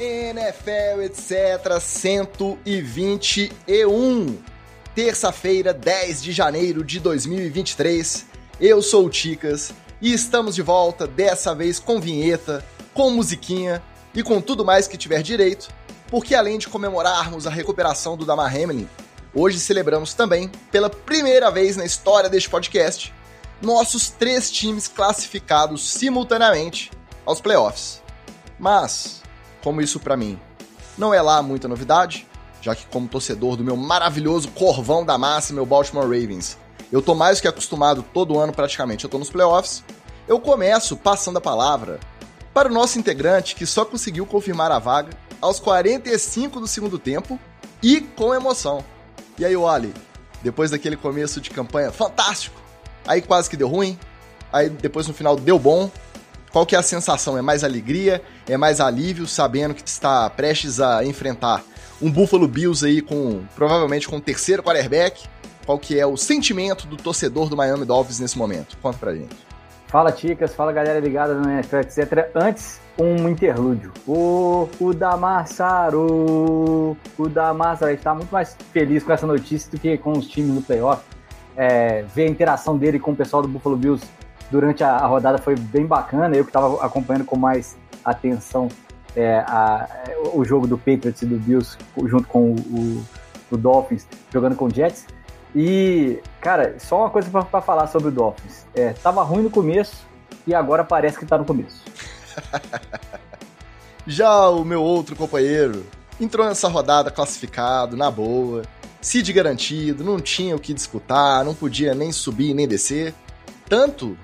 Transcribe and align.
NFL, 0.00 1.02
etc. 1.02 1.78
121. 1.78 4.38
Terça-feira, 4.94 5.74
10 5.74 6.22
de 6.22 6.32
janeiro 6.32 6.82
de 6.82 6.98
2023. 6.98 8.24
Eu 8.58 8.80
sou 8.80 9.04
o 9.04 9.10
Ticas 9.10 9.74
e 10.00 10.14
estamos 10.14 10.54
de 10.54 10.62
volta, 10.62 11.06
dessa 11.06 11.54
vez 11.54 11.78
com 11.78 12.00
vinheta, 12.00 12.64
com 12.94 13.10
musiquinha 13.10 13.82
e 14.14 14.22
com 14.22 14.40
tudo 14.40 14.64
mais 14.64 14.88
que 14.88 14.96
tiver 14.96 15.22
direito, 15.22 15.68
porque 16.08 16.34
além 16.34 16.56
de 16.56 16.68
comemorarmos 16.68 17.46
a 17.46 17.50
recuperação 17.50 18.16
do 18.16 18.24
Damar 18.24 18.56
Hamlin, 18.56 18.88
hoje 19.34 19.60
celebramos 19.60 20.14
também, 20.14 20.50
pela 20.72 20.88
primeira 20.88 21.50
vez 21.50 21.76
na 21.76 21.84
história 21.84 22.30
deste 22.30 22.48
podcast, 22.48 23.12
nossos 23.60 24.08
três 24.08 24.50
times 24.50 24.88
classificados 24.88 25.90
simultaneamente 25.90 26.90
aos 27.26 27.38
playoffs. 27.40 28.02
Mas 28.58 29.19
como 29.62 29.80
isso 29.80 30.00
para 30.00 30.16
mim. 30.16 30.38
Não 30.96 31.14
é 31.14 31.22
lá 31.22 31.42
muita 31.42 31.68
novidade, 31.68 32.26
já 32.60 32.74
que 32.74 32.86
como 32.86 33.08
torcedor 33.08 33.56
do 33.56 33.64
meu 33.64 33.76
maravilhoso 33.76 34.48
corvão 34.48 35.04
da 35.04 35.16
massa, 35.16 35.52
meu 35.52 35.64
Baltimore 35.64 36.04
Ravens, 36.04 36.58
eu 36.92 37.00
tô 37.00 37.14
mais 37.14 37.40
que 37.40 37.48
acostumado 37.48 38.04
todo 38.12 38.38
ano 38.38 38.52
praticamente, 38.52 39.04
eu 39.04 39.10
tô 39.10 39.18
nos 39.18 39.30
playoffs, 39.30 39.84
eu 40.26 40.38
começo 40.40 40.96
passando 40.96 41.38
a 41.38 41.40
palavra 41.40 42.00
para 42.52 42.68
o 42.68 42.72
nosso 42.72 42.98
integrante 42.98 43.54
que 43.54 43.64
só 43.64 43.84
conseguiu 43.84 44.26
confirmar 44.26 44.70
a 44.72 44.78
vaga 44.78 45.12
aos 45.40 45.58
45 45.60 46.60
do 46.60 46.66
segundo 46.66 46.98
tempo 46.98 47.38
e 47.82 48.00
com 48.00 48.34
emoção. 48.34 48.84
E 49.38 49.44
aí, 49.44 49.56
Wally, 49.56 49.94
depois 50.42 50.70
daquele 50.70 50.96
começo 50.96 51.40
de 51.40 51.50
campanha 51.50 51.90
fantástico, 51.92 52.60
aí 53.06 53.22
quase 53.22 53.48
que 53.48 53.56
deu 53.56 53.68
ruim, 53.68 53.98
aí 54.52 54.68
depois 54.68 55.06
no 55.06 55.14
final 55.14 55.36
deu 55.36 55.58
bom, 55.58 55.90
qual 56.52 56.66
que 56.66 56.74
é 56.74 56.78
a 56.78 56.82
sensação? 56.82 57.38
É 57.38 57.42
mais 57.42 57.62
alegria? 57.62 58.22
É 58.48 58.56
mais 58.56 58.80
alívio 58.80 59.26
sabendo 59.26 59.74
que 59.74 59.86
está 59.86 60.28
prestes 60.30 60.80
a 60.80 61.04
enfrentar 61.04 61.62
um 62.02 62.10
Buffalo 62.10 62.48
Bills 62.48 62.84
aí 62.84 63.00
com 63.00 63.42
provavelmente 63.54 64.08
com 64.08 64.16
o 64.16 64.20
terceiro 64.20 64.62
quarterback? 64.62 65.28
Qual 65.64 65.78
que 65.78 65.98
é 65.98 66.06
o 66.06 66.16
sentimento 66.16 66.86
do 66.86 66.96
torcedor 66.96 67.48
do 67.48 67.56
Miami 67.56 67.84
Dolphins 67.84 68.18
nesse 68.18 68.36
momento? 68.36 68.76
Conta 68.78 68.98
pra 68.98 69.14
gente. 69.14 69.36
Fala, 69.86 70.12
Ticas, 70.12 70.54
fala 70.54 70.72
galera 70.72 71.00
ligada 71.00 71.34
no 71.34 71.50
NFL, 71.50 71.78
etc. 71.78 72.30
Antes, 72.34 72.80
um 72.98 73.28
interlúdio. 73.28 73.92
O, 74.06 74.68
o 74.80 74.94
Damassaro, 74.94 76.96
o 77.18 77.28
Damassaro 77.28 77.92
está 77.92 78.14
muito 78.14 78.30
mais 78.30 78.56
feliz 78.72 79.02
com 79.02 79.12
essa 79.12 79.26
notícia 79.26 79.70
do 79.70 79.78
que 79.78 79.98
com 79.98 80.12
os 80.12 80.28
times 80.28 80.54
no 80.54 80.62
playoff. 80.62 81.02
É, 81.56 82.04
ver 82.14 82.26
a 82.26 82.30
interação 82.30 82.78
dele 82.78 82.98
com 82.98 83.10
o 83.10 83.16
pessoal 83.16 83.42
do 83.42 83.48
Buffalo 83.48 83.76
Bills 83.76 84.06
durante 84.50 84.82
a, 84.84 84.96
a 84.96 85.06
rodada 85.06 85.38
foi 85.38 85.54
bem 85.56 85.86
bacana. 85.86 86.34
Eu 86.36 86.44
que 86.44 86.50
estava 86.50 86.84
acompanhando 86.84 87.24
com 87.24 87.36
mais 87.36 87.76
atenção 88.04 88.68
é, 89.14 89.38
a, 89.46 89.88
o 90.32 90.44
jogo 90.44 90.66
do 90.66 90.78
Patriots 90.78 91.22
e 91.22 91.26
do 91.26 91.36
Bills 91.38 91.76
junto 92.06 92.26
com 92.28 92.52
o, 92.52 93.04
o 93.50 93.56
Dolphins 93.56 94.06
jogando 94.32 94.56
com 94.56 94.66
o 94.66 94.70
Jets. 94.70 95.06
E, 95.54 96.20
cara, 96.40 96.76
só 96.78 97.00
uma 97.00 97.10
coisa 97.10 97.28
para 97.28 97.60
falar 97.60 97.86
sobre 97.88 98.08
o 98.08 98.12
Dolphins. 98.12 98.66
É, 98.74 98.92
tava 98.92 99.22
ruim 99.22 99.42
no 99.42 99.50
começo 99.50 100.06
e 100.46 100.54
agora 100.54 100.84
parece 100.84 101.18
que 101.18 101.26
tá 101.26 101.36
no 101.36 101.44
começo. 101.44 101.82
Já 104.06 104.48
o 104.48 104.64
meu 104.64 104.82
outro 104.82 105.14
companheiro 105.14 105.84
entrou 106.20 106.46
nessa 106.46 106.68
rodada 106.68 107.10
classificado, 107.10 107.96
na 107.96 108.10
boa, 108.10 108.62
seed 109.00 109.30
garantido, 109.32 110.04
não 110.04 110.20
tinha 110.20 110.54
o 110.54 110.58
que 110.58 110.72
disputar, 110.72 111.44
não 111.44 111.54
podia 111.54 111.94
nem 111.94 112.12
subir 112.12 112.54
nem 112.54 112.68
descer. 112.68 113.14
Tanto 113.68 114.16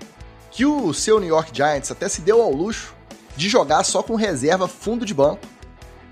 que 0.56 0.64
o 0.64 0.90
seu 0.94 1.20
New 1.20 1.28
York 1.28 1.50
Giants 1.52 1.90
até 1.90 2.08
se 2.08 2.22
deu 2.22 2.40
ao 2.40 2.50
luxo 2.50 2.94
de 3.36 3.46
jogar 3.46 3.84
só 3.84 4.02
com 4.02 4.14
reserva 4.14 4.66
fundo 4.66 5.04
de 5.04 5.12
banco. 5.12 5.46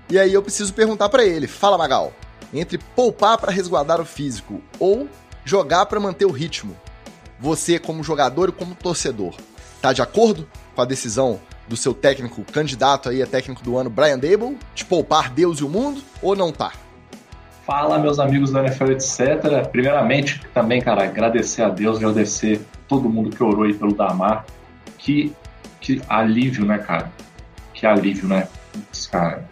E 0.07 0.19
aí 0.19 0.31
eu 0.31 0.43
preciso 0.43 0.71
perguntar 0.71 1.09
para 1.09 1.25
ele, 1.25 1.47
fala 1.47 1.79
Magal, 1.79 2.13
entre 2.53 2.77
poupar 2.77 3.39
para 3.39 3.51
resguardar 3.51 3.99
o 3.99 4.05
físico 4.05 4.61
ou 4.77 5.09
jogar 5.43 5.87
para 5.87 5.99
manter 5.99 6.25
o 6.25 6.31
ritmo, 6.31 6.77
você 7.39 7.79
como 7.79 8.03
jogador 8.03 8.49
e 8.49 8.51
como 8.51 8.75
torcedor, 8.75 9.33
tá 9.81 9.91
de 9.91 10.03
acordo 10.03 10.47
com 10.75 10.81
a 10.83 10.85
decisão 10.85 11.39
do 11.67 11.75
seu 11.75 11.91
técnico 11.91 12.43
candidato 12.43 13.09
aí 13.09 13.23
a 13.23 13.25
técnico 13.25 13.63
do 13.63 13.75
ano, 13.79 13.89
Brian 13.89 14.19
Dable, 14.19 14.59
de 14.75 14.85
poupar 14.85 15.31
Deus 15.31 15.57
e 15.57 15.63
o 15.63 15.69
mundo 15.69 16.03
ou 16.21 16.35
não 16.35 16.51
tá? 16.51 16.71
Fala, 17.65 17.97
meus 17.97 18.19
amigos 18.19 18.51
da 18.51 18.59
NFL, 18.59 18.91
etc. 18.91 19.67
Primeiramente, 19.71 20.39
também, 20.53 20.79
cara, 20.79 21.05
agradecer 21.05 21.63
a 21.63 21.69
Deus 21.69 21.97
agradecer 21.97 22.61
todo 22.87 23.09
mundo 23.09 23.35
que 23.35 23.43
orou 23.43 23.63
aí 23.63 23.73
pelo 23.73 23.93
Damar. 23.93 24.45
Que, 24.97 25.33
que 25.79 26.01
alívio, 26.07 26.65
né, 26.65 26.77
cara? 26.77 27.11
Que 27.73 27.85
alívio, 27.85 28.27
né? 28.27 28.47
Cara, 29.11 29.47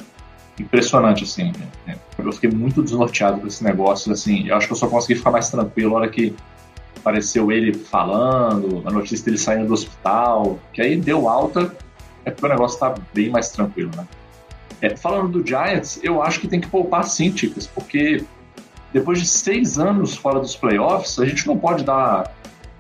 impressionante, 0.60 1.24
assim. 1.24 1.52
Né? 1.86 1.98
Eu 2.18 2.32
fiquei 2.32 2.50
muito 2.50 2.82
desnorteado 2.82 3.40
com 3.40 3.48
esse 3.48 3.64
negócio, 3.64 4.12
assim. 4.12 4.48
Eu 4.48 4.56
acho 4.56 4.68
que 4.68 4.74
eu 4.74 4.78
só 4.78 4.88
consegui 4.88 5.16
ficar 5.16 5.32
mais 5.32 5.50
tranquilo 5.50 5.92
na 5.92 5.98
hora 5.98 6.10
que 6.10 6.36
apareceu 7.04 7.52
ele 7.52 7.74
falando, 7.74 8.82
a 8.86 8.92
notícia 8.92 9.26
dele 9.26 9.38
saindo 9.38 9.68
do 9.68 9.74
hospital, 9.74 10.58
que 10.72 10.82
aí 10.82 10.96
deu 10.96 11.28
alta, 11.28 11.76
é 12.24 12.32
porque 12.32 12.46
o 12.46 12.50
negócio 12.50 12.80
tá 12.80 12.96
bem 13.14 13.30
mais 13.30 13.50
tranquilo, 13.52 13.92
né? 13.96 14.08
É, 14.82 14.96
falando 14.96 15.40
do 15.40 15.48
Giants, 15.48 16.00
eu 16.02 16.22
acho 16.22 16.40
que 16.40 16.48
tem 16.48 16.62
que 16.62 16.68
poupar 16.68 17.04
sim, 17.04 17.30
Ticas, 17.30 17.68
porque 17.68 18.24
depois 18.94 19.20
de 19.20 19.28
seis 19.28 19.78
anos 19.78 20.16
fora 20.16 20.40
dos 20.40 20.56
playoffs, 20.56 21.20
a 21.20 21.26
gente 21.26 21.46
não 21.48 21.58
pode 21.58 21.84
dar 21.84 22.34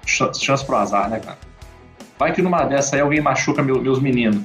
chance 0.05 0.65
pro 0.65 0.75
azar, 0.75 1.09
né, 1.09 1.19
cara? 1.19 1.37
Vai 2.17 2.31
que 2.31 2.41
numa 2.41 2.63
dessa 2.63 2.95
aí 2.95 3.01
alguém 3.01 3.21
machuca 3.21 3.61
meu, 3.61 3.81
meus 3.81 3.99
meninos. 3.99 4.43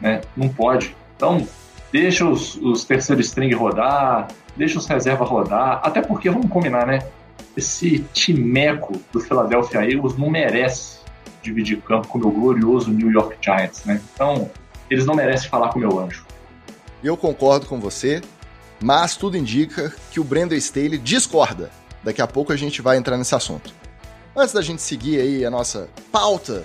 Né? 0.00 0.20
Não 0.36 0.48
pode. 0.48 0.94
Então, 1.16 1.46
deixa 1.92 2.24
os, 2.24 2.56
os 2.56 2.84
terceiro 2.84 3.20
string 3.20 3.52
rodar, 3.54 4.28
deixa 4.56 4.78
os 4.78 4.86
reserva 4.86 5.24
rodar, 5.24 5.80
até 5.82 6.00
porque, 6.00 6.30
vamos 6.30 6.48
combinar, 6.50 6.86
né? 6.86 7.00
Esse 7.56 8.00
timeco 8.12 9.00
do 9.12 9.20
Philadelphia 9.20 9.80
Eagles 9.80 10.16
não 10.16 10.30
merece 10.30 10.98
dividir 11.42 11.80
campo 11.80 12.08
com 12.08 12.18
o 12.18 12.20
meu 12.20 12.30
glorioso 12.30 12.90
New 12.90 13.10
York 13.10 13.36
Giants, 13.40 13.84
né? 13.84 14.00
Então, 14.14 14.50
eles 14.90 15.06
não 15.06 15.14
merecem 15.14 15.48
falar 15.48 15.70
com 15.70 15.78
o 15.78 15.80
meu 15.80 15.98
anjo. 15.98 16.24
Eu 17.02 17.16
concordo 17.16 17.66
com 17.66 17.80
você, 17.80 18.20
mas 18.80 19.16
tudo 19.16 19.36
indica 19.36 19.92
que 20.10 20.20
o 20.20 20.24
Brandon 20.24 20.54
Staley 20.56 20.98
discorda. 20.98 21.70
Daqui 22.02 22.22
a 22.22 22.26
pouco 22.26 22.52
a 22.52 22.56
gente 22.56 22.80
vai 22.80 22.96
entrar 22.96 23.16
nesse 23.16 23.34
assunto. 23.34 23.72
Antes 24.40 24.54
da 24.54 24.62
gente 24.62 24.80
seguir 24.80 25.20
aí 25.20 25.44
a 25.44 25.50
nossa 25.50 25.88
pauta, 26.12 26.62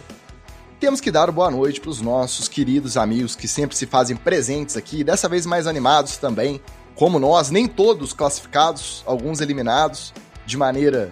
temos 0.79 1.01
que 1.01 1.09
dar 1.09 1.31
boa 1.31 1.49
noite 1.49 1.81
para 1.81 1.89
os 1.89 2.01
nossos 2.01 2.47
queridos 2.47 2.97
amigos 2.97 3.35
que 3.35 3.47
sempre 3.47 3.75
se 3.75 3.87
fazem 3.87 4.15
presentes 4.15 4.77
aqui, 4.77 5.03
dessa 5.03 5.27
vez 5.27 5.43
mais 5.43 5.65
animados 5.65 6.17
também, 6.17 6.61
como 6.93 7.17
nós, 7.17 7.49
nem 7.49 7.67
todos 7.67 8.13
classificados, 8.13 9.01
alguns 9.07 9.41
eliminados, 9.41 10.13
de 10.45 10.55
maneira 10.55 11.09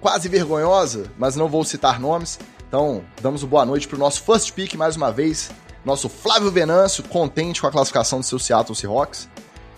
quase 0.00 0.28
vergonhosa, 0.28 1.04
mas 1.16 1.36
não 1.36 1.48
vou 1.48 1.62
citar 1.62 2.00
nomes. 2.00 2.40
Então, 2.66 3.04
damos 3.22 3.44
boa 3.44 3.64
noite 3.64 3.86
para 3.86 3.94
o 3.94 4.00
nosso 4.00 4.20
first 4.24 4.52
pick 4.52 4.74
mais 4.74 4.96
uma 4.96 5.12
vez, 5.12 5.52
nosso 5.84 6.08
Flávio 6.08 6.50
Venâncio, 6.50 7.04
contente 7.04 7.60
com 7.60 7.68
a 7.68 7.70
classificação 7.70 8.18
do 8.18 8.26
seu 8.26 8.40
Seattle 8.40 8.74
Seahawks. 8.74 9.28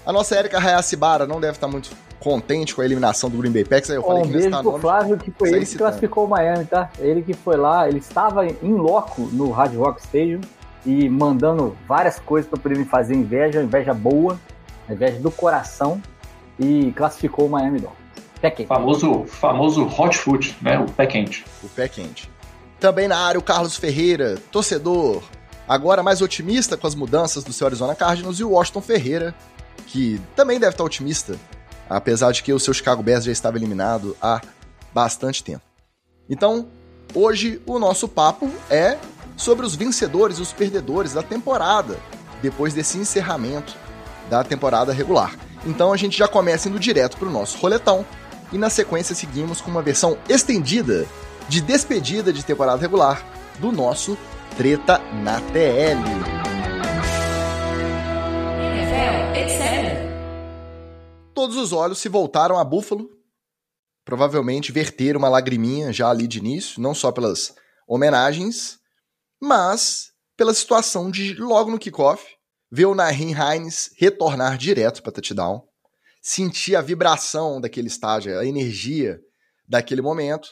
A 0.07 0.11
nossa 0.11 0.35
Erika 0.35 0.59
Hayashibara 0.59 1.27
não 1.27 1.39
deve 1.39 1.59
estar 1.59 1.69
muito 1.69 1.91
contente 2.23 2.75
com 2.75 2.81
a 2.81 2.85
eliminação 2.85 3.29
do 3.29 3.37
Green 3.37 3.51
Bay 3.51 3.65
Packers. 3.65 3.91
Aí 3.91 3.97
eu 3.97 4.03
falei 4.03 4.23
um 4.23 4.27
que 4.27 4.33
beijo 4.33 4.63
pro 4.63 4.79
Flávio, 4.79 5.19
que 5.19 5.31
foi 5.31 5.51
ele 5.51 5.67
que 5.67 5.77
classificou 5.77 6.27
o 6.27 6.29
Miami, 6.29 6.65
tá? 6.65 6.91
Ele 6.99 7.23
que 7.23 7.35
foi 7.35 7.57
lá, 7.57 7.89
ele 7.89 7.99
estava 7.99 8.47
em 8.47 8.75
loco 8.75 9.23
no 9.33 9.51
Hard 9.51 9.75
Rock 9.75 10.01
Stadium 10.01 10.41
e 10.87 11.09
mandando 11.09 11.77
várias 11.87 12.19
coisas 12.19 12.49
para 12.49 12.59
poder 12.59 12.79
me 12.79 12.85
fazer 12.85 13.15
inveja, 13.15 13.63
inveja 13.63 13.93
boa, 13.93 14.39
inveja 14.89 15.19
do 15.19 15.31
coração, 15.31 16.01
e 16.59 16.93
classificou 16.93 17.47
o 17.47 17.51
Miami 17.51 17.81
Dolphins. 17.81 18.03
Pé 18.41 18.51
quente. 18.51 18.69
Famoso, 18.69 19.25
famoso 19.27 19.87
hot 19.87 20.17
foot, 20.17 20.57
né? 20.61 20.79
O 20.79 20.91
pé 20.91 21.07
quente. 21.07 21.45
O 21.63 21.69
pé 21.69 21.89
quente. 21.89 22.31
Também 22.81 23.07
na 23.07 23.17
área 23.17 23.39
o 23.39 23.43
Carlos 23.43 23.77
Ferreira, 23.77 24.37
torcedor, 24.51 25.23
agora 25.69 26.03
mais 26.03 26.21
otimista 26.21 26.77
com 26.77 26.87
as 26.87 26.95
mudanças 26.95 27.45
do 27.45 27.53
seu 27.53 27.67
Arizona 27.67 27.95
Cardinals, 27.95 28.41
e 28.41 28.45
o 28.45 28.51
Washington 28.51 28.81
Ferreira, 28.81 29.35
que 29.87 30.21
também 30.35 30.59
deve 30.59 30.73
estar 30.73 30.83
otimista, 30.83 31.37
apesar 31.89 32.33
de 32.33 32.43
que 32.43 32.53
o 32.53 32.61
seu 32.61 32.73
Chicago 32.75 33.03
Bears 33.03 33.25
já 33.25 33.33
estava 33.33 33.57
eliminado 33.57 34.17
há 34.21 34.41
bastante 34.93 35.43
tempo. 35.43 35.63
Então, 36.29 36.67
hoje 37.15 37.61
o 37.67 37.79
nosso 37.79 38.09
papo 38.09 38.51
é 38.71 38.99
sobre 39.37 39.67
os 39.67 39.75
vencedores 39.75 40.39
e 40.39 40.43
os 40.43 40.53
perdedores 40.53 41.13
da 41.13 41.23
temporada, 41.23 41.99
depois 42.41 42.75
desse 42.75 42.99
encerramento 42.99 43.77
da 44.31 44.45
temporada 44.45 44.93
regular. 44.93 45.35
Então 45.67 45.93
a 45.93 45.97
gente 45.97 46.19
já 46.19 46.27
começa 46.27 46.69
indo 46.69 46.79
direto 46.79 47.17
para 47.17 47.29
o 47.29 47.33
nosso 47.33 47.59
roletão 47.59 48.05
e 48.53 48.59
na 48.59 48.69
sequência 48.69 49.15
seguimos 49.15 49.61
com 49.61 49.71
uma 49.71 49.83
versão 49.83 50.17
estendida 50.29 51.07
de 51.49 51.61
despedida 51.61 52.33
de 52.33 52.45
temporada 52.45 52.81
regular 52.81 53.25
do 53.59 53.73
nosso 53.73 54.17
Treta 54.57 55.01
na 55.23 55.41
TL. 55.41 56.43
Todos 61.43 61.57
os 61.57 61.73
olhos 61.73 61.99
se 61.99 62.09
voltaram 62.09 62.57
a 62.57 62.63
Buffalo. 62.63 63.11
Provavelmente 64.05 64.71
verter 64.71 65.17
uma 65.17 65.29
lagriminha 65.29 65.93
já 65.93 66.09
ali 66.09 66.29
de 66.29 66.39
início, 66.39 66.81
não 66.81 66.95
só 66.95 67.11
pelas 67.11 67.53
homenagens, 67.85 68.79
mas 69.41 70.13
pela 70.37 70.55
situação 70.55 71.11
de 71.11 71.35
logo 71.35 71.69
no 71.69 71.81
kickoff 71.81 72.25
ver 72.71 72.87
o 72.87 72.95
Nahin 72.95 73.35
Hines 73.35 73.91
retornar 73.99 74.57
direto 74.57 75.03
para 75.03 75.11
touchdown, 75.11 75.65
sentir 76.23 76.77
a 76.77 76.81
vibração 76.81 77.61
daquele 77.61 77.89
estágio, 77.89 78.39
a 78.39 78.47
energia 78.47 79.19
daquele 79.69 80.01
momento, 80.01 80.49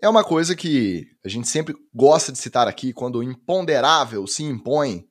é 0.00 0.08
uma 0.08 0.24
coisa 0.24 0.56
que 0.56 1.06
a 1.24 1.28
gente 1.28 1.46
sempre 1.46 1.76
gosta 1.94 2.32
de 2.32 2.38
citar 2.38 2.66
aqui 2.66 2.92
quando 2.92 3.20
o 3.20 3.22
imponderável 3.22 4.26
se 4.26 4.42
impõe, 4.42 5.04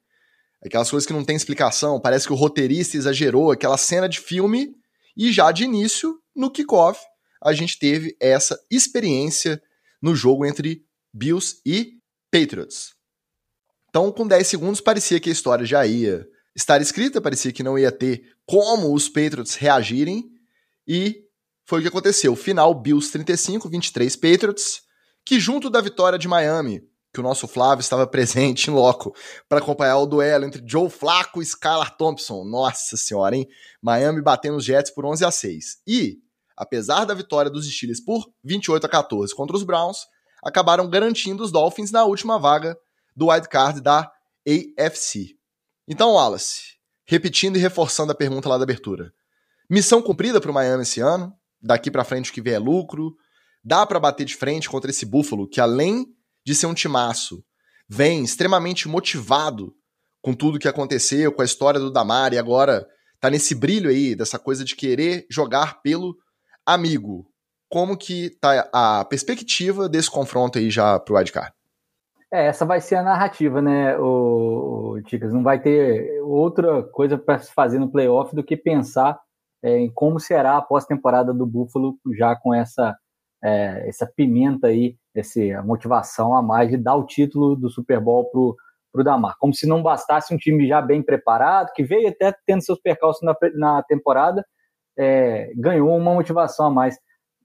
aquelas 0.62 0.92
coisas 0.92 1.08
que 1.08 1.14
não 1.14 1.24
tem 1.24 1.38
explicação, 1.38 1.98
parece 1.98 2.28
que 2.28 2.34
o 2.34 2.36
roteirista 2.36 2.98
exagerou, 2.98 3.52
aquela 3.52 3.78
cena 3.78 4.10
de 4.10 4.20
filme, 4.20 4.81
e 5.22 5.32
já 5.32 5.52
de 5.52 5.64
início, 5.64 6.20
no 6.36 6.50
kickoff, 6.50 7.00
a 7.44 7.54
gente 7.54 7.78
teve 7.78 8.18
essa 8.20 8.60
experiência 8.72 9.62
no 10.02 10.16
jogo 10.16 10.44
entre 10.48 10.84
Bills 11.14 11.62
e 11.64 12.00
Patriots. 12.32 12.96
Então, 13.88 14.12
com 14.12 14.26
10 14.26 14.48
segundos, 14.48 14.82
parecia 14.82 15.20
que 15.20 15.30
a 15.30 15.32
história 15.32 15.64
já 15.64 15.86
ia 15.86 16.28
estar 16.56 16.82
escrita, 16.82 17.22
parecia 17.22 17.52
que 17.52 17.62
não 17.62 17.78
ia 17.78 17.92
ter 17.92 18.34
como 18.48 18.96
os 18.96 19.08
Patriots 19.08 19.54
reagirem, 19.54 20.28
e 20.88 21.24
foi 21.68 21.80
o 21.80 21.82
que 21.84 21.90
aconteceu. 21.90 22.36
Final, 22.36 22.74
Bills 22.74 23.12
35, 23.12 23.70
23 23.70 24.16
Patriots, 24.16 24.82
que 25.24 25.40
junto 25.40 25.70
da 25.70 25.82
vitória 25.82 26.18
de 26.18 26.28
Miami, 26.28 26.82
que 27.14 27.20
o 27.20 27.24
nosso 27.24 27.48
Flávio 27.48 27.82
estava 27.82 28.08
presente 28.08 28.70
em 28.70 28.74
loco 28.74 29.16
para 29.50 29.60
acompanhar 29.60 29.98
o 29.98 30.06
duelo 30.06 30.46
entre 30.46 30.64
Joe 30.66 30.90
Flacco 30.90 31.42
e 31.42 31.46
Skylar 31.46 31.96
Thompson. 31.98 32.44
Nossa 32.46 32.96
senhora, 32.96 33.36
hein? 33.36 33.48
Miami 33.82 34.22
batendo 34.22 34.58
os 34.58 34.64
Jets 34.64 34.92
por 34.92 35.06
11 35.06 35.26
a 35.26 35.32
6. 35.32 35.82
E 35.86 36.18
apesar 36.56 37.06
da 37.06 37.14
vitória 37.14 37.52
dos 37.52 37.70
Steelers 37.70 38.00
por 38.00 38.24
28 38.44 38.86
a 38.86 38.90
14 38.90 39.36
contra 39.36 39.56
os 39.56 39.64
Browns, 39.64 40.06
acabaram 40.44 40.90
garantindo 40.90 41.44
os 41.44 41.52
Dolphins 41.52 41.92
na 41.92 42.04
última 42.04 42.40
vaga 42.40 42.78
do 43.16 43.28
wildcard 43.28 43.82
da 43.82 44.12
AFC. 44.48 45.36
Então, 45.88 46.14
Wallace, 46.14 46.78
repetindo 47.06 47.58
e 47.58 47.60
reforçando 47.60 48.12
a 48.12 48.16
pergunta 48.16 48.48
lá 48.48 48.58
da 48.58 48.64
abertura. 48.64 49.14
Missão 49.70 50.02
cumprida 50.02 50.40
para 50.40 50.52
o 50.52 50.54
Miami 50.54 50.84
esse 50.84 51.00
ano, 51.02 51.34
daqui 51.62 51.92
para 51.92 52.04
frente 52.04 52.32
o 52.32 52.34
que 52.34 52.42
vier 52.42 52.56
é 52.56 52.60
lucro, 52.60 53.16
dá 53.64 53.86
para 53.86 54.00
bater 54.00 54.26
de 54.26 54.36
frente 54.36 54.70
contra 54.70 54.90
esse 54.90 55.06
Buffalo 55.06 55.48
que 55.48 55.62
além 55.62 56.06
de 56.46 56.56
ser 56.56 56.68
um 56.68 56.74
timaço, 56.74 57.44
vem 57.88 58.24
extremamente 58.24 58.88
motivado 58.88 59.76
com 60.22 60.34
tudo 60.34 60.60
que 60.60 60.68
aconteceu, 60.68 61.32
com 61.32 61.42
a 61.42 61.46
história 61.46 61.80
do 61.80 61.92
Damar 61.92 62.34
e 62.34 62.38
agora 62.38 62.88
tá 63.20 63.30
nesse 63.30 63.56
brilho 63.56 63.90
aí 63.90 64.16
dessa 64.16 64.38
coisa 64.38 64.64
de 64.64 64.76
querer 64.76 65.26
jogar 65.30 65.82
pelo 65.82 66.16
Amigo, 66.66 67.28
como 67.70 67.98
que 67.98 68.30
tá 68.40 68.70
a 68.72 69.06
perspectiva 69.06 69.90
desse 69.90 70.12
confronto 70.12 70.60
aí 70.60 70.70
já 70.70 71.00
pro 71.00 71.16
wildcard? 71.16 71.52
É, 72.32 72.46
essa 72.48 72.66
vai 72.66 72.80
ser 72.80 72.96
a 72.96 73.04
narrativa, 73.04 73.62
né, 73.62 73.98
o, 73.98 74.94
o 74.94 75.02
Ticas? 75.02 75.34
Não 75.34 75.44
vai 75.44 75.60
ter 75.60 76.22
outra 76.22 76.84
coisa 76.84 77.18
para 77.18 77.40
se 77.40 77.52
fazer 77.52 77.80
no 77.80 77.92
playoff 77.92 78.36
do 78.36 78.44
que 78.44 78.56
pensar 78.56 79.20
é, 79.64 79.78
em 79.78 79.92
como 79.92 80.20
será 80.20 80.58
a 80.58 80.62
pós-temporada 80.62 81.34
do 81.34 81.46
Buffalo 81.46 81.98
já 82.14 82.36
com 82.36 82.54
essa, 82.54 82.96
é, 83.44 83.88
essa 83.88 84.06
pimenta 84.06 84.68
aí, 84.68 84.98
essa 85.14 85.62
motivação 85.64 86.34
a 86.34 86.42
mais 86.42 86.70
de 86.70 86.78
dar 86.78 86.96
o 86.96 87.06
título 87.06 87.56
do 87.56 87.70
Super 87.70 88.00
Bowl 88.00 88.30
pro, 88.30 88.56
pro 88.92 89.04
Damar. 89.04 89.36
Como 89.40 89.54
se 89.54 89.68
não 89.68 89.84
bastasse 89.84 90.34
um 90.34 90.38
time 90.38 90.68
já 90.68 90.82
bem 90.82 91.02
preparado, 91.02 91.72
que 91.74 91.84
veio 91.84 92.10
até 92.10 92.34
tendo 92.46 92.64
seus 92.64 92.80
percalços 92.80 93.22
na, 93.22 93.36
na 93.56 93.84
temporada, 93.84 94.46
é, 94.98 95.52
ganhou 95.56 95.96
uma 95.96 96.14
motivação 96.14 96.68
a 96.68 96.70
mais 96.70 96.98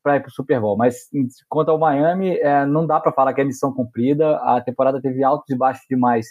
para 0.03 0.17
ir 0.17 0.21
para 0.21 0.29
o 0.29 0.33
Super 0.33 0.61
Bowl. 0.61 0.77
Mas 0.77 1.09
quanto 1.49 1.71
ao 1.71 1.79
Miami, 1.79 2.37
é, 2.39 2.65
não 2.65 2.87
dá 2.87 3.01
para 3.01 3.13
falar 3.13 3.35
que 3.35 3.41
é 3.41 3.45
missão 3.45 3.73
cumprida. 3.73 4.37
A 4.37 4.61
temporada 4.61 5.01
teve 5.01 5.25
altos 5.25 5.51
e 5.51 5.57
baixos 5.57 5.85
demais, 5.89 6.27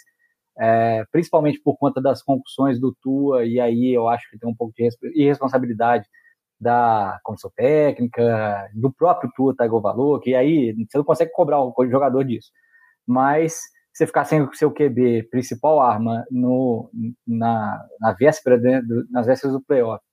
é, 0.58 1.04
principalmente 1.12 1.60
por 1.62 1.76
conta 1.76 2.00
das 2.00 2.22
concussões 2.22 2.80
do 2.80 2.96
Tua, 3.02 3.44
e 3.44 3.60
aí 3.60 3.92
eu 3.92 4.08
acho 4.08 4.30
que 4.30 4.38
tem 4.38 4.48
um 4.48 4.54
pouco 4.54 4.72
de 4.74 4.88
irresponsabilidade 5.14 6.06
da 6.58 7.18
comissão 7.22 7.50
técnica, 7.54 8.68
do 8.74 8.92
próprio 8.92 9.30
Tua 9.36 9.54
Tagovailoa, 9.54 10.20
que 10.20 10.34
aí 10.34 10.72
você 10.72 10.98
não 10.98 11.04
consegue 11.04 11.32
cobrar 11.32 11.60
o 11.60 11.74
jogador 11.88 12.24
disso. 12.24 12.50
Mas 13.06 13.58
você 13.92 14.06
ficar 14.06 14.24
sem 14.24 14.42
o 14.42 14.52
seu 14.54 14.70
QB, 14.70 15.28
principal 15.30 15.80
arma, 15.80 16.24
no, 16.30 16.90
na, 17.26 17.82
na 18.00 18.12
véspera, 18.12 18.58
de, 18.58 18.82
nas 19.10 19.26
vésperas 19.26 19.54
do 19.54 19.62
playoff, 19.62 20.04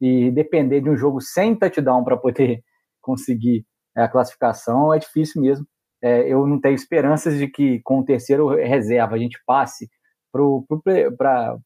e 0.00 0.30
depender 0.30 0.80
de 0.80 0.90
um 0.90 0.96
jogo 0.96 1.20
sem 1.20 1.56
touchdown 1.56 2.04
para 2.04 2.16
poder 2.16 2.62
conseguir 3.00 3.64
é, 3.96 4.02
a 4.02 4.08
classificação 4.08 4.92
é 4.92 4.98
difícil 4.98 5.40
mesmo. 5.42 5.66
É, 6.02 6.32
eu 6.32 6.46
não 6.46 6.60
tenho 6.60 6.74
esperanças 6.74 7.36
de 7.38 7.48
que 7.48 7.80
com 7.82 8.00
o 8.00 8.04
terceiro 8.04 8.48
reserva 8.48 9.16
a 9.16 9.18
gente 9.18 9.40
passe 9.44 9.88
para 10.32 11.56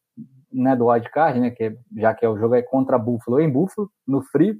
né, 0.52 0.76
do 0.76 0.86
wildcard, 0.86 1.40
né, 1.40 1.50
que 1.50 1.64
é, 1.64 1.76
já 1.96 2.14
que 2.14 2.24
é 2.24 2.28
o 2.28 2.38
jogo 2.38 2.54
é 2.54 2.62
contra 2.62 2.98
Buffalo 2.98 3.40
em 3.40 3.50
Buffalo, 3.50 3.90
no 4.06 4.22
frio, 4.22 4.56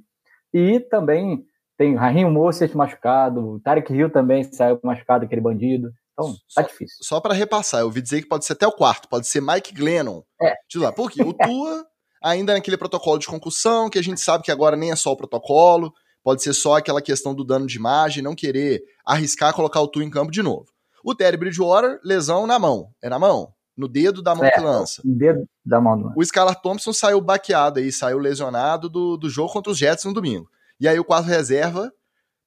e 0.53 0.79
também 0.79 1.43
tem 1.77 1.95
Raheem 1.95 2.29
Mostert 2.29 2.73
machucado, 2.75 3.59
Tarek 3.63 3.91
Hill 3.91 4.11
também 4.11 4.43
saiu 4.43 4.79
machucado, 4.83 5.25
aquele 5.25 5.41
bandido. 5.41 5.91
Então, 6.13 6.33
tá 6.53 6.61
difícil. 6.61 6.97
Só 7.01 7.19
para 7.19 7.33
repassar, 7.33 7.81
eu 7.81 7.87
ouvi 7.87 8.01
dizer 8.01 8.21
que 8.21 8.27
pode 8.27 8.45
ser 8.45 8.53
até 8.53 8.67
o 8.67 8.71
quarto, 8.71 9.09
pode 9.09 9.27
ser 9.27 9.41
Mike 9.41 9.73
Glennon. 9.73 10.21
É. 10.39 10.53
Titular. 10.67 10.93
Por 10.93 11.09
quê? 11.09 11.23
O 11.23 11.33
Tua 11.33 11.85
ainda 12.23 12.53
naquele 12.53 12.77
protocolo 12.77 13.19
de 13.19 13.27
concussão, 13.27 13.89
que 13.89 13.99
a 13.99 14.01
gente 14.01 14.21
sabe 14.21 14.45
que 14.45 14.51
agora 14.51 14.77
nem 14.77 14.91
é 14.91 14.95
só 14.95 15.11
o 15.11 15.17
protocolo, 15.17 15.91
pode 16.23 16.41
ser 16.41 16.53
só 16.53 16.77
aquela 16.77 17.01
questão 17.01 17.35
do 17.35 17.43
dano 17.43 17.67
de 17.67 17.77
imagem, 17.77 18.23
não 18.23 18.33
querer 18.33 18.81
arriscar 19.05 19.53
colocar 19.53 19.81
o 19.81 19.87
Tu 19.87 20.01
em 20.01 20.09
campo 20.09 20.31
de 20.31 20.41
novo. 20.41 20.65
O 21.03 21.13
Terry 21.13 21.35
Bridgewater, 21.35 21.99
lesão 22.01 22.47
na 22.47 22.57
mão. 22.57 22.91
É 23.01 23.09
na 23.09 23.19
mão? 23.19 23.51
No 23.75 23.87
dedo 23.87 24.21
da 24.21 24.35
mão 24.35 24.45
é, 24.45 24.51
que 24.51 24.59
lança. 24.59 25.01
dedo 25.03 25.47
da 25.65 25.81
mão. 25.81 26.13
O 26.15 26.21
Skylar 26.21 26.61
Thompson 26.61 26.93
saiu 26.93 27.19
baqueado 27.19 27.79
aí, 27.79 27.91
saiu 27.91 28.19
lesionado 28.19 28.87
do, 28.87 29.17
do 29.17 29.29
jogo 29.29 29.51
contra 29.51 29.71
os 29.71 29.77
Jets 29.77 30.05
no 30.05 30.13
domingo. 30.13 30.47
E 30.79 30.87
aí 30.87 30.99
o 30.99 31.03
quarto 31.03 31.27
reserva, 31.27 31.91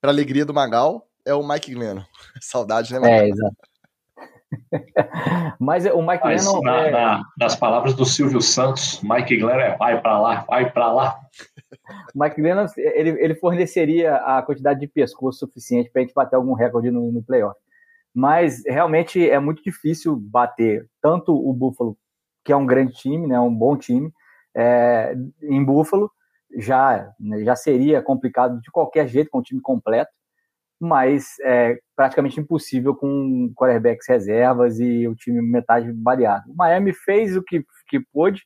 para 0.00 0.10
alegria 0.10 0.44
do 0.44 0.54
Magal, 0.54 1.08
é 1.24 1.34
o 1.34 1.46
Mike 1.46 1.74
Glennon. 1.74 2.04
Saudade, 2.40 2.92
né, 2.92 3.00
Magal? 3.00 3.18
É, 3.18 3.28
exato. 3.28 3.56
Mas 5.58 5.84
o 5.86 6.00
Mike 6.00 6.24
Mas, 6.24 6.44
Lennon. 6.44 6.60
Na, 6.62 6.86
é... 6.86 6.90
na, 6.90 7.22
nas 7.38 7.56
palavras 7.56 7.94
do 7.94 8.04
Silvio 8.04 8.40
Santos, 8.40 9.00
Mike 9.02 9.36
Glennon 9.36 9.60
é 9.60 9.76
vai 9.76 10.00
para 10.00 10.20
lá, 10.20 10.44
vai 10.48 10.70
para 10.70 10.92
lá. 10.92 11.18
O 12.14 12.18
Mike 12.22 12.40
Lennon 12.40 12.66
ele, 12.76 13.10
ele 13.22 13.34
forneceria 13.34 14.16
a 14.16 14.42
quantidade 14.42 14.80
de 14.80 14.86
pescoço 14.86 15.40
suficiente 15.40 15.90
para 15.90 16.02
a 16.02 16.04
gente 16.04 16.14
bater 16.14 16.36
algum 16.36 16.54
recorde 16.54 16.90
no, 16.90 17.10
no 17.10 17.22
playoff. 17.22 17.58
Mas 18.16 18.62
realmente 18.66 19.28
é 19.28 19.38
muito 19.38 19.62
difícil 19.62 20.16
bater 20.16 20.88
tanto 21.02 21.34
o 21.34 21.52
Buffalo, 21.52 21.98
que 22.42 22.52
é 22.52 22.56
um 22.56 22.64
grande 22.64 22.94
time, 22.94 23.26
né, 23.26 23.38
um 23.38 23.54
bom 23.54 23.76
time, 23.76 24.10
é, 24.54 25.14
em 25.42 25.62
Buffalo 25.62 26.10
já, 26.56 27.12
né, 27.20 27.44
já 27.44 27.54
seria 27.54 28.00
complicado 28.00 28.58
de 28.60 28.70
qualquer 28.70 29.06
jeito 29.06 29.28
com 29.28 29.38
o 29.38 29.42
time 29.42 29.60
completo 29.60 30.10
mas 30.80 31.38
é 31.42 31.78
praticamente 31.94 32.38
impossível 32.38 32.94
com 32.94 33.52
quarterbacks 33.56 34.06
reservas 34.08 34.78
e 34.78 35.08
o 35.08 35.14
time 35.14 35.40
metade 35.40 35.90
variado. 35.92 36.50
O 36.50 36.54
Miami 36.54 36.92
fez 36.92 37.36
o 37.36 37.42
que, 37.42 37.64
que 37.88 38.00
pôde, 38.12 38.42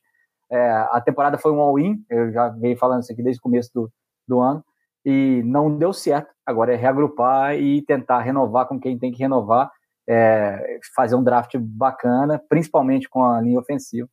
é, 0.49 0.69
a 0.91 1.01
temporada 1.01 1.37
foi 1.37 1.51
um 1.51 1.59
all-in, 1.59 2.03
eu 2.09 2.31
já 2.31 2.49
venho 2.49 2.77
falando 2.77 3.03
isso 3.03 3.11
aqui 3.11 3.23
desde 3.23 3.39
o 3.39 3.43
começo 3.43 3.69
do, 3.73 3.91
do 4.27 4.39
ano, 4.39 4.63
e 5.03 5.41
não 5.45 5.75
deu 5.77 5.93
certo. 5.93 6.29
Agora 6.51 6.73
é 6.73 6.75
reagrupar 6.75 7.55
e 7.55 7.81
tentar 7.81 8.19
renovar 8.19 8.67
com 8.67 8.79
quem 8.79 8.97
tem 8.97 9.11
que 9.11 9.19
renovar, 9.19 9.71
é, 10.07 10.79
fazer 10.95 11.15
um 11.15 11.23
draft 11.23 11.55
bacana, 11.57 12.41
principalmente 12.49 13.09
com 13.09 13.23
a 13.23 13.41
linha 13.41 13.59
ofensiva, 13.59 14.07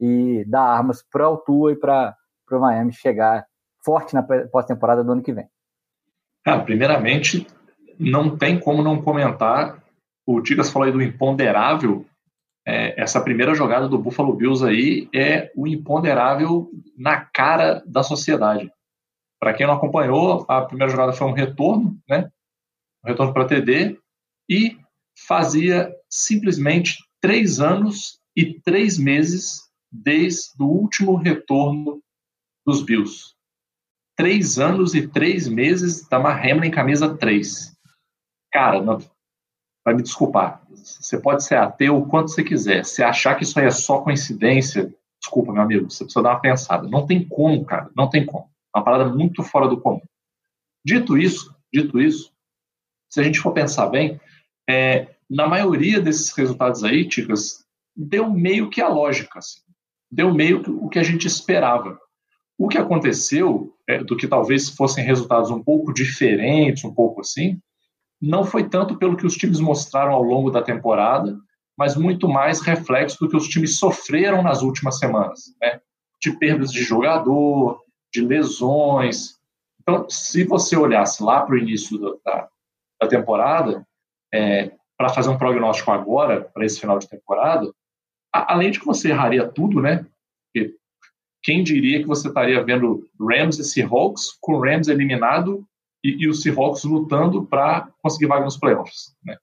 e 0.00 0.44
dar 0.46 0.62
armas 0.62 1.02
para 1.02 1.28
o 1.28 1.36
Tua 1.36 1.72
e 1.72 1.76
para 1.76 2.14
o 2.50 2.60
Miami 2.60 2.92
chegar 2.92 3.46
forte 3.84 4.14
na 4.14 4.22
pós-temporada 4.22 5.04
do 5.04 5.12
ano 5.12 5.22
que 5.22 5.32
vem. 5.32 5.46
Ah, 6.44 6.58
primeiramente, 6.58 7.46
não 7.98 8.36
tem 8.36 8.58
como 8.58 8.82
não 8.82 9.00
comentar. 9.00 9.82
O 10.26 10.40
Tigas 10.40 10.70
falou 10.70 10.86
aí 10.86 10.92
do 10.92 11.02
imponderável. 11.02 12.04
É, 12.66 13.00
essa 13.00 13.20
primeira 13.20 13.54
jogada 13.54 13.88
do 13.88 13.98
Buffalo 13.98 14.34
Bills 14.34 14.66
aí 14.66 15.08
é 15.14 15.52
o 15.54 15.66
imponderável 15.66 16.70
na 16.96 17.20
cara 17.20 17.82
da 17.86 18.02
sociedade. 18.02 18.70
Para 19.44 19.52
quem 19.52 19.66
não 19.66 19.74
acompanhou, 19.74 20.46
a 20.48 20.62
primeira 20.62 20.90
jogada 20.90 21.12
foi 21.12 21.26
um 21.26 21.34
retorno, 21.34 22.00
né? 22.08 22.30
Um 23.04 23.08
retorno 23.10 23.34
para 23.34 23.44
TD 23.44 24.00
e 24.48 24.78
fazia 25.28 25.94
simplesmente 26.08 26.96
três 27.20 27.60
anos 27.60 28.18
e 28.34 28.58
três 28.60 28.96
meses 28.96 29.70
desde 29.92 30.54
o 30.58 30.64
último 30.64 31.16
retorno 31.16 32.00
dos 32.66 32.82
Bills. 32.82 33.34
Três 34.16 34.58
anos 34.58 34.94
e 34.94 35.06
três 35.08 35.46
meses 35.46 36.08
da 36.08 36.16
Hamlin 36.16 36.68
em 36.68 36.70
camisa 36.70 37.14
3 37.14 37.76
cara, 38.50 38.80
não, 38.80 38.96
vai 39.84 39.92
me 39.92 40.02
desculpar. 40.02 40.62
Você 40.70 41.20
pode 41.20 41.44
ser 41.44 41.56
ateu 41.56 41.98
o 41.98 42.08
quanto 42.08 42.30
você 42.30 42.42
quiser. 42.42 42.82
Se 42.86 43.02
achar 43.02 43.34
que 43.34 43.44
isso 43.44 43.60
aí 43.60 43.66
é 43.66 43.70
só 43.70 44.00
coincidência, 44.00 44.90
desculpa, 45.20 45.52
meu 45.52 45.60
amigo, 45.60 45.90
você 45.90 46.02
precisa 46.02 46.22
dar 46.22 46.30
uma 46.30 46.40
pensada. 46.40 46.88
Não 46.88 47.06
tem 47.06 47.28
como, 47.28 47.62
cara, 47.66 47.90
não 47.94 48.08
tem 48.08 48.24
como. 48.24 48.53
Uma 48.74 48.84
parada 48.84 49.10
muito 49.14 49.42
fora 49.42 49.68
do 49.68 49.80
comum. 49.80 50.02
Dito 50.84 51.16
isso, 51.16 51.54
dito 51.72 52.00
isso, 52.00 52.32
se 53.08 53.20
a 53.20 53.22
gente 53.22 53.38
for 53.38 53.52
pensar 53.52 53.86
bem, 53.86 54.20
é, 54.68 55.14
na 55.30 55.46
maioria 55.46 56.00
desses 56.00 56.32
resultados 56.32 56.82
aí, 56.82 57.08
Ticas, 57.08 57.64
deu 57.96 58.28
meio 58.30 58.68
que 58.68 58.80
a 58.80 58.88
lógica. 58.88 59.38
Assim. 59.38 59.60
deu 60.10 60.32
meio 60.34 60.62
que 60.62 60.70
o 60.70 60.88
que 60.88 60.98
a 60.98 61.02
gente 61.02 61.26
esperava. 61.26 61.98
O 62.58 62.68
que 62.68 62.78
aconteceu, 62.78 63.74
é, 63.88 64.02
do 64.02 64.16
que 64.16 64.28
talvez 64.28 64.68
fossem 64.68 65.04
resultados 65.04 65.50
um 65.50 65.62
pouco 65.62 65.92
diferentes, 65.92 66.84
um 66.84 66.94
pouco 66.94 67.20
assim, 67.20 67.60
não 68.20 68.44
foi 68.44 68.68
tanto 68.68 68.96
pelo 68.96 69.16
que 69.16 69.26
os 69.26 69.36
times 69.36 69.60
mostraram 69.60 70.12
ao 70.12 70.22
longo 70.22 70.50
da 70.50 70.62
temporada, 70.62 71.36
mas 71.76 71.96
muito 71.96 72.28
mais 72.28 72.60
reflexo 72.60 73.18
do 73.20 73.28
que 73.28 73.36
os 73.36 73.48
times 73.48 73.78
sofreram 73.78 74.42
nas 74.42 74.62
últimas 74.62 74.98
semanas, 74.98 75.54
né? 75.60 75.80
de 76.20 76.32
perdas 76.38 76.72
de 76.72 76.82
jogador, 76.82 77.80
de 78.14 78.24
lesões. 78.24 79.40
Então, 79.82 80.08
se 80.08 80.44
você 80.44 80.76
olhasse 80.76 81.22
lá 81.22 81.42
para 81.42 81.56
o 81.56 81.58
início 81.58 81.98
da, 82.24 82.48
da 83.02 83.08
temporada, 83.08 83.84
é, 84.32 84.72
para 84.96 85.08
fazer 85.08 85.28
um 85.28 85.36
prognóstico 85.36 85.90
agora, 85.90 86.42
para 86.42 86.64
esse 86.64 86.80
final 86.80 86.98
de 86.98 87.08
temporada, 87.08 87.74
a, 88.32 88.54
além 88.54 88.70
de 88.70 88.78
que 88.78 88.86
você 88.86 89.10
erraria 89.10 89.48
tudo, 89.48 89.80
né? 89.80 90.06
Porque 90.46 90.76
quem 91.42 91.64
diria 91.64 92.00
que 92.00 92.06
você 92.06 92.28
estaria 92.28 92.62
vendo 92.62 93.08
Rams 93.20 93.58
e 93.58 93.64
Seahawks 93.64 94.38
com 94.40 94.54
o 94.54 94.60
Rams 94.60 94.86
eliminado 94.86 95.66
e, 96.02 96.24
e 96.24 96.28
os 96.28 96.40
Seahawks 96.40 96.84
lutando 96.84 97.44
para 97.44 97.88
conseguir 98.00 98.26
vaga 98.26 98.44
nos 98.44 98.56
playoffs, 98.56 99.14
né? 99.24 99.36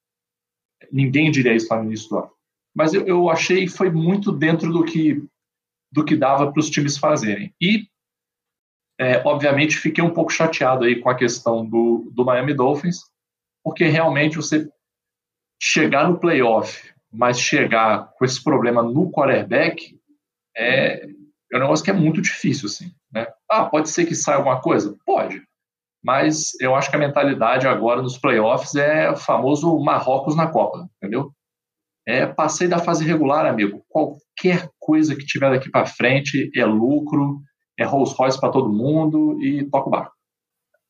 Ninguém 0.91 1.29
diria 1.29 1.53
isso 1.53 1.67
lá 1.69 1.79
no 1.79 1.87
início 1.87 2.09
do 2.09 2.17
ano. 2.19 2.31
Mas 2.73 2.93
eu, 2.93 3.05
eu 3.05 3.29
achei 3.29 3.67
foi 3.67 3.89
muito 3.89 4.31
dentro 4.31 4.71
do 4.71 4.83
que 4.83 5.21
do 5.91 6.05
que 6.05 6.15
dava 6.15 6.51
para 6.51 6.59
os 6.59 6.69
times 6.69 6.97
fazerem. 6.97 7.53
E, 7.61 7.87
é, 9.01 9.19
obviamente, 9.25 9.79
fiquei 9.79 10.03
um 10.03 10.13
pouco 10.13 10.31
chateado 10.31 10.85
aí 10.85 11.01
com 11.01 11.09
a 11.09 11.15
questão 11.15 11.65
do, 11.65 12.07
do 12.13 12.23
Miami 12.23 12.53
Dolphins, 12.53 12.99
porque 13.63 13.85
realmente 13.85 14.37
você 14.37 14.69
chegar 15.59 16.07
no 16.07 16.19
playoff, 16.19 16.87
mas 17.11 17.39
chegar 17.39 18.11
com 18.13 18.23
esse 18.23 18.43
problema 18.43 18.83
no 18.83 19.09
quarterback 19.09 19.99
é, 20.55 21.03
é 21.51 21.57
um 21.57 21.61
negócio 21.61 21.83
que 21.83 21.89
é 21.89 21.95
muito 21.95 22.21
difícil, 22.21 22.67
assim. 22.67 22.93
Né? 23.11 23.25
Ah, 23.49 23.65
pode 23.65 23.89
ser 23.89 24.05
que 24.05 24.13
saia 24.13 24.37
alguma 24.37 24.61
coisa? 24.61 24.95
Pode. 25.03 25.41
Mas 26.03 26.51
eu 26.61 26.75
acho 26.75 26.91
que 26.91 26.95
a 26.95 26.99
mentalidade 26.99 27.67
agora 27.67 28.03
nos 28.03 28.19
playoffs 28.19 28.75
é 28.75 29.09
o 29.09 29.15
famoso 29.15 29.79
Marrocos 29.79 30.35
na 30.35 30.45
Copa, 30.45 30.87
entendeu? 30.97 31.31
É, 32.07 32.27
passei 32.27 32.67
da 32.67 32.77
fase 32.77 33.03
regular, 33.03 33.47
amigo. 33.47 33.83
Qualquer 33.89 34.69
coisa 34.79 35.15
que 35.15 35.25
tiver 35.25 35.49
daqui 35.49 35.71
para 35.71 35.87
frente 35.87 36.51
é 36.55 36.65
lucro, 36.65 37.41
é 37.81 37.85
Rolls 37.85 38.15
Royce 38.17 38.39
para 38.39 38.51
todo 38.51 38.71
mundo 38.71 39.41
e 39.41 39.63
toca 39.65 39.87
o 39.87 39.91
barco. 39.91 40.13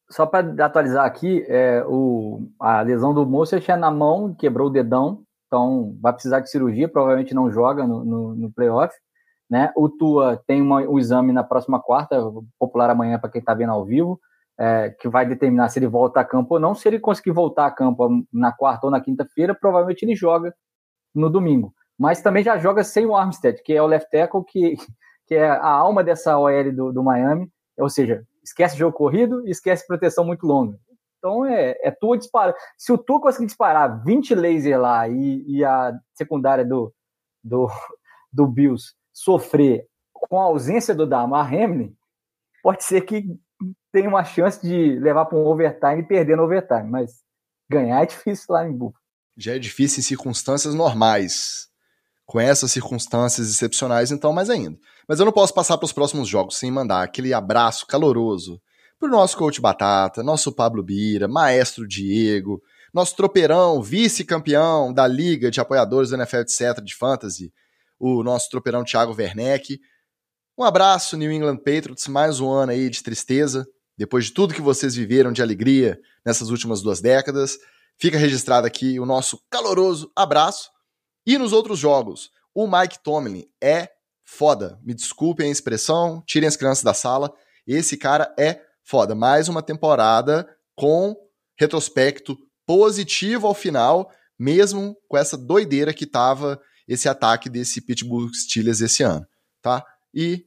Só 0.10 0.25
para 0.25 0.65
atualizar 0.65 1.05
aqui, 1.05 1.45
é, 1.48 1.83
o, 1.88 2.50
a 2.60 2.81
lesão 2.81 3.13
do 3.13 3.25
Mostert 3.25 3.67
é 3.69 3.75
na 3.77 3.89
mão, 3.89 4.36
quebrou 4.36 4.67
o 4.67 4.71
dedão, 4.71 5.24
então 5.48 5.95
vai 6.01 6.12
precisar 6.12 6.41
de 6.41 6.50
cirurgia, 6.50 6.89
provavelmente 6.89 7.33
não 7.33 7.50
joga 7.50 7.88
no, 7.88 8.03
no, 8.03 8.36
no 8.36 8.51
playoff. 8.51 8.93
Né? 9.50 9.71
O 9.75 9.89
Tua 9.89 10.41
tem 10.45 10.62
uma, 10.62 10.81
um 10.81 11.00
exame 11.00 11.31
na 11.31 11.43
próxima 11.43 11.81
quarta, 11.81 12.21
popular 12.60 12.89
amanhã 12.89 13.19
para 13.19 13.29
quem 13.29 13.39
está 13.39 13.53
vendo 13.53 13.71
ao 13.71 13.86
vivo, 13.86 14.19
é, 14.60 14.89
que 14.89 15.07
vai 15.07 15.25
determinar 15.25 15.69
se 15.69 15.79
ele 15.79 15.88
volta 15.88 16.19
a 16.19 16.25
campo 16.25 16.55
ou 16.55 16.60
não. 16.60 16.75
Se 16.75 16.88
ele 16.88 17.00
conseguir 17.00 17.31
voltar 17.31 17.65
a 17.65 17.71
campo 17.71 18.25
na 18.31 18.51
quarta 18.51 18.88
ou 18.88 18.91
na 18.91 19.01
quinta-feira, 19.01 19.55
provavelmente 19.55 20.03
ele 20.03 20.15
joga 20.15 20.53
no 21.15 21.29
domingo. 21.29 21.74
Mas 21.98 22.21
também 22.21 22.43
já 22.43 22.57
joga 22.57 22.83
sem 22.83 23.05
o 23.05 23.15
Armstead, 23.15 23.62
que 23.63 23.74
é 23.74 23.81
o 23.81 23.88
left 23.88 24.10
tackle, 24.10 24.43
que, 24.45 24.75
que 25.28 25.36
é 25.36 25.48
a 25.48 25.68
alma 25.68 26.04
dessa 26.04 26.38
OL 26.38 26.72
do, 26.74 26.92
do 26.92 27.04
Miami. 27.04 27.50
Ou 27.78 27.90
seja, 27.90 28.25
esquece 28.44 28.78
jogo 28.78 28.96
corrido 28.96 29.48
e 29.48 29.51
esquece 29.51 29.88
proteção 29.88 30.25
muito 30.25 30.46
longa. 30.46 30.78
Então 31.18 31.46
é, 31.46 31.78
é 31.82 31.92
tua 31.92 32.18
dispara. 32.18 32.56
Se 32.78 32.92
o 32.92 32.98
tu 32.98 33.20
conseguir 33.20 33.46
disparar 33.46 34.04
20 34.04 34.36
laser 34.36 34.80
lá 34.80 35.08
e, 35.08 35.44
e 35.48 35.63
a 35.63 35.94
secundária 36.13 36.66
do, 36.66 36.94
do, 37.44 37.68
do 38.32 38.48
Bills 38.48 38.94
sofrer 39.13 39.88
com 40.13 40.40
a 40.40 40.44
ausência 40.44 40.96
do 40.96 41.08
Damar 41.08 41.54
Hamlin, 41.54 41.96
pode 42.63 42.84
ser 42.84 43.01
que 43.01 43.25
tenha 43.92 44.10
uma 44.10 44.24
chance 44.24 44.62
de 44.62 44.98
levar 45.00 45.25
para 45.25 45.38
um 45.38 45.46
overtime 45.46 46.01
e 46.01 46.08
perder 46.08 46.38
no 46.38 46.44
overtime, 46.44 46.90
mas 46.90 47.22
ganhar 47.70 48.01
é 48.01 48.06
difícil 48.06 48.46
lá 48.50 48.68
em 48.68 48.72
Buffalo 48.72 49.01
já 49.38 49.56
é 49.56 49.60
difícil 49.60 50.00
em 50.00 50.04
circunstâncias 50.04 50.74
normais. 50.74 51.70
Com 52.32 52.40
essas 52.40 52.72
circunstâncias 52.72 53.50
excepcionais, 53.50 54.10
então, 54.10 54.32
mais 54.32 54.50
ainda. 54.50 54.80
Mas 55.06 55.20
eu 55.20 55.26
não 55.26 55.34
posso 55.34 55.54
passar 55.54 55.78
para 55.78 55.84
os 55.84 55.92
próximos 55.92 56.30
jogos 56.30 56.56
sem 56.56 56.72
mandar 56.72 57.04
aquele 57.04 57.34
abraço 57.34 57.86
caloroso 57.86 58.58
para 58.98 59.10
o 59.10 59.12
nosso 59.12 59.36
coach 59.36 59.60
Batata, 59.60 60.24
nosso 60.24 60.50
Pablo 60.54 60.82
Bira, 60.82 61.28
maestro 61.28 61.86
Diego, 61.86 62.62
nosso 62.94 63.18
tropeirão, 63.18 63.84
vice-campeão 63.84 64.94
da 64.94 65.06
Liga 65.06 65.52
de 65.52 65.60
Apoiadores 65.60 66.12
do 66.12 66.16
NFL, 66.16 66.38
etc., 66.38 66.82
de 66.82 66.96
Fantasy, 66.96 67.52
o 68.00 68.24
nosso 68.24 68.50
tropeirão 68.50 68.86
Thiago 68.86 69.14
Werneck. 69.14 69.78
Um 70.58 70.64
abraço, 70.64 71.18
New 71.18 71.34
England 71.34 71.58
Patriots, 71.58 72.08
mais 72.08 72.40
um 72.40 72.50
ano 72.50 72.72
aí 72.72 72.90
de 72.90 73.04
tristeza, 73.04 73.68
depois 73.98 74.28
de 74.28 74.32
tudo 74.32 74.54
que 74.54 74.62
vocês 74.62 74.96
viveram 74.96 75.34
de 75.34 75.42
alegria 75.42 76.00
nessas 76.26 76.50
últimas 76.50 76.82
duas 76.82 77.02
décadas. 77.02 77.58
Fica 78.00 78.18
registrado 78.18 78.66
aqui 78.66 79.02
o 79.02 79.06
nosso 79.06 79.38
caloroso 79.50 80.10
abraço. 80.16 80.70
E 81.25 81.38
nos 81.38 81.54
outros 81.54 81.80
jogos, 81.80 82.32
o 82.54 82.68
Mike 82.68 83.00
Tomlin 83.04 83.46
é 83.62 83.90
foda. 84.24 84.80
Me 84.84 84.94
desculpem 84.94 85.50
a 85.50 85.51
expressão, 85.51 86.24
tirem 86.25 86.48
as 86.48 86.56
crianças 86.56 86.84
da 86.84 86.94
sala. 86.94 87.34
Esse 87.68 87.98
cara 87.98 88.34
é 88.38 88.62
foda. 88.84 89.13
Mais 89.13 89.48
uma 89.48 89.62
temporada 89.62 90.48
com 90.75 91.16
retrospecto 91.58 92.38
positivo 92.66 93.48
ao 93.48 93.54
final, 93.54 94.12
mesmo 94.38 94.98
com 95.08 95.18
essa 95.18 95.38
doideira 95.38 95.94
que 95.94 96.06
tava 96.06 96.60
esse 96.88 97.08
ataque 97.08 97.50
desse 97.50 97.82
Pittsburgh 97.82 98.34
Steelers 98.34 98.82
esse 98.82 99.04
ano, 99.04 99.25
tá? 99.62 99.86
E 100.13 100.46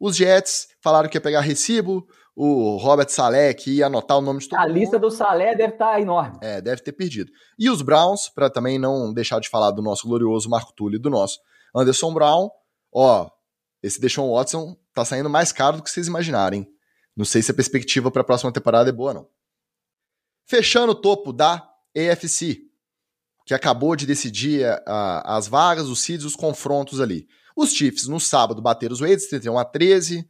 os 0.00 0.16
Jets 0.16 0.68
falaram 0.80 1.08
que 1.08 1.16
ia 1.16 1.20
pegar 1.20 1.40
recibo, 1.40 2.06
o 2.36 2.76
Robert 2.76 3.08
Saleh 3.08 3.54
que 3.54 3.76
ia 3.76 3.86
anotar 3.86 4.18
o 4.18 4.20
nome 4.20 4.40
de 4.40 4.48
todo 4.48 4.58
a 4.58 4.62
mundo. 4.62 4.70
A 4.70 4.78
lista 4.78 4.98
do 4.98 5.10
Saleh 5.10 5.56
deve 5.56 5.74
estar 5.74 5.92
tá 5.92 6.00
enorme. 6.00 6.38
É, 6.42 6.60
deve 6.60 6.82
ter 6.82 6.92
perdido. 6.92 7.30
E 7.58 7.70
os 7.70 7.80
Browns, 7.80 8.28
para 8.28 8.50
também 8.50 8.78
não 8.78 9.12
deixar 9.12 9.40
de 9.40 9.48
falar 9.48 9.70
do 9.70 9.82
nosso 9.82 10.06
glorioso 10.06 10.50
Marco 10.50 10.72
Túlio 10.72 10.96
e 10.96 11.00
do 11.00 11.10
nosso 11.10 11.38
Anderson 11.74 12.12
Brown, 12.12 12.50
ó, 12.92 13.30
esse 13.82 14.00
Deshaun 14.00 14.32
Watson 14.32 14.76
tá 14.92 15.04
saindo 15.04 15.30
mais 15.30 15.52
caro 15.52 15.76
do 15.76 15.82
que 15.82 15.90
vocês 15.90 16.08
imaginarem. 16.08 16.66
Não 17.16 17.24
sei 17.24 17.42
se 17.42 17.50
a 17.50 17.54
perspectiva 17.54 18.10
para 18.10 18.22
a 18.22 18.24
próxima 18.24 18.52
temporada 18.52 18.88
é 18.88 18.92
boa, 18.92 19.14
não. 19.14 19.28
Fechando 20.46 20.92
o 20.92 20.96
topo 20.96 21.32
da 21.32 21.68
AFC, 21.96 22.62
que 23.46 23.54
acabou 23.54 23.94
de 23.94 24.06
decidir 24.06 24.64
a, 24.86 25.36
as 25.36 25.46
vagas, 25.46 25.86
os 25.86 26.00
seeds, 26.00 26.24
os 26.24 26.34
confrontos 26.34 27.00
ali. 27.00 27.28
Os 27.56 27.72
Chiefs, 27.72 28.08
no 28.08 28.18
sábado, 28.18 28.60
bateram 28.60 28.92
os 28.92 29.00
Raiders, 29.00 29.28
31 29.28 29.58
a 29.58 29.64
13 29.64 30.28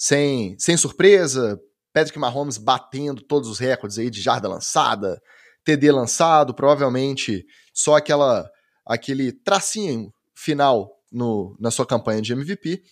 sem, 0.00 0.58
sem 0.58 0.78
surpresa, 0.78 1.60
Patrick 1.92 2.18
Mahomes 2.18 2.56
batendo 2.56 3.20
todos 3.20 3.50
os 3.50 3.58
recordes 3.58 3.98
aí 3.98 4.08
de 4.08 4.22
jarda 4.22 4.48
lançada, 4.48 5.20
TD 5.62 5.92
lançado, 5.92 6.54
provavelmente 6.54 7.44
só 7.74 7.96
aquela 7.96 8.48
aquele 8.86 9.30
tracinho 9.30 10.10
final 10.34 10.90
no, 11.12 11.54
na 11.60 11.70
sua 11.70 11.84
campanha 11.84 12.22
de 12.22 12.32
MVP. 12.32 12.82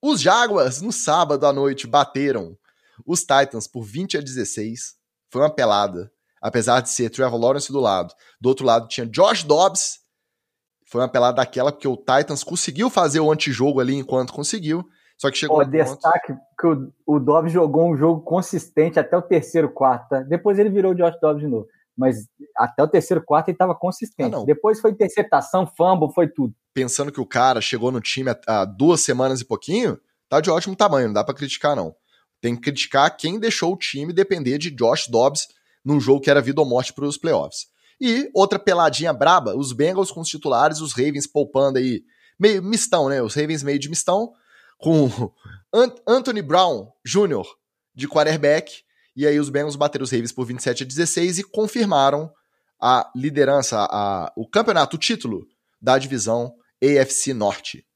Os 0.00 0.20
Jaguars, 0.20 0.80
no 0.80 0.92
sábado 0.92 1.44
à 1.44 1.52
noite, 1.52 1.88
bateram 1.88 2.56
os 3.04 3.22
Titans 3.22 3.66
por 3.66 3.82
20 3.82 4.18
a 4.18 4.20
16. 4.20 4.94
Foi 5.32 5.42
uma 5.42 5.52
pelada, 5.52 6.08
apesar 6.40 6.80
de 6.82 6.88
ser 6.88 7.10
Trevor 7.10 7.40
Lawrence 7.40 7.72
do 7.72 7.80
lado. 7.80 8.14
Do 8.40 8.48
outro 8.48 8.64
lado 8.64 8.86
tinha 8.86 9.06
Josh 9.06 9.42
Dobbs. 9.42 9.98
Foi 10.86 11.00
uma 11.00 11.08
pelada 11.08 11.38
daquela 11.38 11.72
porque 11.72 11.88
o 11.88 11.96
Titans 11.96 12.44
conseguiu 12.44 12.88
fazer 12.88 13.18
o 13.18 13.32
antijogo 13.32 13.80
ali 13.80 13.96
enquanto 13.96 14.32
conseguiu. 14.32 14.88
Só 15.24 15.30
que 15.30 15.38
chegou. 15.38 15.56
Pô, 15.56 15.64
destaque 15.64 16.34
ponto... 16.34 16.42
que 16.60 16.66
o, 16.66 17.16
o 17.16 17.18
Dobbs 17.18 17.50
jogou 17.50 17.90
um 17.90 17.96
jogo 17.96 18.20
consistente 18.20 18.98
até 18.98 19.16
o 19.16 19.22
terceiro 19.22 19.70
quarto. 19.70 20.10
Tá? 20.10 20.20
Depois 20.20 20.58
ele 20.58 20.68
virou 20.68 20.92
o 20.92 20.94
Josh 20.94 21.18
Dobbs 21.18 21.40
de 21.40 21.48
novo. 21.48 21.66
Mas 21.96 22.26
até 22.54 22.82
o 22.82 22.88
terceiro 22.88 23.24
quarto 23.24 23.48
ele 23.48 23.54
estava 23.54 23.74
consistente. 23.74 24.36
Ah, 24.36 24.44
Depois 24.44 24.80
foi 24.80 24.90
interceptação, 24.90 25.66
fumble, 25.66 26.12
foi 26.12 26.28
tudo. 26.28 26.52
Pensando 26.74 27.10
que 27.10 27.20
o 27.20 27.26
cara 27.26 27.62
chegou 27.62 27.90
no 27.90 28.02
time 28.02 28.32
há 28.46 28.66
duas 28.66 29.00
semanas 29.00 29.40
e 29.40 29.46
pouquinho, 29.46 29.98
tá 30.28 30.40
de 30.42 30.50
ótimo 30.50 30.76
tamanho, 30.76 31.06
não 31.06 31.14
dá 31.14 31.24
para 31.24 31.34
criticar, 31.34 31.74
não. 31.74 31.94
Tem 32.38 32.54
que 32.54 32.60
criticar 32.60 33.16
quem 33.16 33.38
deixou 33.38 33.72
o 33.72 33.78
time 33.78 34.12
depender 34.12 34.58
de 34.58 34.70
Josh 34.70 35.08
Dobbs 35.08 35.48
num 35.82 35.98
jogo 36.00 36.20
que 36.20 36.28
era 36.28 36.42
vida 36.42 36.60
ou 36.60 36.68
morte 36.68 36.92
para 36.92 37.06
os 37.06 37.16
playoffs. 37.16 37.68
E 37.98 38.28
outra 38.34 38.58
peladinha 38.58 39.12
braba, 39.12 39.56
os 39.56 39.72
Bengals 39.72 40.10
com 40.10 40.20
os 40.20 40.28
titulares, 40.28 40.80
os 40.80 40.92
Ravens 40.92 41.26
poupando 41.26 41.78
aí, 41.78 42.02
meio 42.38 42.62
mistão, 42.62 43.08
né? 43.08 43.22
Os 43.22 43.34
Ravens 43.34 43.62
meio 43.62 43.78
de 43.78 43.88
mistão, 43.88 44.32
com 44.84 45.32
Anthony 46.06 46.42
Brown 46.42 46.92
Jr. 47.06 47.46
de 47.94 48.06
quarterback. 48.06 48.82
E 49.16 49.26
aí 49.26 49.40
os 49.40 49.48
Bengals 49.48 49.76
bateram 49.76 50.04
os 50.04 50.10
Ravens 50.10 50.30
por 50.30 50.44
27 50.44 50.82
a 50.82 50.86
16 50.86 51.38
e 51.38 51.42
confirmaram 51.44 52.30
a 52.78 53.10
liderança, 53.16 53.78
a, 53.90 54.30
o 54.36 54.46
campeonato, 54.46 54.96
o 54.96 54.98
título 54.98 55.46
da 55.80 55.96
divisão 55.96 56.52
AFC 56.82 57.32
Norte. 57.32 57.86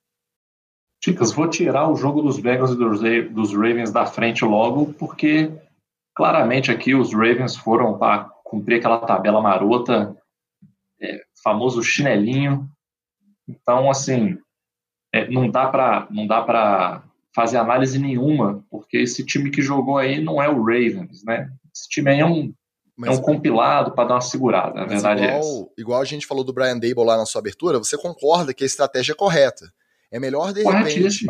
Chicas, 1.05 1.31
vou 1.31 1.47
tirar 1.51 1.91
o 1.91 1.97
jogo 1.97 2.23
dos 2.23 2.41
Bengals 2.41 2.71
e 2.71 2.77
dos, 2.77 3.01
dos 3.33 3.53
Ravens 3.53 3.93
da 3.93 4.07
frente 4.07 4.43
logo, 4.45 4.95
porque 4.95 5.53
claramente 6.17 6.71
aqui 6.71 6.95
os 6.95 7.13
Ravens 7.13 7.55
foram 7.55 7.99
para 7.99 8.31
cumprir 8.45 8.79
aquela 8.79 8.99
tabela 8.99 9.43
marota, 9.43 10.17
é, 11.03 11.21
famoso 11.45 11.83
chinelinho. 11.83 12.67
Então, 13.47 13.91
assim, 13.91 14.39
é, 15.13 15.29
não 15.31 15.51
dá 15.51 15.67
para 15.67 16.07
não 16.11 16.27
dá 16.27 16.43
para 16.43 17.03
fazer 17.35 17.59
análise 17.59 17.99
nenhuma, 17.99 18.65
porque 18.71 18.97
esse 18.97 19.25
time 19.25 19.51
que 19.51 19.63
jogou 19.63 19.99
aí 19.99 20.23
não 20.23 20.43
é 20.43 20.49
o 20.49 20.63
Ravens, 20.63 21.23
né? 21.25 21.51
Esse 21.73 21.89
time 21.89 22.11
aí 22.11 22.21
é 22.21 22.27
um, 22.27 22.53
mas, 22.97 23.11
é 23.11 23.21
um 23.21 23.23
compilado 23.23 23.93
para 23.93 24.09
dar 24.09 24.15
uma 24.15 24.21
segurada, 24.21 24.81
a 24.81 24.85
verdade 24.85 25.23
igual, 25.23 25.37
é 25.37 25.39
essa. 25.39 25.69
Igual 25.79 26.01
a 26.01 26.05
gente 26.05 26.27
falou 26.27 26.43
do 26.43 26.53
Brian 26.53 26.79
Dable 26.79 27.05
lá 27.05 27.17
na 27.17 27.27
sua 27.27 27.41
abertura, 27.41 27.79
você 27.79 27.97
concorda 27.97 28.53
que 28.53 28.65
a 28.65 28.67
estratégia 28.67 29.13
é 29.13 29.15
correta. 29.15 29.73
É 30.11 30.19
melhor, 30.19 30.53
de 30.53 30.63
repente, 30.63 31.27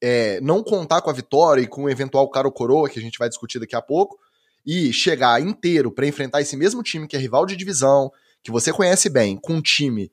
é, 0.00 0.40
não 0.40 0.62
contar 0.62 1.02
com 1.02 1.10
a 1.10 1.12
vitória 1.12 1.60
e 1.60 1.66
com 1.66 1.84
o 1.84 1.90
eventual 1.90 2.28
caro 2.30 2.50
coroa, 2.50 2.88
que 2.88 2.98
a 2.98 3.02
gente 3.02 3.18
vai 3.18 3.28
discutir 3.28 3.58
daqui 3.58 3.76
a 3.76 3.82
pouco, 3.82 4.18
e 4.64 4.92
chegar 4.92 5.42
inteiro 5.42 5.90
para 5.90 6.06
enfrentar 6.06 6.40
esse 6.40 6.56
mesmo 6.56 6.82
time 6.82 7.06
que 7.06 7.16
é 7.16 7.18
rival 7.18 7.44
de 7.44 7.56
divisão, 7.56 8.10
que 8.42 8.50
você 8.50 8.72
conhece 8.72 9.10
bem, 9.10 9.36
com 9.36 9.54
um 9.54 9.60
time 9.60 10.10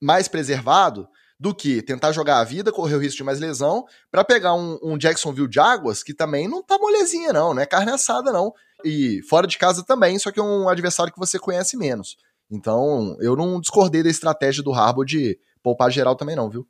mais 0.00 0.28
preservado, 0.28 1.08
do 1.40 1.54
que 1.54 1.80
tentar 1.80 2.12
jogar 2.12 2.38
a 2.38 2.44
vida, 2.44 2.70
correr 2.70 2.96
o 2.96 2.98
risco 2.98 3.16
de 3.16 3.24
mais 3.24 3.40
lesão, 3.40 3.86
para 4.10 4.22
pegar 4.22 4.52
um, 4.52 4.78
um 4.82 4.98
Jacksonville 4.98 5.48
Jaguars, 5.50 6.02
que 6.02 6.12
também 6.12 6.46
não 6.46 6.62
tá 6.62 6.76
molezinha, 6.76 7.32
não, 7.32 7.54
não 7.54 7.62
é 7.62 7.66
carne 7.66 7.90
assada, 7.90 8.30
não. 8.30 8.52
E 8.84 9.22
fora 9.22 9.46
de 9.46 9.56
casa 9.56 9.82
também, 9.82 10.18
só 10.18 10.30
que 10.30 10.38
é 10.38 10.42
um 10.42 10.68
adversário 10.68 11.10
que 11.10 11.18
você 11.18 11.38
conhece 11.38 11.78
menos. 11.78 12.18
Então, 12.50 13.16
eu 13.20 13.34
não 13.34 13.58
discordei 13.58 14.02
da 14.02 14.10
estratégia 14.10 14.62
do 14.62 14.72
Harbour 14.72 15.06
de 15.06 15.38
poupar 15.62 15.90
geral 15.90 16.14
também, 16.14 16.36
não, 16.36 16.50
viu? 16.50 16.68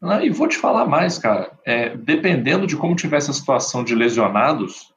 Ah, 0.00 0.24
e 0.24 0.30
vou 0.30 0.48
te 0.48 0.56
falar 0.56 0.86
mais, 0.86 1.18
cara. 1.18 1.52
É, 1.62 1.94
dependendo 1.94 2.66
de 2.66 2.76
como 2.76 2.96
tivesse 2.96 3.30
a 3.30 3.34
situação 3.34 3.84
de 3.84 3.94
lesionados, 3.94 4.94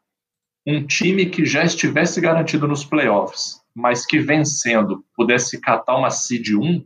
um 0.66 0.86
time 0.88 1.26
que 1.26 1.46
já 1.46 1.66
estivesse 1.66 2.22
garantido 2.22 2.70
nos 2.70 2.86
playoffs, 2.86 3.60
mas 3.76 4.06
que 4.06 4.18
vencendo 4.18 5.04
pudesse 5.14 5.60
catar 5.60 5.98
uma 5.98 6.10
seed 6.10 6.52
1, 6.52 6.86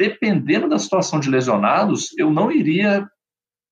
dependendo 0.00 0.66
da 0.66 0.78
situação 0.78 1.20
de 1.20 1.28
lesionados, 1.28 2.16
eu 2.16 2.30
não 2.30 2.50
iria 2.50 3.06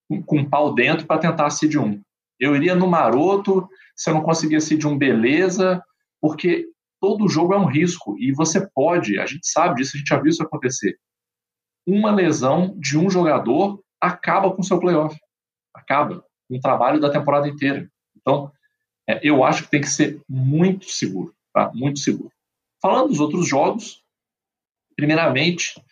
com, 0.09 0.23
com 0.23 0.45
pau 0.45 0.75
dentro 0.75 1.07
para 1.07 1.21
tentar 1.21 1.49
seed 1.49 1.77
1. 1.77 2.03
Eu 2.39 2.55
iria 2.55 2.75
no 2.75 2.87
maroto, 2.87 3.67
se 3.97 4.11
eu 4.11 4.15
não 4.15 4.23
conseguir 4.23 4.61
seed 4.61 4.85
1, 4.85 4.99
beleza, 4.99 5.83
porque 6.21 6.67
todo 7.01 7.29
jogo 7.29 7.55
é 7.55 7.59
um 7.59 7.65
risco 7.65 8.15
e 8.19 8.31
você 8.33 8.69
pode, 8.75 9.19
a 9.19 9.25
gente 9.25 9.49
sabe 9.49 9.77
disso, 9.77 9.93
a 9.95 9.99
gente 9.99 10.09
já 10.09 10.21
viu 10.21 10.31
isso 10.31 10.43
acontecer 10.43 10.99
uma 11.89 12.15
lesão 12.15 12.79
de 12.79 12.99
um 12.99 13.09
jogador 13.09 13.83
acaba 13.99 14.53
com 14.53 14.61
o 14.61 14.65
seu 14.65 14.79
playoff. 14.79 15.19
Acaba 15.75 16.23
com 16.47 16.57
o 16.57 16.61
trabalho 16.61 17.01
da 17.01 17.11
temporada 17.11 17.49
inteira. 17.49 17.91
Então, 18.15 18.53
é, 19.09 19.19
eu 19.23 19.43
acho 19.43 19.65
que 19.65 19.71
tem 19.71 19.81
que 19.81 19.89
ser 19.89 20.21
muito 20.29 20.85
seguro, 20.85 21.35
tá? 21.51 21.73
Muito 21.75 21.99
seguro. 21.99 22.31
Falando 22.83 23.09
dos 23.09 23.21
outros 23.21 23.49
jogos, 23.49 24.05
primeiramente, 24.95 25.83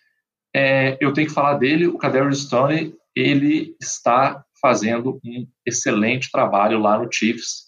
é, 0.56 0.96
eu 1.02 1.12
tenho 1.12 1.28
que 1.28 1.34
falar 1.34 1.58
dele, 1.58 1.86
o 1.86 1.98
Kadarius 1.98 2.44
Stone, 2.44 2.94
ele 3.14 3.76
está 3.78 4.42
fazendo 4.58 5.20
um 5.22 5.46
excelente 5.66 6.30
trabalho 6.30 6.78
lá 6.78 6.98
no 6.98 7.12
Chiefs, 7.12 7.66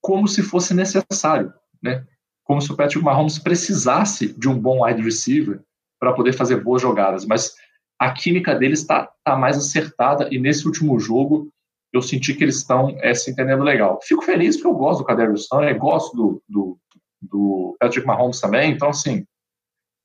como 0.00 0.26
se 0.26 0.42
fosse 0.42 0.72
necessário, 0.72 1.52
né? 1.82 2.02
Como 2.44 2.62
se 2.62 2.72
o 2.72 2.76
Patrick 2.76 3.04
Mahomes 3.04 3.38
precisasse 3.38 4.32
de 4.38 4.48
um 4.48 4.58
bom 4.58 4.82
wide 4.82 5.02
receiver 5.02 5.60
para 6.00 6.14
poder 6.14 6.32
fazer 6.32 6.64
boas 6.64 6.80
jogadas, 6.80 7.26
mas 7.26 7.52
a 8.00 8.10
química 8.10 8.54
deles 8.54 8.80
está 8.80 9.10
tá 9.22 9.36
mais 9.36 9.58
acertada 9.58 10.28
e 10.32 10.38
nesse 10.38 10.66
último 10.66 10.98
jogo 10.98 11.52
eu 11.92 12.00
senti 12.00 12.32
que 12.32 12.42
eles 12.42 12.56
estão 12.56 12.96
é, 13.00 13.12
se 13.12 13.30
entendendo 13.30 13.62
legal. 13.62 14.00
Fico 14.02 14.22
feliz 14.22 14.56
porque 14.56 14.68
eu 14.68 14.78
gosto 14.78 15.00
do 15.00 15.04
Kadarius 15.04 15.44
Stone, 15.44 15.74
gosto 15.74 16.16
do, 16.16 16.42
do, 16.48 16.78
do, 17.20 17.76
Patrick 17.78 18.06
Mahomes 18.06 18.40
também, 18.40 18.72
então 18.72 18.88
assim, 18.88 19.26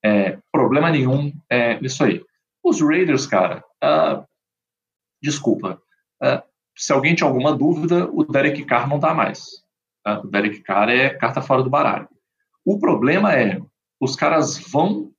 é, 0.04 0.38
problema 0.52 0.90
nenhum 0.90 1.34
é, 1.50 1.80
nisso 1.80 2.04
aí. 2.04 2.24
Os 2.64 2.82
Raiders, 2.82 3.26
cara, 3.26 3.64
uh, 3.84 4.26
desculpa, 5.22 5.82
uh, 6.22 6.44
se 6.78 6.92
alguém 6.92 7.16
tinha 7.16 7.28
alguma 7.28 7.56
dúvida, 7.56 8.10
o 8.12 8.24
Derek 8.24 8.66
Carr 8.66 8.88
não 8.88 9.00
dá 9.00 9.14
mais. 9.14 9.64
Uh, 10.06 10.20
o 10.24 10.28
Derek 10.28 10.62
Carr 10.62 10.90
é 10.90 11.10
carta 11.10 11.42
fora 11.42 11.64
do 11.64 11.70
baralho. 11.70 12.10
O 12.66 12.80
problema 12.80 13.34
é, 13.34 13.62
os 14.00 14.16
caras 14.16 14.58
vão 14.58 15.12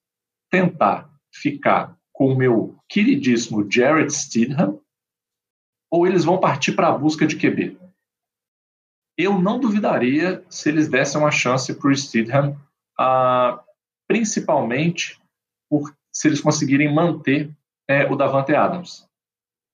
tentar 0.50 1.10
ficar 1.32 1.96
com 2.12 2.32
o 2.32 2.36
meu 2.36 2.76
queridíssimo 2.88 3.66
Jared 3.70 4.12
Stidham 4.12 4.80
ou 5.90 6.06
eles 6.06 6.24
vão 6.24 6.38
partir 6.38 6.72
para 6.72 6.88
a 6.88 6.98
busca 6.98 7.26
de 7.26 7.36
QB? 7.36 7.78
Eu 9.16 9.40
não 9.40 9.58
duvidaria 9.58 10.44
se 10.48 10.68
eles 10.68 10.88
dessem 10.88 11.20
uma 11.20 11.30
chance 11.30 11.74
para 11.74 11.88
o 11.88 11.96
Stidham, 11.96 12.60
uh, 13.00 13.58
principalmente 14.08 15.20
por, 15.70 15.94
se 16.10 16.26
eles 16.26 16.40
conseguirem 16.40 16.92
manter 16.92 17.54
é, 17.88 18.10
o 18.10 18.16
Davante 18.16 18.54
Adams. 18.54 19.06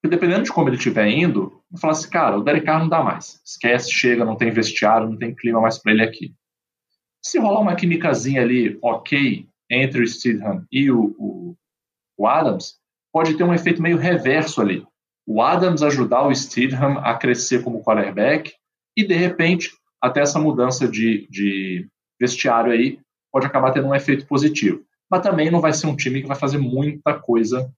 Porque 0.02 0.14
dependendo 0.14 0.42
de 0.42 0.52
como 0.52 0.68
ele 0.68 0.76
estiver 0.76 1.08
indo, 1.08 1.62
eu 1.72 1.78
falo 1.78 1.92
assim, 1.92 2.10
cara, 2.10 2.36
o 2.36 2.42
Derek 2.42 2.66
Carr 2.66 2.80
não 2.80 2.88
dá 2.88 3.02
mais. 3.02 3.40
Esquece, 3.44 3.90
chega, 3.90 4.24
não 4.24 4.36
tem 4.36 4.50
vestiário, 4.50 5.08
não 5.08 5.16
tem 5.16 5.34
clima 5.34 5.60
mais 5.60 5.78
para 5.78 5.92
ele 5.92 6.02
aqui. 6.02 6.34
Se 7.24 7.38
rolar 7.38 7.60
uma 7.60 7.74
químicazinha 7.74 8.42
ali, 8.42 8.78
ok, 8.82 9.48
entre 9.70 10.02
o 10.02 10.06
Stidham 10.06 10.66
e 10.70 10.90
o, 10.90 11.14
o, 11.18 11.56
o, 12.18 12.26
Adams, 12.26 12.78
pode 13.10 13.34
ter 13.34 13.44
um 13.44 13.54
efeito 13.54 13.80
meio 13.80 13.96
reverso 13.96 14.60
ali. 14.60 14.86
O 15.26 15.40
Adams 15.40 15.82
ajudar 15.82 16.26
o 16.26 16.34
Stidham 16.34 16.98
a 16.98 17.16
crescer 17.16 17.62
como 17.62 17.82
quarterback 17.82 18.52
e, 18.94 19.06
de 19.06 19.14
repente, 19.14 19.70
até 20.02 20.20
essa 20.20 20.38
mudança 20.38 20.86
de, 20.86 21.26
de 21.30 21.88
vestiário 22.20 22.72
aí 22.72 23.00
pode 23.34 23.46
acabar 23.46 23.72
tendo 23.72 23.88
um 23.88 23.94
efeito 23.94 24.28
positivo. 24.28 24.86
Mas 25.10 25.22
também 25.22 25.50
não 25.50 25.60
vai 25.60 25.72
ser 25.72 25.88
um 25.88 25.96
time 25.96 26.22
que 26.22 26.28
vai 26.28 26.36
fazer 26.36 26.56
muita 26.56 27.18
coisa 27.18 27.68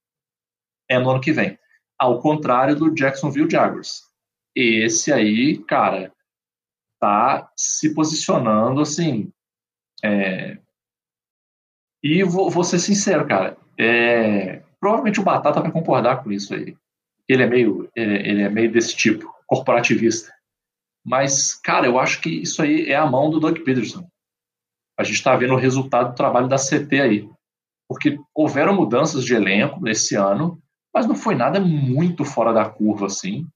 é, 0.86 0.98
no 0.98 1.08
ano 1.08 1.20
que 1.20 1.32
vem. 1.32 1.58
Ao 1.98 2.20
contrário 2.20 2.76
do 2.76 2.94
Jacksonville 2.94 3.50
Jaguars. 3.50 4.02
Esse 4.54 5.10
aí, 5.14 5.56
cara, 5.64 6.12
tá 7.00 7.50
se 7.56 7.94
posicionando 7.94 8.82
assim, 8.82 9.32
é, 10.04 10.58
e 12.02 12.22
vou, 12.22 12.50
vou 12.50 12.62
ser 12.62 12.78
sincero, 12.78 13.26
cara. 13.26 13.56
É, 13.78 14.62
provavelmente 14.78 15.20
o 15.20 15.24
Batata 15.24 15.62
vai 15.62 15.72
concordar 15.72 16.22
com 16.22 16.30
isso 16.30 16.54
aí. 16.54 16.76
Ele 17.26 17.42
é 17.42 17.46
meio, 17.46 17.90
ele, 17.96 18.28
ele 18.28 18.42
é 18.42 18.50
meio 18.50 18.70
desse 18.70 18.94
tipo, 18.94 19.34
corporativista. 19.46 20.30
Mas, 21.02 21.54
cara, 21.54 21.86
eu 21.86 21.98
acho 21.98 22.20
que 22.20 22.28
isso 22.28 22.60
aí 22.60 22.90
é 22.90 22.96
a 22.96 23.06
mão 23.06 23.30
do 23.30 23.40
Doug 23.40 23.58
Peterson. 23.60 24.06
A 24.98 25.04
gente 25.04 25.16
está 25.16 25.36
vendo 25.36 25.54
o 25.54 25.58
resultado 25.58 26.10
do 26.10 26.14
trabalho 26.14 26.48
da 26.48 26.56
CT 26.56 27.00
aí. 27.00 27.28
Porque 27.88 28.18
houveram 28.34 28.74
mudanças 28.74 29.24
de 29.24 29.34
elenco 29.34 29.80
nesse 29.80 30.16
ano, 30.16 30.60
mas 30.92 31.06
não 31.06 31.14
foi 31.14 31.34
nada 31.34 31.60
muito 31.60 32.24
fora 32.24 32.52
da 32.52 32.68
curva 32.68 33.06
assim. 33.06 33.46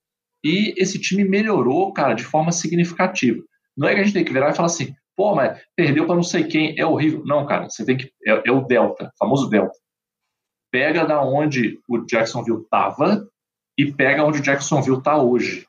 E 0.44 0.74
esse 0.76 0.98
time 0.98 1.24
melhorou, 1.24 1.92
cara, 1.92 2.14
de 2.14 2.24
forma 2.24 2.52
significativa. 2.52 3.42
Não 3.76 3.88
é 3.88 3.94
que 3.94 4.00
a 4.00 4.04
gente 4.04 4.14
tem 4.14 4.24
que 4.24 4.32
virar 4.32 4.50
e 4.50 4.54
falar 4.54 4.66
assim, 4.66 4.94
Pô, 5.20 5.34
mas 5.34 5.60
perdeu 5.76 6.06
para 6.06 6.14
não 6.14 6.22
sei 6.22 6.44
quem, 6.44 6.74
é 6.78 6.86
horrível. 6.86 7.22
Não, 7.26 7.44
cara, 7.44 7.68
você 7.68 7.84
tem 7.84 7.94
que. 7.94 8.10
É, 8.26 8.48
é 8.48 8.50
o 8.50 8.62
Delta, 8.62 9.12
famoso 9.18 9.50
Delta. 9.50 9.78
Pega 10.72 11.04
da 11.04 11.22
onde 11.22 11.78
o 11.86 11.98
Jacksonville 12.06 12.62
estava 12.62 13.28
e 13.76 13.92
pega 13.92 14.24
onde 14.24 14.38
o 14.38 14.42
Jacksonville 14.42 14.96
está 14.96 15.20
hoje. 15.20 15.66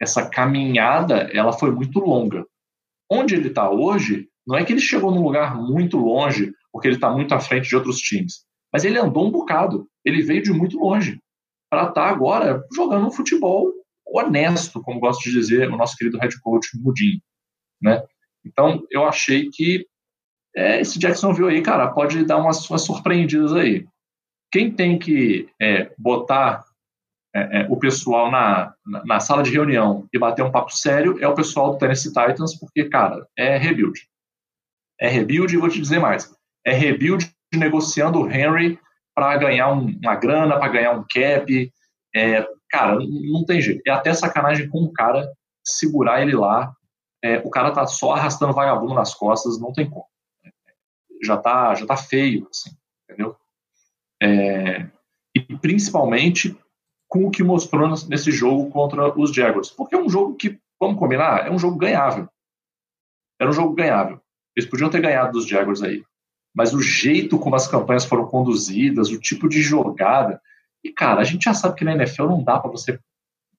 Essa 0.00 0.30
caminhada, 0.30 1.28
ela 1.32 1.52
foi 1.52 1.72
muito 1.72 1.98
longa. 1.98 2.46
Onde 3.10 3.34
ele 3.34 3.48
está 3.48 3.68
hoje, 3.68 4.28
não 4.46 4.56
é 4.56 4.64
que 4.64 4.72
ele 4.72 4.80
chegou 4.80 5.10
num 5.12 5.22
lugar 5.22 5.56
muito 5.56 5.96
longe, 5.96 6.52
porque 6.72 6.88
ele 6.88 6.96
está 6.96 7.10
muito 7.10 7.34
à 7.34 7.40
frente 7.40 7.68
de 7.68 7.76
outros 7.76 7.98
times. 7.98 8.44
Mas 8.72 8.84
ele 8.84 8.98
andou 8.98 9.26
um 9.26 9.30
bocado. 9.30 9.86
Ele 10.04 10.22
veio 10.22 10.42
de 10.42 10.52
muito 10.52 10.78
longe. 10.78 11.20
Para 11.70 11.88
estar 11.88 12.06
tá 12.06 12.08
agora 12.08 12.64
jogando 12.74 13.06
um 13.06 13.12
futebol 13.12 13.72
honesto, 14.06 14.82
como 14.82 15.00
gosta 15.00 15.22
de 15.22 15.34
dizer 15.34 15.70
o 15.70 15.76
nosso 15.76 15.96
querido 15.96 16.18
head 16.18 16.38
coach 16.40 16.68
Mudinho. 16.78 17.20
Né? 17.80 18.02
Então, 18.44 18.84
eu 18.90 19.04
achei 19.04 19.48
que 19.50 19.86
é, 20.54 20.80
esse 20.80 20.98
Jacksonville 20.98 21.48
aí, 21.48 21.62
cara, 21.62 21.88
pode 21.88 22.24
dar 22.24 22.38
umas, 22.38 22.68
umas 22.68 22.82
surpreendidas 22.82 23.52
aí. 23.54 23.86
Quem 24.50 24.70
tem 24.70 24.98
que 24.98 25.48
é, 25.60 25.94
botar 25.96 26.64
é, 27.34 27.62
é, 27.62 27.66
o 27.70 27.76
pessoal 27.78 28.30
na, 28.30 28.74
na, 28.84 29.04
na, 29.04 29.20
sala 29.20 29.42
de 29.42 29.50
reunião 29.50 30.06
e 30.12 30.18
bater 30.18 30.42
um 30.42 30.50
papo 30.50 30.70
sério 30.70 31.16
é 31.20 31.26
o 31.26 31.34
pessoal 31.34 31.72
do 31.72 31.78
Tennessee 31.78 32.12
Titans, 32.12 32.58
porque, 32.58 32.84
cara, 32.90 33.26
é 33.36 33.56
rebuild. 33.56 33.98
É 35.02 35.08
rebuild 35.08 35.52
e 35.52 35.58
vou 35.58 35.68
te 35.68 35.80
dizer 35.80 35.98
mais. 35.98 36.32
É 36.64 36.72
rebuild 36.72 37.28
negociando 37.52 38.20
o 38.20 38.30
Henry 38.30 38.78
para 39.14 39.36
ganhar 39.36 39.72
um, 39.72 39.98
uma 40.02 40.14
grana, 40.14 40.58
para 40.58 40.72
ganhar 40.72 40.92
um 40.92 41.04
cap. 41.12 41.72
É, 42.14 42.46
cara, 42.70 42.98
não 42.98 43.44
tem 43.44 43.60
jeito. 43.60 43.82
É 43.86 43.90
até 43.90 44.14
sacanagem 44.14 44.68
com 44.68 44.84
o 44.84 44.92
cara 44.92 45.28
segurar 45.64 46.22
ele 46.22 46.34
lá 46.34 46.72
é, 47.22 47.38
o 47.38 47.50
cara 47.50 47.70
tá 47.70 47.86
só 47.86 48.12
arrastando 48.12 48.52
vagabundo 48.52 48.94
nas 48.94 49.14
costas, 49.14 49.58
não 49.60 49.72
tem 49.72 49.88
como. 49.88 50.06
Já 51.22 51.36
tá, 51.36 51.74
já 51.74 51.86
tá 51.86 51.96
feio, 51.96 52.48
assim, 52.50 52.70
entendeu? 53.04 53.36
É, 54.20 54.90
e 55.34 55.40
principalmente 55.58 56.58
com 57.08 57.26
o 57.26 57.30
que 57.30 57.44
mostrou 57.44 57.88
nesse 57.88 58.32
jogo 58.32 58.70
contra 58.70 59.16
os 59.18 59.32
Jaguars. 59.32 59.70
Porque 59.70 59.94
é 59.94 59.98
um 59.98 60.08
jogo 60.08 60.34
que, 60.34 60.58
vamos 60.80 60.98
combinar, 60.98 61.46
é 61.46 61.50
um 61.50 61.58
jogo 61.58 61.78
ganhável. 61.78 62.28
Era 63.40 63.50
um 63.50 63.52
jogo 63.52 63.74
ganhável. 63.74 64.20
Eles 64.56 64.68
podiam 64.68 64.90
ter 64.90 65.00
ganhado 65.00 65.32
dos 65.32 65.46
Jaguars 65.46 65.82
aí. 65.82 66.02
Mas 66.54 66.74
o 66.74 66.80
jeito 66.80 67.38
como 67.38 67.56
as 67.56 67.66
campanhas 67.66 68.04
foram 68.04 68.26
conduzidas, 68.26 69.10
o 69.10 69.18
tipo 69.18 69.48
de 69.48 69.62
jogada, 69.62 70.40
E, 70.84 70.92
cara, 70.92 71.20
a 71.20 71.24
gente 71.24 71.44
já 71.44 71.54
sabe 71.54 71.76
que 71.76 71.84
na 71.84 71.94
NFL 71.94 72.26
não 72.26 72.42
dá 72.42 72.58
para 72.58 72.70
você 72.70 72.98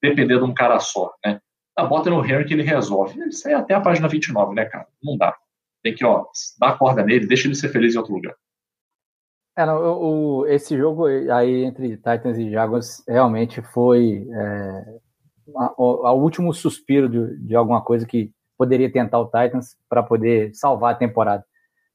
depender 0.01 0.38
de 0.38 0.43
um 0.43 0.53
cara 0.53 0.79
só, 0.79 1.13
né? 1.25 1.39
Ah, 1.75 1.86
bota 1.86 2.10
no 2.10 2.23
Henry 2.23 2.45
que 2.45 2.53
ele 2.53 2.63
resolve. 2.63 3.17
Isso 3.29 3.47
aí 3.47 3.53
é 3.53 3.58
até 3.58 3.73
a 3.73 3.82
página 3.82 4.08
29, 4.08 4.53
né, 4.53 4.65
cara? 4.65 4.88
Não 5.01 5.17
dá. 5.17 5.36
Tem 5.82 5.95
que, 5.95 6.06
ó, 6.06 6.25
dar 6.60 6.69
a 6.69 6.77
corda 6.77 7.03
nele, 7.03 7.25
deixa 7.25 7.47
ele 7.47 7.56
ser 7.56 7.69
feliz 7.69 7.95
em 7.95 7.97
outro 7.97 8.13
lugar. 8.13 8.36
É, 9.58 9.65
não, 9.65 9.77
o, 9.77 10.39
o, 10.39 10.47
esse 10.47 10.77
jogo 10.77 11.06
aí 11.06 11.63
entre 11.63 11.95
Titans 11.97 12.38
e 12.38 12.51
Jaguars 12.51 13.03
realmente 13.08 13.62
foi 13.62 14.27
é, 14.29 14.99
o 15.77 16.13
último 16.13 16.53
suspiro 16.53 17.08
de, 17.08 17.38
de 17.47 17.56
alguma 17.56 17.82
coisa 17.82 18.06
que 18.06 18.32
poderia 18.58 18.92
tentar 18.92 19.20
o 19.20 19.26
Titans 19.26 19.78
para 19.89 20.04
poder 20.04 20.54
salvar 20.54 20.94
a 20.94 20.98
temporada. 20.98 21.46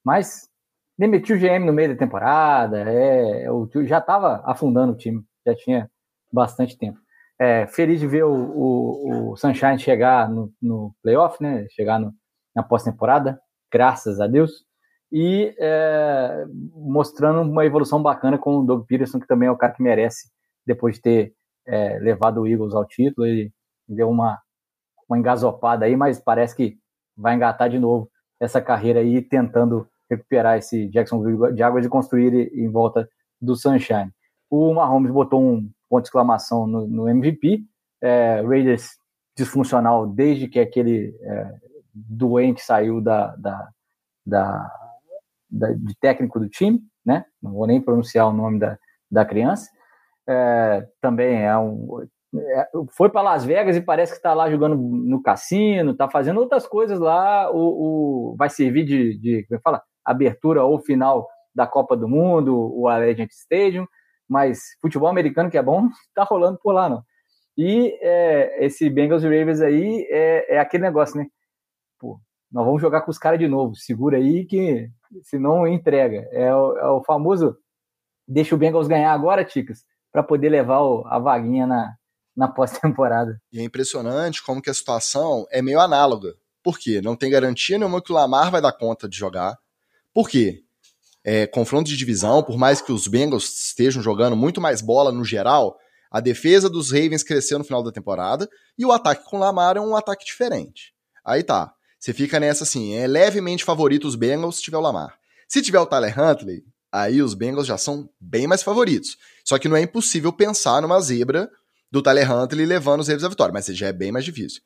Mas 0.03 0.49
demitiu 0.97 1.35
o 1.35 1.39
GM 1.39 1.65
no 1.65 1.73
meio 1.73 1.89
da 1.89 1.95
temporada, 1.95 2.79
é, 2.79 3.49
o, 3.49 3.69
já 3.85 3.99
estava 3.99 4.41
afundando 4.45 4.93
o 4.93 4.97
time, 4.97 5.23
já 5.45 5.55
tinha 5.55 5.89
bastante 6.31 6.77
tempo. 6.77 6.99
É, 7.39 7.65
feliz 7.67 8.01
de 8.01 8.07
ver 8.07 8.25
o, 8.25 8.33
o, 8.33 9.31
o 9.31 9.37
Sunshine 9.37 9.79
chegar 9.79 10.29
no, 10.29 10.51
no, 10.61 10.93
playoff, 11.01 11.41
né? 11.41 11.65
Chegar 11.69 11.97
no, 11.97 12.13
na 12.53 12.61
pós-temporada, 12.61 13.39
graças 13.71 14.19
a 14.19 14.27
Deus. 14.27 14.65
E 15.09 15.55
é, 15.57 16.45
mostrando 16.73 17.41
uma 17.41 17.65
evolução 17.65 18.03
bacana 18.03 18.37
com 18.37 18.57
o 18.57 18.65
Doug 18.65 18.85
Peterson, 18.85 19.19
que 19.19 19.27
também 19.27 19.47
é 19.47 19.51
o 19.51 19.57
cara 19.57 19.73
que 19.73 19.81
merece, 19.81 20.29
depois 20.65 20.95
de 20.95 21.01
ter 21.01 21.33
é, 21.65 21.97
levado 21.99 22.41
o 22.41 22.47
Eagles 22.47 22.75
ao 22.75 22.85
título. 22.85 23.25
Ele 23.25 23.53
deu 23.87 24.09
uma, 24.09 24.37
uma 25.09 25.17
engasopada 25.17 25.85
aí, 25.85 25.95
mas 25.95 26.19
parece 26.19 26.55
que 26.55 26.77
vai 27.17 27.35
engatar 27.35 27.69
de 27.69 27.79
novo 27.79 28.09
essa 28.39 28.61
carreira 28.61 28.99
aí, 28.99 29.21
tentando 29.21 29.87
recuperar 30.09 30.57
esse 30.57 30.87
Jacksonville 30.87 31.53
de 31.53 31.63
águas 31.63 31.85
e 31.85 31.89
construir 31.89 32.51
em 32.53 32.69
volta 32.69 33.09
do 33.41 33.55
Sunshine. 33.55 34.11
O 34.49 34.73
Mahomes 34.73 35.11
botou 35.11 35.41
um 35.41 35.69
ponto 35.89 36.03
de 36.03 36.07
exclamação 36.07 36.65
no, 36.65 36.87
no 36.87 37.09
MVP. 37.09 37.63
É, 38.01 38.41
Raiders 38.41 38.97
disfuncional 39.35 40.07
desde 40.07 40.47
que 40.47 40.59
aquele 40.59 41.15
é, 41.21 41.55
doente 41.93 42.61
saiu 42.61 43.01
da, 43.01 43.35
da, 43.35 43.69
da, 44.25 44.71
da, 45.49 45.71
de 45.73 45.95
técnico 45.99 46.39
do 46.39 46.49
time, 46.49 46.81
né? 47.05 47.25
Não 47.41 47.53
vou 47.53 47.67
nem 47.67 47.81
pronunciar 47.81 48.27
o 48.27 48.33
nome 48.33 48.59
da, 48.59 48.77
da 49.11 49.25
criança. 49.25 49.69
É, 50.27 50.87
também 51.01 51.43
é 51.43 51.57
um 51.57 52.07
foi 52.91 53.09
para 53.09 53.21
Las 53.21 53.43
Vegas 53.43 53.75
e 53.75 53.81
parece 53.81 54.11
que 54.11 54.17
está 54.17 54.33
lá 54.33 54.49
jogando 54.49 54.75
no 54.75 55.21
cassino, 55.21 55.91
está 55.91 56.09
fazendo 56.09 56.39
outras 56.39 56.67
coisas 56.67 56.99
lá. 56.99 57.51
O, 57.51 58.31
o 58.31 58.35
vai 58.37 58.49
servir 58.49 58.85
de, 58.85 59.17
de 59.17 59.45
como 59.47 59.57
é 59.57 59.61
fala? 59.61 59.81
abertura 60.05 60.63
ou 60.63 60.79
final 60.79 61.27
da 61.53 61.67
Copa 61.67 61.95
do 61.97 62.07
Mundo, 62.07 62.55
o 62.55 62.87
Allegiant 62.87 63.29
Stadium 63.31 63.85
mas 64.29 64.59
futebol 64.79 65.09
americano 65.09 65.49
que 65.49 65.57
é 65.57 65.63
bom, 65.63 65.89
tá 66.13 66.23
rolando 66.23 66.59
por 66.61 66.71
lá, 66.71 66.87
não. 66.87 67.03
E 67.57 67.97
é, 68.01 68.65
esse 68.65 68.89
Bengals 68.89 69.23
Ravens 69.23 69.59
aí 69.59 70.07
é, 70.09 70.55
é, 70.55 70.59
aquele 70.59 70.83
negócio, 70.83 71.17
né? 71.17 71.27
Pô, 71.99 72.19
nós 72.51 72.65
vamos 72.65 72.81
jogar 72.81 73.01
com 73.01 73.11
os 73.11 73.17
caras 73.17 73.39
de 73.39 73.47
novo, 73.47 73.75
segura 73.75 74.17
aí 74.17 74.45
que 74.45 74.87
senão 75.23 75.67
entrega. 75.67 76.29
É 76.31 76.53
o, 76.55 76.77
é 76.77 76.89
o 76.89 77.03
famoso 77.03 77.57
deixa 78.25 78.55
o 78.55 78.57
Bengals 78.57 78.87
ganhar 78.87 79.11
agora, 79.11 79.43
Ticas, 79.43 79.83
para 80.11 80.23
poder 80.23 80.49
levar 80.49 80.81
o, 80.81 81.05
a 81.07 81.19
vaguinha 81.19 81.65
na, 81.67 81.93
na 82.35 82.47
pós-temporada. 82.47 83.41
E 83.51 83.59
é 83.59 83.63
impressionante 83.63 84.43
como 84.43 84.61
que 84.61 84.69
a 84.69 84.73
situação 84.73 85.45
é 85.51 85.61
meio 85.61 85.79
análoga. 85.79 86.35
Por 86.63 86.77
quê? 86.77 87.01
Não 87.01 87.15
tem 87.15 87.29
garantia 87.29 87.77
nenhuma 87.77 88.01
que 88.01 88.11
o 88.11 88.15
Lamar 88.15 88.51
vai 88.51 88.61
dar 88.61 88.73
conta 88.73 89.07
de 89.07 89.17
jogar. 89.17 89.57
Por 90.13 90.29
quê? 90.29 90.63
é, 91.23 91.45
confronto 91.45 91.89
de 91.89 91.97
divisão, 91.97 92.41
por 92.41 92.57
mais 92.57 92.81
que 92.81 92.91
os 92.91 93.07
Bengals 93.07 93.67
estejam 93.67 94.01
jogando 94.01 94.35
muito 94.35 94.61
mais 94.61 94.81
bola 94.81 95.11
no 95.11 95.23
geral, 95.23 95.77
a 96.11 96.19
defesa 96.19 96.69
dos 96.69 96.91
Ravens 96.91 97.23
cresceu 97.23 97.59
no 97.59 97.65
final 97.65 97.83
da 97.83 97.91
temporada 97.91 98.49
e 98.77 98.85
o 98.85 98.91
ataque 98.91 99.25
com 99.25 99.37
Lamar 99.37 99.77
é 99.77 99.81
um 99.81 99.95
ataque 99.95 100.25
diferente. 100.25 100.93
Aí 101.23 101.43
tá. 101.43 101.71
Você 101.99 102.13
fica 102.13 102.39
nessa 102.39 102.63
assim, 102.63 102.95
é 102.95 103.05
levemente 103.05 103.63
favorito 103.65 104.07
os 104.07 104.15
Bengals 104.15 104.55
se 104.55 104.63
tiver 104.63 104.77
o 104.77 104.81
Lamar. 104.81 105.19
Se 105.47 105.61
tiver 105.61 105.79
o 105.79 105.85
Tyler 105.85 106.17
Huntley, 106.17 106.63
aí 106.91 107.21
os 107.21 107.33
Bengals 107.33 107.67
já 107.67 107.77
são 107.77 108.09
bem 108.19 108.47
mais 108.47 108.63
favoritos. 108.63 109.17
Só 109.43 109.59
que 109.59 109.67
não 109.67 109.75
é 109.75 109.81
impossível 109.81 110.31
pensar 110.31 110.81
numa 110.81 111.01
zebra 111.01 111.49
do 111.91 112.01
Tyler 112.01 112.31
Huntley 112.31 112.65
levando 112.65 112.99
os 112.99 113.07
Ravens 113.07 113.23
à 113.23 113.29
vitória, 113.29 113.53
mas 113.53 113.65
já 113.65 113.87
é 113.87 113.93
bem 113.93 114.11
mais 114.11 114.25
difícil. 114.25 114.61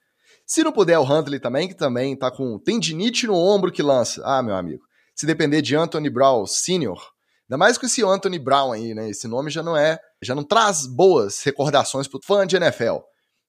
Se 0.46 0.64
não 0.64 0.72
puder 0.72 1.00
o 1.00 1.04
Huntley 1.04 1.40
também, 1.40 1.68
que 1.68 1.76
também 1.76 2.16
tá 2.16 2.30
com 2.30 2.60
tendinite 2.60 3.28
no 3.28 3.36
ombro 3.36 3.72
que 3.72 3.82
lança. 3.82 4.22
Ah, 4.26 4.44
meu 4.44 4.56
amigo 4.56 4.84
se 5.16 5.26
depender 5.26 5.62
de 5.62 5.76
Anthony 5.76 6.10
Brown 6.10 6.46
Sr., 6.46 7.00
ainda 7.50 7.58
mais 7.58 7.78
com 7.78 7.86
esse 7.86 8.04
Anthony 8.04 8.40
Brown 8.40 8.72
aí, 8.72 8.94
né? 8.94 9.10
Esse 9.10 9.28
nome 9.28 9.50
já 9.50 9.62
não 9.62 9.78
é, 9.78 10.00
já 10.22 10.34
não 10.34 10.44
traz 10.44 10.88
boas 10.88 11.44
recordações 11.44 12.08
pro 12.08 12.20
fã 12.24 12.48
de 12.48 12.56
NFL. 12.56 13.00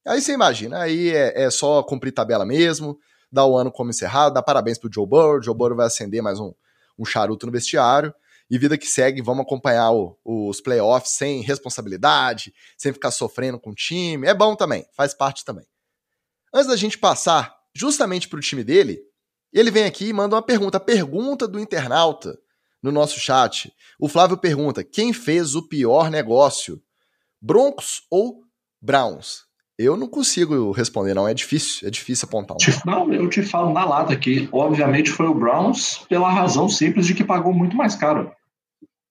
Aí 0.07 0.21
você 0.21 0.33
imagina, 0.33 0.81
aí 0.81 1.11
é, 1.11 1.45
é 1.45 1.51
só 1.51 1.83
cumprir 1.83 2.13
tabela 2.13 2.45
mesmo, 2.45 2.99
dar 3.33 3.47
o 3.47 3.57
ano 3.57 3.73
como 3.73 3.91
encerrado, 3.91 4.35
dar 4.35 4.43
parabéns 4.43 4.79
pro 4.79 4.91
Joe 4.93 5.07
Burrow, 5.07 5.43
Joe 5.43 5.57
Burrow 5.57 5.77
vai 5.77 5.87
acender 5.87 6.23
mais 6.23 6.39
um, 6.39 6.53
um 6.99 7.05
charuto 7.05 7.47
no 7.47 7.53
vestiário, 7.53 8.13
e 8.51 8.59
vida 8.59 8.77
que 8.77 8.87
segue, 8.87 9.23
vamos 9.23 9.45
acompanhar 9.45 9.91
o, 9.93 10.19
os 10.25 10.61
playoffs 10.61 11.13
sem 11.13 11.41
responsabilidade, 11.41 12.53
sem 12.77 12.93
ficar 12.93 13.11
sofrendo 13.11 13.59
com 13.59 13.71
o 13.71 13.75
time, 13.75 14.27
é 14.27 14.35
bom 14.35 14.55
também, 14.55 14.87
faz 14.93 15.15
parte 15.15 15.45
também. 15.45 15.67
Antes 16.53 16.69
da 16.69 16.77
gente 16.77 16.99
passar 16.99 17.55
justamente 17.75 18.29
pro 18.29 18.41
time 18.41 18.63
dele, 18.63 19.01
ele 19.53 19.71
vem 19.71 19.85
aqui 19.85 20.09
e 20.09 20.13
manda 20.13 20.37
uma 20.37 20.43
pergunta, 20.43 20.79
pergunta 20.79 21.49
do 21.49 21.59
internauta 21.59 22.39
no 22.83 22.93
nosso 22.93 23.19
chat. 23.19 23.73
O 23.99 24.09
Flávio 24.09 24.37
pergunta: 24.37 24.85
quem 24.85 25.13
fez 25.13 25.55
o 25.55 25.67
pior 25.67 26.11
negócio? 26.11 26.83
Broncos 27.41 28.03
ou 28.11 28.43
Browns? 28.81 29.45
Eu 29.79 29.97
não 29.97 30.09
consigo 30.09 30.71
responder, 30.71 31.15
não. 31.15 31.27
É 31.27 31.35
difícil, 31.35 31.87
é 31.89 31.91
difícil 31.91 32.27
apontar. 32.29 32.57
Um. 32.57 32.91
Não, 32.91 33.13
eu 33.13 33.29
te 33.29 33.43
falo 33.43 33.73
na 33.73 33.85
lata 33.85 34.13
aqui. 34.13 34.49
Obviamente 34.53 35.11
foi 35.11 35.27
o 35.27 35.35
Browns 35.35 35.99
pela 36.09 36.31
razão 36.31 36.69
simples 36.69 37.07
de 37.07 37.15
que 37.15 37.25
pagou 37.25 37.53
muito 37.53 37.77
mais 37.77 37.95
caro. 37.95 38.31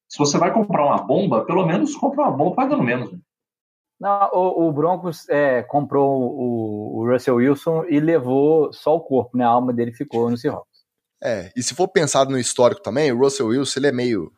Se 0.09 0.17
você 0.17 0.37
vai 0.37 0.53
comprar 0.53 0.85
uma 0.85 1.03
bomba, 1.03 1.43
pelo 1.43 1.65
menos 1.65 1.95
compra 1.95 2.21
uma 2.21 2.31
bomba 2.31 2.55
pagando 2.55 2.83
menos. 2.83 3.09
Não, 3.99 4.29
o, 4.33 4.67
o 4.67 4.71
Broncos 4.71 5.27
é, 5.29 5.63
comprou 5.63 6.21
o, 6.21 6.99
o, 6.99 7.11
Russell 7.11 7.35
Wilson 7.35 7.85
e 7.89 7.99
levou 7.99 8.71
só 8.73 8.95
o 8.95 9.01
corpo, 9.01 9.37
né? 9.37 9.45
A 9.45 9.49
alma 9.49 9.73
dele 9.73 9.93
ficou 9.93 10.29
no 10.29 10.37
Seahawks. 10.37 10.83
É, 11.23 11.51
e 11.55 11.63
se 11.63 11.73
for 11.73 11.87
pensado 11.87 12.29
no 12.29 12.37
histórico 12.37 12.81
também, 12.81 13.11
o 13.11 13.17
Russell 13.17 13.47
Wilson 13.47 13.79
ele 13.79 13.87
é 13.87 13.91
meio. 13.91 14.31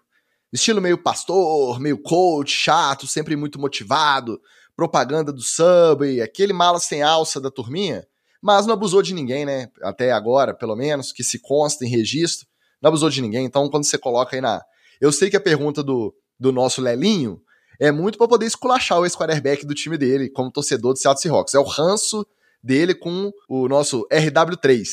estilo 0.53 0.81
meio 0.81 1.01
pastor, 1.01 1.79
meio 1.79 2.01
coach, 2.01 2.51
chato, 2.51 3.07
sempre 3.07 3.35
muito 3.35 3.59
motivado, 3.59 4.39
propaganda 4.75 5.31
do 5.31 5.41
Subway, 5.41 6.21
aquele 6.21 6.53
mala 6.53 6.79
sem 6.79 7.01
alça 7.01 7.39
da 7.39 7.49
turminha, 7.49 8.05
mas 8.41 8.65
não 8.65 8.73
abusou 8.73 9.01
de 9.01 9.13
ninguém, 9.13 9.45
né? 9.45 9.69
Até 9.81 10.11
agora, 10.11 10.53
pelo 10.53 10.75
menos, 10.75 11.11
que 11.11 11.23
se 11.23 11.39
consta 11.39 11.85
em 11.85 11.89
registro, 11.89 12.47
não 12.81 12.89
abusou 12.89 13.09
de 13.09 13.21
ninguém. 13.21 13.45
Então, 13.45 13.69
quando 13.69 13.85
você 13.85 13.97
coloca 13.97 14.35
aí 14.35 14.41
na. 14.41 14.61
Eu 15.01 15.11
sei 15.11 15.29
que 15.29 15.38
a 15.38 15.41
pergunta 15.41 15.81
do, 15.81 16.13
do 16.39 16.51
nosso 16.51 16.81
Lelinho 16.81 17.41
é 17.79 17.91
muito 17.91 18.17
para 18.17 18.27
poder 18.27 18.45
esculachar 18.45 18.99
o 18.99 19.05
ex-quarterback 19.05 19.65
do 19.65 19.73
time 19.73 19.97
dele, 19.97 20.29
como 20.29 20.51
torcedor 20.51 20.93
do 20.93 20.99
Seattle 20.99 21.21
Seahawks. 21.21 21.53
É 21.53 21.59
o 21.59 21.63
ranço 21.63 22.25
dele 22.63 22.93
com 22.93 23.31
o 23.49 23.67
nosso 23.67 24.07
RW3. 24.11 24.85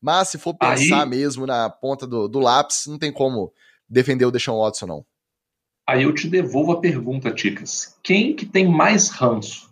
Mas 0.00 0.28
se 0.28 0.38
for 0.38 0.54
pensar 0.54 1.02
Aí... 1.02 1.08
mesmo 1.08 1.46
na 1.46 1.68
ponta 1.68 2.06
do, 2.06 2.28
do 2.28 2.38
lápis, 2.38 2.84
não 2.86 2.98
tem 2.98 3.12
como 3.12 3.52
defender 3.88 4.24
o 4.24 4.30
Deshaun 4.30 4.60
Watson, 4.60 4.86
não. 4.86 5.06
Aí 5.90 6.04
eu 6.04 6.14
te 6.14 6.28
devolvo 6.28 6.70
a 6.70 6.80
pergunta, 6.80 7.32
Ticas. 7.32 7.98
Quem 8.00 8.32
que 8.36 8.46
tem 8.46 8.64
mais 8.64 9.08
ranço? 9.08 9.68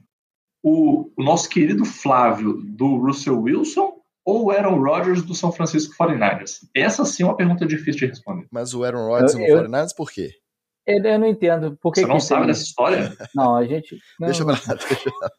O, 0.60 1.12
o 1.16 1.22
nosso 1.22 1.48
querido 1.48 1.84
Flávio 1.84 2.54
do 2.54 2.96
Russell 2.96 3.40
Wilson 3.40 3.92
ou 4.26 4.46
o 4.46 4.50
Aaron 4.50 4.82
Rodgers 4.82 5.22
do 5.22 5.32
São 5.32 5.52
Francisco 5.52 5.94
49ers? 5.96 6.66
Essa 6.74 7.04
sim 7.04 7.22
é 7.22 7.26
uma 7.26 7.36
pergunta 7.36 7.64
difícil 7.64 8.00
de 8.00 8.06
responder. 8.06 8.48
Mas 8.50 8.74
o 8.74 8.82
Aaron 8.82 9.06
Rodgers 9.06 9.34
eu, 9.34 9.38
no 9.38 9.46
eu... 9.46 9.62
49ers 9.62 9.94
por 9.96 10.10
quê? 10.10 10.32
Eu 10.84 11.20
não 11.20 11.28
entendo. 11.28 11.78
Por 11.80 11.92
que 11.92 12.00
Você 12.00 12.06
não 12.08 12.16
que 12.16 12.22
sabe 12.24 12.40
tem... 12.40 12.46
dessa 12.48 12.64
história? 12.64 13.16
Não, 13.32 13.54
a 13.54 13.64
gente. 13.64 13.96
Não, 14.18 14.26
deixa 14.26 14.44
pra 14.44 14.54
lá, 14.54 14.74
deixa 14.74 15.10
pra 15.10 15.18
lá. 15.20 15.30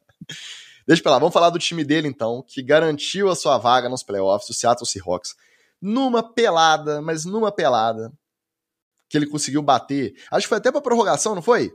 Deixa 0.87 1.03
pra 1.03 1.11
lá. 1.11 1.19
Vamos 1.19 1.33
falar 1.33 1.49
do 1.49 1.59
time 1.59 1.83
dele, 1.83 2.07
então, 2.07 2.41
que 2.47 2.63
garantiu 2.63 3.27
a 3.27 3.35
sua 3.35 3.57
vaga 3.57 3.89
nos 3.89 4.01
playoffs, 4.01 4.49
o 4.49 4.53
Seattle 4.53 4.87
Seahawks. 4.87 5.35
Numa 5.81 6.23
pelada, 6.23 7.01
mas 7.01 7.25
numa 7.25 7.51
pelada, 7.51 8.13
que 9.09 9.17
ele 9.17 9.27
conseguiu 9.27 9.61
bater. 9.61 10.13
Acho 10.31 10.45
que 10.45 10.49
foi 10.49 10.59
até 10.59 10.71
pra 10.71 10.81
prorrogação, 10.81 11.35
não 11.35 11.41
foi? 11.41 11.71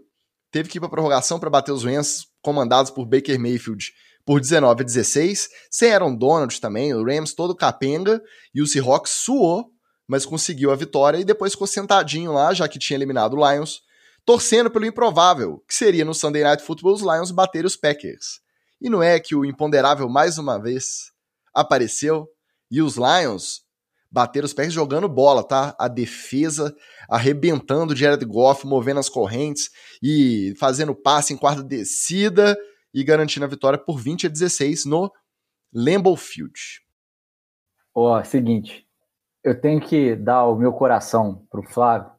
Teve 0.50 0.68
que 0.68 0.78
ir 0.78 0.80
pra 0.80 0.88
prorrogação 0.88 1.38
para 1.38 1.50
bater 1.50 1.72
os 1.72 1.84
Rams, 1.84 2.26
comandados 2.40 2.90
por 2.90 3.04
Baker 3.04 3.38
Mayfield, 3.38 3.92
por 4.24 4.40
19 4.40 4.82
a 4.82 4.84
16. 4.84 5.48
Sem 5.70 5.92
Aaron 5.92 6.14
Donald 6.14 6.60
também, 6.60 6.94
o 6.94 7.04
Rams 7.04 7.34
todo 7.34 7.54
capenga, 7.54 8.22
e 8.54 8.62
o 8.62 8.66
Seahawks 8.66 9.10
suou 9.10 9.74
mas 10.06 10.26
conseguiu 10.26 10.70
a 10.70 10.76
vitória 10.76 11.18
e 11.18 11.24
depois 11.24 11.52
ficou 11.52 11.66
sentadinho 11.66 12.32
lá, 12.32 12.52
já 12.52 12.68
que 12.68 12.78
tinha 12.78 12.96
eliminado 12.96 13.34
o 13.34 13.50
Lions, 13.50 13.82
torcendo 14.24 14.70
pelo 14.70 14.86
improvável, 14.86 15.62
que 15.66 15.74
seria 15.74 16.04
no 16.04 16.14
Sunday 16.14 16.42
Night 16.42 16.62
Football 16.62 16.94
os 16.94 17.02
Lions 17.02 17.30
bater 17.30 17.64
os 17.64 17.76
Packers. 17.76 18.40
E 18.80 18.90
não 18.90 19.02
é 19.02 19.18
que 19.18 19.34
o 19.34 19.44
imponderável 19.44 20.08
mais 20.08 20.38
uma 20.38 20.58
vez 20.58 21.12
apareceu 21.54 22.26
e 22.70 22.82
os 22.82 22.96
Lions 22.96 23.62
bater 24.14 24.44
os 24.44 24.54
pés 24.54 24.72
jogando 24.72 25.08
bola, 25.08 25.42
tá? 25.42 25.74
A 25.76 25.88
defesa 25.88 26.72
arrebentando 27.10 27.96
Jared 27.96 28.24
Goff, 28.24 28.64
movendo 28.64 29.00
as 29.00 29.08
correntes 29.08 29.70
e 30.00 30.54
fazendo 30.56 30.94
passe 30.94 31.34
em 31.34 31.36
quarta 31.36 31.64
descida 31.64 32.56
e 32.94 33.02
garantindo 33.02 33.44
a 33.44 33.48
vitória 33.48 33.76
por 33.76 33.98
20 33.98 34.28
a 34.28 34.30
16 34.30 34.84
no 34.84 35.10
Lambeau 35.74 36.16
Field. 36.16 36.54
Ó, 37.92 38.20
oh, 38.20 38.24
seguinte, 38.24 38.86
eu 39.42 39.60
tenho 39.60 39.80
que 39.80 40.14
dar 40.14 40.46
o 40.46 40.54
meu 40.54 40.72
coração 40.72 41.44
pro 41.50 41.64
Flávio, 41.64 42.12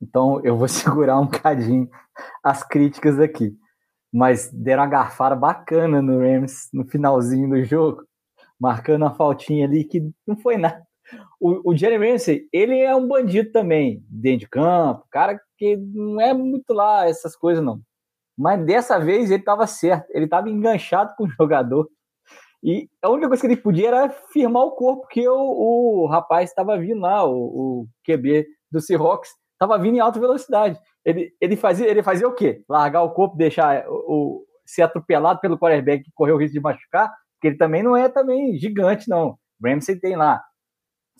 então 0.00 0.40
eu 0.42 0.56
vou 0.56 0.68
segurar 0.68 1.20
um 1.20 1.28
cadinho 1.28 1.86
as 2.42 2.66
críticas 2.66 3.20
aqui. 3.20 3.54
Mas 4.10 4.50
deram 4.50 4.84
uma 4.84 4.88
garfada 4.88 5.36
bacana 5.36 6.00
no 6.00 6.18
Rams 6.18 6.70
no 6.72 6.86
finalzinho 6.86 7.50
do 7.50 7.62
jogo, 7.62 8.04
marcando 8.58 9.02
uma 9.02 9.14
faltinha 9.14 9.66
ali 9.66 9.84
que 9.84 10.00
não 10.26 10.34
foi 10.38 10.56
nada. 10.56 10.82
O, 11.40 11.70
o 11.70 11.76
Jerry 11.76 11.96
Ramsey, 11.96 12.48
ele 12.52 12.78
é 12.78 12.94
um 12.94 13.06
bandido 13.06 13.50
também, 13.52 14.04
dentro 14.08 14.40
de 14.40 14.48
campo, 14.48 15.06
cara 15.10 15.40
que 15.56 15.76
não 15.76 16.20
é 16.20 16.32
muito 16.32 16.72
lá 16.72 17.08
essas 17.08 17.36
coisas, 17.36 17.64
não. 17.64 17.80
Mas 18.36 18.64
dessa 18.64 18.98
vez 18.98 19.30
ele 19.30 19.40
estava 19.40 19.66
certo, 19.66 20.06
ele 20.10 20.24
estava 20.24 20.48
enganchado 20.48 21.14
com 21.16 21.24
o 21.24 21.30
jogador. 21.30 21.88
E 22.62 22.88
a 23.02 23.10
única 23.10 23.28
coisa 23.28 23.40
que 23.40 23.46
ele 23.46 23.60
podia 23.60 23.88
era 23.88 24.08
firmar 24.32 24.62
o 24.62 24.72
corpo, 24.72 25.02
porque 25.02 25.28
o, 25.28 26.04
o 26.04 26.06
rapaz 26.06 26.50
estava 26.50 26.78
vindo 26.78 27.00
lá, 27.00 27.24
o, 27.24 27.34
o 27.34 27.86
QB 28.04 28.46
do 28.70 28.80
Seahawks, 28.80 29.30
estava 29.52 29.78
vindo 29.78 29.96
em 29.96 30.00
alta 30.00 30.18
velocidade. 30.18 30.78
Ele, 31.04 31.32
ele, 31.40 31.56
fazia, 31.56 31.88
ele 31.88 32.02
fazia 32.02 32.26
o 32.26 32.34
quê? 32.34 32.64
Largar 32.68 33.02
o 33.02 33.12
corpo, 33.12 33.36
deixar 33.36 33.84
o, 33.88 33.92
o 33.92 34.46
ser 34.64 34.82
atropelado 34.82 35.40
pelo 35.40 35.58
quarterback 35.58 36.04
que 36.04 36.10
correu 36.14 36.36
o 36.36 36.38
risco 36.38 36.54
de 36.54 36.60
machucar, 36.60 37.12
porque 37.34 37.48
ele 37.48 37.56
também 37.56 37.82
não 37.82 37.96
é 37.96 38.08
também 38.08 38.56
gigante, 38.58 39.08
não. 39.08 39.36
Ramsey 39.64 39.98
tem 39.98 40.16
lá 40.16 40.42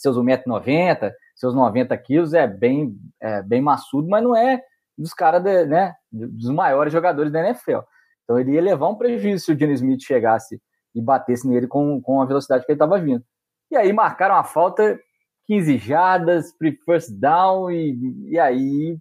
seus 0.02 0.16
1,90m, 0.16 1.12
seus 1.34 1.54
90 1.54 1.96
quilos, 1.98 2.34
é 2.34 2.46
bem, 2.46 2.94
é 3.20 3.42
bem 3.42 3.62
maçudo, 3.62 4.08
mas 4.08 4.22
não 4.22 4.36
é 4.36 4.60
dos 4.96 5.14
caras, 5.14 5.42
né, 5.42 5.94
dos 6.10 6.50
maiores 6.50 6.92
jogadores 6.92 7.32
da 7.32 7.40
NFL. 7.40 7.80
Então 8.24 8.38
ele 8.38 8.52
ia 8.52 8.62
levar 8.62 8.88
um 8.88 8.96
prejuízo 8.96 9.44
se 9.44 9.52
o 9.52 9.58
Gene 9.58 9.72
Smith 9.74 10.02
chegasse 10.02 10.60
e 10.94 11.00
batesse 11.00 11.48
nele 11.48 11.66
com, 11.66 12.00
com 12.00 12.20
a 12.20 12.26
velocidade 12.26 12.64
que 12.64 12.72
ele 12.72 12.76
estava 12.76 12.98
vindo. 12.98 13.24
E 13.70 13.76
aí 13.76 13.92
marcaram 13.92 14.34
a 14.34 14.44
falta 14.44 14.98
15 15.46 15.78
jardas, 15.78 16.52
first 16.84 17.10
down, 17.18 17.70
e, 17.70 18.30
e 18.30 18.38
aí 18.38 18.98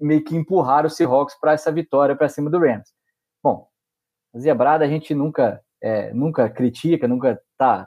meio 0.00 0.24
que 0.24 0.34
empurraram 0.34 0.86
o 0.86 0.90
Seahawks 0.90 1.38
para 1.38 1.52
essa 1.52 1.70
vitória 1.70 2.16
para 2.16 2.28
cima 2.28 2.50
do 2.50 2.58
Rams. 2.58 2.88
Bom, 3.42 3.68
a 4.34 4.38
zebrada 4.38 4.84
a 4.84 4.88
gente 4.88 5.14
nunca, 5.14 5.60
é, 5.82 6.12
nunca 6.14 6.48
critica, 6.48 7.06
nunca 7.06 7.40
tá, 7.58 7.86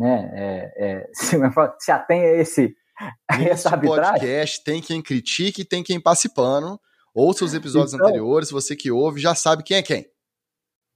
né, 0.00 0.30
é, 0.32 0.72
é, 0.76 1.10
se, 1.12 1.36
se 1.78 1.92
atém 1.92 2.22
a 2.22 2.36
esse 2.36 2.74
essa 3.28 3.76
podcast 3.78 4.64
tem 4.64 4.80
quem 4.80 5.02
critique 5.02 5.62
e 5.62 5.64
tem 5.64 5.82
quem 5.82 6.00
passe 6.00 6.34
pano. 6.34 6.80
Ouça 7.14 7.44
os 7.44 7.54
episódios 7.54 7.92
então, 7.92 8.06
anteriores, 8.06 8.50
você 8.50 8.74
que 8.76 8.90
ouve 8.90 9.20
já 9.20 9.34
sabe 9.34 9.62
quem 9.62 9.76
é 9.76 9.82
quem. 9.82 10.06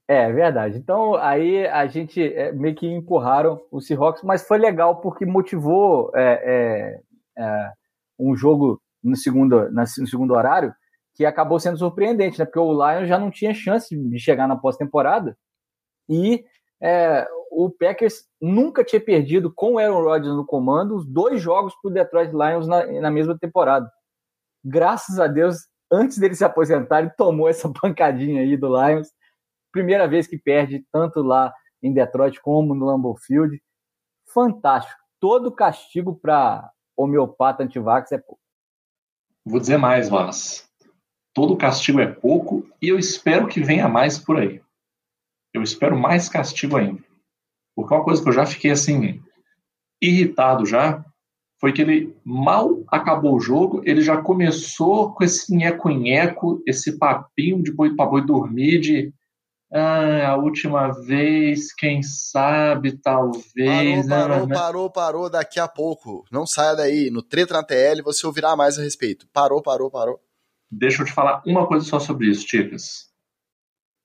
É 0.09 0.31
verdade. 0.33 0.79
Então 0.79 1.17
aí 1.17 1.67
a 1.67 1.87
gente 1.87 2.23
é, 2.23 2.53
meio 2.53 2.75
que 2.75 2.87
empurraram 2.87 3.61
o 3.71 3.81
Seahawks, 3.81 4.23
mas 4.23 4.47
foi 4.47 4.59
legal 4.59 5.01
porque 5.01 5.27
motivou 5.27 6.11
é, 6.14 7.01
é, 7.38 7.43
é 7.43 7.73
um 8.19 8.35
jogo 8.37 8.81
no 9.03 9.17
segundo, 9.17 9.71
no 9.71 9.87
segundo 9.87 10.35
horário 10.35 10.75
que 11.14 11.25
acabou 11.25 11.61
sendo 11.61 11.79
surpreendente, 11.79 12.38
né? 12.38 12.45
Porque 12.45 12.59
o 12.59 12.73
Lions 12.73 13.09
já 13.09 13.19
não 13.19 13.31
tinha 13.31 13.55
chance 13.55 13.95
de 13.95 14.19
chegar 14.19 14.49
na 14.49 14.57
pós-temporada 14.57 15.37
e 16.09 16.45
é, 16.85 17.27
o 17.51 17.70
Packers 17.70 18.27
nunca 18.40 18.85
tinha 18.85 19.01
perdido 19.01 19.53
com 19.53 19.75
o 19.75 19.79
Aaron 19.79 20.03
Rodgers 20.03 20.35
no 20.35 20.44
comando 20.44 20.97
os 20.97 21.07
dois 21.07 21.40
jogos 21.40 21.75
para 21.81 21.90
o 21.90 21.94
Detroit 21.94 22.31
Lions 22.31 22.68
na, 22.68 22.87
na 23.01 23.11
mesma 23.11 23.38
temporada. 23.38 23.90
Graças 24.62 25.18
a 25.18 25.27
Deus, 25.27 25.57
antes 25.90 26.18
dele 26.18 26.35
se 26.35 26.44
aposentar, 26.44 27.01
ele 27.01 27.11
tomou 27.16 27.49
essa 27.49 27.70
pancadinha 27.81 28.42
aí 28.42 28.57
do 28.57 28.68
Lions 28.68 29.09
Primeira 29.75 30.07
vez 30.07 30.29
que 30.29 30.38
perde 30.38 30.87
tanto 30.92 31.20
lá 31.20 31.53
em 31.83 31.92
Detroit 31.92 32.40
como 32.40 32.77
no 32.77 32.87
Lambeau 32.87 33.16
Field. 33.16 33.61
Fantástico. 34.33 35.01
Todo 35.18 35.51
castigo 35.51 36.14
para 36.14 36.70
homeopata 36.97 37.64
antivax 37.64 38.12
é 38.12 38.18
pouco. 38.18 38.40
Vou 39.44 39.59
dizer 39.59 39.77
mais, 39.77 40.12
Wallace. 40.12 40.62
Todo 41.35 41.57
castigo 41.57 41.99
é 41.99 42.07
pouco 42.07 42.64
e 42.81 42.88
eu 42.88 42.97
espero 42.97 43.49
que 43.49 43.61
venha 43.61 43.88
mais 43.88 44.16
por 44.16 44.38
aí. 44.38 44.62
Eu 45.55 45.62
espero 45.62 45.97
mais 45.97 46.29
castigo 46.29 46.77
ainda. 46.77 47.03
Porque 47.75 47.95
uma 47.95 48.05
coisa 48.05 48.23
que 48.23 48.29
eu 48.29 48.33
já 48.33 48.45
fiquei 48.45 48.73
assim 48.73 49.23
irritado 50.03 50.67
já 50.67 51.05
foi 51.61 51.73
que 51.73 51.81
ele 51.81 52.14
mal 52.25 52.85
acabou 52.88 53.37
o 53.37 53.40
jogo, 53.40 53.81
ele 53.85 54.03
já 54.03 54.21
começou 54.21 55.14
com 55.14 55.25
esse 55.25 55.55
nheco-nheco, 55.55 56.62
esse 56.67 56.99
papinho 56.99 57.62
de 57.62 57.73
boi 57.73 57.95
para 57.95 58.11
boi 58.11 58.27
dormir, 58.27 58.81
de 58.81 59.14
ah, 59.73 60.29
a 60.29 60.37
última 60.37 60.93
vez, 60.93 61.73
quem 61.75 62.03
sabe, 62.03 62.99
talvez. 62.99 64.07
Parou, 64.07 64.29
parou, 64.29 64.47
né? 64.47 64.55
parou, 64.55 64.90
parou, 64.90 65.31
daqui 65.31 65.59
a 65.59 65.67
pouco. 65.67 66.25
Não 66.31 66.47
saia 66.47 66.77
daí. 66.77 67.11
No 67.11 67.23
Treta 67.23 67.55
na 67.55 67.62
TL 67.64 68.03
você 68.03 68.27
ouvirá 68.27 68.55
mais 68.55 68.79
a 68.79 68.83
respeito. 68.83 69.27
Parou, 69.33 69.62
parou, 69.62 69.90
parou. 69.90 70.21
Deixa 70.71 71.03
eu 71.03 71.07
te 71.07 71.12
falar 71.12 71.43
uma 71.47 71.67
coisa 71.67 71.85
só 71.87 71.99
sobre 71.99 72.29
isso, 72.29 72.47
Ticas. 72.47 73.13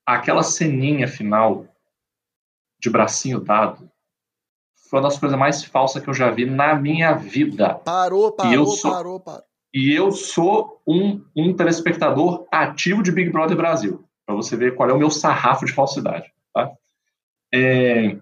Aquela 0.09 0.41
ceninha 0.41 1.07
final 1.07 1.67
de 2.81 2.89
bracinho 2.89 3.39
dado 3.39 3.87
foi 4.89 4.97
uma 4.97 5.07
das 5.07 5.19
coisas 5.19 5.37
mais 5.37 5.63
falsas 5.63 6.01
que 6.01 6.09
eu 6.09 6.15
já 6.15 6.31
vi 6.31 6.47
na 6.47 6.73
minha 6.73 7.13
vida. 7.13 7.75
Parou, 7.75 8.31
parou, 8.31 8.65
sou, 8.65 8.91
parou, 8.91 9.19
parou. 9.19 9.43
E 9.71 9.93
eu 9.93 10.11
sou 10.11 10.81
um, 10.87 11.23
um 11.35 11.55
telespectador 11.55 12.47
ativo 12.51 13.03
de 13.03 13.11
Big 13.11 13.29
Brother 13.29 13.55
Brasil 13.55 14.03
para 14.25 14.33
você 14.33 14.57
ver 14.57 14.75
qual 14.75 14.89
é 14.89 14.93
o 14.93 14.97
meu 14.97 15.11
sarrafo 15.11 15.63
de 15.63 15.73
falsidade. 15.73 16.33
Tá? 16.55 16.71
É, 17.53 18.17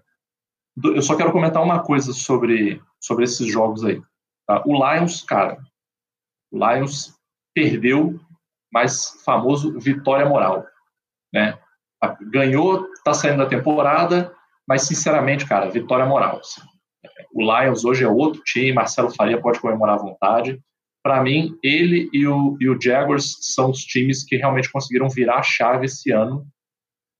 eu 0.84 1.00
só 1.00 1.16
quero 1.16 1.32
comentar 1.32 1.62
uma 1.62 1.82
coisa 1.82 2.12
sobre, 2.12 2.82
sobre 3.00 3.24
esses 3.24 3.50
jogos 3.50 3.82
aí. 3.82 4.02
Tá? 4.46 4.62
O 4.66 4.74
Lions, 4.74 5.22
cara, 5.22 5.56
o 6.50 6.58
Lions 6.58 7.14
perdeu, 7.54 8.20
mais 8.70 9.22
famoso 9.24 9.80
vitória 9.80 10.28
moral. 10.28 10.66
Né? 11.32 11.58
Ganhou, 12.30 12.86
tá 13.04 13.12
saindo 13.12 13.38
da 13.38 13.46
temporada, 13.46 14.32
mas 14.66 14.82
sinceramente, 14.82 15.46
cara, 15.46 15.70
vitória 15.70 16.06
moral. 16.06 16.38
Assim. 16.40 16.60
O 17.32 17.42
Lions 17.42 17.84
hoje 17.84 18.04
é 18.04 18.08
outro 18.08 18.42
time, 18.44 18.72
Marcelo 18.72 19.10
Faria 19.10 19.40
pode 19.40 19.60
comemorar 19.60 19.96
à 19.96 20.02
vontade 20.02 20.60
para 21.08 21.22
mim, 21.22 21.56
ele 21.62 22.10
e 22.12 22.26
o, 22.26 22.56
e 22.60 22.68
o 22.68 22.78
Jaguars 22.78 23.36
são 23.40 23.70
os 23.70 23.82
times 23.84 24.24
que 24.24 24.36
realmente 24.36 24.70
conseguiram 24.70 25.08
virar 25.08 25.38
a 25.38 25.42
chave 25.42 25.86
esse 25.86 26.10
ano. 26.10 26.46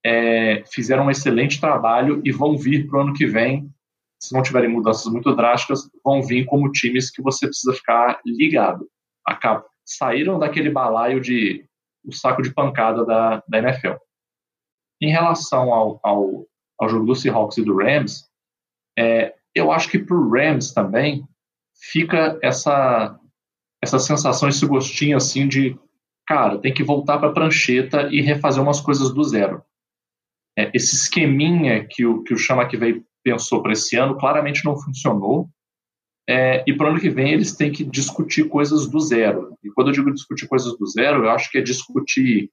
É, 0.04 0.62
fizeram 0.70 1.06
um 1.06 1.10
excelente 1.10 1.58
trabalho 1.58 2.20
e 2.24 2.30
vão 2.30 2.56
vir 2.56 2.86
para 2.86 2.98
o 2.98 3.02
ano 3.02 3.14
que 3.14 3.26
vem, 3.26 3.70
se 4.20 4.34
não 4.34 4.42
tiverem 4.42 4.68
mudanças 4.68 5.10
muito 5.10 5.34
drásticas, 5.34 5.88
vão 6.04 6.22
vir 6.22 6.44
como 6.44 6.70
times 6.70 7.10
que 7.10 7.22
você 7.22 7.46
precisa 7.46 7.72
ficar 7.72 8.20
ligado. 8.26 8.86
Acab 9.26 9.64
saíram 9.86 10.38
daquele 10.38 10.68
balaio 10.68 11.18
de 11.18 11.64
o 12.04 12.12
saco 12.12 12.42
de 12.42 12.52
pancada 12.52 13.06
da, 13.06 13.42
da 13.48 13.58
NFL. 13.58 13.94
Em 15.00 15.10
relação 15.10 15.72
ao, 15.72 16.00
ao, 16.02 16.46
ao 16.78 16.88
jogo 16.88 17.06
do 17.06 17.14
Seahawks 17.14 17.58
e 17.58 17.64
do 17.64 17.76
Rams, 17.76 18.28
é, 18.98 19.34
eu 19.54 19.70
acho 19.70 19.88
que 19.88 19.98
para 19.98 20.16
o 20.16 20.30
Rams 20.30 20.72
também 20.72 21.26
fica 21.74 22.38
essa 22.42 23.18
essa 23.82 23.98
sensação, 23.98 24.48
esse 24.48 24.66
gostinho 24.66 25.16
assim 25.16 25.46
de, 25.46 25.78
cara, 26.26 26.58
tem 26.58 26.74
que 26.74 26.82
voltar 26.82 27.18
para 27.18 27.28
a 27.28 27.32
prancheta 27.32 28.08
e 28.10 28.20
refazer 28.20 28.62
umas 28.62 28.80
coisas 28.80 29.14
do 29.14 29.22
zero. 29.22 29.62
É, 30.58 30.70
esse 30.74 30.96
esqueminha 30.96 31.86
que 31.88 32.04
o, 32.04 32.22
que 32.24 32.34
o 32.34 32.38
Chama 32.38 32.66
que 32.66 32.76
veio 32.76 33.04
pensou 33.22 33.62
para 33.62 33.72
esse 33.72 33.96
ano 33.96 34.16
claramente 34.16 34.64
não 34.64 34.76
funcionou. 34.76 35.48
É, 36.28 36.62
e 36.66 36.74
para 36.74 36.88
o 36.88 36.90
ano 36.90 37.00
que 37.00 37.08
vem 37.08 37.32
eles 37.32 37.56
têm 37.56 37.72
que 37.72 37.84
discutir 37.84 38.48
coisas 38.48 38.86
do 38.86 39.00
zero. 39.00 39.56
E 39.62 39.70
quando 39.70 39.88
eu 39.88 39.94
digo 39.94 40.12
discutir 40.12 40.46
coisas 40.46 40.76
do 40.76 40.86
zero, 40.86 41.24
eu 41.24 41.30
acho 41.30 41.50
que 41.50 41.58
é 41.58 41.62
discutir 41.62 42.50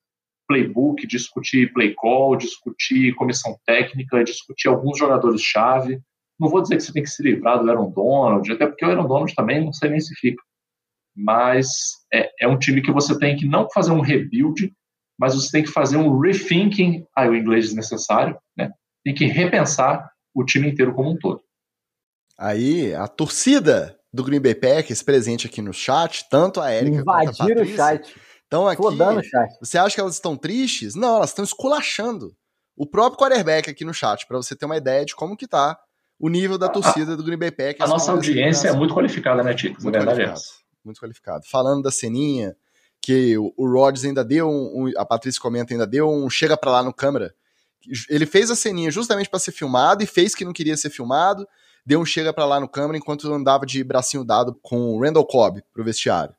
playbook, 0.48 1.06
discutir 1.08 1.74
play 1.74 1.94
call, 1.94 2.36
discutir 2.36 3.14
comissão 3.16 3.58
técnica, 3.66 4.24
discutir 4.24 4.68
alguns 4.68 4.98
jogadores-chave. 4.98 6.00
Não 6.40 6.50
vou 6.50 6.62
dizer 6.62 6.78
que 6.78 6.84
você 6.84 6.94
tem 6.94 7.04
que 7.04 7.10
se 7.10 7.24
livrar 7.24 7.62
do 7.62 7.70
Aaron 7.70 7.92
Donald, 7.92 8.52
até 8.52 8.68
porque 8.68 8.86
o 8.86 8.90
Aaron 8.90 9.08
Donald 9.08 9.34
também 9.36 9.64
não 9.64 9.74
sei 9.74 9.90
nem 9.90 10.00
se 10.00 10.14
fica 10.16 10.42
mas 11.16 11.68
é, 12.14 12.30
é, 12.42 12.48
um 12.48 12.60
time 12.60 12.82
que 12.82 12.92
você 12.92 13.18
tem 13.18 13.38
que 13.38 13.48
não 13.48 13.70
fazer 13.74 13.92
um 13.92 14.02
rebuild, 14.02 14.74
mas 15.18 15.34
você 15.34 15.50
tem 15.50 15.64
que 15.64 15.72
fazer 15.72 15.96
um 15.96 16.20
rethinking, 16.20 17.06
aí 17.16 17.30
o 17.30 17.36
inglês 17.36 17.66
desnecessário, 17.66 18.38
né? 18.58 18.70
Tem 19.04 19.16
que 19.16 19.26
repensar 19.26 20.12
o 20.34 20.44
time 20.44 20.70
inteiro 20.70 20.94
como 20.94 21.12
um 21.12 21.18
todo. 21.18 21.42
Aí, 22.38 22.94
a 22.94 23.08
torcida 23.08 23.98
do 24.14 24.24
Green 24.24 24.42
Bay 24.42 24.56
Packers 24.56 25.02
presente 25.02 25.48
aqui 25.48 25.62
no 25.62 25.72
chat, 25.72 26.28
tanto 26.30 26.60
a 26.60 26.74
Erika 26.74 27.04
quanto 27.04 27.30
a 27.30 27.34
Patrícia, 27.34 27.64
o 27.64 27.78
chat. 27.78 28.16
Estão 28.56 28.68
aqui. 28.68 29.58
Você 29.60 29.78
acha 29.78 29.96
que 29.96 30.02
elas 30.02 30.14
estão 30.16 30.38
tristes? 30.38 30.96
Não, 30.96 31.18
elas 31.18 31.30
estão 31.30 31.44
esculachando 31.44 32.36
o 32.76 32.86
próprio 32.86 33.20
quarterback 33.20 33.70
aqui 33.70 33.86
no 33.86 33.94
chat, 33.94 34.28
para 34.28 34.38
você 34.38 34.56
ter 34.56 34.66
uma 34.66 34.78
ideia 34.78 35.06
de 35.06 35.16
como 35.16 35.38
que 35.38 35.48
tá 35.48 35.80
o 36.20 36.30
nível 36.30 36.58
da 36.58 36.70
torcida 36.70 37.14
a, 37.14 37.16
do 37.16 37.24
Green 37.24 37.38
Bay 37.38 37.52
Packers. 37.52 37.82
A 37.82 37.88
nossa 37.88 38.12
audiência 38.12 38.70
é 38.70 38.74
muito 38.74 38.94
qualificada, 38.94 39.44
né, 39.44 39.54
Tito? 39.54 39.82
Muito 39.82 39.94
verdade 39.94 40.22
é 40.22 40.26
qualificado, 40.26 40.42
é 40.42 40.86
muito 40.86 41.00
qualificado. 41.00 41.46
Falando 41.50 41.84
da 41.84 41.92
ceninha, 41.92 42.56
que 43.02 43.38
o, 43.38 43.54
o 43.58 43.70
Rodgers 43.70 44.06
ainda 44.06 44.24
deu 44.24 44.50
um, 44.50 44.86
um, 44.86 44.92
a 44.98 45.06
Patrícia 45.06 45.42
comenta, 45.42 45.74
ainda 45.74 45.88
deu 45.88 46.10
um 46.10 46.30
chega 46.30 46.58
para 46.58 46.72
lá 46.72 46.84
no 46.84 46.94
câmera. 46.94 47.34
Ele 48.10 48.26
fez 48.26 48.50
a 48.50 48.56
ceninha 48.56 48.90
justamente 48.90 49.30
para 49.30 49.40
ser 49.40 49.52
filmado 49.52 50.04
e 50.04 50.08
fez 50.08 50.34
que 50.34 50.44
não 50.44 50.52
queria 50.52 50.76
ser 50.76 50.90
filmado, 50.90 51.48
deu 51.86 52.00
um 52.00 52.06
chega 52.06 52.34
para 52.34 52.46
lá 52.46 52.60
no 52.60 52.68
câmera 52.68 52.98
enquanto 52.98 53.32
andava 53.32 53.66
de 53.66 53.84
bracinho 53.84 54.24
dado 54.24 54.58
com 54.62 54.96
o 54.96 55.02
Randall 55.02 55.26
Cobb 55.26 55.64
pro 55.72 55.84
vestiário. 55.84 56.34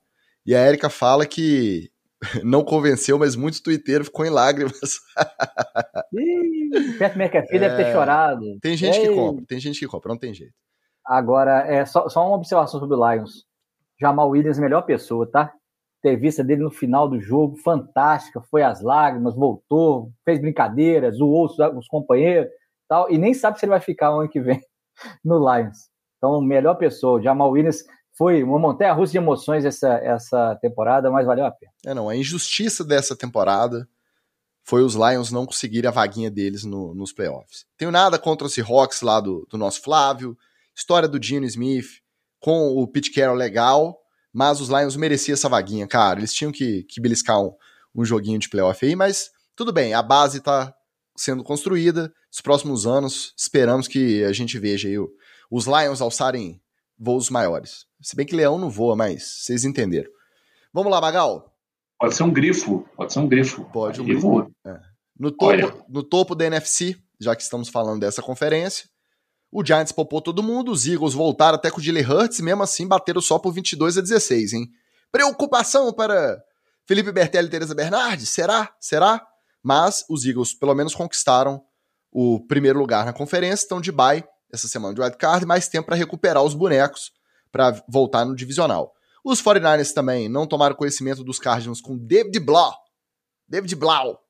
E 0.44 0.54
a 0.54 0.66
Erika 0.66 0.90
fala 0.90 1.24
que 1.24 1.90
não 2.44 2.64
convenceu, 2.64 3.18
mas 3.18 3.36
muito 3.36 3.62
twitteiro 3.62 4.04
ficou 4.04 4.24
em 4.24 4.30
lágrimas. 4.30 5.00
Ih, 6.12 6.98
Pat 6.98 7.16
McAfee 7.16 7.56
é, 7.56 7.58
deve 7.58 7.76
ter 7.76 7.88
é, 7.88 7.92
chorado. 7.92 8.58
Tem 8.60 8.76
gente 8.76 8.98
Ei. 8.98 9.08
que 9.08 9.14
compra, 9.14 9.44
tem 9.46 9.60
gente 9.60 9.78
que 9.78 9.86
compra, 9.86 10.08
não 10.08 10.18
tem 10.18 10.34
jeito. 10.34 10.54
Agora, 11.04 11.64
é 11.66 11.84
só, 11.84 12.08
só 12.08 12.26
uma 12.26 12.36
observação 12.36 12.80
sobre 12.80 12.96
o 12.96 13.10
Lions. 13.10 13.44
Jamal 14.00 14.28
Williams, 14.28 14.58
melhor 14.58 14.82
pessoa, 14.82 15.30
tá? 15.30 15.52
Entrevista 16.04 16.42
dele 16.44 16.62
no 16.62 16.70
final 16.70 17.08
do 17.08 17.20
jogo, 17.20 17.56
fantástica, 17.58 18.40
foi 18.50 18.62
às 18.62 18.82
lágrimas, 18.82 19.34
voltou, 19.34 20.10
fez 20.24 20.40
brincadeiras, 20.40 21.16
zoou 21.16 21.46
os, 21.46 21.58
os 21.58 21.86
companheiros 21.88 22.50
tal, 22.88 23.10
e 23.10 23.18
nem 23.18 23.34
sabe 23.34 23.58
se 23.58 23.64
ele 23.64 23.70
vai 23.70 23.80
ficar 23.80 24.14
o 24.14 24.20
ano 24.20 24.28
que 24.28 24.40
vem 24.40 24.60
no 25.24 25.38
Lions. 25.38 25.88
Então, 26.16 26.40
melhor 26.40 26.74
pessoa, 26.74 27.22
Jamal 27.22 27.50
Williams 27.50 27.84
foi 28.16 28.42
uma 28.42 28.58
montanha 28.58 28.92
russa 28.92 29.12
de 29.12 29.18
emoções 29.18 29.64
essa, 29.64 29.94
essa 29.98 30.56
temporada, 30.56 31.10
mas 31.10 31.26
valeu 31.26 31.44
a 31.44 31.50
pena. 31.50 31.72
É, 31.84 31.92
não, 31.92 32.08
a 32.08 32.16
injustiça 32.16 32.82
dessa 32.82 33.14
temporada 33.14 33.86
foi 34.64 34.82
os 34.82 34.94
Lions 34.94 35.30
não 35.30 35.46
conseguirem 35.46 35.88
a 35.88 35.92
vaguinha 35.92 36.30
deles 36.30 36.64
no, 36.64 36.94
nos 36.94 37.12
playoffs. 37.12 37.66
Tenho 37.76 37.90
nada 37.90 38.18
contra 38.18 38.46
os 38.46 38.54
Seahawks 38.54 39.02
lá 39.02 39.20
do, 39.20 39.46
do 39.50 39.56
nosso 39.58 39.82
Flávio, 39.82 40.36
história 40.74 41.08
do 41.08 41.20
Dino 41.20 41.46
Smith 41.46 42.00
com 42.40 42.68
o 42.68 42.86
Pete 42.86 43.12
Carroll 43.12 43.36
legal, 43.36 43.98
mas 44.32 44.60
os 44.60 44.68
Lions 44.68 44.96
mereciam 44.96 45.34
essa 45.34 45.48
vaguinha, 45.48 45.86
cara. 45.86 46.18
Eles 46.18 46.32
tinham 46.32 46.50
que, 46.50 46.84
que 46.84 47.00
beliscar 47.00 47.40
um, 47.40 47.52
um 47.94 48.04
joguinho 48.04 48.38
de 48.38 48.48
playoff 48.48 48.84
aí, 48.84 48.96
mas 48.96 49.30
tudo 49.54 49.72
bem, 49.72 49.94
a 49.94 50.02
base 50.02 50.40
tá 50.40 50.74
sendo 51.16 51.44
construída. 51.44 52.12
Nos 52.30 52.40
próximos 52.40 52.86
anos, 52.86 53.32
esperamos 53.36 53.86
que 53.86 54.24
a 54.24 54.32
gente 54.32 54.58
veja 54.58 54.88
aí 54.88 54.96
os 55.50 55.66
Lions 55.66 56.00
alçarem 56.00 56.60
voos 56.98 57.30
maiores. 57.30 57.85
Se 58.00 58.14
bem 58.14 58.26
que 58.26 58.36
leão 58.36 58.58
não 58.58 58.70
voa, 58.70 58.94
mas 58.94 59.22
vocês 59.22 59.64
entenderam. 59.64 60.10
Vamos 60.72 60.92
lá, 60.92 61.00
Magal. 61.00 61.52
Pode 61.98 62.14
ser 62.14 62.22
um 62.22 62.32
grifo, 62.32 62.86
pode 62.96 63.12
ser 63.12 63.18
um 63.20 63.28
grifo. 63.28 63.64
Pode 63.72 64.00
um 64.00 64.04
grifo. 64.04 64.52
É. 64.66 64.80
No, 65.18 65.30
topo, 65.30 65.84
no 65.88 66.02
topo 66.02 66.34
da 66.34 66.44
NFC, 66.44 66.96
já 67.18 67.34
que 67.34 67.42
estamos 67.42 67.68
falando 67.68 68.00
dessa 68.00 68.20
conferência, 68.20 68.86
o 69.50 69.64
Giants 69.64 69.92
popou 69.92 70.20
todo 70.20 70.42
mundo, 70.42 70.70
os 70.70 70.86
Eagles 70.86 71.14
voltaram 71.14 71.56
até 71.56 71.70
com 71.70 71.80
o 71.80 71.82
Jalen 71.82 72.04
Hurts, 72.04 72.40
mesmo 72.40 72.62
assim 72.62 72.86
bateram 72.86 73.20
só 73.22 73.38
por 73.38 73.52
22 73.52 73.96
a 73.96 74.00
16, 74.02 74.52
hein? 74.52 74.68
Preocupação 75.10 75.92
para 75.92 76.38
Felipe 76.86 77.10
Bertelli 77.10 77.48
e 77.48 77.50
Teresa 77.50 77.74
Bernardi? 77.74 78.26
Será? 78.26 78.74
Será? 78.78 79.26
Mas 79.62 80.04
os 80.10 80.26
Eagles 80.26 80.52
pelo 80.52 80.74
menos 80.74 80.94
conquistaram 80.94 81.62
o 82.12 82.40
primeiro 82.46 82.78
lugar 82.78 83.06
na 83.06 83.12
conferência, 83.12 83.64
estão 83.64 83.80
de 83.80 83.90
bye 83.90 84.22
essa 84.52 84.68
semana 84.68 84.94
de 84.94 85.00
wildcard, 85.00 85.46
mais 85.46 85.68
tempo 85.68 85.86
para 85.86 85.96
recuperar 85.96 86.42
os 86.42 86.54
bonecos 86.54 87.10
para 87.50 87.82
voltar 87.88 88.24
no 88.24 88.34
divisional. 88.34 88.92
Os 89.24 89.42
49ers 89.42 89.92
também 89.92 90.28
não 90.28 90.46
tomaram 90.46 90.76
conhecimento 90.76 91.24
dos 91.24 91.38
Cardinals 91.38 91.80
com 91.80 91.98
David 91.98 92.38
Blau. 92.40 92.74
David 93.48 93.74
Blau. 93.74 94.20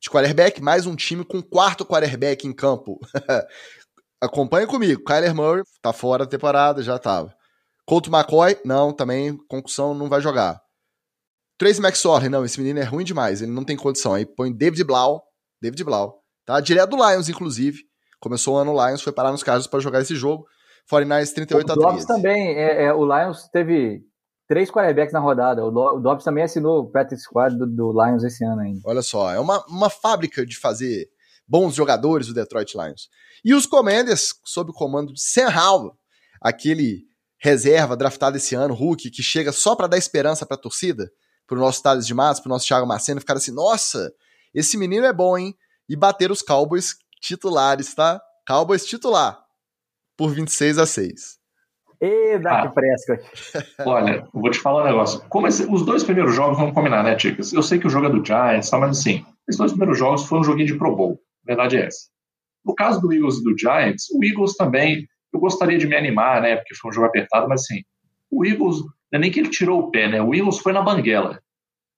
De 0.00 0.10
quarterback, 0.10 0.60
mais 0.60 0.86
um 0.86 0.94
time 0.94 1.24
com 1.24 1.42
quarto 1.42 1.84
quarterback 1.84 2.46
em 2.46 2.52
campo. 2.52 3.00
Acompanha 4.20 4.66
comigo. 4.66 5.02
Kyler 5.02 5.34
Murray 5.34 5.62
tá 5.80 5.92
fora 5.92 6.24
da 6.24 6.30
temporada, 6.30 6.82
já 6.82 6.98
tava. 6.98 7.34
Colt 7.86 8.08
McCoy, 8.08 8.58
não, 8.64 8.92
também 8.92 9.36
concussão, 9.48 9.94
não 9.94 10.08
vai 10.08 10.20
jogar. 10.20 10.62
Trace 11.58 11.80
McSorley, 11.80 12.28
não, 12.28 12.44
esse 12.44 12.58
menino 12.58 12.80
é 12.80 12.84
ruim 12.84 13.04
demais, 13.04 13.40
ele 13.40 13.52
não 13.52 13.64
tem 13.64 13.76
condição. 13.76 14.14
Aí 14.14 14.26
põe 14.26 14.52
David 14.52 14.82
Blau, 14.84 15.22
David 15.60 15.84
Blau, 15.84 16.22
tá? 16.44 16.60
Direto 16.60 16.90
do 16.90 16.96
Lions, 16.96 17.28
inclusive. 17.28 17.82
Começou 18.18 18.54
o 18.54 18.58
ano 18.58 18.72
Lions, 18.72 19.02
foi 19.02 19.12
parar 19.12 19.30
nos 19.30 19.42
casos 19.42 19.66
para 19.66 19.80
jogar 19.80 20.00
esse 20.00 20.16
jogo. 20.16 20.46
49ers 20.90 21.32
38 21.32 21.72
a 21.72 21.74
13. 21.74 21.78
O 21.78 21.90
Dobbs 21.90 22.04
também, 22.04 22.54
é, 22.54 22.84
é, 22.84 22.92
o 22.92 23.04
Lions 23.04 23.48
teve 23.48 24.02
três 24.46 24.70
quarterbacks 24.70 25.12
na 25.12 25.20
rodada. 25.20 25.64
O, 25.64 25.68
o 25.68 26.00
Dobbs 26.00 26.24
também 26.24 26.44
assinou 26.44 26.80
o 26.80 26.90
practice 26.90 27.22
squad 27.22 27.56
do, 27.56 27.66
do, 27.66 27.92
Lions 27.92 28.22
esse 28.22 28.44
ano 28.44 28.60
ainda. 28.60 28.80
Olha 28.84 29.02
só, 29.02 29.32
é 29.32 29.38
uma, 29.38 29.64
uma 29.66 29.88
fábrica 29.88 30.44
de 30.44 30.56
fazer 30.56 31.08
bons 31.46 31.74
jogadores 31.74 32.28
o 32.28 32.34
Detroit 32.34 32.74
Lions. 32.74 33.08
E 33.44 33.54
os 33.54 33.66
Commanders, 33.66 34.34
sob 34.44 34.70
o 34.70 34.74
comando 34.74 35.12
de 35.12 35.20
Sam 35.20 35.48
Howell, 35.48 35.96
aquele 36.40 37.04
reserva 37.38 37.96
draftado 37.96 38.36
esse 38.36 38.54
ano, 38.54 38.74
Hulk, 38.74 39.10
que 39.10 39.22
chega 39.22 39.52
só 39.52 39.76
para 39.76 39.86
dar 39.86 39.98
esperança 39.98 40.46
para 40.46 40.56
a 40.56 40.60
torcida, 40.60 41.10
para 41.46 41.58
o 41.58 41.60
nosso 41.60 41.82
Thales 41.82 42.06
de 42.06 42.14
Matos, 42.14 42.40
para 42.40 42.48
o 42.48 42.52
nosso 42.52 42.66
Thiago 42.66 42.86
Marceno, 42.86 43.20
ficar 43.20 43.36
assim, 43.36 43.52
nossa, 43.52 44.10
esse 44.54 44.78
menino 44.78 45.04
é 45.04 45.12
bom, 45.12 45.36
hein? 45.36 45.54
E 45.86 45.94
bater 45.94 46.30
os 46.30 46.40
Cowboys 46.40 46.96
titulares, 47.20 47.94
tá? 47.94 48.18
Cowboys 48.46 48.86
titular 48.86 49.43
por 50.16 50.32
26 50.32 50.78
a 50.78 50.86
6. 50.86 51.38
E 52.00 52.38
Dak 52.38 52.66
ah, 52.66 52.70
Prescott. 52.70 53.24
Olha, 53.86 54.26
vou 54.32 54.50
te 54.50 54.58
falar 54.58 54.82
um 54.82 54.86
negócio. 54.86 55.24
Como 55.28 55.46
esse, 55.46 55.64
os 55.64 55.84
dois 55.84 56.04
primeiros 56.04 56.34
jogos, 56.34 56.58
vamos 56.58 56.74
combinar, 56.74 57.02
né, 57.02 57.14
Ticas? 57.14 57.52
Eu 57.52 57.62
sei 57.62 57.78
que 57.78 57.86
o 57.86 57.90
jogo 57.90 58.06
é 58.06 58.10
do 58.10 58.24
Giants, 58.24 58.68
tá, 58.68 58.78
mas 58.78 58.98
assim, 58.98 59.24
esses 59.48 59.58
dois 59.58 59.72
primeiros 59.72 59.98
jogos 59.98 60.24
foram 60.26 60.42
um 60.42 60.44
joguinho 60.44 60.66
de 60.66 60.78
Pro 60.78 60.94
Bowl. 60.94 61.20
A 61.44 61.46
verdade 61.46 61.76
é 61.76 61.86
essa. 61.86 62.08
No 62.64 62.74
caso 62.74 63.00
do 63.00 63.12
Eagles 63.12 63.38
e 63.38 63.44
do 63.44 63.58
Giants, 63.58 64.06
o 64.12 64.24
Eagles 64.24 64.56
também, 64.56 65.06
eu 65.32 65.40
gostaria 65.40 65.78
de 65.78 65.86
me 65.86 65.96
animar, 65.96 66.42
né, 66.42 66.56
porque 66.56 66.74
foi 66.74 66.90
um 66.90 66.94
jogo 66.94 67.06
apertado, 67.06 67.48
mas 67.48 67.62
assim, 67.62 67.82
o 68.30 68.44
Eagles, 68.44 68.80
não 68.80 68.90
é 69.14 69.18
nem 69.18 69.30
que 69.30 69.40
ele 69.40 69.50
tirou 69.50 69.80
o 69.80 69.90
pé, 69.90 70.08
né, 70.08 70.20
o 70.20 70.34
Eagles 70.34 70.58
foi 70.58 70.72
na 70.72 70.82
banguela. 70.82 71.40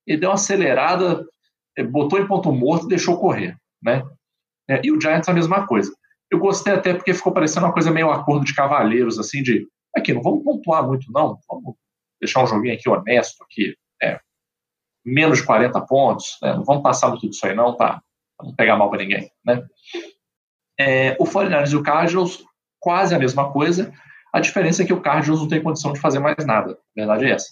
Ele 0.06 0.18
deu 0.18 0.30
uma 0.30 0.34
acelerada, 0.34 1.24
eh, 1.76 1.84
botou 1.84 2.18
em 2.18 2.26
ponto 2.26 2.52
morto 2.52 2.86
e 2.86 2.88
deixou 2.88 3.18
correr, 3.18 3.56
né? 3.82 4.04
É, 4.68 4.80
e 4.84 4.90
o 4.90 5.00
Giants 5.00 5.28
a 5.28 5.32
mesma 5.32 5.66
coisa. 5.66 5.92
Eu 6.30 6.38
gostei 6.38 6.74
até 6.74 6.94
porque 6.94 7.14
ficou 7.14 7.32
parecendo 7.32 7.66
uma 7.66 7.72
coisa 7.72 7.90
meio 7.90 8.10
acordo 8.10 8.44
de 8.44 8.54
cavaleiros, 8.54 9.18
assim, 9.18 9.42
de 9.42 9.66
aqui, 9.96 10.12
não 10.12 10.22
vamos 10.22 10.44
pontuar 10.44 10.86
muito, 10.86 11.10
não. 11.12 11.38
Vamos 11.48 11.74
deixar 12.20 12.42
um 12.42 12.46
joguinho 12.46 12.74
aqui 12.74 12.88
honesto, 12.88 13.42
aqui, 13.42 13.74
é, 14.02 14.18
menos 15.04 15.38
de 15.38 15.46
40 15.46 15.80
pontos, 15.82 16.36
né? 16.42 16.54
não 16.54 16.64
vamos 16.64 16.82
passar 16.82 17.08
muito 17.08 17.28
disso 17.28 17.46
aí, 17.46 17.54
não, 17.54 17.76
tá? 17.76 18.02
Não 18.42 18.54
pegar 18.54 18.76
mal 18.76 18.90
para 18.90 19.02
ninguém, 19.02 19.30
né? 19.44 19.64
É, 20.78 21.16
o 21.18 21.24
49ers 21.24 21.72
e 21.72 21.76
o 21.76 21.82
Cardinals, 21.82 22.44
quase 22.78 23.14
a 23.14 23.18
mesma 23.18 23.50
coisa. 23.50 23.92
A 24.32 24.40
diferença 24.40 24.82
é 24.82 24.86
que 24.86 24.92
o 24.92 25.00
Cardinals 25.00 25.40
não 25.40 25.48
tem 25.48 25.62
condição 25.62 25.92
de 25.92 26.00
fazer 26.00 26.18
mais 26.18 26.44
nada. 26.44 26.72
A 26.72 26.76
verdade 26.94 27.24
é 27.24 27.30
essa. 27.30 27.48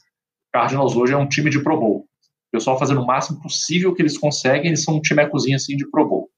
O 0.49 0.53
Cardinals 0.53 0.95
hoje 0.95 1.15
é 1.15 1.17
um 1.17 1.29
time 1.29 1.49
de 1.49 1.63
Pro 1.63 1.79
Bowl. 1.79 2.01
O 2.01 2.07
pessoal 2.53 2.79
fazendo 2.79 3.01
o 3.01 3.07
máximo 3.07 3.41
possível 3.41 3.95
que 3.95 4.03
eles 4.03 4.19
conseguem, 4.19 4.67
eles 4.67 4.85
são 4.85 4.97
um 4.97 5.01
timecozinho 5.01 5.57
assim 5.57 5.77
de 5.77 5.89
Pro 5.91 6.07
Bowl. 6.07 6.31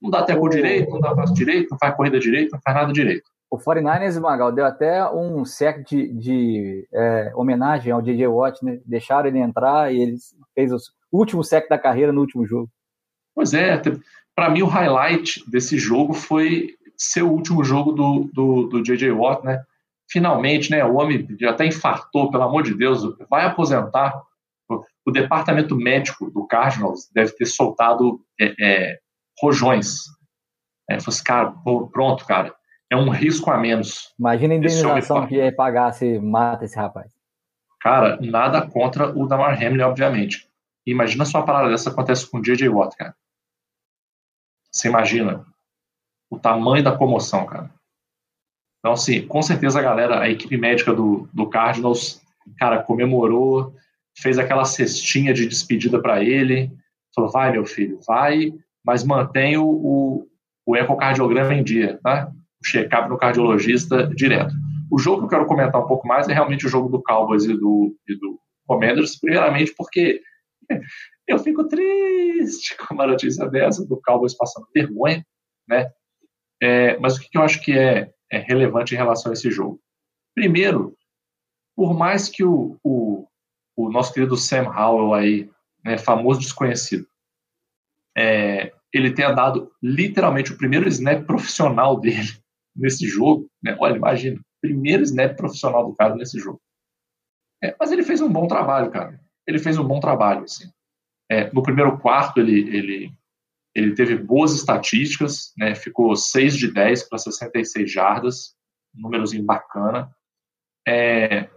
Não 0.00 0.10
dá 0.10 0.22
tempo 0.22 0.48
direito, 0.48 0.90
não 0.90 1.00
dá 1.00 1.14
passo 1.14 1.34
direito, 1.34 1.68
não 1.70 1.78
faz 1.78 1.94
corrida 1.94 2.18
direito, 2.18 2.52
não 2.52 2.60
faz 2.64 2.76
nada 2.76 2.92
direito. 2.92 3.30
O 3.50 3.58
49ers, 3.58 4.20
Magal, 4.20 4.52
deu 4.52 4.64
até 4.64 5.04
um 5.10 5.44
sec 5.44 5.84
de, 5.84 6.12
de 6.14 6.88
é, 6.92 7.32
homenagem 7.34 7.92
ao 7.92 8.00
DJ 8.00 8.28
Watt, 8.28 8.64
né? 8.64 8.80
Deixaram 8.86 9.28
ele 9.28 9.40
entrar 9.40 9.92
e 9.92 10.00
ele 10.00 10.16
fez 10.54 10.72
o 10.72 10.78
último 11.12 11.42
sec 11.42 11.68
da 11.68 11.76
carreira 11.76 12.12
no 12.12 12.20
último 12.20 12.46
jogo. 12.46 12.70
Pois 13.34 13.52
é, 13.52 13.80
para 14.36 14.50
mim 14.50 14.62
o 14.62 14.66
highlight 14.66 15.42
desse 15.50 15.76
jogo 15.78 16.12
foi 16.12 16.76
ser 16.96 17.22
o 17.22 17.30
último 17.30 17.64
jogo 17.64 17.92
do, 17.92 18.30
do, 18.32 18.68
do 18.68 18.82
JJ 18.82 19.10
Watt, 19.10 19.44
né? 19.44 19.60
Finalmente, 20.08 20.70
né? 20.70 20.84
O 20.84 20.94
homem 20.94 21.26
já 21.40 21.50
até 21.50 21.66
infartou, 21.66 22.30
pelo 22.30 22.44
amor 22.44 22.62
de 22.62 22.74
Deus, 22.74 23.02
vai 23.28 23.44
aposentar. 23.44 24.12
O, 24.68 24.84
o 25.06 25.10
departamento 25.10 25.74
médico 25.74 26.30
do 26.30 26.46
Cardinals 26.46 27.08
deve 27.12 27.32
ter 27.32 27.46
soltado 27.46 28.20
é, 28.40 28.54
é, 28.60 28.98
rojões. 29.40 30.04
É, 30.88 30.98
falei 31.00 31.08
assim, 31.08 31.24
cara, 31.24 31.54
pronto, 31.92 32.24
cara, 32.26 32.54
é 32.90 32.96
um 32.96 33.10
risco 33.10 33.50
a 33.50 33.58
menos. 33.58 34.12
Imagina 34.18 34.54
a 34.54 34.56
indenização 34.56 35.26
que 35.26 35.36
ia 35.36 35.54
pagar 35.54 35.92
se 35.92 36.18
mata 36.18 36.64
esse 36.64 36.76
rapaz. 36.76 37.12
Cara, 37.80 38.18
nada 38.20 38.66
contra 38.66 39.16
o 39.16 39.26
Damar 39.26 39.54
Hamlin, 39.54 39.82
obviamente. 39.82 40.48
Imagina 40.86 41.24
se 41.24 41.34
uma 41.34 41.46
parada 41.46 41.68
dessa 41.68 41.90
acontece 41.90 42.28
com 42.28 42.38
o 42.38 42.42
J.J. 42.42 42.68
Watt, 42.68 42.96
cara. 42.96 43.14
Você 44.70 44.88
imagina 44.88 45.46
o 46.30 46.38
tamanho 46.38 46.82
da 46.82 46.96
comoção, 46.96 47.46
cara. 47.46 47.70
Então, 48.78 48.92
assim, 48.92 49.26
com 49.26 49.42
certeza 49.42 49.78
a 49.78 49.82
galera, 49.82 50.20
a 50.20 50.28
equipe 50.28 50.56
médica 50.56 50.92
do, 50.92 51.28
do 51.32 51.48
Cardinals, 51.48 52.20
cara, 52.58 52.82
comemorou, 52.82 53.74
fez 54.18 54.38
aquela 54.38 54.64
cestinha 54.64 55.34
de 55.34 55.46
despedida 55.46 56.00
para 56.00 56.22
ele, 56.22 56.70
falou, 57.14 57.30
vai, 57.30 57.52
meu 57.52 57.66
filho, 57.66 58.00
vai, 58.06 58.52
mas 58.90 59.04
mantém 59.04 59.56
o, 59.56 59.64
o, 59.64 60.28
o 60.66 60.76
ecocardiograma 60.76 61.54
em 61.54 61.62
dia, 61.62 62.00
tá? 62.02 62.28
O 62.60 62.66
check-up 62.66 63.08
no 63.08 63.16
cardiologista 63.16 64.08
direto. 64.08 64.52
O 64.90 64.98
jogo 64.98 65.20
que 65.20 65.24
eu 65.26 65.28
quero 65.28 65.46
comentar 65.46 65.80
um 65.80 65.86
pouco 65.86 66.08
mais 66.08 66.28
é 66.28 66.34
realmente 66.34 66.66
o 66.66 66.68
jogo 66.68 66.88
do 66.88 67.00
Cowboys 67.00 67.44
e 67.44 67.54
do, 67.54 67.96
e 68.08 68.16
do 68.16 68.36
Commanders, 68.66 69.16
primeiramente 69.16 69.72
porque 69.76 70.20
eu 71.24 71.38
fico 71.38 71.68
triste 71.68 72.76
com 72.82 72.94
uma 72.94 73.06
notícia 73.06 73.48
dessa, 73.48 73.86
do 73.86 74.00
Cowboys 74.02 74.36
passando 74.36 74.66
vergonha, 74.74 75.24
né? 75.68 75.88
É, 76.60 76.98
mas 76.98 77.16
o 77.16 77.20
que, 77.20 77.38
eu 77.38 77.42
acho 77.42 77.62
que 77.62 77.78
é, 77.78 78.12
é, 78.28 78.38
relevante 78.38 78.92
em 78.92 78.98
relação 78.98 79.30
a 79.30 79.34
esse 79.34 79.52
jogo. 79.52 79.80
Primeiro, 80.34 80.96
por 81.76 81.96
mais 81.96 82.28
que 82.28 82.42
o, 82.42 82.76
o, 82.82 83.24
o 83.76 83.88
nosso 83.88 84.12
querido 84.12 84.36
Sam 84.36 84.64
Howell 84.64 85.14
aí, 85.14 85.48
né, 85.84 85.96
famoso 85.96 86.40
desconhecido, 86.40 87.06
é, 88.18 88.72
ele 88.92 89.12
tenha 89.12 89.32
dado 89.32 89.70
literalmente 89.82 90.52
o 90.52 90.56
primeiro 90.56 90.88
snap 90.88 91.24
profissional 91.26 91.98
dele 91.98 92.28
nesse 92.74 93.06
jogo, 93.06 93.48
né? 93.62 93.76
Olha, 93.80 93.96
imagina, 93.96 94.40
primeiro 94.60 95.02
snap 95.02 95.36
profissional 95.36 95.86
do 95.86 95.94
cara 95.94 96.14
nesse 96.14 96.38
jogo. 96.38 96.60
É, 97.62 97.74
mas 97.78 97.92
ele 97.92 98.02
fez 98.02 98.20
um 98.20 98.32
bom 98.32 98.46
trabalho, 98.46 98.90
cara. 98.90 99.20
Ele 99.46 99.58
fez 99.58 99.78
um 99.78 99.86
bom 99.86 100.00
trabalho, 100.00 100.44
assim. 100.44 100.70
É, 101.30 101.52
no 101.52 101.62
primeiro 101.62 101.98
quarto, 101.98 102.40
ele, 102.40 102.76
ele, 102.76 103.12
ele 103.74 103.94
teve 103.94 104.16
boas 104.16 104.54
estatísticas, 104.54 105.52
né? 105.56 105.74
Ficou 105.74 106.14
6 106.16 106.56
de 106.56 106.72
10 106.72 107.08
para 107.08 107.18
66 107.18 107.90
jardas, 107.90 108.56
númerozinho 108.94 109.44
bacana. 109.44 110.10
É, 110.86 111.48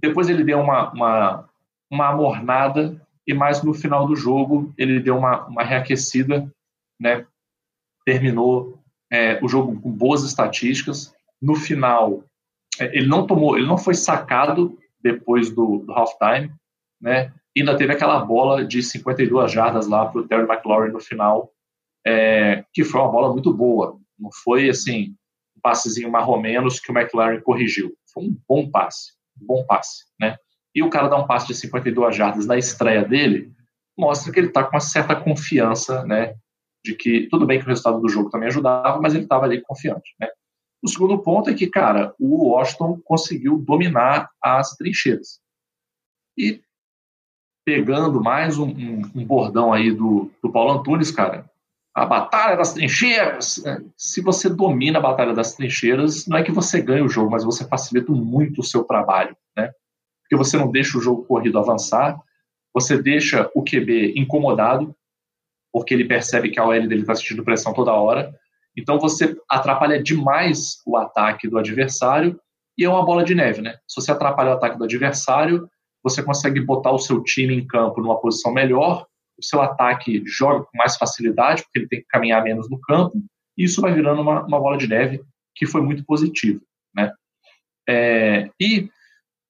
depois 0.00 0.28
ele 0.28 0.44
deu 0.44 0.60
uma, 0.60 0.92
uma, 0.92 1.48
uma 1.90 2.08
amornada 2.08 3.03
e 3.26 3.32
mais 3.34 3.62
no 3.62 3.72
final 3.72 4.06
do 4.06 4.16
jogo 4.16 4.72
ele 4.76 5.00
deu 5.00 5.16
uma, 5.16 5.46
uma 5.46 5.62
reaquecida, 5.62 6.50
né? 7.00 7.26
Terminou 8.04 8.78
é, 9.10 9.38
o 9.42 9.48
jogo 9.48 9.80
com 9.80 9.90
boas 9.90 10.22
estatísticas. 10.22 11.14
No 11.40 11.54
final, 11.54 12.24
é, 12.78 12.96
ele 12.96 13.06
não 13.06 13.26
tomou, 13.26 13.56
ele 13.56 13.66
não 13.66 13.78
foi 13.78 13.94
sacado 13.94 14.78
depois 15.00 15.50
do, 15.50 15.78
do 15.78 15.92
halftime, 15.92 16.52
né? 17.00 17.32
Ainda 17.56 17.76
teve 17.76 17.92
aquela 17.92 18.18
bola 18.24 18.64
de 18.64 18.82
52 18.82 19.52
jardas 19.52 19.86
lá 19.86 20.06
para 20.06 20.20
o 20.20 20.26
Terry 20.26 20.42
McLaurin 20.42 20.90
no 20.90 21.00
final, 21.00 21.52
é, 22.04 22.64
que 22.72 22.82
foi 22.82 23.00
uma 23.00 23.12
bola 23.12 23.32
muito 23.32 23.52
boa. 23.52 23.98
Não 24.18 24.30
foi 24.42 24.68
assim 24.68 25.14
um 25.56 25.60
passezinho 25.60 26.10
menos 26.40 26.80
que 26.80 26.90
o 26.90 26.98
McLaurin 26.98 27.40
corrigiu. 27.40 27.94
Foi 28.12 28.24
um 28.24 28.36
bom 28.48 28.70
passe, 28.70 29.12
um 29.40 29.46
bom 29.46 29.64
passe, 29.66 30.04
né? 30.20 30.36
E 30.74 30.82
o 30.82 30.90
cara 30.90 31.08
dá 31.08 31.16
um 31.16 31.26
passe 31.26 31.46
de 31.46 31.54
52 31.54 32.16
jardas 32.16 32.46
na 32.46 32.56
estreia 32.56 33.04
dele, 33.04 33.52
mostra 33.96 34.32
que 34.32 34.40
ele 34.40 34.48
está 34.48 34.64
com 34.64 34.76
uma 34.76 34.80
certa 34.80 35.14
confiança, 35.14 36.04
né? 36.04 36.34
De 36.84 36.94
que 36.94 37.28
tudo 37.28 37.46
bem 37.46 37.58
que 37.58 37.64
o 37.64 37.68
resultado 37.68 38.00
do 38.00 38.08
jogo 38.08 38.30
também 38.30 38.48
ajudava, 38.48 39.00
mas 39.00 39.14
ele 39.14 39.24
estava 39.24 39.44
ali 39.44 39.60
confiante, 39.62 40.14
né? 40.20 40.28
O 40.82 40.88
segundo 40.88 41.18
ponto 41.22 41.48
é 41.48 41.54
que, 41.54 41.66
cara, 41.66 42.14
o 42.18 42.48
Washington 42.48 43.00
conseguiu 43.04 43.56
dominar 43.58 44.28
as 44.42 44.76
trincheiras. 44.76 45.40
E 46.36 46.60
pegando 47.64 48.22
mais 48.22 48.58
um, 48.58 48.68
um, 48.68 49.02
um 49.14 49.24
bordão 49.24 49.72
aí 49.72 49.90
do, 49.90 50.30
do 50.42 50.52
Paulo 50.52 50.72
Antunes, 50.72 51.10
cara, 51.10 51.50
a 51.94 52.04
batalha 52.04 52.56
das 52.56 52.74
trincheiras. 52.74 53.62
Né? 53.64 53.82
Se 53.96 54.20
você 54.20 54.50
domina 54.50 54.98
a 54.98 55.02
batalha 55.02 55.32
das 55.32 55.54
trincheiras, 55.54 56.26
não 56.26 56.36
é 56.36 56.42
que 56.42 56.52
você 56.52 56.82
ganha 56.82 57.04
o 57.04 57.08
jogo, 57.08 57.30
mas 57.30 57.44
você 57.44 57.66
facilita 57.66 58.12
muito 58.12 58.60
o 58.60 58.64
seu 58.64 58.84
trabalho, 58.84 59.34
né? 59.56 59.70
Porque 60.24 60.36
você 60.36 60.56
não 60.56 60.70
deixa 60.70 60.98
o 60.98 61.00
jogo 61.00 61.24
corrido 61.24 61.58
avançar, 61.58 62.18
você 62.72 63.00
deixa 63.00 63.50
o 63.54 63.62
QB 63.62 64.14
incomodado, 64.16 64.94
porque 65.72 65.94
ele 65.94 66.04
percebe 66.04 66.50
que 66.50 66.58
a 66.58 66.64
OL 66.64 66.88
dele 66.88 67.02
está 67.02 67.14
sentindo 67.14 67.44
pressão 67.44 67.72
toda 67.72 67.92
hora, 67.92 68.34
então 68.76 68.98
você 68.98 69.36
atrapalha 69.48 70.02
demais 70.02 70.80
o 70.86 70.96
ataque 70.96 71.48
do 71.48 71.58
adversário 71.58 72.38
e 72.76 72.84
é 72.84 72.88
uma 72.88 73.04
bola 73.04 73.24
de 73.24 73.34
neve, 73.34 73.62
né? 73.62 73.76
Se 73.86 74.00
você 74.00 74.10
atrapalha 74.10 74.50
o 74.50 74.54
ataque 74.54 74.76
do 74.76 74.84
adversário, 74.84 75.68
você 76.02 76.22
consegue 76.22 76.60
botar 76.60 76.90
o 76.90 76.98
seu 76.98 77.22
time 77.22 77.54
em 77.54 77.66
campo 77.66 78.00
numa 78.00 78.20
posição 78.20 78.52
melhor, 78.52 79.06
o 79.38 79.44
seu 79.44 79.60
ataque 79.62 80.22
joga 80.26 80.64
com 80.64 80.76
mais 80.76 80.96
facilidade, 80.96 81.62
porque 81.62 81.78
ele 81.78 81.88
tem 81.88 82.00
que 82.00 82.06
caminhar 82.08 82.42
menos 82.42 82.68
no 82.68 82.80
campo, 82.80 83.16
e 83.56 83.64
isso 83.64 83.80
vai 83.80 83.94
virando 83.94 84.22
uma, 84.22 84.44
uma 84.44 84.60
bola 84.60 84.76
de 84.76 84.88
neve 84.88 85.22
que 85.54 85.66
foi 85.66 85.80
muito 85.80 86.04
positivo, 86.04 86.60
né? 86.94 87.12
É, 87.88 88.50
e 88.60 88.88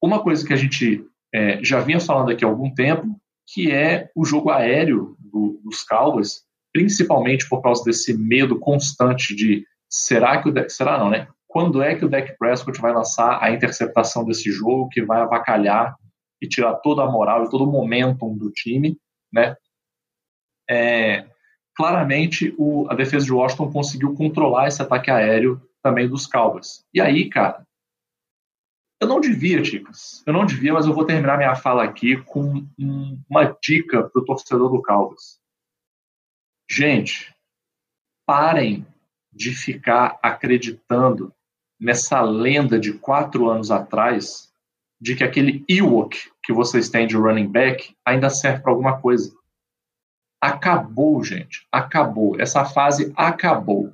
uma 0.05 0.23
coisa 0.23 0.47
que 0.47 0.53
a 0.53 0.57
gente 0.57 1.05
é, 1.33 1.63
já 1.63 1.81
vinha 1.81 1.99
falando 1.99 2.31
aqui 2.31 2.45
há 2.45 2.49
algum 2.49 2.73
tempo, 2.73 3.07
que 3.47 3.71
é 3.71 4.11
o 4.15 4.25
jogo 4.25 4.51
aéreo 4.51 5.17
do, 5.19 5.61
dos 5.65 5.83
Cowboys, 5.83 6.43
principalmente 6.73 7.49
por 7.49 7.63
causa 7.63 7.85
desse 7.85 8.17
medo 8.17 8.59
constante 8.59 9.35
de 9.35 9.65
será 9.89 10.43
que 10.43 10.49
o 10.49 10.53
Dak, 10.53 10.71
será 10.71 10.99
não, 10.99 11.11
né? 11.11 11.29
Quando 11.47 11.83
é 11.83 11.95
que 11.95 12.05
o 12.05 12.09
Dak 12.09 12.37
Prescott 12.37 12.81
vai 12.81 12.93
lançar 12.93 13.39
a 13.43 13.51
interceptação 13.51 14.25
desse 14.25 14.51
jogo 14.51 14.89
que 14.89 15.03
vai 15.03 15.21
avacalhar 15.21 15.95
e 16.43 16.49
tirar 16.49 16.75
toda 16.75 17.03
a 17.03 17.11
moral 17.11 17.45
e 17.45 17.51
todo 17.51 17.65
o 17.65 17.71
momentum 17.71 18.37
do 18.37 18.51
time, 18.51 18.99
né? 19.33 19.57
É, 20.69 21.27
claramente 21.77 22.55
o, 22.59 22.87
a 22.91 22.95
defesa 22.95 23.25
de 23.25 23.33
Washington 23.33 23.71
conseguiu 23.71 24.15
controlar 24.15 24.69
esse 24.69 24.83
ataque 24.83 25.11
aéreo 25.11 25.61
também 25.83 26.09
dos 26.09 26.27
Cowboys. 26.27 26.85
E 26.93 27.01
aí, 27.01 27.29
cara, 27.29 27.65
eu 29.05 29.09
não 29.09 29.21
devia, 29.21 29.63
Ticas, 29.63 30.23
eu 30.27 30.33
não 30.33 30.47
devia, 30.47 30.73
mas 30.73 30.87
eu 30.87 30.95
vou 30.95 31.05
terminar 31.05 31.37
minha 31.37 31.55
fala 31.55 31.85
aqui 31.85 32.17
com 32.25 32.67
um, 32.79 33.23
uma 33.29 33.57
dica 33.63 34.03
para 34.03 34.21
o 34.21 34.25
torcedor 34.25 34.71
do 34.71 34.83
Cowboys. 34.83 35.39
Gente, 36.69 37.35
parem 38.27 38.87
de 39.31 39.51
ficar 39.51 40.19
acreditando 40.23 41.33
nessa 41.79 42.23
lenda 42.23 42.79
de 42.79 42.95
quatro 42.95 43.51
anos 43.51 43.71
atrás 43.71 44.51
de 45.01 45.15
que 45.15 45.23
aquele 45.23 45.63
Ewok 45.69 46.31
que 46.43 46.53
vocês 46.53 46.89
têm 46.89 47.07
de 47.07 47.17
running 47.17 47.49
back 47.49 47.95
ainda 48.05 48.31
serve 48.31 48.63
para 48.63 48.73
alguma 48.73 49.01
coisa. 49.01 49.37
Acabou, 50.41 51.23
gente. 51.23 51.67
Acabou. 51.71 52.41
Essa 52.41 52.65
fase 52.65 53.13
acabou. 53.17 53.93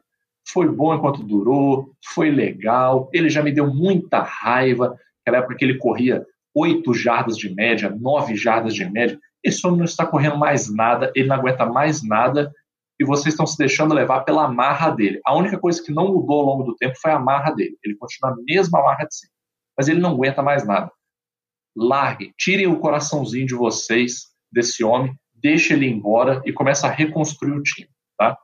Foi 0.53 0.69
bom 0.69 0.95
enquanto 0.95 1.23
durou, 1.23 1.93
foi 2.13 2.31
legal. 2.31 3.09
Ele 3.13 3.29
já 3.29 3.43
me 3.43 3.53
deu 3.53 3.73
muita 3.73 4.23
raiva. 4.23 4.97
Naquela 5.19 5.43
época 5.43 5.57
que 5.57 5.65
ele 5.65 5.79
corria 5.79 6.25
8 6.55 6.93
jardas 6.95 7.37
de 7.37 7.55
média, 7.55 7.91
9 7.91 8.37
jardas 8.37 8.75
de 8.75 8.89
média. 8.91 9.19
Esse 9.45 9.67
homem 9.67 9.79
não 9.79 9.85
está 9.85 10.05
correndo 10.07 10.37
mais 10.37 10.73
nada, 10.73 11.13
ele 11.15 11.29
não 11.29 11.37
aguenta 11.37 11.65
mais 11.65 12.03
nada 12.03 12.53
e 13.01 13.05
vocês 13.05 13.33
estão 13.33 13.47
se 13.47 13.57
deixando 13.57 13.95
levar 13.95 14.21
pela 14.21 14.47
marra 14.47 14.91
dele. 14.91 15.21
A 15.25 15.35
única 15.35 15.59
coisa 15.59 15.83
que 15.83 15.91
não 15.91 16.13
mudou 16.13 16.41
ao 16.41 16.47
longo 16.47 16.65
do 16.65 16.77
tempo 16.77 16.95
foi 17.01 17.11
a 17.11 17.19
marra 17.19 17.51
dele. 17.53 17.79
Ele 17.83 17.97
continua 17.97 18.33
a 18.33 18.37
mesma 18.47 18.83
marra 18.83 19.07
de 19.07 19.15
sempre. 19.15 19.35
Mas 19.77 19.89
ele 19.89 20.01
não 20.01 20.11
aguenta 20.11 20.43
mais 20.43 20.67
nada. 20.67 20.93
Largue, 21.75 22.35
tirem 22.37 22.67
o 22.67 22.79
coraçãozinho 22.79 23.47
de 23.47 23.55
vocês 23.55 24.27
desse 24.53 24.85
homem, 24.85 25.15
deixe 25.33 25.73
ele 25.73 25.89
embora 25.89 26.43
e 26.45 26.53
comece 26.53 26.85
a 26.85 26.91
reconstruir 26.91 27.53
o 27.53 27.63
time, 27.63 27.89
tá? 28.19 28.37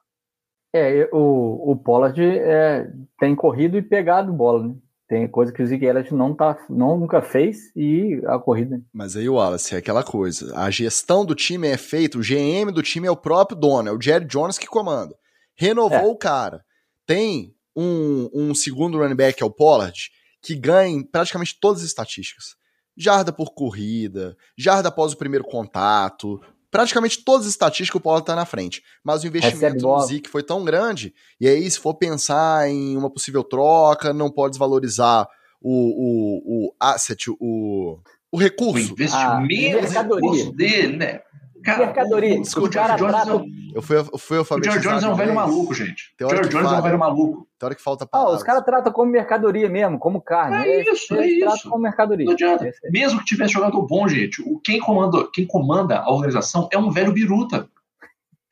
É, 0.76 1.08
o, 1.12 1.72
o 1.72 1.76
Pollard 1.76 2.20
é, 2.22 2.90
tem 3.18 3.34
corrido 3.34 3.76
e 3.76 3.82
pegado 3.82 4.32
bola, 4.32 4.68
né? 4.68 4.74
Tem 5.08 5.28
coisa 5.28 5.52
que 5.52 5.62
o 5.62 5.66
Elliott 5.72 6.12
não, 6.12 6.34
tá, 6.34 6.58
não 6.68 6.98
nunca 6.98 7.22
fez 7.22 7.70
e 7.76 8.20
a 8.26 8.40
corrida. 8.40 8.82
Mas 8.92 9.16
aí, 9.16 9.28
Wallace, 9.28 9.74
é 9.74 9.78
aquela 9.78 10.02
coisa. 10.02 10.52
A 10.56 10.68
gestão 10.68 11.24
do 11.24 11.32
time 11.32 11.68
é 11.68 11.76
feita, 11.76 12.18
o 12.18 12.22
GM 12.22 12.72
do 12.72 12.82
time 12.82 13.06
é 13.06 13.10
o 13.10 13.16
próprio 13.16 13.56
dono, 13.56 13.88
é 13.88 13.92
o 13.92 14.00
Jerry 14.00 14.24
Jones 14.24 14.58
que 14.58 14.66
comanda. 14.66 15.14
Renovou 15.54 15.98
é. 15.98 16.06
o 16.06 16.16
cara. 16.16 16.64
Tem 17.06 17.54
um, 17.76 18.28
um 18.34 18.54
segundo 18.54 18.98
running 18.98 19.14
back, 19.14 19.40
é 19.40 19.46
o 19.46 19.50
Pollard, 19.50 20.10
que 20.42 20.56
ganha 20.56 21.04
praticamente 21.10 21.56
todas 21.60 21.82
as 21.82 21.86
estatísticas. 21.86 22.56
Jarda 22.96 23.32
por 23.32 23.54
corrida, 23.54 24.36
jarda 24.58 24.88
após 24.88 25.12
o 25.12 25.16
primeiro 25.16 25.44
contato, 25.44 26.40
praticamente 26.70 27.24
todas 27.24 27.46
as 27.46 27.52
estatísticas 27.52 27.98
o 27.98 28.02
Paulo 28.02 28.20
tá 28.20 28.34
na 28.34 28.46
frente. 28.46 28.82
Mas 29.02 29.22
o 29.22 29.26
investimento 29.26 29.82
no 29.82 30.00
Zeke 30.00 30.28
foi 30.28 30.42
tão 30.42 30.64
grande, 30.64 31.14
e 31.40 31.48
aí 31.48 31.70
se 31.70 31.78
for 31.78 31.94
pensar 31.94 32.68
em 32.68 32.96
uma 32.96 33.10
possível 33.10 33.44
troca, 33.44 34.12
não 34.12 34.30
pode 34.30 34.52
desvalorizar 34.52 35.28
o, 35.60 35.70
o, 35.70 36.66
o 36.68 36.74
asset, 36.78 37.30
o, 37.30 37.98
o 38.30 38.38
recurso. 38.38 38.90
O 38.90 38.92
investimento, 38.92 39.98
ah, 39.98 40.02
recurso 40.02 40.52
dele, 40.52 40.96
né? 40.96 41.20
Cara, 41.64 41.86
mercadoria. 41.86 42.36
O, 42.36 42.40
o 42.40 42.72
George 42.72 42.96
Jones 42.96 42.98
trata... 42.98 43.44
eu 43.74 43.82
fui, 43.82 43.96
eu 43.96 44.18
fui 44.18 44.38
O 44.38 44.62
George 44.62 44.80
Jones 44.80 45.02
é 45.02 45.08
um 45.08 45.16
velho 45.16 45.34
maluco, 45.34 45.74
gente. 45.74 46.14
O 46.20 46.28
George 46.28 46.50
Jones 46.50 46.72
é 46.72 46.76
um 46.76 46.82
velho 46.82 46.98
maluco. 46.98 47.45
Tem 47.58 47.66
hora 47.66 47.74
que 47.74 47.82
falta 47.82 48.06
palavras. 48.06 48.34
Ah, 48.34 48.36
os 48.36 48.42
caras 48.42 48.64
tratam 48.64 48.92
como 48.92 49.10
mercadoria 49.10 49.68
mesmo, 49.68 49.98
como 49.98 50.20
carne. 50.20 50.68
É 50.68 50.90
isso, 50.90 51.14
é 51.14 51.26
Eles 51.26 51.42
é 51.42 51.54
isso. 51.54 51.70
como 51.70 51.82
mercadoria. 51.82 52.26
Não 52.26 52.32
adianta. 52.34 52.70
Mesmo 52.90 53.18
que 53.20 53.24
tivesse 53.24 53.54
jogador 53.54 53.86
bom, 53.86 54.06
gente, 54.06 54.42
o, 54.42 54.60
quem, 54.60 54.78
comanda, 54.78 55.26
quem 55.32 55.46
comanda 55.46 55.98
a 55.98 56.12
organização 56.12 56.68
é 56.70 56.76
um 56.76 56.90
velho 56.90 57.12
biruta. 57.12 57.68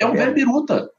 É 0.00 0.06
um 0.06 0.14
é. 0.14 0.16
velho 0.16 0.34
biruta. 0.34 0.90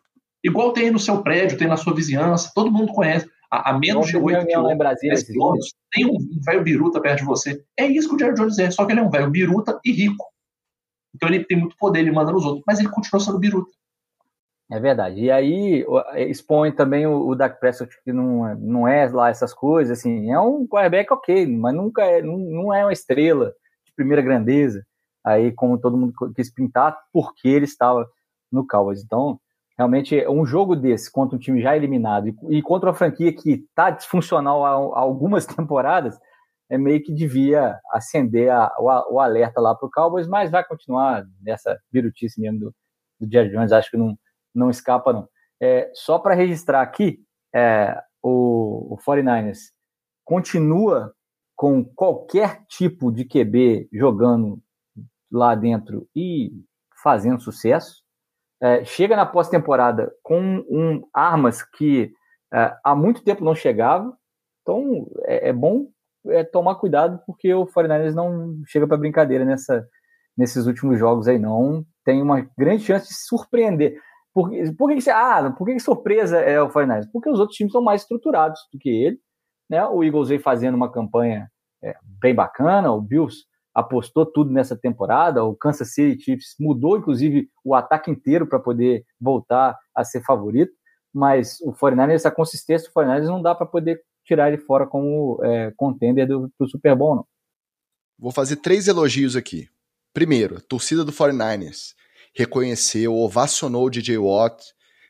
Igual 0.44 0.74
tem 0.74 0.92
no 0.92 1.00
seu 1.00 1.24
prédio, 1.24 1.58
tem 1.58 1.68
na 1.68 1.78
sua 1.78 1.96
vizinhança, 1.96 2.52
todo 2.54 2.72
mundo 2.72 2.94
conhece. 2.94 3.28
A, 3.50 3.72
a 3.72 3.80
menos 3.80 4.08
de 4.08 4.18
8 4.18 4.46
quilômetros, 4.46 5.74
tem 5.92 6.06
um, 6.06 6.16
um 6.16 6.42
velho 6.46 6.64
biruta 6.64 7.02
perto 7.02 7.20
de 7.20 7.26
você. 7.26 7.64
É 7.78 7.86
isso 7.88 8.10
que 8.10 8.16
o 8.16 8.20
Jerry 8.20 8.36
Jones 8.36 8.60
é, 8.60 8.70
só 8.70 8.86
que 8.86 8.92
ele 8.92 9.00
é 9.00 9.04
um 9.04 9.10
velho 9.10 9.30
biruta 9.32 9.80
e 9.84 9.92
rico. 9.92 10.26
Então 11.16 11.30
ele 11.30 11.44
tem 11.46 11.58
muito 11.58 11.76
poder, 11.78 12.02
ele 12.02 12.12
manda 12.12 12.32
nos 12.32 12.46
outros, 12.46 12.64
mas 12.68 12.80
ele 12.80 12.90
continua 12.90 13.20
sendo 13.20 13.40
biruta. 13.40 13.72
É 14.72 14.80
verdade. 14.80 15.22
E 15.22 15.32
aí 15.32 15.86
expõe 16.28 16.72
também 16.72 17.06
o, 17.06 17.28
o 17.28 17.36
Dak 17.36 17.60
Prescott, 17.60 17.96
que 18.04 18.12
não, 18.12 18.56
não 18.56 18.88
é 18.88 19.08
lá 19.08 19.30
essas 19.30 19.54
coisas, 19.54 20.00
assim, 20.00 20.32
é 20.32 20.40
um 20.40 20.68
quarterback 20.68 21.14
ok, 21.14 21.46
mas 21.48 21.76
nunca 21.76 22.04
é, 22.04 22.22
não, 22.22 22.38
não 22.38 22.74
é 22.74 22.84
uma 22.84 22.94
estrela 22.94 23.54
de 23.86 23.94
primeira 23.96 24.22
grandeza. 24.22 24.84
Aí, 25.24 25.52
como 25.52 25.80
todo 25.80 25.98
mundo 25.98 26.14
quis 26.36 26.52
pintar, 26.52 26.98
porque 27.14 27.48
ele 27.48 27.66
estava 27.66 28.08
no 28.52 28.66
Cowboys. 28.66 29.04
Então, 29.04 29.40
Realmente, 29.78 30.26
um 30.30 30.46
jogo 30.46 30.74
desse 30.74 31.12
contra 31.12 31.36
um 31.36 31.40
time 31.40 31.62
já 31.62 31.76
eliminado 31.76 32.30
e, 32.30 32.36
e 32.50 32.62
contra 32.62 32.90
uma 32.90 32.96
franquia 32.96 33.34
que 33.34 33.52
está 33.52 33.90
disfuncional 33.90 34.66
há, 34.66 34.70
há, 34.70 35.02
algumas 35.02 35.46
temporadas, 35.46 36.18
é 36.70 36.78
meio 36.78 37.04
que 37.04 37.14
devia 37.14 37.78
acender 37.92 38.50
a, 38.50 38.74
o, 38.80 39.16
o, 39.16 39.20
alerta 39.20 39.60
lá 39.60 39.76
para 39.76 39.86
o 39.86 39.92
Cowboys, 39.92 40.28
mas 40.28 40.50
vai 40.50 40.64
continuar 40.64 41.26
nessa 41.42 41.78
virutice 41.92 42.40
mesmo 42.40 42.60
do, 42.60 42.76
do 43.20 43.30
Jerry 43.30 43.52
Jones, 43.52 43.74
acho 43.74 43.92
que 43.92 43.98
não, 43.98 44.18
não 44.56 44.70
escapa 44.70 45.14
não. 45.14 45.28
É, 45.62 45.92
só 45.94 46.20
para 46.20 46.36
registrar 46.36 46.82
aqui, 46.82 47.20
é, 47.54 47.98
o, 48.22 48.94
o 48.94 48.98
49ers 48.98 49.60
continua 50.24 51.14
com 51.56 51.84
qualquer 51.86 52.66
tipo 52.68 53.12
de 53.12 53.24
QB 53.26 53.88
jogando 53.94 54.60
lá 55.32 55.56
dentro 55.56 56.08
e 56.16 56.52
fazendo 57.02 57.40
sucesso 57.40 58.06
é, 58.62 58.84
chega 58.84 59.16
na 59.16 59.26
pós-temporada 59.26 60.12
com 60.24 60.42
um, 60.70 61.08
armas 61.14 61.62
que 61.62 62.12
é, 62.54 62.76
há 62.84 62.96
muito 62.96 63.24
tempo 63.24 63.44
não 63.44 63.54
chegava. 63.54 64.12
Então 64.62 65.08
é, 65.26 65.50
é 65.50 65.54
bom 65.54 65.88
é, 66.28 66.44
tomar 66.44 66.76
cuidado 66.76 67.22
porque 67.26 67.54
o 67.54 67.66
49ers 67.66 68.14
não 68.14 68.62
chega 68.66 68.88
para 68.88 68.98
brincadeira 68.98 69.46
nessa, 69.46 69.88
nesses 70.38 70.66
últimos 70.66 70.98
jogos 70.98 71.28
aí, 71.28 71.38
não. 71.38 71.86
Tem 72.04 72.22
uma 72.22 72.42
grande 72.58 72.84
chance 72.84 73.08
de 73.08 73.16
surpreender. 73.16 74.00
Por, 74.36 74.52
por 74.78 74.90
que, 74.90 75.02
que, 75.02 75.10
ah, 75.10 75.50
por 75.58 75.66
que, 75.66 75.76
que 75.76 75.80
surpresa 75.80 76.38
é 76.38 76.62
o 76.62 76.70
49ers? 76.70 77.10
Porque 77.14 77.30
os 77.30 77.40
outros 77.40 77.56
times 77.56 77.72
são 77.72 77.82
mais 77.82 78.02
estruturados 78.02 78.60
do 78.72 78.78
que 78.78 78.90
ele. 78.90 79.18
Né? 79.70 79.84
O 79.88 80.04
Eagles 80.04 80.28
vem 80.28 80.40
fazendo 80.40 80.76
uma 80.76 80.92
campanha 80.92 81.50
é, 81.82 81.96
bem 82.04 82.36
bacana, 82.36 82.92
o 82.92 83.00
Bills 83.00 83.46
apostou 83.74 84.26
tudo 84.26 84.52
nessa 84.52 84.76
temporada. 84.76 85.42
O 85.42 85.56
Kansas 85.56 85.94
City 85.94 86.22
Chiefs 86.22 86.56
mudou, 86.60 86.98
inclusive, 86.98 87.50
o 87.64 87.74
ataque 87.74 88.12
inteiro 88.12 88.46
para 88.46 88.60
poder 88.60 89.06
voltar 89.20 89.80
a 89.96 90.04
ser 90.04 90.22
favorito. 90.22 90.74
Mas 91.14 91.62
o 91.62 91.72
49ers, 91.72 92.16
essa 92.16 92.32
consistência 92.32 92.90
do 92.90 92.94
49ers 92.94 93.28
não 93.28 93.42
dá 93.42 93.56
para 93.56 93.66
poder 93.66 94.02
tirar 94.26 94.50
ele 94.50 94.58
fora 94.58 94.86
como 94.86 95.40
é, 95.44 95.72
contender 95.78 96.28
do, 96.28 96.52
do 96.60 96.68
Super 96.68 96.94
Bowl, 96.94 97.16
não. 97.16 97.28
Vou 98.20 98.34
fazer 98.34 98.58
três 98.58 98.90
elogios 98.90 99.38
aqui. 99.38 99.70
Primeiro, 100.14 100.60
torcida 100.60 101.06
do 101.06 101.14
49ers 101.14 101.96
reconheceu, 102.36 103.16
ovacionou 103.16 103.86
o 103.86 103.90
DJ 103.90 104.18
Watt, 104.18 104.64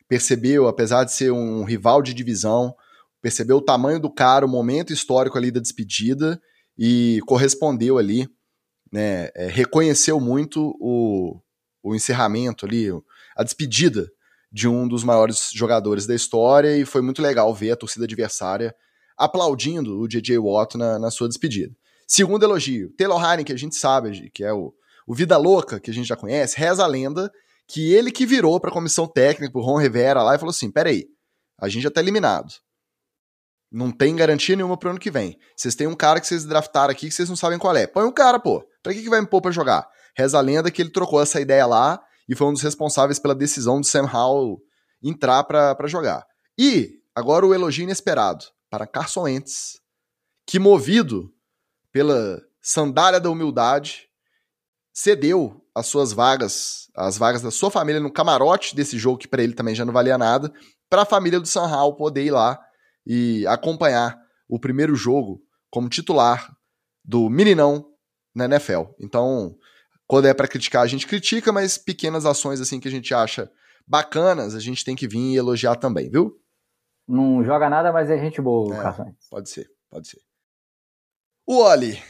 percebeu, 0.08 0.68
apesar 0.68 1.04
de 1.04 1.12
ser 1.12 1.32
um 1.32 1.64
rival 1.64 2.02
de 2.02 2.14
divisão, 2.14 2.76
percebeu 3.22 3.58
o 3.58 3.62
tamanho 3.62 4.00
do 4.00 4.10
cara, 4.10 4.46
o 4.46 4.50
momento 4.50 4.94
histórico 4.94 5.38
ali 5.38 5.50
da 5.50 5.60
despedida 5.60 6.40
e 6.78 7.20
correspondeu 7.26 7.98
ali 7.98 8.30
né, 8.92 9.30
é, 9.36 9.48
reconheceu 9.48 10.20
muito 10.20 10.76
o, 10.80 11.40
o 11.84 11.96
encerramento 11.96 12.66
ali, 12.66 12.88
a 13.36 13.44
despedida 13.44 14.10
de 14.50 14.68
um 14.68 14.88
dos 14.88 15.04
maiores 15.04 15.50
jogadores 15.54 16.08
da 16.08 16.16
história 16.16 16.78
e 16.78 16.86
foi 16.86 17.02
muito 17.02 17.22
legal 17.22 17.54
ver 17.54 17.72
a 17.72 17.76
torcida 17.76 18.06
adversária 18.06 18.74
aplaudindo 19.18 20.00
o 20.00 20.08
J.J. 20.08 20.38
Watt 20.38 20.78
na, 20.78 20.98
na 20.98 21.12
sua 21.12 21.28
despedida. 21.28 21.76
Segundo 22.08 22.44
elogio, 22.44 22.90
Taylor 22.96 23.22
Heine, 23.22 23.44
que 23.44 23.52
a 23.52 23.58
gente 23.58 23.76
sabe, 23.76 24.30
que 24.30 24.44
é 24.44 24.54
o, 24.54 24.74
o 25.06 25.14
Vida 25.14 25.38
Louca, 25.38 25.80
que 25.80 25.92
a 25.92 25.94
gente 25.94 26.08
já 26.08 26.16
conhece, 26.16 26.58
reza 26.58 26.84
a 26.84 26.88
lenda 26.88 27.32
que 27.68 27.94
ele 27.94 28.12
que 28.12 28.26
virou 28.26 28.60
para 28.60 28.70
a 28.70 28.74
comissão 28.74 29.08
técnica, 29.08 29.58
o 29.58 29.62
Ron 29.62 29.80
Rivera 29.80 30.22
lá 30.22 30.36
e 30.36 30.40
falou 30.40 30.52
assim, 30.52 30.70
peraí, 30.70 31.08
a 31.60 31.68
gente 31.68 31.84
já 31.84 31.92
tá 31.92 32.02
eliminado. 32.02 32.54
Não 33.72 33.92
tem 33.92 34.16
garantia 34.16 34.56
nenhuma 34.56 34.78
pro 34.78 34.92
ano 34.92 35.00
que 35.00 35.12
vem. 35.12 35.38
Vocês 35.56 35.76
têm 35.76 35.88
um 35.88 35.96
cara 35.96 36.22
que 36.22 36.28
vocês 36.28 36.46
draftaram 36.46 36.92
aqui 36.92 37.08
que 37.08 37.14
vocês 37.14 37.28
não 37.28 37.36
sabem 37.36 37.58
qual 37.58 37.76
é. 37.76 37.88
Põe 37.88 38.06
um 38.06 38.12
cara, 38.12 38.40
pô. 38.40 38.64
Pra 38.82 38.94
que, 38.94 39.02
que 39.02 39.10
vai 39.10 39.20
me 39.20 39.28
pôr 39.28 39.42
pra 39.42 39.52
jogar? 39.52 39.88
Reza 40.16 40.38
a 40.38 40.42
lenda 40.42 40.72
que 40.72 40.82
ele 40.82 40.92
trocou 40.92 41.22
essa 41.22 41.42
ideia 41.42 41.66
lá 41.66 42.02
e 42.30 42.36
foi 42.36 42.48
um 42.48 42.54
dos 42.54 42.62
responsáveis 42.62 43.20
pela 43.20 43.36
decisão 43.36 43.82
de 43.82 43.88
Sam 43.88 44.10
Howell 44.12 44.60
entrar 45.04 45.44
para 45.44 45.88
jogar. 45.88 46.26
E 46.58 47.00
agora 47.14 47.46
o 47.46 47.54
elogio 47.54 47.84
inesperado 47.84 48.46
para 48.70 48.88
Carson 48.88 49.24
Wentz, 49.24 49.80
que 50.48 50.60
movido 50.60 51.34
pela 51.92 52.42
sandália 52.62 53.20
da 53.20 53.30
humildade, 53.30 54.05
cedeu 54.96 55.62
as 55.76 55.88
suas 55.88 56.14
vagas, 56.14 56.90
as 56.96 57.18
vagas 57.18 57.42
da 57.42 57.52
sua 57.52 57.70
família 57.70 58.00
no 58.00 58.12
camarote 58.12 58.74
desse 58.74 58.98
jogo 58.98 59.18
que 59.18 59.28
para 59.28 59.44
ele 59.44 59.54
também 59.54 59.76
já 59.76 59.84
não 59.84 59.92
valia 59.92 60.18
nada, 60.18 60.52
para 60.90 61.02
a 61.02 61.06
família 61.06 61.40
do 61.40 61.50
Howell 61.60 61.98
poder 61.98 62.24
ir 62.24 62.32
lá 62.32 62.58
e 63.06 63.46
acompanhar 63.46 64.18
o 64.48 64.58
primeiro 64.58 64.96
jogo 64.96 65.42
como 65.70 65.90
titular 65.90 66.56
do 67.04 67.30
meninão 67.30 67.86
na 68.34 68.46
NFL. 68.46 68.84
Então, 68.98 69.58
quando 70.08 70.28
é 70.28 70.34
para 70.34 70.48
criticar, 70.48 70.84
a 70.84 70.88
gente 70.88 71.06
critica, 71.06 71.52
mas 71.52 71.78
pequenas 71.78 72.26
ações 72.26 72.62
assim 72.62 72.80
que 72.80 72.88
a 72.88 72.92
gente 72.92 73.14
acha 73.14 73.52
bacanas, 73.86 74.56
a 74.56 74.60
gente 74.60 74.86
tem 74.86 74.96
que 74.96 75.08
vir 75.08 75.34
e 75.34 75.36
elogiar 75.36 75.76
também, 75.76 76.10
viu? 76.10 76.40
Não 77.06 77.44
joga 77.44 77.70
nada, 77.70 77.92
mas 77.92 78.10
é 78.10 78.18
gente 78.18 78.42
boa, 78.42 78.74
é, 78.76 79.14
Pode 79.30 79.50
ser, 79.50 79.70
pode 79.90 80.08
ser. 80.08 80.22
O 81.46 81.58
Oli, 81.58 82.02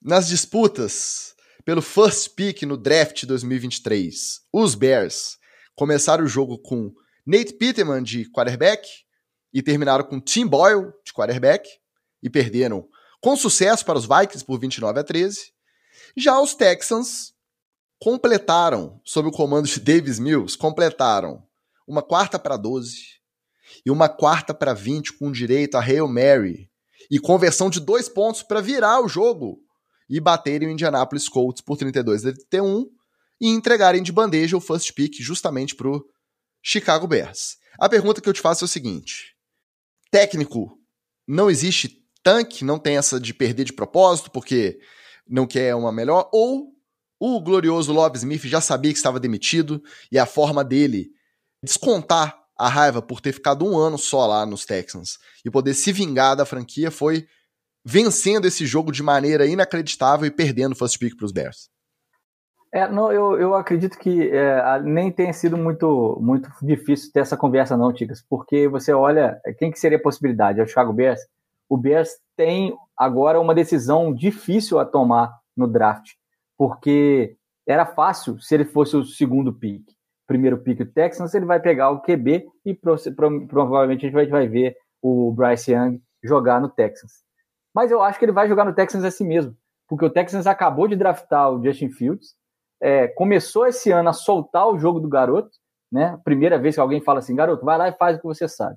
nas 0.00 0.28
disputas 0.28 1.33
pelo 1.64 1.82
first 1.82 2.34
pick 2.34 2.62
no 2.62 2.76
draft 2.76 3.24
2023, 3.24 4.40
os 4.52 4.74
Bears 4.74 5.38
começaram 5.74 6.24
o 6.24 6.28
jogo 6.28 6.58
com 6.58 6.92
Nate 7.26 7.54
Peterman 7.54 8.02
de 8.02 8.30
quarterback, 8.30 8.86
e 9.54 9.62
terminaram 9.62 10.04
com 10.04 10.20
Tim 10.20 10.46
Boyle 10.48 10.92
de 11.06 11.12
quarterback 11.12 11.68
e 12.20 12.28
perderam 12.28 12.88
com 13.20 13.36
sucesso 13.36 13.84
para 13.84 13.96
os 13.96 14.04
Vikings 14.04 14.44
por 14.44 14.58
29 14.58 14.98
a 14.98 15.04
13. 15.04 15.52
Já 16.16 16.40
os 16.40 16.54
Texans 16.54 17.32
completaram, 18.00 19.00
sob 19.04 19.28
o 19.28 19.32
comando 19.32 19.68
de 19.68 19.78
Davis 19.78 20.18
Mills, 20.18 20.58
completaram 20.58 21.40
uma 21.86 22.02
quarta 22.02 22.38
para 22.38 22.56
12 22.56 22.96
e 23.86 23.90
uma 23.90 24.08
quarta 24.08 24.52
para 24.52 24.74
20 24.74 25.12
com 25.12 25.30
direito 25.30 25.76
a 25.76 25.80
Hail 25.80 26.08
Mary 26.08 26.68
e 27.08 27.20
conversão 27.20 27.70
de 27.70 27.78
dois 27.78 28.08
pontos 28.08 28.42
para 28.42 28.60
virar 28.60 29.00
o 29.00 29.08
jogo 29.08 29.60
e 30.08 30.20
baterem 30.20 30.68
o 30.68 30.70
Indianapolis 30.70 31.28
Colts 31.28 31.62
por 31.62 31.76
32 31.76 32.26
a 32.26 32.32
31 32.32 32.86
e 33.40 33.48
entregarem 33.48 34.02
de 34.02 34.12
bandeja 34.12 34.56
o 34.56 34.60
first 34.60 34.92
pick 34.92 35.14
justamente 35.20 35.74
para 35.74 35.88
o 35.88 36.04
Chicago 36.62 37.06
Bears. 37.06 37.56
A 37.78 37.88
pergunta 37.88 38.20
que 38.20 38.28
eu 38.28 38.32
te 38.32 38.40
faço 38.40 38.64
é 38.64 38.66
o 38.66 38.68
seguinte: 38.68 39.34
técnico, 40.10 40.78
não 41.26 41.50
existe 41.50 42.02
tanque, 42.22 42.64
não 42.64 42.78
tem 42.78 42.96
essa 42.96 43.20
de 43.20 43.34
perder 43.34 43.64
de 43.64 43.72
propósito 43.72 44.30
porque 44.30 44.78
não 45.28 45.46
quer 45.46 45.74
uma 45.74 45.92
melhor, 45.92 46.28
ou 46.32 46.74
o 47.18 47.40
glorioso 47.40 47.92
Love 47.92 48.18
Smith 48.18 48.44
já 48.44 48.60
sabia 48.60 48.92
que 48.92 48.98
estava 48.98 49.20
demitido 49.20 49.82
e 50.10 50.18
a 50.18 50.26
forma 50.26 50.64
dele 50.64 51.10
descontar 51.62 52.38
a 52.56 52.68
raiva 52.68 53.02
por 53.02 53.20
ter 53.20 53.32
ficado 53.32 53.64
um 53.64 53.76
ano 53.76 53.98
só 53.98 54.26
lá 54.26 54.46
nos 54.46 54.64
Texans 54.64 55.18
e 55.44 55.50
poder 55.50 55.74
se 55.74 55.92
vingar 55.92 56.36
da 56.36 56.44
franquia 56.44 56.90
foi 56.90 57.26
vencendo 57.84 58.46
esse 58.46 58.64
jogo 58.64 58.90
de 58.90 59.02
maneira 59.02 59.46
inacreditável 59.46 60.26
e 60.26 60.30
perdendo 60.30 60.72
o 60.72 60.76
first 60.76 60.98
pick 60.98 61.16
para 61.16 61.26
os 61.26 61.32
Bears. 61.32 61.68
É, 62.72 62.88
não, 62.88 63.12
eu, 63.12 63.38
eu 63.38 63.54
acredito 63.54 63.96
que 63.96 64.30
é, 64.30 64.82
nem 64.82 65.12
tenha 65.12 65.32
sido 65.32 65.56
muito, 65.56 66.18
muito 66.20 66.50
difícil 66.60 67.12
ter 67.12 67.20
essa 67.20 67.36
conversa, 67.36 67.76
não, 67.76 67.92
Ticas, 67.92 68.20
porque 68.28 68.66
você 68.66 68.92
olha 68.92 69.40
quem 69.58 69.70
que 69.70 69.78
seria 69.78 69.96
a 69.96 70.02
possibilidade? 70.02 70.58
É 70.58 70.62
o 70.64 70.66
Chicago 70.66 70.92
Bears. 70.92 71.20
O 71.68 71.76
Bears 71.76 72.10
tem 72.36 72.76
agora 72.96 73.40
uma 73.40 73.54
decisão 73.54 74.12
difícil 74.12 74.80
a 74.80 74.84
tomar 74.84 75.32
no 75.56 75.68
draft, 75.68 76.14
porque 76.58 77.36
era 77.64 77.86
fácil 77.86 78.40
se 78.40 78.54
ele 78.54 78.64
fosse 78.64 78.96
o 78.96 79.04
segundo 79.04 79.52
pick. 79.52 79.84
Primeiro 80.26 80.58
pick 80.58 80.80
o 80.80 80.86
Texans, 80.86 81.32
ele 81.32 81.46
vai 81.46 81.60
pegar 81.60 81.90
o 81.90 82.00
QB 82.00 82.44
e 82.64 82.74
pro, 82.74 82.96
pro, 83.14 83.46
provavelmente 83.46 84.00
a 84.00 84.08
gente 84.08 84.14
vai, 84.14 84.26
vai 84.26 84.48
ver 84.48 84.76
o 85.00 85.30
Bryce 85.30 85.72
Young 85.72 86.00
jogar 86.24 86.60
no 86.60 86.68
Texans. 86.68 87.23
Mas 87.74 87.90
eu 87.90 88.00
acho 88.02 88.18
que 88.18 88.24
ele 88.24 88.32
vai 88.32 88.48
jogar 88.48 88.64
no 88.64 88.74
Texans 88.74 89.04
assim 89.04 89.26
mesmo, 89.26 89.56
porque 89.88 90.04
o 90.04 90.10
Texans 90.10 90.46
acabou 90.46 90.86
de 90.86 90.96
draftar 90.96 91.50
o 91.50 91.62
Justin 91.62 91.90
Fields, 91.90 92.34
é, 92.80 93.08
começou 93.08 93.66
esse 93.66 93.90
ano 93.90 94.10
a 94.10 94.12
soltar 94.12 94.68
o 94.68 94.78
jogo 94.78 95.00
do 95.00 95.08
garoto, 95.08 95.50
né? 95.90 96.18
Primeira 96.24 96.58
vez 96.58 96.74
que 96.74 96.80
alguém 96.80 97.00
fala 97.00 97.18
assim, 97.18 97.34
garoto, 97.34 97.64
vai 97.64 97.78
lá 97.78 97.88
e 97.88 97.96
faz 97.96 98.16
o 98.16 98.20
que 98.20 98.26
você 98.26 98.48
sabe. 98.48 98.76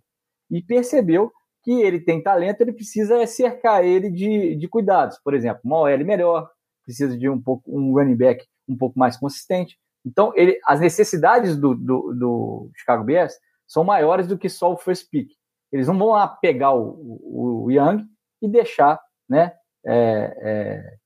E 0.50 0.62
percebeu 0.62 1.32
que 1.64 1.82
ele 1.82 2.00
tem 2.00 2.24
talento, 2.24 2.62
ele 2.62 2.72
precisa 2.72 3.26
cercar 3.28 3.84
ele 3.84 4.10
de, 4.10 4.56
de 4.56 4.68
cuidados. 4.68 5.20
Por 5.24 5.34
exemplo, 5.34 5.62
uma 5.64 5.80
OL 5.80 6.06
melhor, 6.06 6.50
precisa 6.84 7.18
de 7.18 7.28
um 7.28 7.42
pouco 7.42 7.70
um 7.70 7.94
running 7.94 8.16
back 8.16 8.46
um 8.68 8.78
pouco 8.78 8.98
mais 8.98 9.18
consistente. 9.18 9.78
Então, 10.06 10.32
ele, 10.36 10.58
as 10.66 10.80
necessidades 10.80 11.58
do, 11.58 11.76
do, 11.76 12.14
do 12.14 12.72
Chicago 12.76 13.04
Bears 13.04 13.34
são 13.68 13.84
maiores 13.84 14.28
do 14.28 14.38
que 14.38 14.48
só 14.48 14.72
o 14.72 14.78
first 14.78 15.10
pick. 15.12 15.30
Eles 15.72 15.88
não 15.88 15.98
vão 15.98 16.10
lá 16.10 16.28
pegar 16.28 16.74
o, 16.74 17.20
o, 17.22 17.66
o 17.66 17.72
Young 17.72 18.06
e 18.42 18.48
deixar 18.48 19.00
né, 19.28 19.54
é, 19.86 20.38
é, 20.42 20.98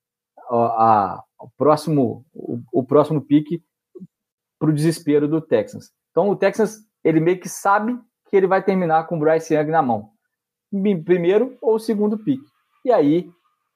a, 0.49 1.23
o 1.39 1.49
próximo, 1.57 2.25
o, 2.33 2.59
o 2.71 2.83
próximo 2.83 3.21
pique 3.21 3.63
para 4.59 4.69
o 4.69 4.73
desespero 4.73 5.27
do 5.27 5.41
Texans. 5.41 5.91
Então 6.11 6.29
o 6.29 6.35
Texans 6.35 6.77
ele 7.03 7.19
meio 7.19 7.39
que 7.39 7.49
sabe 7.49 7.97
que 8.29 8.35
ele 8.35 8.47
vai 8.47 8.63
terminar 8.63 9.07
com 9.07 9.17
o 9.17 9.19
Bryce 9.19 9.53
Young 9.53 9.71
na 9.71 9.81
mão, 9.81 10.11
primeiro 11.03 11.57
ou 11.61 11.79
segundo 11.79 12.17
pique. 12.17 12.45
E 12.85 12.91
aí, 12.91 13.29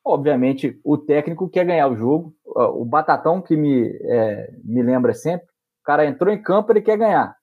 obviamente, 0.04 0.80
o 0.84 0.98
técnico 0.98 1.50
quer 1.50 1.66
ganhar 1.66 1.88
o 1.88 1.96
jogo. 1.96 2.36
O 2.46 2.86
Batatão 2.86 3.42
que 3.42 3.58
me, 3.58 3.90
é, 4.04 4.54
me 4.64 4.82
lembra 4.82 5.14
sempre, 5.14 5.46
o 5.46 5.84
cara 5.84 6.06
entrou 6.06 6.34
em 6.34 6.42
campo 6.42 6.72
ele 6.72 6.82
quer 6.82 6.98
ganhar. 6.98 7.36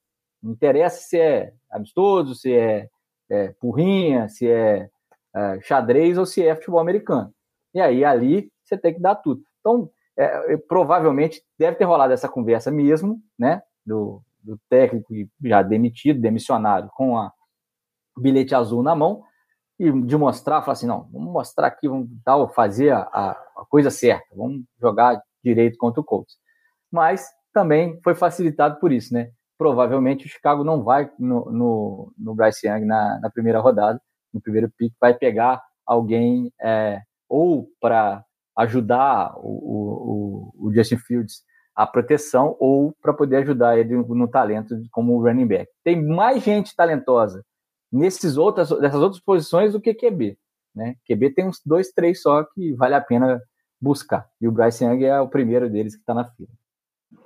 Não 0.42 0.52
interessa 0.52 1.00
se 1.02 1.18
é 1.18 1.52
amistoso, 1.70 2.34
se 2.34 2.52
é, 2.52 2.88
é 3.30 3.48
porrinha, 3.60 4.28
se 4.28 4.48
é, 4.48 4.88
é, 5.34 5.60
xadrez 5.62 6.18
ou 6.18 6.26
se 6.26 6.46
é 6.46 6.54
futebol 6.54 6.80
americano. 6.80 7.32
E 7.74 7.80
aí, 7.80 8.04
ali, 8.04 8.50
você 8.64 8.76
tem 8.76 8.94
que 8.94 9.00
dar 9.00 9.16
tudo. 9.16 9.42
Então, 9.60 9.90
é, 10.16 10.56
provavelmente 10.56 11.42
deve 11.58 11.76
ter 11.76 11.84
rolado 11.84 12.12
essa 12.12 12.28
conversa 12.28 12.70
mesmo, 12.70 13.20
né? 13.38 13.62
Do, 13.84 14.22
do 14.42 14.58
técnico 14.68 15.12
já 15.42 15.62
demitido, 15.62 16.20
demissionário, 16.20 16.90
com 16.94 17.16
a 17.16 17.32
bilhete 18.16 18.54
azul 18.54 18.82
na 18.82 18.94
mão, 18.94 19.24
e 19.78 19.90
de 19.90 20.16
mostrar, 20.16 20.60
falar 20.60 20.72
assim, 20.74 20.86
não, 20.86 21.08
vamos 21.12 21.32
mostrar 21.32 21.66
aqui, 21.66 21.88
vamos 21.88 22.08
dar, 22.24 22.46
fazer 22.48 22.90
a, 22.90 23.00
a, 23.00 23.64
coisa 23.68 23.90
certa, 23.90 24.26
vamos 24.36 24.62
jogar 24.80 25.20
direito 25.42 25.78
contra 25.78 26.00
o 26.00 26.04
Colts. 26.04 26.36
Mas 26.90 27.26
também 27.52 27.98
foi 28.02 28.14
facilitado 28.14 28.78
por 28.78 28.92
isso, 28.92 29.12
né? 29.14 29.30
Provavelmente 29.58 30.26
o 30.26 30.28
Chicago 30.28 30.62
não 30.62 30.82
vai 30.82 31.10
no, 31.18 31.50
no, 31.50 32.12
no 32.18 32.34
Bryce 32.34 32.66
Young 32.66 32.84
na, 32.84 33.18
na 33.20 33.30
primeira 33.30 33.60
rodada, 33.60 34.00
no 34.32 34.40
primeiro 34.40 34.70
pick, 34.76 34.92
vai 35.00 35.14
pegar 35.14 35.62
alguém 35.86 36.52
é, 36.60 37.00
ou 37.28 37.68
para 37.80 38.24
ajudar 38.56 39.34
o, 39.38 40.52
o, 40.58 40.66
o, 40.66 40.74
Justin 40.74 40.98
Fields 40.98 41.42
a 41.74 41.86
proteção 41.86 42.54
ou 42.60 42.94
para 43.00 43.14
poder 43.14 43.36
ajudar 43.36 43.78
ele 43.78 43.96
no, 43.96 44.28
talento 44.28 44.76
como 44.90 45.22
running 45.22 45.46
back. 45.46 45.70
Tem 45.82 46.04
mais 46.04 46.42
gente 46.42 46.76
talentosa 46.76 47.42
nesses 47.90 48.36
outras, 48.36 48.68
dessas 48.68 49.00
outras 49.00 49.22
posições 49.22 49.72
do 49.72 49.80
que 49.80 49.94
QB. 49.94 50.36
Né? 50.74 50.96
QB 51.06 51.30
tem 51.34 51.46
uns 51.46 51.60
dois, 51.64 51.90
três 51.92 52.20
só 52.20 52.44
que 52.44 52.74
vale 52.74 52.94
a 52.94 53.00
pena 53.00 53.40
buscar. 53.80 54.28
E 54.40 54.46
o 54.46 54.52
Bryce 54.52 54.84
Young 54.84 55.04
é 55.04 55.20
o 55.20 55.28
primeiro 55.28 55.70
deles 55.70 55.94
que 55.94 56.02
está 56.02 56.14
na 56.14 56.24
fila. 56.24 56.48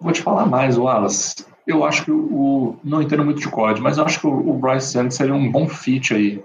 Vou 0.00 0.12
te 0.12 0.22
falar 0.22 0.46
mais, 0.46 0.76
Wallace. 0.76 1.46
Eu 1.66 1.84
acho 1.84 2.04
que 2.04 2.11
o. 2.11 2.76
Não 2.82 3.02
entendo 3.02 3.24
muito 3.24 3.40
de 3.40 3.50
código, 3.50 3.82
mas 3.82 3.98
eu 3.98 4.04
acho 4.04 4.20
que 4.20 4.26
o 4.26 4.52
Bryce 4.54 4.96
Young 4.96 5.11
seria 5.11 5.34
um 5.34 5.50
bom 5.50 5.68
fit 5.68 6.14
aí. 6.14 6.44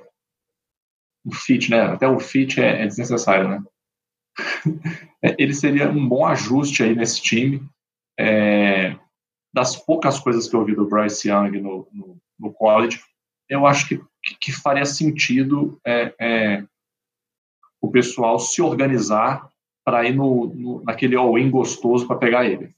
O 1.24 1.34
fit, 1.34 1.70
né? 1.70 1.82
Até 1.82 2.08
o 2.08 2.20
fit 2.20 2.60
é, 2.60 2.84
é 2.84 2.88
desnecessário, 2.88 3.48
né? 3.48 3.64
Ele 5.38 5.54
seria 5.54 5.90
um 5.90 6.08
bom 6.08 6.26
ajuste 6.26 6.84
aí 6.84 6.96
nesse 6.96 7.22
time. 7.22 7.62
É, 8.20 8.96
das 9.54 9.76
poucas 9.76 10.20
coisas 10.20 10.48
que 10.48 10.56
eu 10.56 10.62
ouvi 10.62 10.76
do 10.76 10.88
Bryce 10.88 11.30
Young 11.30 11.60
no, 11.60 11.88
no, 11.92 12.18
no 12.40 12.54
college, 12.54 13.02
eu 13.50 13.66
acho 13.66 13.88
que, 13.88 14.02
que 14.40 14.52
faria 14.52 14.86
sentido 14.86 15.80
é, 15.86 16.14
é, 16.20 16.64
o 17.82 17.92
pessoal 17.92 18.40
se 18.40 18.62
organizar 18.62 19.50
para 19.84 20.06
ir 20.06 20.16
no, 20.16 20.48
no, 20.54 20.84
naquele 20.84 21.16
all-in 21.16 21.50
gostoso 21.50 22.08
para 22.08 22.18
pegar 22.18 22.46
ele. 22.46 22.74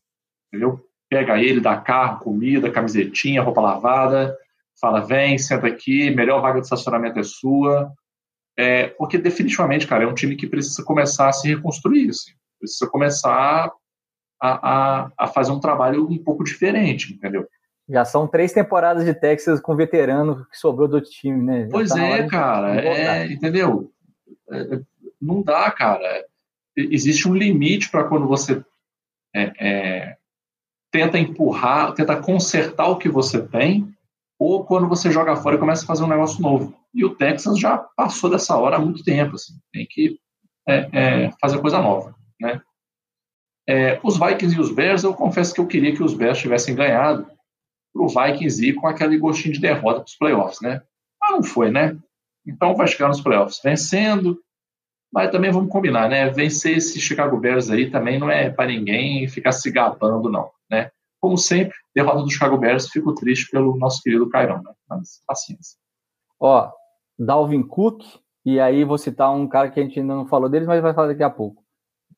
Entendeu? 0.47 0.79
Pega 1.09 1.39
ele, 1.39 1.59
dá 1.59 1.77
carro, 1.79 2.19
comida, 2.19 2.71
camisetinha, 2.71 3.43
roupa 3.43 3.61
lavada, 3.61 4.35
fala: 4.79 5.01
vem, 5.01 5.37
senta 5.37 5.67
aqui, 5.67 6.09
melhor 6.09 6.41
vaga 6.41 6.59
de 6.59 6.65
estacionamento 6.65 7.19
é 7.19 7.23
sua. 7.23 7.93
É, 8.57 8.87
porque 8.87 9.17
definitivamente, 9.17 9.87
cara, 9.87 10.03
é 10.03 10.07
um 10.07 10.13
time 10.13 10.35
que 10.35 10.47
precisa 10.47 10.83
começar 10.83 11.29
a 11.29 11.33
se 11.33 11.47
reconstruir. 11.47 12.09
Assim. 12.09 12.31
Precisa 12.59 12.89
começar 12.89 13.71
a, 14.41 14.69
a, 14.71 15.11
a 15.17 15.27
fazer 15.27 15.51
um 15.51 15.59
trabalho 15.59 16.07
um 16.07 16.17
pouco 16.17 16.43
diferente, 16.43 17.13
entendeu? 17.13 17.47
Já 17.89 18.05
são 18.05 18.27
três 18.27 18.53
temporadas 18.53 19.03
de 19.03 19.13
Texas 19.13 19.59
com 19.59 19.75
veterano 19.75 20.45
que 20.49 20.57
sobrou 20.57 20.87
do 20.87 21.01
time, 21.01 21.43
né? 21.43 21.63
Já 21.63 21.71
pois 21.71 21.89
tá 21.89 22.01
é, 22.01 22.27
cara. 22.27 22.81
É, 22.81 23.31
entendeu? 23.31 23.91
É, 24.49 24.79
não 25.21 25.41
dá, 25.41 25.69
cara. 25.71 26.25
Existe 26.75 27.27
um 27.27 27.35
limite 27.35 27.89
para 27.89 28.05
quando 28.05 28.27
você 28.27 28.63
é, 29.35 29.51
é, 29.59 30.17
tenta 30.91 31.17
empurrar, 31.17 31.93
tenta 31.93 32.15
consertar 32.15 32.87
o 32.87 32.97
que 32.97 33.09
você 33.09 33.41
tem, 33.41 33.93
ou 34.39 34.63
quando 34.63 34.87
você 34.87 35.11
joga 35.11 35.35
fora 35.35 35.55
e 35.55 35.59
começa 35.59 35.83
a 35.83 35.87
fazer 35.87 36.03
um 36.03 36.07
negócio 36.07 36.41
novo. 36.41 36.73
E 36.93 37.03
o 37.03 37.15
Texas 37.15 37.59
já 37.59 37.77
passou 37.77 38.29
dessa 38.29 38.55
hora 38.57 38.77
há 38.77 38.79
muito 38.79 39.03
tempo. 39.03 39.35
Assim. 39.35 39.53
Tem 39.71 39.85
que 39.89 40.19
é, 40.67 40.89
é, 40.93 41.31
fazer 41.41 41.59
coisa 41.59 41.81
nova, 41.81 42.15
né? 42.39 42.61
os 44.03 44.17
Vikings 44.19 44.57
e 44.57 44.59
os 44.59 44.71
Bears, 44.71 45.03
eu 45.03 45.13
confesso 45.13 45.53
que 45.53 45.61
eu 45.61 45.67
queria 45.67 45.95
que 45.95 46.03
os 46.03 46.13
Bears 46.13 46.37
tivessem 46.37 46.75
ganhado, 46.75 47.25
para 47.93 48.03
o 48.03 48.07
Vikings 48.07 48.65
ir 48.67 48.73
com 48.73 48.87
aquele 48.87 49.17
gostinho 49.17 49.53
de 49.53 49.61
derrota 49.61 49.99
para 49.99 50.07
os 50.07 50.15
playoffs, 50.15 50.61
né? 50.61 50.81
Mas 51.21 51.31
não 51.31 51.43
foi, 51.43 51.69
né? 51.69 51.97
Então 52.45 52.75
vai 52.75 52.87
chegar 52.87 53.07
nos 53.07 53.21
playoffs 53.21 53.61
vencendo, 53.63 54.39
mas 55.11 55.31
também 55.31 55.51
vamos 55.51 55.71
combinar, 55.71 56.09
né? 56.09 56.29
Vencer 56.29 56.77
esse 56.77 56.99
Chicago 56.99 57.37
Bears 57.37 57.69
aí 57.69 57.89
também 57.89 58.19
não 58.19 58.29
é 58.29 58.49
para 58.49 58.67
ninguém 58.67 59.27
ficar 59.27 59.51
se 59.51 59.71
gabando, 59.71 60.29
não, 60.29 60.51
né? 60.69 60.89
Como 61.21 61.37
sempre, 61.37 61.77
derrota 61.95 62.23
do 62.23 62.31
Chicago 62.31 62.57
Bears, 62.57 62.89
fico 62.89 63.13
triste 63.13 63.49
pelo 63.49 63.77
nosso 63.77 64.01
querido 64.01 64.29
Cairão, 64.29 64.61
né? 64.61 64.73
Mas 64.89 65.21
paciência. 65.25 65.77
Ó, 66.39 66.69
Dalvin 67.17 67.63
Cook, 67.63 68.03
e 68.45 68.59
aí 68.59 68.83
vou 68.83 68.97
citar 68.97 69.33
um 69.33 69.47
cara 69.47 69.69
que 69.69 69.79
a 69.79 69.83
gente 69.83 69.99
ainda 69.99 70.15
não 70.15 70.27
falou 70.27 70.49
deles, 70.49 70.67
mas 70.67 70.81
vai 70.81 70.93
falar 70.93 71.07
daqui 71.07 71.23
a 71.23 71.29
pouco. 71.29 71.63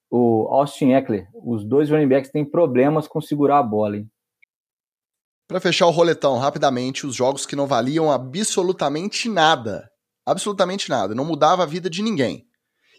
O 0.10 0.48
Austin 0.50 0.92
Eckler. 0.94 1.28
Os 1.34 1.64
dois 1.64 1.90
running 1.90 2.08
backs 2.08 2.32
têm 2.32 2.46
problemas 2.46 3.08
com 3.08 3.22
segurar 3.22 3.60
a 3.60 3.64
bola, 3.64 3.98
hein? 3.98 4.10
Para 5.48 5.60
fechar 5.60 5.86
o 5.86 5.92
roletão 5.92 6.38
rapidamente, 6.38 7.06
os 7.06 7.16
jogos 7.16 7.46
que 7.46 7.56
não 7.56 7.68
valiam 7.68 8.12
absolutamente 8.12 9.30
nada. 9.30 9.88
Absolutamente 10.26 10.90
nada. 10.90 11.14
Não 11.14 11.24
mudava 11.24 11.62
a 11.62 11.68
vida 11.68 11.90
de 11.90 12.02
ninguém. 12.02 12.48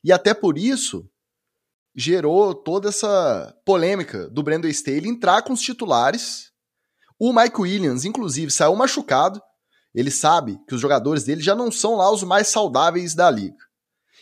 E 0.04 0.12
até 0.12 0.32
por 0.32 0.56
isso 0.56 1.08
gerou 1.96 2.54
toda 2.54 2.90
essa 2.90 3.52
polêmica 3.64 4.28
do 4.30 4.42
Brandon 4.42 4.68
Staley 4.68 5.08
entrar 5.08 5.42
com 5.42 5.54
os 5.54 5.60
titulares. 5.60 6.52
O 7.18 7.32
Mike 7.32 7.60
Williams, 7.60 8.04
inclusive, 8.04 8.52
saiu 8.52 8.76
machucado. 8.76 9.40
Ele 9.96 10.10
sabe 10.10 10.60
que 10.68 10.74
os 10.74 10.80
jogadores 10.80 11.24
dele 11.24 11.42
já 11.42 11.54
não 11.54 11.72
são 11.72 11.96
lá 11.96 12.12
os 12.12 12.22
mais 12.22 12.48
saudáveis 12.48 13.14
da 13.14 13.30
liga. 13.30 13.56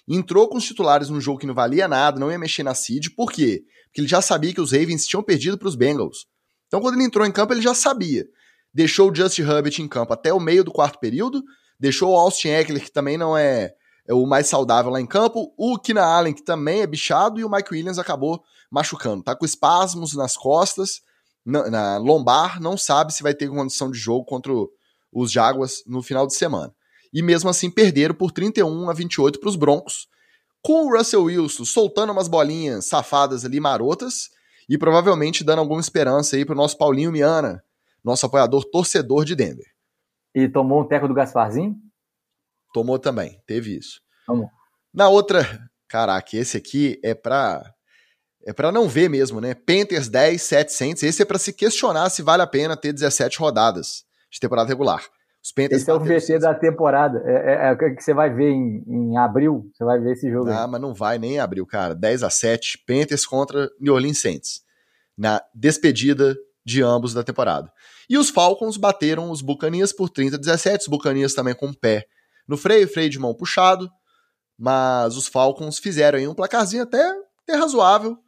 Entrou 0.07 0.49
com 0.49 0.57
os 0.57 0.65
titulares 0.65 1.09
num 1.09 1.21
jogo 1.21 1.41
que 1.41 1.47
não 1.47 1.55
valia 1.55 1.89
nada, 1.89 2.21
não 2.21 2.31
ia 2.31 2.39
mexer 2.39 2.63
na 2.63 2.77
seed. 2.77 3.09
Por 3.17 3.33
quê? 3.33 3.65
Porque 3.87 4.01
ele 4.01 4.07
já 4.07 4.23
sabia 4.23 4.55
que 4.55 4.61
os 4.61 4.71
Ravens 4.71 5.05
tinham 5.05 5.23
perdido 5.23 5.59
para 5.59 5.67
os 5.67 5.75
Bengals. 5.75 6.27
Então, 6.69 6.81
quando 6.81 6.95
ele 6.95 7.05
entrou 7.05 7.27
em 7.27 7.33
campo, 7.33 7.53
ele 7.53 7.61
já 7.61 7.75
sabia. 7.75 8.25
Deixou 8.73 9.11
o 9.11 9.15
Justin 9.15 9.43
Herbert 9.43 9.75
em 9.81 9.89
campo 9.89 10.13
até 10.13 10.33
o 10.33 10.39
meio 10.39 10.63
do 10.63 10.71
quarto 10.71 11.01
período, 11.01 11.43
deixou 11.79 12.13
o 12.13 12.17
Austin 12.17 12.49
Eckler, 12.49 12.85
que 12.85 12.93
também 12.93 13.19
não 13.19 13.37
é, 13.37 13.73
é 14.07 14.15
o 14.15 14.27
mais 14.27 14.47
saudável 14.47 14.93
lá 14.93 15.01
em 15.01 15.07
campo, 15.07 15.53
o 15.57 15.77
Kina 15.79 16.05
Allen, 16.05 16.35
que 16.35 16.45
também 16.45 16.83
é 16.83 16.87
bichado, 16.87 17.41
e 17.41 17.45
o 17.45 17.51
Mike 17.51 17.73
Williams 17.73 17.99
acabou 17.99 18.43
machucando. 18.71 19.25
Tá 19.25 19.35
com 19.35 19.45
espasmos 19.45 20.15
nas 20.15 20.37
costas, 20.37 21.01
na, 21.45 21.69
na 21.69 21.99
lombar, 21.99 22.61
não 22.61 22.77
sabe 22.77 23.13
se 23.13 23.23
vai 23.23 23.35
ter 23.35 23.49
condição 23.49 23.91
de 23.91 23.99
jogo 23.99 24.25
contra 24.25 24.53
os 25.15 25.31
Jaguars 25.31 25.85
no 25.87 26.03
final 26.03 26.27
de 26.27 26.35
semana. 26.35 26.75
E 27.13 27.23
mesmo 27.23 27.49
assim 27.49 27.71
perderam 27.71 28.15
por 28.15 28.33
31 28.33 28.91
a 28.91 28.93
28 28.93 29.39
para 29.39 29.49
os 29.49 29.57
Broncos, 29.57 30.09
com 30.61 30.87
o 30.87 30.97
Russell 30.97 31.25
Wilson 31.25 31.65
soltando 31.65 32.13
umas 32.13 32.27
bolinhas 32.27 32.87
safadas 32.87 33.45
ali, 33.45 33.61
marotas, 33.61 34.31
e 34.69 34.77
provavelmente 34.77 35.45
dando 35.45 35.61
alguma 35.61 35.81
esperança 35.81 36.37
aí 36.37 36.45
pro 36.45 36.57
nosso 36.57 36.77
Paulinho 36.77 37.13
Miana, 37.13 37.63
nosso 38.03 38.27
apoiador 38.27 38.65
torcedor 38.65 39.25
de 39.25 39.37
Denver. 39.37 39.67
E 40.35 40.49
tomou 40.49 40.83
um 40.83 40.89
teco 40.89 41.07
do 41.07 41.15
Gasparzinho? 41.15 41.77
Tomou 42.73 42.99
também, 42.99 43.41
teve 43.47 43.77
isso. 43.77 44.01
Tomou. 44.27 44.51
Na 44.93 45.09
outra, 45.09 45.47
caraca, 45.87 46.37
esse 46.37 46.57
aqui 46.57 46.99
é 47.05 47.15
pra 47.15 47.63
é 48.47 48.53
para 48.53 48.71
não 48.71 48.89
ver 48.89 49.09
mesmo, 49.09 49.41
né? 49.41 49.55
Panthers 49.55 50.09
10, 50.09 50.43
700. 50.43 51.03
Esse 51.03 51.23
é 51.23 51.25
para 51.25 51.39
se 51.39 51.51
questionar 51.51 52.11
se 52.11 52.23
vale 52.23 52.43
a 52.43 52.47
pena 52.47 52.77
ter 52.77 52.93
17 52.93 53.39
rodadas 53.39 54.05
de 54.35 54.41
temporada 54.41 54.69
regular. 54.69 55.03
Os 55.43 55.53
Panthers 55.53 55.83
esse 55.83 55.91
é 55.91 55.95
o 55.95 56.01
VT 56.01 56.39
da 56.41 56.55
temporada. 56.55 57.23
É, 57.25 57.53
é, 57.53 57.69
é, 57.69 57.73
o 57.73 57.77
que 57.79 58.03
você 58.03 58.13
vai 58.13 58.33
ver 58.33 58.51
em, 58.51 58.83
em 58.87 59.17
abril. 59.17 59.71
Você 59.73 59.85
vai 59.85 60.01
ver 60.01 60.13
esse 60.13 60.31
jogo. 60.31 60.51
Ah, 60.51 60.65
aí. 60.65 60.71
mas 60.71 60.81
não 60.81 60.93
vai 60.93 61.19
nem 61.19 61.35
em 61.35 61.39
abril, 61.39 61.67
cara. 61.67 61.95
10 61.95 62.23
a 62.23 62.31
7 62.31 62.83
Panthers 62.87 63.27
contra 63.27 63.71
New 63.79 63.95
Orleans 63.95 64.19
Saints 64.19 64.63
na 65.17 65.41
despedida 65.55 66.35
de 66.65 66.83
ambos 66.83 67.13
da 67.13 67.23
temporada. 67.23 67.71
E 68.09 68.17
os 68.19 68.31
Falcons 68.31 68.77
bateram 68.77 69.31
os 69.31 69.43
Bucanias 69.43 69.93
por 69.93 70.09
30 70.09 70.37
a 70.37 70.39
17, 70.39 70.83
os 70.83 70.89
Bucanias 70.89 71.35
também 71.35 71.55
com 71.55 71.67
o 71.67 71.77
pé 71.77 72.07
no 72.49 72.57
freio, 72.57 72.89
freio 72.89 73.11
de 73.11 73.19
mão 73.19 73.35
puxado, 73.35 73.91
mas 74.59 75.17
os 75.17 75.27
Falcons 75.27 75.79
fizeram 75.79 76.19
aí 76.19 76.27
um 76.27 76.35
placarzinho 76.35 76.83
até, 76.83 77.03
até 77.43 77.57
razoável. 77.57 78.19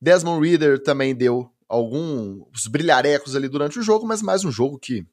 Desmond 0.00 0.46
Reader 0.46 0.82
também 0.82 1.14
deu 1.14 1.48
alguns 1.68 2.66
brilharecos 2.66 3.34
ali 3.34 3.48
durante 3.48 3.78
o 3.78 3.82
jogo, 3.82 4.06
mas 4.06 4.22
mais 4.22 4.44
um 4.44 4.50
jogo 4.50 4.78
que 4.78 5.06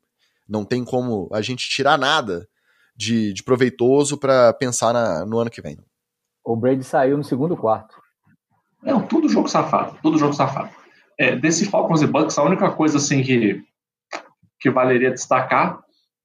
não 0.52 0.66
tem 0.66 0.84
como 0.84 1.30
a 1.32 1.42
gente 1.42 1.70
tirar 1.70 1.98
nada 1.98 2.46
de, 2.94 3.34
de 3.34 3.42
proveitoso 3.42 4.18
para 4.18 4.52
pensar 4.54 4.92
na, 4.92 5.26
no 5.26 5.40
ano 5.40 5.50
que 5.50 5.62
vem. 5.62 5.78
O 6.44 6.58
Brady 6.58 6.84
saiu 6.84 7.18
no 7.18 7.24
segundo 7.24 7.56
quarto. 7.56 7.96
Não, 8.84 9.02
tudo 9.08 9.30
jogo 9.30 9.48
safado, 9.48 9.98
tudo 10.04 10.18
jogo 10.18 10.34
safado. 10.34 10.70
É, 11.18 11.36
desse 11.36 11.66
Falcons 11.66 12.02
e 12.02 12.08
Bucks, 12.08 12.38
a 12.38 12.44
única 12.44 12.70
coisa 12.72 12.98
assim 12.98 13.24
que, 13.24 13.64
que 14.60 14.70
valeria 14.70 15.12
destacar 15.12 15.80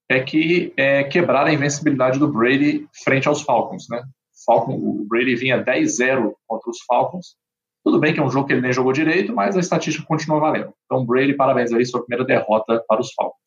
é 0.09 0.21
que 0.21 0.73
é, 0.77 1.05
quebrar 1.05 1.47
a 1.47 1.53
invencibilidade 1.53 2.19
do 2.19 2.33
Brady 2.33 2.89
frente 3.05 3.29
aos 3.29 3.43
Falcons, 3.43 3.87
né? 3.89 4.03
Falcon, 4.45 4.75
o 4.75 5.05
Brady 5.09 5.37
vinha 5.37 5.63
10-0 5.63 6.33
contra 6.47 6.71
os 6.71 6.79
Falcons. 6.87 7.37
Tudo 7.85 8.01
bem 8.01 8.13
que 8.13 8.21
é 8.21 8.23
um 8.23 8.31
jogo 8.31 8.47
que 8.47 8.53
ele 8.53 8.63
nem 8.63 8.73
jogou 8.73 8.93
direito, 8.93 9.35
mas 9.35 9.57
a 9.57 9.61
estatística 9.61 10.07
continua 10.07 10.41
valendo. 10.41 10.73
Então, 10.85 11.05
Brady, 11.05 11.35
parabéns 11.35 11.73
aí, 11.73 11.85
sua 11.85 12.05
primeira 12.05 12.25
derrota 12.25 12.83
para 12.89 13.01
os 13.01 13.13
Falcons? 13.13 13.46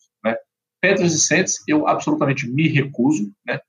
Panthers 0.82 1.14
e 1.14 1.20
Saints, 1.20 1.64
eu 1.68 1.88
absolutamente 1.88 2.50
me 2.50 2.68
recuso, 2.68 3.32
né? 3.46 3.60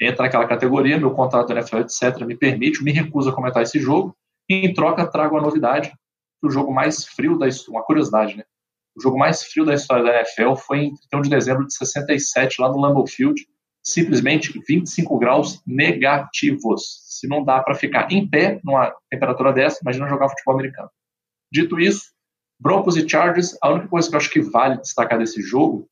Entra 0.00 0.24
naquela 0.24 0.46
categoria, 0.46 0.98
meu 0.98 1.10
contrato 1.10 1.48
da 1.48 1.54
NFL, 1.54 1.78
etc., 1.78 2.24
me 2.24 2.36
permite, 2.36 2.82
me 2.82 2.92
recuso 2.92 3.28
a 3.28 3.34
comentar 3.34 3.62
esse 3.62 3.78
jogo, 3.78 4.16
e 4.48 4.66
em 4.66 4.72
troca 4.72 5.06
trago 5.06 5.36
a 5.36 5.42
novidade 5.42 5.90
que 6.40 6.46
o 6.46 6.50
jogo 6.50 6.72
mais 6.72 7.04
frio 7.04 7.38
da 7.38 7.46
história, 7.46 7.78
uma 7.78 7.84
curiosidade, 7.84 8.36
né? 8.36 8.44
O 8.96 9.02
jogo 9.02 9.18
mais 9.18 9.42
frio 9.42 9.64
da 9.64 9.74
história 9.74 10.02
da 10.02 10.20
NFL 10.20 10.54
foi 10.56 10.78
em 10.84 10.94
31 10.94 11.22
de 11.22 11.30
dezembro 11.30 11.66
de 11.66 11.74
67, 11.74 12.60
lá 12.60 12.68
no 12.68 12.80
Lambeau 12.80 13.06
Field, 13.06 13.46
simplesmente 13.84 14.58
25 14.66 15.18
graus 15.18 15.62
negativos. 15.66 17.02
Se 17.04 17.28
não 17.28 17.44
dá 17.44 17.62
para 17.62 17.74
ficar 17.74 18.10
em 18.10 18.28
pé 18.28 18.60
numa 18.64 18.94
temperatura 19.10 19.52
dessa, 19.52 19.80
imagina 19.82 20.08
jogar 20.08 20.28
futebol 20.28 20.54
americano. 20.54 20.90
Dito 21.52 21.78
isso, 21.78 22.12
Broncos 22.58 22.96
e 22.96 23.08
Chargers, 23.08 23.56
a 23.62 23.70
única 23.70 23.88
coisa 23.88 24.08
que 24.08 24.14
eu 24.14 24.18
acho 24.18 24.30
que 24.30 24.40
vale 24.40 24.78
destacar 24.78 25.18
desse 25.18 25.40
jogo 25.42 25.88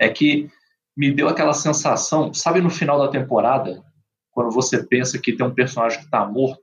é 0.00 0.08
que 0.08 0.50
me 0.96 1.12
deu 1.12 1.28
aquela 1.28 1.52
sensação, 1.52 2.32
sabe 2.32 2.60
no 2.60 2.70
final 2.70 2.98
da 2.98 3.08
temporada, 3.08 3.84
quando 4.32 4.50
você 4.50 4.82
pensa 4.82 5.18
que 5.18 5.32
tem 5.32 5.46
um 5.46 5.54
personagem 5.54 5.98
que 5.98 6.06
está 6.06 6.24
morto, 6.26 6.62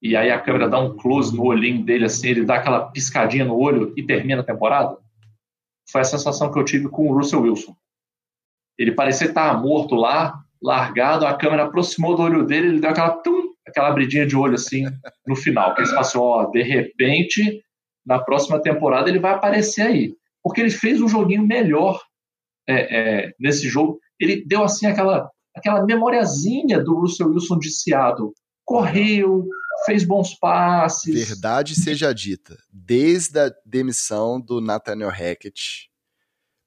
e 0.00 0.16
aí 0.16 0.30
a 0.30 0.40
câmera 0.40 0.68
dá 0.68 0.78
um 0.78 0.96
close 0.96 1.36
no 1.36 1.44
olhinho 1.44 1.84
dele, 1.84 2.04
assim, 2.04 2.28
ele 2.28 2.44
dá 2.44 2.56
aquela 2.56 2.90
piscadinha 2.90 3.44
no 3.44 3.58
olho 3.58 3.92
e 3.96 4.02
termina 4.02 4.40
a 4.40 4.44
temporada? 4.44 4.96
Foi 5.90 6.00
a 6.00 6.04
sensação 6.04 6.50
que 6.50 6.58
eu 6.58 6.64
tive 6.64 6.88
com 6.88 7.08
o 7.08 7.14
Russell 7.14 7.42
Wilson. 7.42 7.74
Ele 8.78 8.92
parecia 8.92 9.26
estar 9.26 9.60
morto 9.60 9.94
lá, 9.94 10.40
largado, 10.62 11.26
a 11.26 11.36
câmera 11.36 11.64
aproximou 11.64 12.14
do 12.14 12.22
olho 12.22 12.46
dele, 12.46 12.68
ele 12.68 12.80
deu 12.80 12.90
aquela, 12.90 13.10
tum, 13.10 13.52
aquela 13.66 13.88
abridinha 13.88 14.26
de 14.26 14.36
olho 14.36 14.54
assim 14.54 14.84
no 15.26 15.34
final. 15.34 15.74
Que 15.74 15.82
eles 15.82 15.92
passou, 15.92 16.22
ó, 16.22 16.46
de 16.46 16.62
repente, 16.62 17.62
na 18.06 18.18
próxima 18.20 18.60
temporada 18.62 19.10
ele 19.10 19.18
vai 19.18 19.34
aparecer 19.34 19.82
aí. 19.82 20.14
Porque 20.42 20.60
ele 20.60 20.70
fez 20.70 21.02
um 21.02 21.08
joguinho 21.08 21.46
melhor 21.46 22.00
é, 22.70 23.24
é, 23.26 23.32
nesse 23.38 23.68
jogo. 23.68 23.98
Ele 24.18 24.44
deu 24.46 24.62
assim 24.62 24.86
aquela, 24.86 25.30
aquela 25.54 25.84
memoriazinha 25.84 26.82
do 26.82 26.98
Russell 27.00 27.28
Wilson 27.28 27.58
de 27.58 27.70
Seattle. 27.70 28.32
Correu, 28.64 29.46
fez 29.84 30.04
bons 30.04 30.34
passes. 30.38 31.28
Verdade 31.28 31.74
seja 31.74 32.12
dita, 32.12 32.56
desde 32.72 33.38
a 33.38 33.52
demissão 33.64 34.40
do 34.40 34.60
Nathaniel 34.60 35.10
Hackett, 35.10 35.88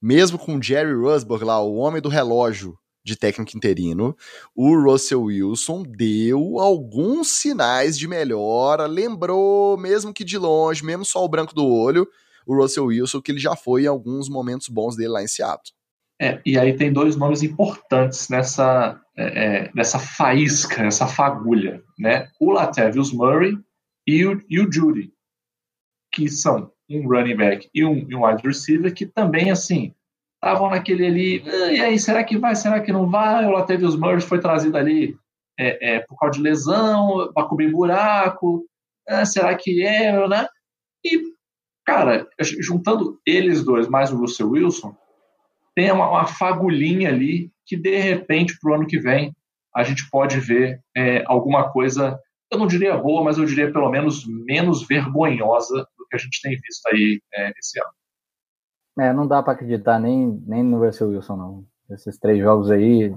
mesmo 0.01 0.37
com 0.37 0.61
Jerry 0.61 0.93
Rusburg 0.93 1.45
lá, 1.45 1.61
o 1.61 1.75
homem 1.75 2.01
do 2.01 2.09
relógio 2.09 2.77
de 3.05 3.17
técnico 3.17 3.55
interino, 3.55 4.15
o 4.55 4.75
Russell 4.81 5.23
Wilson 5.23 5.83
deu 5.83 6.59
alguns 6.59 7.29
sinais 7.29 7.97
de 7.97 8.07
melhora, 8.07 8.85
lembrou, 8.85 9.77
mesmo 9.77 10.13
que 10.13 10.23
de 10.23 10.37
longe, 10.37 10.85
mesmo 10.85 11.03
só 11.03 11.23
o 11.23 11.29
branco 11.29 11.53
do 11.53 11.65
olho, 11.65 12.07
o 12.45 12.55
Russell 12.55 12.85
Wilson, 12.85 13.21
que 13.21 13.31
ele 13.31 13.39
já 13.39 13.55
foi 13.55 13.83
em 13.83 13.87
alguns 13.87 14.29
momentos 14.29 14.69
bons 14.69 14.95
dele 14.95 15.09
lá 15.09 15.23
em 15.23 15.27
Seattle. 15.27 15.73
É, 16.21 16.41
e 16.45 16.57
aí 16.57 16.75
tem 16.75 16.93
dois 16.93 17.15
nomes 17.15 17.43
importantes 17.43 18.29
nessa, 18.29 19.01
é, 19.17 19.23
é 19.23 19.71
nessa 19.73 19.99
faísca, 19.99 20.83
nessa 20.83 21.07
fagulha, 21.07 21.83
né? 21.97 22.29
O 22.39 22.51
Latavius 22.51 23.11
Murray 23.11 23.57
e 24.07 24.25
o, 24.25 24.41
e 24.49 24.59
o 24.59 24.71
Judy, 24.71 25.11
que 26.11 26.29
são 26.29 26.71
um 26.89 27.07
running 27.07 27.35
back 27.35 27.69
e 27.73 27.83
um, 27.83 28.05
e 28.09 28.15
um 28.15 28.25
wide 28.25 28.45
receiver 28.45 28.93
que 28.93 29.05
também, 29.05 29.49
assim, 29.49 29.93
estavam 30.35 30.69
naquele 30.69 31.05
ali, 31.05 31.43
ah, 31.47 31.71
e 31.71 31.81
aí, 31.81 31.99
será 31.99 32.23
que 32.23 32.37
vai, 32.37 32.55
será 32.55 32.81
que 32.81 32.91
não 32.91 33.09
vai? 33.09 33.45
O 33.45 33.51
Latavius 33.51 33.95
Murray 33.95 34.21
foi 34.21 34.39
trazido 34.39 34.77
ali 34.77 35.15
é, 35.57 35.95
é, 35.95 35.99
por 36.01 36.17
causa 36.17 36.37
de 36.37 36.43
lesão, 36.43 37.31
para 37.33 37.47
cobrir 37.47 37.71
buraco, 37.71 38.65
ah, 39.07 39.25
será 39.25 39.55
que 39.55 39.83
é, 39.85 40.27
né? 40.27 40.47
E, 41.03 41.21
cara, 41.85 42.27
juntando 42.59 43.19
eles 43.25 43.63
dois 43.63 43.87
mais 43.87 44.11
o 44.11 44.17
Russell 44.17 44.49
Wilson, 44.49 44.95
tem 45.75 45.91
uma, 45.91 46.09
uma 46.09 46.25
fagulhinha 46.25 47.09
ali 47.09 47.51
que, 47.65 47.75
de 47.75 47.97
repente, 47.97 48.57
para 48.59 48.71
o 48.71 48.75
ano 48.75 48.87
que 48.87 48.99
vem, 48.99 49.35
a 49.75 49.83
gente 49.83 50.09
pode 50.09 50.39
ver 50.39 50.79
é, 50.95 51.23
alguma 51.25 51.71
coisa, 51.71 52.19
eu 52.51 52.59
não 52.59 52.67
diria 52.67 52.97
boa, 52.97 53.23
mas 53.23 53.37
eu 53.37 53.45
diria 53.45 53.71
pelo 53.71 53.89
menos 53.89 54.23
menos 54.45 54.85
vergonhosa 54.87 55.87
que 56.13 56.15
a 56.15 56.19
gente 56.19 56.39
tem 56.41 56.51
visto 56.51 56.85
aí 56.87 57.19
é, 57.33 57.51
esse 57.57 57.79
ano. 57.79 57.91
É, 58.99 59.11
não 59.11 59.27
dá 59.27 59.41
para 59.41 59.53
acreditar 59.53 59.99
nem, 59.99 60.39
nem 60.45 60.63
no 60.63 60.79
Russell 60.85 61.09
Wilson, 61.09 61.35
não. 61.35 61.65
Esses 61.89 62.17
três 62.17 62.39
jogos 62.39 62.71
aí, 62.71 63.13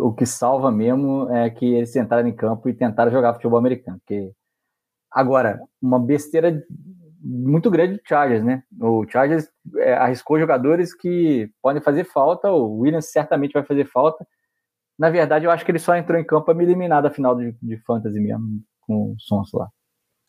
o 0.00 0.12
que 0.12 0.26
salva 0.26 0.72
mesmo 0.72 1.30
é 1.30 1.48
que 1.50 1.66
eles 1.66 1.94
entraram 1.94 2.28
em 2.28 2.34
campo 2.34 2.68
e 2.68 2.74
tentaram 2.74 3.12
jogar 3.12 3.34
futebol 3.34 3.58
americano. 3.58 3.98
Porque 3.98 4.32
agora, 5.10 5.60
uma 5.80 6.00
besteira 6.00 6.62
muito 7.20 7.70
grande 7.70 7.94
do 7.94 8.00
Chargers, 8.06 8.44
né? 8.44 8.62
O 8.80 9.04
Chargers 9.08 9.48
é, 9.76 9.94
arriscou 9.94 10.38
jogadores 10.38 10.94
que 10.94 11.50
podem 11.60 11.82
fazer 11.82 12.04
falta, 12.04 12.50
o 12.50 12.78
Williams 12.78 13.10
certamente 13.10 13.52
vai 13.52 13.64
fazer 13.64 13.84
falta. 13.86 14.26
Na 14.98 15.10
verdade, 15.10 15.44
eu 15.44 15.50
acho 15.50 15.64
que 15.64 15.70
ele 15.70 15.78
só 15.78 15.96
entrou 15.96 16.18
em 16.18 16.24
campo 16.24 16.46
para 16.46 16.54
me 16.54 16.64
eliminar 16.64 17.02
da 17.02 17.10
final 17.10 17.36
de, 17.36 17.54
de 17.62 17.76
Fantasy 17.84 18.20
mesmo, 18.20 18.62
com 18.80 19.12
o 19.12 19.16
Sons 19.18 19.50
lá. 19.52 19.68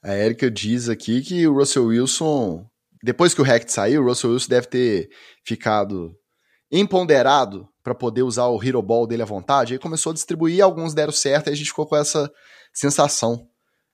A 0.04 0.16
Erika 0.16 0.50
diz 0.50 0.88
aqui 0.88 1.22
que 1.22 1.48
o 1.48 1.56
Russell 1.56 1.88
Wilson, 1.88 2.66
depois 3.04 3.34
que 3.34 3.42
o 3.42 3.44
Hackett 3.44 3.72
saiu, 3.72 4.04
o 4.04 4.06
Russell 4.06 4.32
Wilson 4.32 4.50
deve 4.50 4.68
ter 4.68 5.10
ficado 5.44 6.16
empoderado 6.72 7.68
para 7.84 7.96
poder 7.96 8.22
usar 8.22 8.46
o 8.46 8.64
Hero 8.64 8.82
Ball 8.82 9.08
dele 9.08 9.24
à 9.24 9.26
vontade. 9.26 9.74
Aí 9.74 9.80
começou 9.80 10.12
a 10.12 10.14
distribuir, 10.14 10.64
alguns 10.64 10.94
deram 10.94 11.12
certo, 11.12 11.48
e 11.48 11.54
a 11.54 11.56
gente 11.56 11.70
ficou 11.70 11.88
com 11.88 11.96
essa 11.96 12.32
sensação 12.72 13.48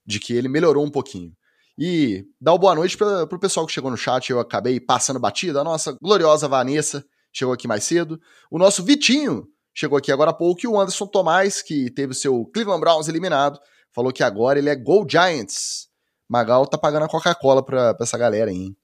de 0.06 0.20
que 0.20 0.34
ele 0.34 0.50
melhorou 0.50 0.86
um 0.86 0.92
pouquinho. 0.92 1.32
E 1.78 2.26
dá 2.40 2.54
uma 2.54 2.60
boa 2.60 2.76
noite 2.76 2.98
para 2.98 3.24
o 3.24 3.40
pessoal 3.40 3.66
que 3.66 3.74
chegou 3.74 3.92
no 3.92 3.98
chat, 3.98 4.30
eu 4.30 4.40
acabei 4.40 4.80
passando 4.80 5.20
batida. 5.20 5.60
A 5.60 5.64
nossa 5.64 5.98
gloriosa 6.02 6.48
Vanessa 6.48 7.04
chegou 7.34 7.54
aqui 7.54 7.68
mais 7.68 7.84
cedo. 7.84 8.20
O 8.50 8.58
nosso 8.58 8.84
Vitinho 8.84 9.46
chegou 9.74 9.98
aqui 9.98 10.12
agora 10.12 10.32
há 10.32 10.34
pouco. 10.34 10.62
E 10.64 10.68
o 10.68 10.80
Anderson 10.80 11.06
Tomás, 11.06 11.62
que 11.62 11.92
teve 11.92 12.14
o 12.14 12.16
seu 12.16 12.46
Cleveland 12.54 12.80
Browns 12.80 13.10
eliminado, 13.10 13.60
falou 13.94 14.14
que 14.14 14.24
agora 14.24 14.58
ele 14.58 14.70
é 14.70 14.76
Go 14.76 15.06
Giants. 15.10 15.88
Magal 16.30 16.66
tá 16.66 16.78
pagando 16.78 17.06
a 17.06 17.10
Coca-Cola 17.10 17.64
pra, 17.64 17.96
essa 18.00 18.18
galera 18.18 18.50
aí, 18.50 18.58
hein? 18.58 18.78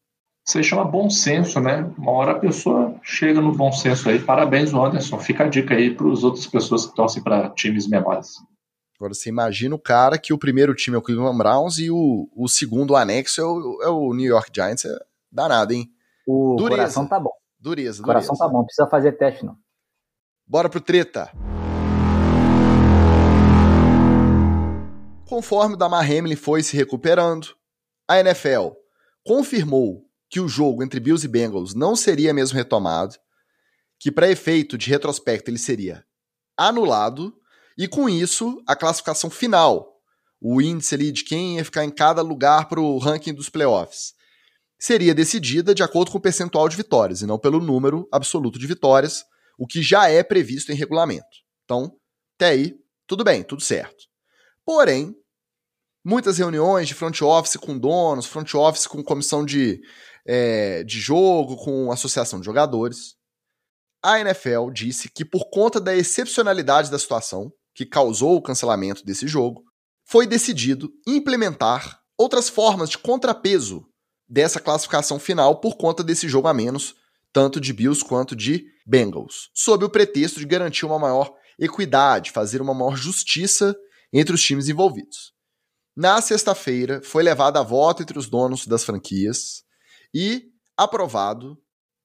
Chama 0.61 0.83
bom 0.83 1.09
senso, 1.09 1.61
né? 1.61 1.89
Uma 1.97 2.11
hora 2.11 2.31
a 2.33 2.39
pessoa 2.39 2.95
chega 3.03 3.39
no 3.39 3.53
bom 3.53 3.71
senso 3.71 4.09
aí. 4.09 4.19
Parabéns, 4.19 4.73
Anderson. 4.73 5.17
Fica 5.17 5.45
a 5.45 5.47
dica 5.47 5.75
aí 5.75 5.95
para 5.95 6.11
as 6.11 6.23
outras 6.23 6.45
pessoas 6.45 6.85
que 6.85 6.95
torcem 6.95 7.23
para 7.23 7.49
times 7.51 7.87
menores. 7.87 8.33
Agora 9.02 9.16
você 9.16 9.30
imagina 9.30 9.74
o 9.74 9.80
cara 9.80 10.16
que 10.16 10.32
o 10.32 10.38
primeiro 10.38 10.76
time 10.76 10.95
é 10.95 10.99
o 10.99 11.02
Cleveland 11.02 11.36
Browns 11.36 11.80
e 11.80 11.89
o, 11.89 12.30
o 12.36 12.47
segundo 12.47 12.91
o 12.91 12.95
anexo 12.95 13.41
é 13.41 13.43
o, 13.43 13.82
é 13.82 13.88
o 13.88 14.14
New 14.14 14.28
York 14.28 14.52
Giants. 14.54 14.86
É 14.86 14.95
danado, 15.32 15.74
hein? 15.74 15.91
O 16.28 16.56
dureza. 16.56 16.78
coração 16.78 17.08
tá 17.08 17.20
bom. 17.20 17.32
Dureza, 17.60 18.04
dureza. 18.04 18.04
O 18.04 18.06
coração 18.06 18.36
tá 18.36 18.47
bom, 18.47 18.60
não 18.60 18.66
precisa 18.66 18.88
fazer 18.88 19.14
teste, 19.14 19.43
não. 19.43 19.58
Bora 20.45 20.70
pro 20.70 20.80
treta. 20.80 21.32
Conforme 25.28 25.74
o 25.74 25.78
Damar 25.78 26.06
Hamlin 26.06 26.36
foi 26.36 26.62
se 26.62 26.78
recuperando, 26.78 27.56
a 28.08 28.20
NFL 28.20 28.74
confirmou 29.26 30.06
que 30.30 30.39
o 30.39 30.47
jogo 30.47 30.84
entre 30.84 30.99
Bills 30.99 31.26
e 31.26 31.28
Bengals 31.28 31.74
não 31.74 31.95
seria 31.95 32.36
mesmo 32.36 32.56
retomado, 32.56 33.16
que 33.97 34.12
para 34.12 34.30
efeito 34.30 34.78
de 34.78 34.91
retrospecto 34.91 35.49
ele 35.49 35.58
seria 35.58 36.06
anulado, 36.56 37.40
e 37.78 37.88
com 37.88 38.09
isso 38.09 38.61
a 38.67 38.76
classificação 38.76 39.30
final, 39.30 39.91
o 40.41 40.61
índice 40.61 40.95
ali 40.95 41.11
de 41.11 41.24
quem 41.24 41.57
ia 41.57 41.65
ficar 41.65 41.86
em 41.86 41.91
cada 41.91 42.22
lugar 42.22 42.67
para 42.67 42.82
o 42.82 42.97
ranking 42.97 43.34
dos 43.34 43.49
playoffs, 43.49 44.13
seria 44.80 45.13
decidida 45.13 45.76
de 45.76 45.84
acordo 45.84 46.11
com 46.11 46.17
o 46.17 46.22
percentual 46.22 46.67
de 46.67 46.76
vitórias 46.76 47.22
e 47.22 47.28
não 47.28 47.38
pelo 47.38 47.59
número 47.59 48.07
absoluto 48.11 48.57
de 48.57 48.65
vitórias, 48.65 49.24
o 49.57 49.67
que 49.67 49.84
já 49.84 50.09
é 50.09 50.24
previsto 50.24 50.72
em 50.72 50.76
regulamento. 50.76 51.28
Então, 51.63 51.95
até 52.36 52.49
aí, 52.49 52.76
tudo 53.05 53.24
bem, 53.24 53.43
tudo 53.43 53.61
certo. 53.61 54.05
Porém, 54.65 55.15
muitas 56.03 56.39
reuniões 56.39 56.88
de 56.88 56.95
front 56.95 57.22
office 57.22 57.57
com 57.57 57.78
donos, 57.78 58.26
front 58.26 58.55
office 58.55 58.88
com 58.88 59.03
comissão 59.03 59.45
de, 59.45 59.80
é, 60.26 60.84
de 60.84 60.99
jogo, 60.99 61.57
com 61.57 61.91
associação 61.91 62.39
de 62.39 62.45
jogadores. 62.45 63.15
A 64.03 64.19
NFL 64.19 64.72
disse 64.74 65.09
que, 65.11 65.24
por 65.24 65.49
conta 65.51 65.80
da 65.80 65.95
excepcionalidade 65.95 66.89
da 66.89 66.97
situação 66.97 67.53
que 67.74 67.86
causou 67.86 68.36
o 68.36 68.41
cancelamento 68.41 69.05
desse 69.05 69.28
jogo, 69.28 69.63
foi 70.05 70.28
decidido 70.28 70.91
implementar 71.07 72.01
outras 72.17 72.49
formas 72.49 72.89
de 72.89 72.97
contrapeso 72.97 73.86
dessa 74.28 74.59
classificação 74.59 75.19
final 75.19 75.59
por 75.59 75.76
conta 75.76 76.03
desse 76.03 76.28
jogo 76.28 76.47
a 76.47 76.53
menos, 76.53 76.95
tanto 77.34 77.59
de 77.59 77.74
Bills 77.74 78.03
quanto 78.03 78.36
de 78.36 78.65
Bengals, 78.86 79.49
sob 79.53 79.86
o 79.86 79.89
pretexto 79.89 80.39
de 80.39 80.45
garantir 80.45 80.86
uma 80.86 80.99
maior 80.99 81.34
equidade, 81.59 82.32
fazer 82.32 82.61
uma 82.61 82.74
maior 82.74 82.95
justiça 82.95 83.76
entre 84.11 84.34
os 84.34 84.41
times 84.41 84.67
envolvidos. 84.67 85.34
Na 85.95 86.22
sexta-feira, 86.22 87.01
foi 87.03 87.24
levado 87.24 87.57
a 87.57 87.63
voto 87.63 88.01
entre 88.01 88.17
os 88.17 88.30
donos 88.30 88.65
das 88.65 88.84
franquias 88.84 89.63
e 90.13 90.45
aprovado 90.78 91.57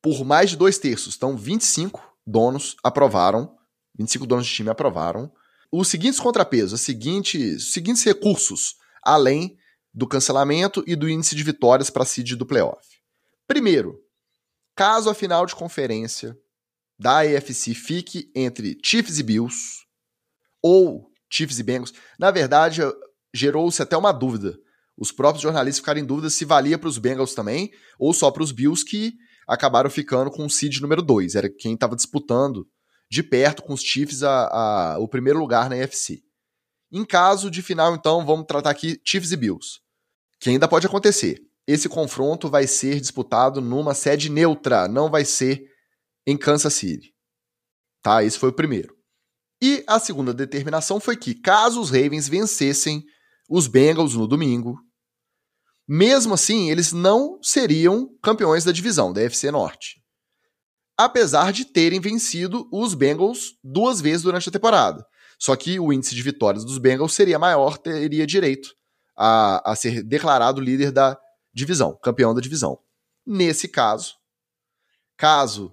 por 0.02 0.24
mais 0.24 0.50
de 0.50 0.56
dois 0.56 0.78
terços. 0.78 1.16
Então, 1.16 1.36
25 1.36 2.00
donos 2.26 2.76
aprovaram, 2.82 3.56
25 3.98 4.26
donos 4.26 4.46
de 4.46 4.52
time 4.52 4.70
aprovaram 4.70 5.32
os 5.72 5.88
seguintes 5.88 6.20
contrapesos, 6.20 6.74
os 6.74 6.80
seguintes, 6.80 7.64
os 7.64 7.72
seguintes 7.72 8.02
recursos, 8.02 8.76
além 9.02 9.56
do 9.92 10.06
cancelamento 10.06 10.84
e 10.86 10.94
do 10.94 11.08
índice 11.08 11.34
de 11.34 11.42
vitórias 11.42 11.88
para 11.88 12.02
a 12.02 12.06
seed 12.06 12.34
do 12.34 12.46
playoff. 12.46 12.86
Primeiro, 13.46 13.98
caso 14.74 15.08
a 15.08 15.14
final 15.14 15.46
de 15.46 15.54
conferência 15.54 16.36
da 16.98 17.20
AFC 17.20 17.74
fique 17.74 18.30
entre 18.34 18.78
Chiefs 18.84 19.18
e 19.18 19.22
Bills 19.22 19.84
ou 20.62 21.10
Chiefs 21.30 21.58
e 21.58 21.62
Bengals. 21.62 21.92
Na 22.18 22.30
verdade, 22.30 22.80
gerou-se 23.32 23.80
até 23.80 23.96
uma 23.96 24.12
dúvida. 24.12 24.58
Os 24.96 25.12
próprios 25.12 25.42
jornalistas 25.42 25.80
ficaram 25.80 26.00
em 26.00 26.04
dúvida 26.04 26.30
se 26.30 26.44
valia 26.44 26.78
para 26.78 26.88
os 26.88 26.98
Bengals 26.98 27.34
também 27.34 27.70
ou 27.98 28.12
só 28.12 28.30
para 28.30 28.42
os 28.42 28.52
Bills 28.52 28.84
que 28.84 29.14
acabaram 29.46 29.90
ficando 29.90 30.30
com 30.30 30.44
o 30.44 30.50
seed 30.50 30.80
número 30.80 31.02
2. 31.02 31.34
Era 31.34 31.48
quem 31.48 31.74
estava 31.74 31.94
disputando 31.94 32.66
de 33.10 33.22
perto 33.22 33.62
com 33.62 33.72
os 33.72 33.82
Chiefs 33.82 34.22
a, 34.22 34.46
a, 34.48 34.98
o 34.98 35.08
primeiro 35.08 35.38
lugar 35.38 35.70
na 35.70 35.76
AFC. 35.76 36.22
Em 36.90 37.04
caso 37.04 37.50
de 37.50 37.62
final, 37.62 37.94
então, 37.94 38.24
vamos 38.24 38.46
tratar 38.46 38.70
aqui 38.70 39.00
Chiefs 39.04 39.32
e 39.32 39.36
Bills, 39.36 39.80
que 40.40 40.50
ainda 40.50 40.68
pode 40.68 40.86
acontecer. 40.86 41.40
Esse 41.66 41.88
confronto 41.88 42.48
vai 42.48 42.66
ser 42.66 43.00
disputado 43.00 43.60
numa 43.60 43.94
sede 43.94 44.30
neutra, 44.30 44.86
não 44.86 45.10
vai 45.10 45.24
ser 45.24 45.64
em 46.26 46.36
Kansas 46.36 46.74
City. 46.74 47.12
Tá? 48.02 48.22
Esse 48.22 48.38
foi 48.38 48.50
o 48.50 48.54
primeiro. 48.54 48.94
E 49.60 49.82
a 49.86 49.98
segunda 49.98 50.32
determinação 50.32 51.00
foi 51.00 51.16
que, 51.16 51.34
caso 51.34 51.80
os 51.80 51.90
Ravens 51.90 52.28
vencessem 52.28 53.04
os 53.48 53.66
Bengals 53.66 54.14
no 54.14 54.26
domingo, 54.26 54.78
mesmo 55.88 56.34
assim, 56.34 56.70
eles 56.70 56.92
não 56.92 57.38
seriam 57.42 58.08
campeões 58.22 58.64
da 58.64 58.72
divisão, 58.72 59.12
da 59.12 59.22
FC 59.22 59.50
Norte. 59.50 60.02
Apesar 60.96 61.52
de 61.52 61.64
terem 61.64 62.00
vencido 62.00 62.68
os 62.72 62.94
Bengals 62.94 63.54
duas 63.62 64.00
vezes 64.00 64.22
durante 64.22 64.48
a 64.48 64.52
temporada. 64.52 65.06
Só 65.38 65.54
que 65.54 65.78
o 65.78 65.92
índice 65.92 66.14
de 66.14 66.22
vitórias 66.22 66.64
dos 66.64 66.78
Bengals 66.78 67.12
seria 67.12 67.38
maior, 67.38 67.76
teria 67.76 68.26
direito 68.26 68.70
a, 69.16 69.72
a 69.72 69.76
ser 69.76 70.02
declarado 70.02 70.60
líder 70.60 70.90
da 70.90 71.18
divisão, 71.52 71.98
campeão 72.02 72.34
da 72.34 72.40
divisão. 72.40 72.78
Nesse 73.26 73.68
caso, 73.68 74.14
caso 75.16 75.72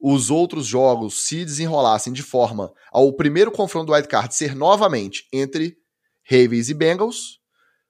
os 0.00 0.30
outros 0.30 0.66
jogos 0.66 1.26
se 1.26 1.44
desenrolassem 1.44 2.12
de 2.12 2.22
forma 2.22 2.72
ao 2.92 3.12
primeiro 3.12 3.50
confronto 3.50 3.86
do 3.86 3.92
wildcard 3.92 4.34
ser 4.34 4.54
novamente 4.54 5.26
entre 5.32 5.76
Ravens 6.28 6.68
e 6.68 6.74
Bengals, 6.74 7.38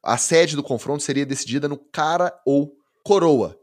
a 0.02 0.18
sede 0.18 0.54
do 0.54 0.62
confronto 0.62 1.02
seria 1.02 1.24
decidida 1.24 1.66
no 1.66 1.78
cara 1.78 2.32
ou 2.46 2.72
coroa. 3.02 3.58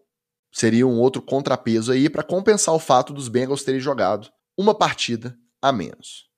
Seria 0.52 0.86
um 0.86 0.99
outro 0.99 1.22
contrapeso 1.22 1.91
aí 1.91 2.10
para 2.10 2.24
compensar 2.24 2.74
o 2.76 2.80
fato 2.80 3.14
dos 3.14 3.28
Bengals 3.28 3.64
terem 3.64 3.80
jogado 3.80 4.30
uma 4.58 4.76
partida 4.76 5.38
a 5.62 5.72
menos. 5.72 6.30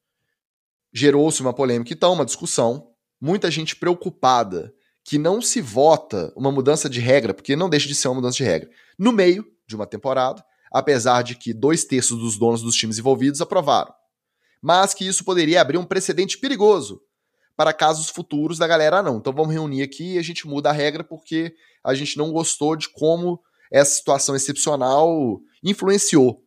Gerou-se 0.94 1.42
uma 1.42 1.54
polêmica 1.54 1.94
então, 1.94 2.14
uma 2.14 2.26
discussão, 2.26 2.92
muita 3.20 3.50
gente 3.50 3.76
preocupada 3.76 4.74
que 5.04 5.18
não 5.18 5.42
se 5.42 5.60
vota 5.60 6.32
uma 6.36 6.52
mudança 6.52 6.90
de 6.90 7.00
regra, 7.00 7.34
porque 7.34 7.56
não 7.56 7.70
deixa 7.70 7.88
de 7.88 7.96
ser 7.96 8.08
uma 8.08 8.16
mudança 8.16 8.38
de 8.38 8.44
regra, 8.44 8.70
no 8.98 9.12
meio 9.12 9.46
de 9.68 9.76
uma 9.76 9.88
temporada, 9.88 10.44
apesar 10.72 11.24
de 11.24 11.36
que 11.36 11.54
dois 11.54 11.84
terços 11.84 12.20
dos 12.20 12.38
donos 12.38 12.62
dos 12.62 12.76
times 12.76 12.98
envolvidos 12.98 13.42
aprovaram. 13.42 13.94
Mas 14.62 14.94
que 14.94 15.06
isso 15.06 15.26
poderia 15.26 15.62
abrir 15.62 15.78
um 15.78 15.86
precedente 15.86 16.38
perigoso 16.38 17.02
para 17.56 17.74
casos 17.74 18.10
futuros 18.10 18.58
da 18.58 18.68
galera, 18.68 19.00
ah, 19.00 19.04
não. 19.04 19.18
Então 19.18 19.34
vamos 19.34 19.54
reunir 19.54 19.84
aqui 19.84 20.14
e 20.14 20.18
a 20.18 20.22
gente 20.22 20.48
muda 20.48 20.70
a 20.70 20.74
regra 20.74 21.04
porque 21.04 21.54
a 21.84 21.94
gente 21.94 22.18
não 22.18 22.32
gostou 22.32 22.76
de 22.76 22.90
como 22.90 23.42
essa 23.74 23.96
situação 23.96 24.36
excepcional 24.36 25.42
influenciou 25.64 26.44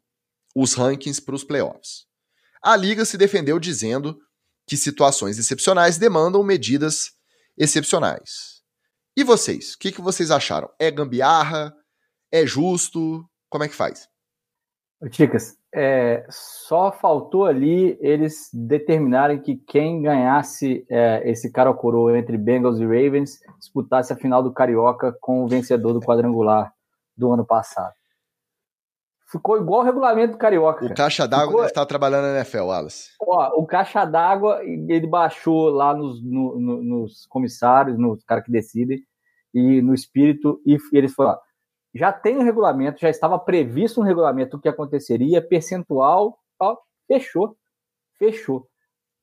os 0.55 0.75
rankings 0.75 1.21
para 1.21 1.35
os 1.35 1.43
playoffs. 1.43 2.07
A 2.63 2.77
liga 2.77 3.05
se 3.05 3.19
defendeu 3.19 3.59
dizendo 3.59 4.17
que 4.67 4.77
situações 4.77 5.37
excepcionais 5.37 5.99
demandam 5.99 6.43
medidas 6.45 7.11
excepcionais. 7.59 8.63
E 9.17 9.25
vocês? 9.25 9.75
O 9.75 9.79
que, 9.79 9.91
que 9.91 10.01
vocês 10.01 10.31
acharam? 10.31 10.71
É 10.79 10.91
gambiarra? 10.91 11.75
É 12.31 12.47
justo? 12.47 13.25
Como 13.51 13.65
é 13.65 13.69
que 13.69 13.75
faz? 13.75 14.09
Ticas, 15.11 15.57
é, 15.75 16.27
só 16.31 16.91
faltou 16.91 17.45
ali 17.45 17.99
eles 18.01 18.49
determinarem 18.53 19.41
que 19.41 19.57
quem 19.57 20.01
ganhasse 20.01 20.87
é, 20.89 21.29
esse 21.29 21.51
cara 21.53 21.73
coroa 21.75 22.19
entre 22.19 22.39
Bengals 22.39 22.79
e 22.79 22.85
Ravens 22.85 23.39
disputasse 23.59 24.13
a 24.13 24.17
final 24.17 24.43
do 24.43 24.53
Carioca 24.53 25.15
com 25.21 25.45
o 25.45 25.49
vencedor 25.49 25.93
do 25.93 26.01
quadrangular 26.01 26.73
do 27.17 27.33
ano 27.33 27.45
passado. 27.45 27.95
Ficou 29.29 29.57
igual 29.57 29.81
o 29.81 29.85
regulamento 29.85 30.33
do 30.33 30.39
Carioca. 30.39 30.85
O 30.85 30.95
caixa 30.95 31.27
d'água 31.27 31.49
Ficou... 31.49 31.65
estar 31.65 31.85
trabalhando 31.87 32.27
na 32.27 32.37
NFL, 32.37 32.59
Wallace. 32.59 33.11
Ó, 33.21 33.61
o 33.61 33.67
caixa 33.67 34.05
d'água, 34.05 34.63
ele 34.63 35.07
baixou 35.07 35.69
lá 35.69 35.93
nos, 35.93 36.23
no, 36.23 36.59
no, 36.61 36.83
nos 36.83 37.27
comissários, 37.27 37.99
nos 37.99 38.23
caras 38.25 38.45
que 38.45 38.53
decidem, 38.53 39.03
e 39.53 39.83
no 39.83 39.93
espírito, 39.93 40.61
e 40.65 40.79
eles 40.93 41.13
falaram: 41.13 41.41
já 41.93 42.13
tem 42.13 42.37
um 42.37 42.43
regulamento, 42.43 43.01
já 43.01 43.09
estava 43.09 43.39
previsto 43.39 44.01
um 44.01 44.05
regulamento 44.05 44.57
o 44.57 44.61
que 44.61 44.69
aconteceria, 44.69 45.41
percentual, 45.41 46.39
ó, 46.61 46.77
fechou. 47.09 47.57
Fechou. 48.19 48.69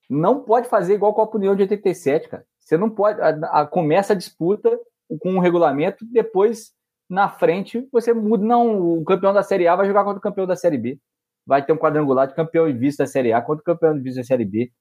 Não 0.09 0.43
pode 0.43 0.67
fazer 0.67 0.95
igual 0.95 1.13
com 1.13 1.21
a 1.21 1.29
União 1.35 1.55
de 1.55 1.63
87, 1.63 2.29
cara. 2.29 2.45
Você 2.59 2.77
não 2.77 2.89
pode. 2.89 3.21
A, 3.21 3.61
a, 3.61 3.65
começa 3.67 4.13
a 4.13 4.15
disputa 4.15 4.79
com 5.19 5.33
um 5.33 5.39
regulamento, 5.39 6.05
depois, 6.11 6.71
na 7.09 7.29
frente, 7.29 7.87
você 7.91 8.13
muda. 8.13 8.43
Não, 8.43 8.99
o 8.99 9.03
campeão 9.03 9.33
da 9.33 9.43
Série 9.43 9.67
A 9.67 9.75
vai 9.75 9.85
jogar 9.85 10.03
contra 10.03 10.19
o 10.19 10.21
campeão 10.21 10.47
da 10.47 10.55
Série 10.55 10.77
B. 10.77 10.99
Vai 11.45 11.65
ter 11.65 11.73
um 11.73 11.77
quadrangular 11.77 12.27
de 12.27 12.35
campeão 12.35 12.67
e 12.67 12.73
vice 12.73 12.97
da 12.97 13.07
Série 13.07 13.33
A 13.33 13.41
contra 13.41 13.61
o 13.61 13.65
campeão 13.65 13.95
e 13.97 14.01
vice 14.01 14.17
da 14.17 14.23
Série 14.23 14.45
B. 14.45 14.71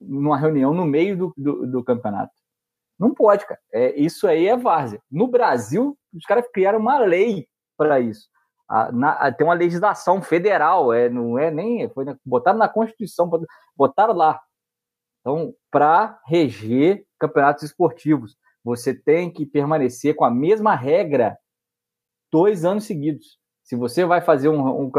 Numa 0.00 0.38
reunião 0.38 0.72
no 0.72 0.84
meio 0.84 1.16
do, 1.16 1.34
do, 1.36 1.66
do 1.66 1.84
campeonato. 1.84 2.32
Não 2.98 3.14
pode, 3.14 3.46
cara. 3.46 3.60
É, 3.72 3.98
isso 3.98 4.26
aí 4.26 4.46
é 4.46 4.56
várzea. 4.56 5.00
No 5.10 5.26
Brasil, 5.26 5.96
os 6.14 6.24
caras 6.24 6.46
criaram 6.52 6.78
uma 6.78 6.98
lei 6.98 7.48
para 7.76 7.98
isso. 7.98 8.28
A, 8.68 8.92
na, 8.92 9.12
a, 9.12 9.32
tem 9.32 9.46
uma 9.46 9.54
legislação 9.54 10.22
federal, 10.22 10.92
é, 10.92 11.08
não 11.08 11.38
é 11.38 11.50
nem. 11.50 11.88
Foi, 11.90 12.04
botaram 12.24 12.58
na 12.58 12.68
Constituição, 12.68 13.28
botaram 13.76 14.14
lá. 14.14 14.40
Então, 15.20 15.54
para 15.70 16.20
reger 16.26 17.04
campeonatos 17.18 17.64
esportivos, 17.64 18.36
você 18.64 18.94
tem 18.94 19.30
que 19.30 19.46
permanecer 19.46 20.14
com 20.14 20.24
a 20.24 20.30
mesma 20.30 20.74
regra 20.74 21.36
dois 22.30 22.64
anos 22.64 22.84
seguidos. 22.84 23.38
Se 23.64 23.76
você 23.76 24.04
vai 24.04 24.20
fazer 24.20 24.48
um, 24.48 24.84
um, 24.84 24.90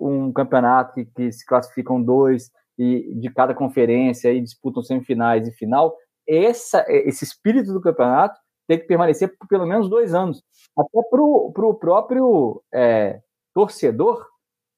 um 0.00 0.32
campeonato 0.32 0.94
que, 0.94 1.04
que, 1.04 1.32
se 1.32 1.44
classificam 1.44 2.02
dois 2.02 2.50
e 2.78 3.14
de 3.16 3.30
cada 3.30 3.54
conferência 3.54 4.32
e 4.32 4.40
disputam 4.40 4.82
semifinais 4.82 5.46
e 5.46 5.52
final, 5.52 5.94
essa, 6.26 6.84
esse 6.88 7.24
espírito 7.24 7.72
do 7.72 7.80
campeonato 7.80 8.38
tem 8.68 8.78
que 8.78 8.86
permanecer 8.86 9.36
por 9.36 9.48
pelo 9.48 9.66
menos 9.66 9.88
dois 9.90 10.14
anos. 10.14 10.42
Até 10.78 11.02
para 11.10 11.20
o 11.20 11.74
próprio 11.74 12.62
é, 12.72 13.20
torcedor 13.52 14.24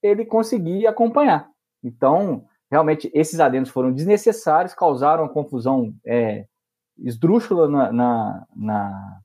ele 0.03 0.25
conseguir 0.25 0.87
acompanhar. 0.87 1.49
Então, 1.85 2.45
realmente, 2.71 3.11
esses 3.15 3.39
adendos 3.39 3.71
foram 3.71 3.93
desnecessários, 3.93 4.75
causaram 4.75 5.29
confusão 5.29 5.95
é, 6.07 6.47
esdrúxula 7.03 7.69
na, 7.69 7.93
na, 7.93 8.47
na, 8.55 9.21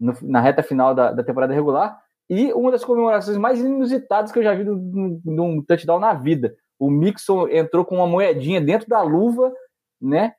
no, 0.00 0.14
na, 0.22 0.40
reta 0.40 0.62
final 0.62 0.94
da, 0.94 1.12
da, 1.12 1.22
temporada 1.22 1.54
regular. 1.54 2.00
E 2.28 2.52
uma 2.52 2.70
das 2.70 2.84
comemorações 2.84 3.36
mais 3.36 3.60
inusitadas 3.60 4.32
que 4.32 4.38
eu 4.38 4.42
já 4.42 4.54
vi 4.54 4.64
num 4.64 5.62
touchdown 5.62 5.98
na 5.98 6.14
vida. 6.14 6.56
O 6.78 6.90
Mixon 6.90 7.48
entrou 7.48 7.84
com 7.84 7.96
uma 7.96 8.06
moedinha 8.06 8.60
dentro 8.60 8.88
da 8.88 9.02
luva, 9.02 9.52
né? 10.00 10.34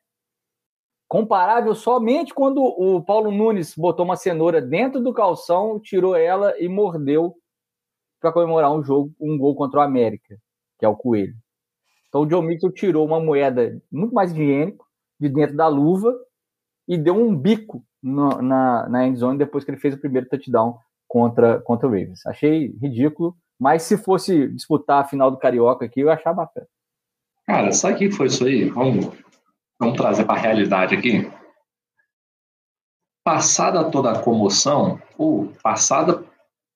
comparável 1.14 1.76
somente 1.76 2.34
quando 2.34 2.60
o 2.60 3.00
Paulo 3.00 3.30
Nunes 3.30 3.74
botou 3.76 4.04
uma 4.04 4.16
cenoura 4.16 4.60
dentro 4.60 5.00
do 5.00 5.12
calção, 5.12 5.78
tirou 5.78 6.16
ela 6.16 6.58
e 6.58 6.68
mordeu 6.68 7.36
para 8.20 8.32
comemorar 8.32 8.72
um 8.72 8.82
jogo, 8.82 9.14
um 9.20 9.38
gol 9.38 9.54
contra 9.54 9.78
o 9.78 9.82
América, 9.82 10.36
que 10.76 10.84
é 10.84 10.88
o 10.88 10.96
Coelho. 10.96 11.36
Então 12.08 12.22
o 12.22 12.26
John 12.26 12.42
Mixon 12.42 12.70
tirou 12.70 13.06
uma 13.06 13.20
moeda 13.20 13.80
muito 13.92 14.12
mais 14.12 14.32
higiênico 14.32 14.84
de 15.20 15.28
dentro 15.28 15.56
da 15.56 15.68
luva 15.68 16.12
e 16.86 16.98
deu 16.98 17.14
um 17.14 17.34
bico 17.34 17.84
no, 18.02 18.42
na, 18.42 18.88
na 18.88 19.06
endzone 19.06 19.38
depois 19.38 19.64
que 19.64 19.70
ele 19.70 19.80
fez 19.80 19.94
o 19.94 19.98
primeiro 19.98 20.28
touchdown 20.28 20.78
contra, 21.08 21.60
contra 21.60 21.86
o 21.86 21.90
Ravens. 21.90 22.24
Achei 22.26 22.76
ridículo, 22.80 23.36
mas 23.58 23.82
se 23.82 23.96
fosse 23.96 24.48
disputar 24.48 25.02
a 25.02 25.06
final 25.06 25.30
do 25.30 25.38
Carioca 25.38 25.84
aqui, 25.84 26.00
eu 26.00 26.10
achava 26.10 26.42
bacana. 26.44 26.66
Cara, 27.46 27.72
sabe 27.72 27.94
o 27.94 27.98
que 27.98 28.10
foi 28.10 28.26
isso 28.26 28.44
aí? 28.44 28.68
Vamos 28.68 29.12
vamos 29.78 29.96
trazer 29.96 30.24
para 30.24 30.34
a 30.34 30.42
realidade 30.42 30.94
aqui. 30.94 31.30
Passada 33.24 33.90
toda 33.90 34.12
a 34.12 34.22
comoção, 34.22 35.00
ou 35.16 35.48
passada 35.62 36.24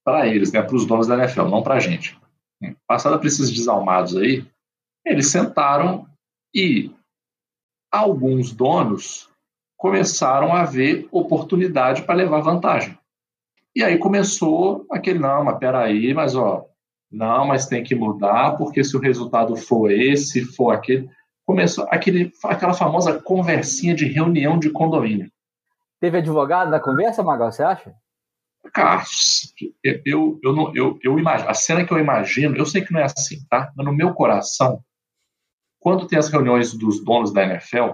para 0.05 0.27
eles, 0.27 0.53
né, 0.53 0.63
para 0.63 0.75
os 0.75 0.87
donos 0.87 1.07
da 1.07 1.17
NFL, 1.17 1.45
não 1.45 1.63
para 1.63 1.75
a 1.75 1.81
gente. 1.81 2.19
Passada 2.87 3.19
para 3.19 3.29
esses 3.29 3.51
desalmados 3.51 4.17
aí, 4.17 4.47
eles 5.05 5.31
sentaram 5.31 6.09
e 6.55 6.91
alguns 7.93 8.53
donos 8.53 9.29
começaram 9.79 10.53
a 10.53 10.65
ver 10.65 11.09
oportunidade 11.11 12.03
para 12.03 12.17
levar 12.17 12.41
vantagem. 12.41 12.99
E 13.75 13.83
aí 13.83 13.97
começou 13.97 14.85
aquele, 14.91 15.21
não, 15.21 15.45
mas 15.45 15.59
peraí, 15.59 16.13
mas 16.13 16.35
ó, 16.35 16.67
não, 17.11 17.47
mas 17.47 17.67
tem 17.67 17.83
que 17.83 17.95
mudar, 17.95 18.57
porque 18.59 18.83
se 18.83 18.97
o 18.97 19.01
resultado 19.01 19.57
for 19.57 19.91
esse, 19.91 20.45
for 20.45 20.73
aquele 20.73 21.09
começou 21.47 21.87
aquele, 21.89 22.31
aquela 22.45 22.75
famosa 22.75 23.23
conversinha 23.23 23.95
de 23.95 24.05
reunião 24.05 24.59
de 24.59 24.69
condomínio. 24.69 25.33
Teve 25.99 26.19
advogado 26.19 26.71
na 26.71 26.79
conversa, 26.79 27.23
Magal, 27.23 27.51
você 27.51 27.63
acha? 27.63 27.95
Cara, 28.75 29.03
eu, 30.05 30.39
eu, 30.43 30.53
não, 30.55 30.77
eu, 30.77 30.99
eu 31.03 31.19
imagino, 31.19 31.49
a 31.49 31.55
cena 31.55 31.87
que 31.87 31.93
eu 31.93 31.99
imagino, 31.99 32.55
eu 32.55 32.67
sei 32.67 32.85
que 32.85 32.93
não 32.93 33.01
é 33.01 33.05
assim, 33.05 33.39
tá? 33.49 33.73
Mas 33.75 33.87
no 33.87 33.95
meu 33.95 34.13
coração, 34.13 34.85
quando 35.81 36.07
tem 36.07 36.19
as 36.19 36.29
reuniões 36.29 36.75
dos 36.75 37.03
donos 37.03 37.33
da 37.33 37.45
NFL, 37.45 37.93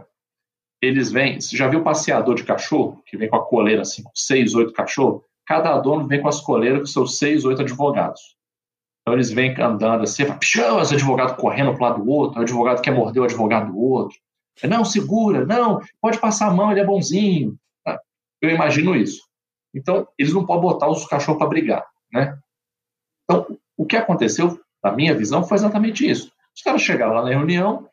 eles 0.85 1.11
vêm. 1.11 1.41
Você 1.41 1.57
já 1.57 1.69
viu 1.69 1.83
passeador 1.83 2.35
de 2.35 2.45
cachorro, 2.45 3.03
que 3.07 3.17
vem 3.17 3.29
com 3.29 3.37
a 3.37 3.45
coleira 3.45 3.83
assim, 3.83 4.03
com 4.03 4.11
seis, 4.15 4.55
oito 4.55 4.73
cachorros? 4.73 5.23
Cada 5.47 5.79
dono 5.79 6.07
vem 6.07 6.23
com 6.23 6.29
as 6.29 6.41
coleiras 6.41 6.81
com 6.81 6.87
seus 6.87 7.19
seis, 7.19 7.45
oito 7.45 7.63
advogados. 7.63 8.21
Então 9.03 9.15
eles 9.15 9.31
vêm 9.31 9.55
andando 9.61 10.05
assim, 10.05 10.25
pichão, 10.39 10.81
esse 10.81 10.95
advogado 10.95 11.37
correndo 11.37 11.75
para 11.77 11.89
lado 11.89 12.03
do 12.03 12.11
outro, 12.11 12.41
o 12.41 12.43
advogado 12.43 12.81
quer 12.81 12.93
morder 12.93 13.23
o 13.23 13.25
advogado 13.27 13.71
do 13.71 13.79
outro. 13.79 14.17
Não, 14.63 14.85
segura, 14.85 15.45
não, 15.45 15.81
pode 16.01 16.19
passar 16.19 16.49
a 16.49 16.55
mão, 16.55 16.71
ele 16.71 16.81
é 16.81 16.85
bonzinho. 16.85 17.59
Tá? 17.85 18.01
Eu 18.41 18.51
imagino 18.51 18.97
isso. 18.97 19.23
Então, 19.75 20.07
eles 20.17 20.33
não 20.33 20.47
podem 20.47 20.63
botar 20.63 20.89
os 20.89 21.05
cachorros 21.07 21.39
para 21.39 21.49
brigar, 21.49 21.85
né? 22.13 22.39
Então, 23.25 23.59
o 23.77 23.85
que 23.85 23.97
aconteceu, 23.97 24.59
na 24.83 24.93
minha 24.93 25.15
visão, 25.15 25.43
foi 25.43 25.57
exatamente 25.57 26.09
isso. 26.09 26.33
Os 26.55 26.63
caras 26.63 26.81
chegaram 26.81 27.15
lá 27.15 27.23
na 27.23 27.31
reunião, 27.31 27.89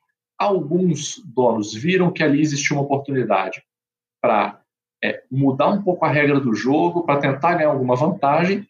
alguns 0.46 1.22
donos 1.26 1.74
viram 1.74 2.12
que 2.12 2.24
ali 2.24 2.42
existia 2.42 2.76
uma 2.76 2.84
oportunidade 2.84 3.64
para 4.22 4.62
é, 5.04 5.24
mudar 5.32 5.70
um 5.70 5.82
pouco 5.82 6.06
a 6.06 6.12
regra 6.12 6.40
do 6.40 6.54
jogo, 6.54 7.04
para 7.04 7.20
tentar 7.20 7.56
ganhar 7.56 7.70
alguma 7.70 7.96
vantagem, 7.96 8.68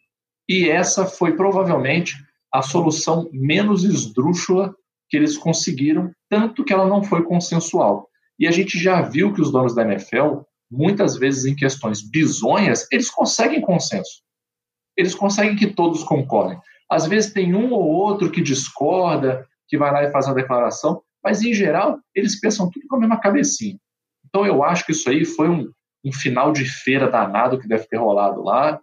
e 0.48 0.68
essa 0.68 1.06
foi 1.06 1.36
provavelmente 1.36 2.16
a 2.52 2.62
solução 2.62 3.28
menos 3.32 3.84
esdrúxula 3.84 4.74
que 5.08 5.16
eles 5.16 5.36
conseguiram, 5.36 6.10
tanto 6.28 6.64
que 6.64 6.72
ela 6.72 6.86
não 6.86 7.02
foi 7.02 7.22
consensual. 7.22 8.08
E 8.38 8.46
a 8.46 8.50
gente 8.50 8.78
já 8.78 9.02
viu 9.02 9.32
que 9.32 9.40
os 9.40 9.50
donos 9.52 9.74
da 9.74 9.82
NFL 9.82 10.42
muitas 10.72 11.16
vezes 11.16 11.44
em 11.44 11.54
questões 11.54 12.00
bizonhas, 12.00 12.88
eles 12.90 13.10
conseguem 13.10 13.60
consenso. 13.60 14.22
Eles 14.96 15.14
conseguem 15.14 15.54
que 15.54 15.66
todos 15.66 16.02
concordem. 16.02 16.58
Às 16.90 17.06
vezes 17.06 17.32
tem 17.32 17.54
um 17.54 17.72
ou 17.72 17.84
outro 17.84 18.30
que 18.30 18.40
discorda, 18.40 19.46
que 19.68 19.76
vai 19.76 19.92
lá 19.92 20.02
e 20.02 20.10
faz 20.10 20.26
uma 20.26 20.34
declaração, 20.34 21.02
mas 21.22 21.42
em 21.42 21.52
geral 21.52 22.00
eles 22.14 22.38
pensam 22.38 22.70
tudo 22.70 22.86
com 22.88 22.96
a 22.96 23.00
mesma 23.00 23.20
cabecinha. 23.20 23.78
Então 24.26 24.46
eu 24.46 24.62
acho 24.62 24.84
que 24.84 24.92
isso 24.92 25.08
aí 25.08 25.24
foi 25.24 25.48
um, 25.48 25.70
um 26.04 26.12
final 26.12 26.52
de 26.52 26.64
feira 26.64 27.10
danado 27.10 27.58
que 27.58 27.68
deve 27.68 27.86
ter 27.86 27.96
rolado 27.96 28.42
lá. 28.42 28.80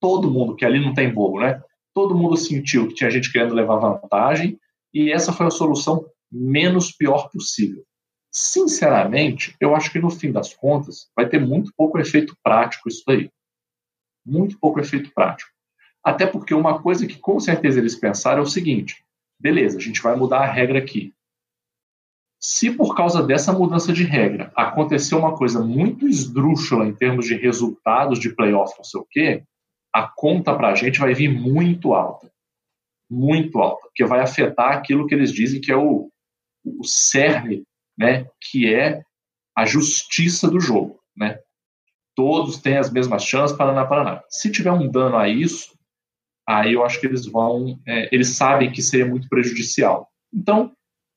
Todo 0.00 0.30
mundo, 0.30 0.54
que 0.54 0.64
ali 0.64 0.84
não 0.84 0.92
tem 0.92 1.12
bobo, 1.12 1.40
né? 1.40 1.62
Todo 1.94 2.16
mundo 2.16 2.36
sentiu 2.36 2.88
que 2.88 2.94
tinha 2.94 3.10
gente 3.10 3.32
querendo 3.32 3.54
levar 3.54 3.76
vantagem 3.76 4.58
e 4.92 5.10
essa 5.10 5.32
foi 5.32 5.46
a 5.46 5.50
solução 5.50 6.04
menos 6.30 6.92
pior 6.92 7.30
possível. 7.30 7.84
Sinceramente, 8.30 9.56
eu 9.58 9.74
acho 9.74 9.90
que 9.90 9.98
no 9.98 10.10
fim 10.10 10.30
das 10.30 10.52
contas 10.52 11.08
vai 11.16 11.26
ter 11.28 11.40
muito 11.40 11.72
pouco 11.74 11.98
efeito 11.98 12.36
prático 12.42 12.88
isso 12.88 13.02
daí. 13.06 13.30
Muito 14.24 14.58
pouco 14.58 14.78
efeito 14.78 15.10
prático. 15.14 15.50
Até 16.04 16.26
porque 16.26 16.52
uma 16.52 16.82
coisa 16.82 17.06
que 17.06 17.18
com 17.18 17.40
certeza 17.40 17.78
eles 17.78 17.96
pensaram 17.96 18.40
é 18.40 18.42
o 18.42 18.46
seguinte: 18.46 19.02
beleza, 19.40 19.78
a 19.78 19.80
gente 19.80 20.02
vai 20.02 20.14
mudar 20.16 20.40
a 20.40 20.52
regra 20.52 20.78
aqui. 20.78 21.14
Se 22.48 22.70
por 22.70 22.94
causa 22.94 23.24
dessa 23.24 23.52
mudança 23.52 23.92
de 23.92 24.04
regra 24.04 24.52
acontecer 24.54 25.16
uma 25.16 25.36
coisa 25.36 25.60
muito 25.60 26.06
esdrúxula 26.06 26.86
em 26.86 26.94
termos 26.94 27.26
de 27.26 27.34
resultados 27.34 28.20
de 28.20 28.32
playoff, 28.32 28.72
não 28.78 28.84
sei 28.84 29.00
o 29.00 29.06
quê, 29.10 29.42
a 29.92 30.06
conta 30.06 30.54
para 30.54 30.68
a 30.68 30.74
gente 30.76 31.00
vai 31.00 31.12
vir 31.12 31.28
muito 31.28 31.92
alta. 31.92 32.30
Muito 33.10 33.58
alta, 33.58 33.88
porque 33.88 34.04
vai 34.04 34.20
afetar 34.20 34.70
aquilo 34.76 35.08
que 35.08 35.14
eles 35.16 35.32
dizem 35.32 35.60
que 35.60 35.72
é 35.72 35.76
o, 35.76 36.08
o 36.64 36.84
cerne 36.84 37.64
né, 37.98 38.28
que 38.40 38.72
é 38.72 39.02
a 39.56 39.66
justiça 39.66 40.48
do 40.48 40.60
jogo, 40.60 41.00
né? 41.16 41.40
Todos 42.14 42.58
têm 42.58 42.76
as 42.76 42.92
mesmas 42.92 43.24
chances, 43.24 43.56
Paraná, 43.56 43.84
Paraná. 43.86 44.22
Se 44.28 44.52
tiver 44.52 44.70
um 44.70 44.88
dano 44.88 45.16
a 45.16 45.28
isso, 45.28 45.76
aí 46.48 46.74
eu 46.74 46.84
acho 46.84 47.00
que 47.00 47.06
eles 47.06 47.26
vão, 47.26 47.76
é, 47.84 48.08
eles 48.14 48.36
sabem 48.36 48.70
que 48.70 48.82
seria 48.82 49.06
muito 49.06 49.28
prejudicial. 49.28 50.08
Então, 50.32 50.75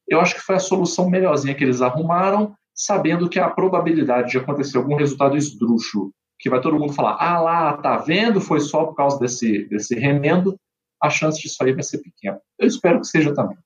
eu 0.10 0.20
acho 0.20 0.36
que 0.36 0.42
foi 0.42 0.56
a 0.56 0.60
solução 0.60 1.10
melhorzinha 1.10 1.54
que 1.54 1.64
eles 1.64 1.82
arrumaram, 1.82 2.54
sabendo 2.74 3.30
que 3.30 3.40
a 3.40 3.50
probabilidade 3.50 4.32
de 4.32 4.38
acontecer 4.38 4.78
algum 4.78 4.96
resultado 4.96 5.38
esdrúxulo, 5.38 6.12
que 6.40 6.50
vai 6.50 6.62
todo 6.62 6.80
mundo 6.80 6.94
falar, 6.94 7.18
ah 7.20 7.40
lá, 7.40 7.78
tá 7.78 7.98
vendo, 7.98 8.40
foi 8.40 8.60
só 8.60 8.86
por 8.86 8.96
causa 8.96 9.20
desse, 9.20 9.68
desse 9.68 9.96
remendo, 9.96 10.58
a 11.02 11.10
chance 11.10 11.42
disso 11.42 11.62
aí 11.62 11.74
vai 11.74 11.84
ser 11.84 12.00
pequena. 12.00 12.40
Eu 12.58 12.68
espero 12.68 13.00
que 13.00 13.08
seja 13.08 13.34
também. 13.34 13.58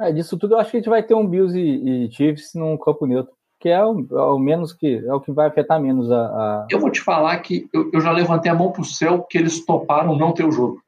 É, 0.00 0.12
disso 0.12 0.38
tudo 0.38 0.54
eu 0.54 0.58
acho 0.58 0.70
que 0.70 0.76
a 0.78 0.80
gente 0.80 0.88
vai 0.88 1.02
ter 1.02 1.14
um 1.14 1.26
Bills 1.26 1.58
e, 1.58 2.06
e 2.06 2.12
Chiefs 2.12 2.52
num 2.54 2.76
campo 2.78 3.06
neutro, 3.06 3.34
que 3.60 3.68
é 3.68 3.84
o, 3.84 4.38
menos 4.38 4.72
que 4.72 5.04
é 5.06 5.12
o 5.12 5.20
que 5.20 5.30
vai 5.30 5.48
afetar 5.48 5.80
menos 5.80 6.10
a. 6.10 6.26
a... 6.26 6.66
Eu 6.70 6.80
vou 6.80 6.90
te 6.90 7.00
falar 7.00 7.38
que 7.40 7.68
eu, 7.72 7.90
eu 7.92 8.00
já 8.00 8.10
levantei 8.10 8.50
a 8.50 8.54
mão 8.54 8.72
pro 8.72 8.84
céu 8.84 9.22
que 9.28 9.36
eles 9.36 9.64
toparam 9.64 10.16
não 10.16 10.32
ter 10.32 10.44
o 10.44 10.50
jogo. 10.50 10.80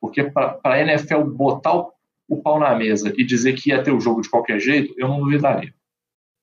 Porque 0.00 0.24
para 0.24 0.58
a 0.64 0.80
NFL 0.80 1.22
botar 1.24 1.76
o, 1.76 1.92
o 2.28 2.42
pau 2.42 2.58
na 2.58 2.74
mesa 2.74 3.12
e 3.16 3.24
dizer 3.24 3.54
que 3.54 3.70
ia 3.70 3.82
ter 3.82 3.92
o 3.92 4.00
jogo 4.00 4.20
de 4.20 4.28
qualquer 4.28 4.58
jeito, 4.58 4.94
eu 4.96 5.08
não 5.08 5.20
duvidaria. 5.20 5.72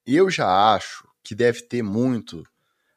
Eu 0.06 0.30
já 0.30 0.74
acho 0.74 1.08
que 1.24 1.36
deve 1.36 1.62
ter 1.62 1.82
muito 1.82 2.44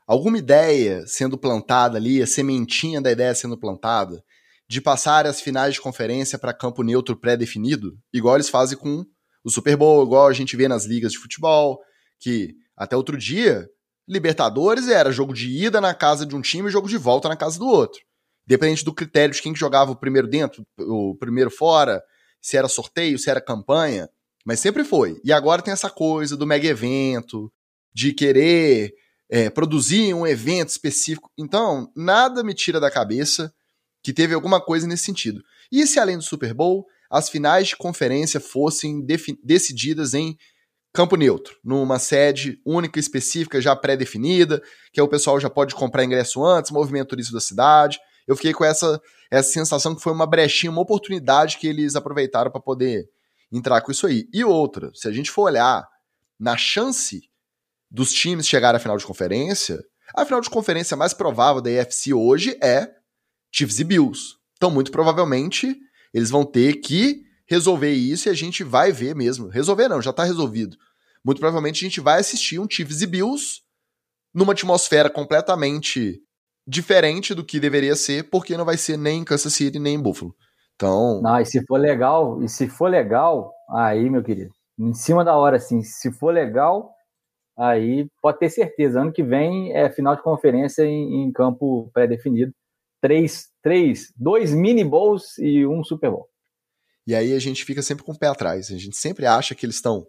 alguma 0.06 0.38
ideia 0.38 1.06
sendo 1.06 1.36
plantada 1.36 1.98
ali, 1.98 2.22
a 2.22 2.26
sementinha 2.26 3.00
da 3.00 3.10
ideia 3.10 3.34
sendo 3.34 3.58
plantada, 3.58 4.22
de 4.68 4.80
passar 4.80 5.26
as 5.26 5.40
finais 5.40 5.74
de 5.74 5.80
conferência 5.80 6.38
para 6.38 6.52
campo 6.52 6.82
neutro 6.82 7.16
pré-definido, 7.16 7.96
igual 8.12 8.36
eles 8.36 8.48
fazem 8.48 8.76
com 8.76 9.04
o 9.44 9.50
Super 9.50 9.76
Bowl, 9.76 10.04
igual 10.04 10.26
a 10.26 10.32
gente 10.32 10.56
vê 10.56 10.66
nas 10.66 10.84
ligas 10.84 11.12
de 11.12 11.18
futebol, 11.18 11.78
que 12.18 12.54
até 12.76 12.96
outro 12.96 13.16
dia, 13.16 13.68
Libertadores 14.08 14.88
era 14.88 15.10
jogo 15.10 15.32
de 15.34 15.48
ida 15.64 15.80
na 15.80 15.92
casa 15.92 16.24
de 16.24 16.36
um 16.36 16.40
time 16.40 16.68
e 16.68 16.72
jogo 16.72 16.88
de 16.88 16.96
volta 16.96 17.28
na 17.28 17.36
casa 17.36 17.58
do 17.58 17.66
outro. 17.66 18.00
Dependente 18.46 18.84
do 18.84 18.94
critério 18.94 19.34
de 19.34 19.42
quem 19.42 19.54
jogava 19.54 19.90
o 19.90 19.96
primeiro 19.96 20.28
dentro, 20.28 20.64
o 20.78 21.16
primeiro 21.18 21.50
fora, 21.50 22.00
se 22.40 22.56
era 22.56 22.68
sorteio, 22.68 23.18
se 23.18 23.30
era 23.30 23.40
campanha, 23.40 24.08
mas 24.44 24.60
sempre 24.60 24.84
foi. 24.84 25.20
E 25.24 25.32
agora 25.32 25.62
tem 25.62 25.72
essa 25.72 25.90
coisa 25.90 26.36
do 26.36 26.46
mega 26.46 26.68
evento, 26.68 27.52
de 27.94 28.12
querer 28.12 28.94
é, 29.28 29.50
produzir 29.50 30.14
um 30.14 30.26
evento 30.26 30.68
específico. 30.68 31.30
Então, 31.36 31.90
nada 31.96 32.44
me 32.44 32.54
tira 32.54 32.78
da 32.78 32.90
cabeça 32.90 33.52
que 34.02 34.12
teve 34.12 34.34
alguma 34.34 34.60
coisa 34.60 34.86
nesse 34.86 35.04
sentido. 35.04 35.42
E 35.70 35.86
se 35.86 35.98
além 35.98 36.16
do 36.16 36.22
Super 36.22 36.54
Bowl, 36.54 36.86
as 37.10 37.28
finais 37.28 37.68
de 37.68 37.76
conferência 37.76 38.38
fossem 38.38 39.04
decididas 39.42 40.14
em 40.14 40.36
campo 40.92 41.16
neutro, 41.16 41.56
numa 41.62 41.98
sede 41.98 42.60
única 42.64 42.98
específica 42.98 43.60
já 43.60 43.76
pré-definida, 43.76 44.62
que 44.92 45.00
o 45.00 45.08
pessoal 45.08 45.38
já 45.38 45.50
pode 45.50 45.74
comprar 45.74 46.04
ingresso 46.04 46.44
antes, 46.44 46.70
movimento 46.70 47.08
turístico 47.08 47.36
da 47.36 47.40
cidade. 47.40 47.98
Eu 48.26 48.36
fiquei 48.36 48.52
com 48.52 48.64
essa, 48.64 49.00
essa 49.30 49.50
sensação 49.50 49.94
que 49.94 50.02
foi 50.02 50.12
uma 50.12 50.26
brechinha, 50.26 50.70
uma 50.70 50.82
oportunidade 50.82 51.58
que 51.58 51.66
eles 51.66 51.94
aproveitaram 51.94 52.50
para 52.50 52.60
poder 52.60 53.08
entrar 53.52 53.80
com 53.80 53.92
isso 53.92 54.06
aí. 54.06 54.28
E 54.32 54.44
outra, 54.44 54.90
se 54.94 55.08
a 55.08 55.12
gente 55.12 55.30
for 55.30 55.42
olhar 55.42 55.86
na 56.38 56.56
chance 56.56 57.22
dos 57.90 58.12
times 58.12 58.46
chegarem 58.46 58.76
à 58.76 58.80
final 58.80 58.96
de 58.96 59.06
conferência, 59.06 59.82
a 60.14 60.24
final 60.24 60.40
de 60.40 60.50
conferência 60.50 60.96
mais 60.96 61.14
provável 61.14 61.62
da 61.62 61.70
EFC 61.70 62.12
hoje 62.12 62.58
é 62.62 62.90
Chiefs 63.52 63.78
e 63.78 63.84
Bills. 63.84 64.34
Então, 64.56 64.70
muito 64.70 64.90
provavelmente, 64.90 65.76
eles 66.12 66.30
vão 66.30 66.44
ter 66.44 66.80
que 66.80 67.22
resolver 67.46 67.92
isso 67.92 68.28
e 68.28 68.30
a 68.30 68.34
gente 68.34 68.64
vai 68.64 68.92
ver 68.92 69.14
mesmo. 69.14 69.48
Resolver 69.48 69.88
não, 69.88 70.02
já 70.02 70.10
está 70.10 70.24
resolvido. 70.24 70.76
Muito 71.24 71.38
provavelmente 71.38 71.84
a 71.84 71.88
gente 71.88 72.00
vai 72.00 72.20
assistir 72.20 72.58
um 72.58 72.68
Chiefs 72.68 73.02
e 73.02 73.06
Bills 73.06 73.62
numa 74.34 74.52
atmosfera 74.52 75.08
completamente 75.08 76.20
diferente 76.66 77.34
do 77.34 77.44
que 77.44 77.60
deveria 77.60 77.94
ser, 77.94 78.28
porque 78.30 78.56
não 78.56 78.64
vai 78.64 78.76
ser 78.76 78.96
nem 78.96 79.20
em 79.20 79.24
Kansas 79.24 79.52
City 79.52 79.78
nem 79.78 79.94
em 79.94 80.02
Buffalo. 80.02 80.34
Então. 80.74 81.22
Não, 81.22 81.40
e 81.40 81.46
se 81.46 81.64
for 81.66 81.78
legal, 81.78 82.42
e 82.42 82.48
se 82.48 82.68
for 82.68 82.90
legal, 82.90 83.52
aí, 83.70 84.10
meu 84.10 84.22
querido, 84.22 84.50
em 84.78 84.92
cima 84.92 85.24
da 85.24 85.36
hora, 85.36 85.56
assim, 85.56 85.82
se 85.82 86.12
for 86.12 86.32
legal, 86.32 86.90
aí 87.58 88.06
pode 88.20 88.38
ter 88.38 88.50
certeza. 88.50 89.00
Ano 89.00 89.12
que 89.12 89.22
vem 89.22 89.72
é 89.72 89.90
final 89.90 90.14
de 90.14 90.22
conferência 90.22 90.82
em, 90.84 91.22
em 91.22 91.32
campo 91.32 91.90
pré-definido 91.94 92.52
três, 93.00 93.48
três, 93.62 94.12
dois 94.16 94.52
mini 94.52 94.84
bowls 94.84 95.38
e 95.38 95.66
um 95.66 95.82
Super 95.84 96.10
Bowl. 96.10 96.28
E 97.06 97.14
aí 97.14 97.34
a 97.34 97.38
gente 97.38 97.64
fica 97.64 97.80
sempre 97.82 98.04
com 98.04 98.12
o 98.12 98.18
pé 98.18 98.26
atrás. 98.26 98.70
A 98.70 98.76
gente 98.76 98.96
sempre 98.96 99.26
acha 99.26 99.54
que 99.54 99.64
eles 99.64 99.76
estão 99.76 100.06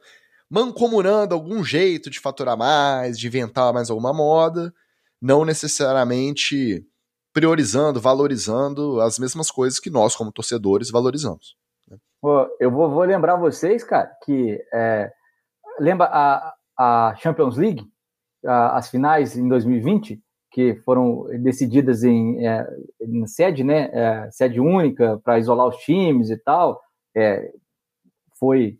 mancomunando 0.50 1.34
algum 1.34 1.64
jeito 1.64 2.10
de 2.10 2.20
faturar 2.20 2.58
mais, 2.58 3.20
de 3.20 3.28
inventar 3.28 3.74
mais 3.74 3.90
alguma 3.90 4.14
moda, 4.14 4.74
não 5.22 5.46
necessariamente 5.46 6.86
priorizando, 7.34 8.02
valorizando 8.02 9.00
as 9.02 9.20
mesmas 9.20 9.52
coisas 9.52 9.80
que 9.80 9.90
nós, 9.90 10.16
como 10.16 10.32
torcedores, 10.32 10.90
valorizamos. 10.90 11.56
Né? 11.88 11.98
Eu 12.60 12.72
vou, 12.72 12.90
vou, 12.90 13.04
lembrar 13.04 13.36
vocês, 13.36 13.84
cara, 13.84 14.12
que 14.24 14.60
é, 14.74 15.12
lembra 15.80 16.10
a, 16.12 16.54
a 16.78 17.16
Champions 17.18 17.58
League, 17.58 17.86
a, 18.46 18.78
as 18.78 18.90
finais 18.90 19.38
em 19.38 19.48
2020, 19.48 20.20
que 20.52 20.76
foram 20.84 21.26
decididas 21.42 22.04
em, 22.04 22.48
é, 22.48 22.68
em 23.02 23.28
sede, 23.28 23.64
né, 23.64 23.90
é, 23.94 24.32
sede 24.32 24.60
única 24.60 25.20
para 25.24 25.38
isolar 25.38 25.68
os 25.68 25.78
times 25.78 26.30
e 26.32 26.38
tal. 26.38 26.82
É, 27.16 27.52
foi 28.40 28.80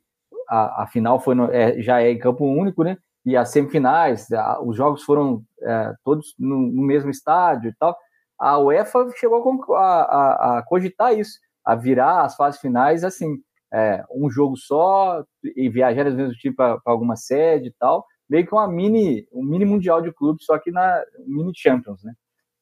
a, 0.50 0.84
a, 0.84 0.88
final 0.88 1.20
foi 1.20 1.36
no, 1.36 1.52
é, 1.52 1.80
já 1.82 2.02
é 2.02 2.12
em 2.12 2.18
campo 2.18 2.46
único, 2.46 2.84
né? 2.84 2.98
E 3.28 3.36
as 3.36 3.50
semifinais, 3.50 4.26
os 4.64 4.78
jogos 4.78 5.04
foram 5.04 5.44
é, 5.62 5.94
todos 6.02 6.34
no, 6.40 6.60
no, 6.60 6.82
mesmo 6.82 7.10
estádio 7.12 7.70
e 7.70 7.76
tal. 7.76 7.94
a 8.40 8.58
UEFA 8.58 9.10
chegou 9.18 9.76
a, 9.76 9.82
a, 9.82 10.58
a 10.60 10.64
cogitar 10.64 11.14
isso, 11.14 11.38
a 11.66 11.76
virar 11.76 12.22
as 12.24 12.38
fases 12.38 12.62
finais 12.62 13.04
assim, 13.04 13.36
é, 13.74 14.02
um 14.10 14.30
jogo 14.30 14.56
só 14.56 15.26
e 15.44 15.68
viajar 15.68 16.08
às 16.08 16.16
vezes 16.16 16.38
time 16.38 16.56
para 16.56 16.80
alguma 16.86 17.18
sede 17.18 17.68
e 17.68 17.74
tal, 17.78 18.06
meio 18.30 18.48
que 18.48 18.54
uma 18.54 18.66
mini, 18.66 19.28
um 19.34 19.44
mini 19.44 19.66
mundial 19.66 20.02
de 20.02 20.14
clubes, 20.14 20.46
só 20.46 20.58
que 20.58 20.72
na 20.72 21.04
mini 21.26 21.52
Champions, 21.54 22.02
né? 22.06 22.14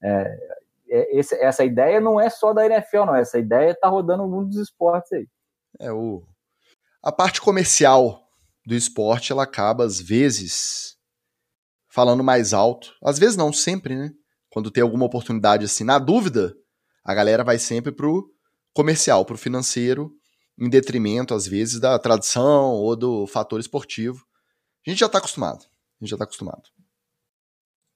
É, 0.04 0.38
é, 0.90 1.20
esse, 1.20 1.36
essa 1.36 1.64
ideia 1.64 2.02
não 2.02 2.20
é 2.20 2.28
só 2.28 2.54
da 2.54 2.66
NFL, 2.66 3.06
não. 3.06 3.16
Essa 3.16 3.38
ideia 3.38 3.70
está 3.70 3.88
rodando 3.88 4.24
no 4.24 4.30
mundo 4.30 4.48
dos 4.48 4.58
esportes 4.58 5.14
aí. 5.14 5.28
É 5.80 5.92
o 5.92 6.24
a 7.04 7.12
parte 7.12 7.40
comercial 7.40 8.25
do 8.66 8.74
esporte 8.74 9.32
ela 9.32 9.44
acaba 9.44 9.86
às 9.86 10.00
vezes 10.00 10.96
falando 11.90 12.24
mais 12.24 12.54
alto, 12.54 12.94
às 13.04 13.18
vezes 13.18 13.38
não 13.38 13.54
sempre, 13.54 13.96
né? 13.96 14.12
Quando 14.50 14.72
tem 14.72 14.84
alguma 14.84 15.06
oportunidade 15.06 15.66
assim, 15.66 15.84
na 15.84 16.00
dúvida, 16.00 16.56
a 17.04 17.14
galera 17.14 17.44
vai 17.44 17.60
sempre 17.60 17.92
pro 17.92 18.30
comercial, 18.74 19.24
pro 19.26 19.38
financeiro, 19.38 20.12
em 20.58 20.70
detrimento 20.70 21.34
às 21.34 21.48
vezes 21.48 21.80
da 21.80 21.98
tradição 22.00 22.72
ou 22.72 22.96
do 22.96 23.28
fator 23.28 23.60
esportivo. 23.60 24.26
A 24.86 24.90
gente 24.90 25.00
já 25.00 25.06
está 25.06 25.20
acostumado. 25.20 25.64
A 25.64 26.04
gente 26.04 26.10
já 26.10 26.16
está 26.16 26.26
acostumado. 26.26 26.64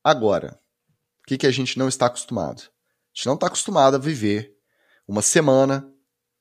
Agora, 0.03 0.59
o 1.22 1.28
que, 1.28 1.38
que 1.38 1.47
a 1.47 1.51
gente 1.51 1.78
não 1.78 1.88
está 1.88 2.05
acostumado? 2.05 2.61
A 2.61 3.13
gente 3.13 3.26
não 3.26 3.36
está 3.36 3.47
acostumado 3.47 3.95
a 3.95 3.99
viver 3.99 4.55
uma 5.07 5.22
semana 5.22 5.91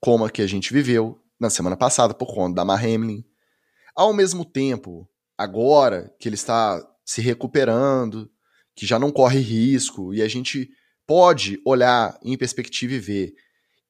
como 0.00 0.24
a 0.24 0.30
que 0.30 0.42
a 0.42 0.46
gente 0.46 0.72
viveu 0.72 1.20
na 1.40 1.50
semana 1.50 1.76
passada 1.76 2.14
por 2.14 2.32
conta 2.32 2.56
da 2.56 2.64
Mar. 2.64 2.82
Ao 3.98 4.12
mesmo 4.12 4.44
tempo, 4.44 5.10
agora 5.36 6.14
que 6.20 6.28
ele 6.28 6.36
está 6.36 6.80
se 7.04 7.20
recuperando, 7.20 8.30
que 8.76 8.86
já 8.86 8.96
não 8.96 9.10
corre 9.10 9.40
risco 9.40 10.14
e 10.14 10.22
a 10.22 10.28
gente 10.28 10.70
pode 11.04 11.60
olhar 11.66 12.16
em 12.22 12.38
perspectiva 12.38 12.94
e 12.94 13.00
ver 13.00 13.34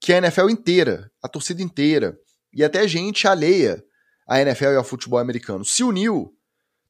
que 0.01 0.11
a 0.11 0.17
NFL 0.17 0.49
inteira, 0.49 1.13
a 1.23 1.29
torcida 1.29 1.63
inteira 1.63 2.19
e 2.55 2.65
até 2.65 2.89
gente 2.89 3.29
alheia 3.29 3.85
à 4.27 4.41
NFL 4.41 4.71
e 4.71 4.77
ao 4.77 4.83
futebol 4.83 5.19
americano 5.19 5.63
se 5.63 5.85
uniu 5.85 6.33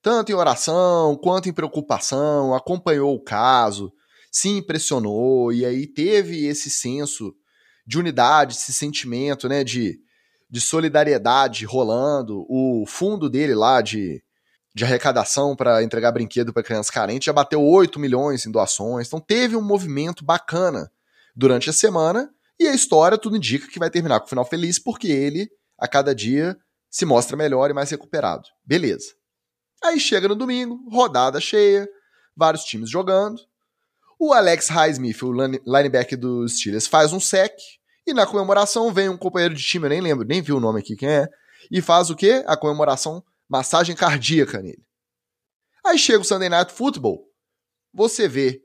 tanto 0.00 0.30
em 0.30 0.36
oração 0.36 1.16
quanto 1.16 1.48
em 1.48 1.52
preocupação, 1.52 2.54
acompanhou 2.54 3.16
o 3.16 3.24
caso, 3.24 3.92
se 4.30 4.48
impressionou 4.48 5.52
e 5.52 5.66
aí 5.66 5.88
teve 5.88 6.46
esse 6.46 6.70
senso 6.70 7.34
de 7.84 7.98
unidade, 7.98 8.54
esse 8.54 8.72
sentimento, 8.72 9.48
né, 9.48 9.64
de, 9.64 9.98
de 10.49 10.61
solidariedade 10.61 11.64
rolando. 11.64 12.46
O 12.49 12.84
fundo 12.86 13.28
dele 13.28 13.55
lá 13.55 13.80
de, 13.80 14.22
de 14.74 14.84
arrecadação 14.84 15.55
para 15.55 15.82
entregar 15.82 16.12
brinquedo 16.12 16.53
para 16.53 16.62
crianças 16.62 16.90
carentes 16.90 17.26
já 17.26 17.32
bateu 17.32 17.62
8 17.62 17.99
milhões 17.99 18.46
em 18.46 18.51
doações. 18.51 19.07
Então 19.07 19.20
teve 19.20 19.57
um 19.57 19.62
movimento 19.62 20.24
bacana 20.24 20.90
durante 21.34 21.70
a 21.70 21.72
semana 21.72 22.30
e 22.59 22.66
a 22.66 22.74
história 22.74 23.18
tudo 23.18 23.36
indica 23.36 23.68
que 23.68 23.78
vai 23.78 23.90
terminar 23.90 24.20
com 24.20 24.26
o 24.26 24.28
final 24.28 24.44
feliz 24.44 24.78
porque 24.78 25.09
ele 25.09 25.49
a 25.78 25.86
cada 25.86 26.14
dia 26.14 26.57
se 26.90 27.05
mostra 27.05 27.36
melhor 27.36 27.70
e 27.70 27.74
mais 27.74 27.90
recuperado. 27.90 28.49
Beleza. 28.64 29.14
Aí 29.82 30.01
chega 30.01 30.26
no 30.26 30.34
domingo, 30.34 30.88
rodada 30.90 31.40
cheia, 31.40 31.88
vários 32.36 32.64
times 32.64 32.90
jogando. 32.90 33.40
O 34.18 34.32
Alex 34.32 34.68
Highsmith, 34.68 35.22
o 35.22 35.32
linebacker 35.32 36.18
dos 36.18 36.59
Steelers, 36.59 36.88
faz 36.88 37.12
um 37.12 37.20
sec. 37.20 37.55
E 38.09 38.14
na 38.14 38.26
comemoração 38.26 38.90
vem 38.90 39.11
um 39.11 39.18
companheiro 39.18 39.54
de 39.54 39.62
time, 39.62 39.84
eu 39.84 39.90
nem 39.90 40.00
lembro, 40.00 40.26
nem 40.26 40.40
vi 40.40 40.50
o 40.50 40.59
nome 40.59 40.80
aqui 40.80 40.96
quem 40.96 41.11
é. 41.11 41.28
E 41.70 41.82
faz 41.82 42.09
o 42.09 42.16
quê? 42.16 42.42
A 42.46 42.56
comemoração, 42.56 43.22
massagem 43.46 43.94
cardíaca 43.94 44.62
nele. 44.62 44.82
Aí 45.84 45.98
chega 45.98 46.20
o 46.20 46.24
Sunday 46.24 46.48
Night 46.48 46.72
Football. 46.72 47.22
Você 47.92 48.26
vê 48.26 48.62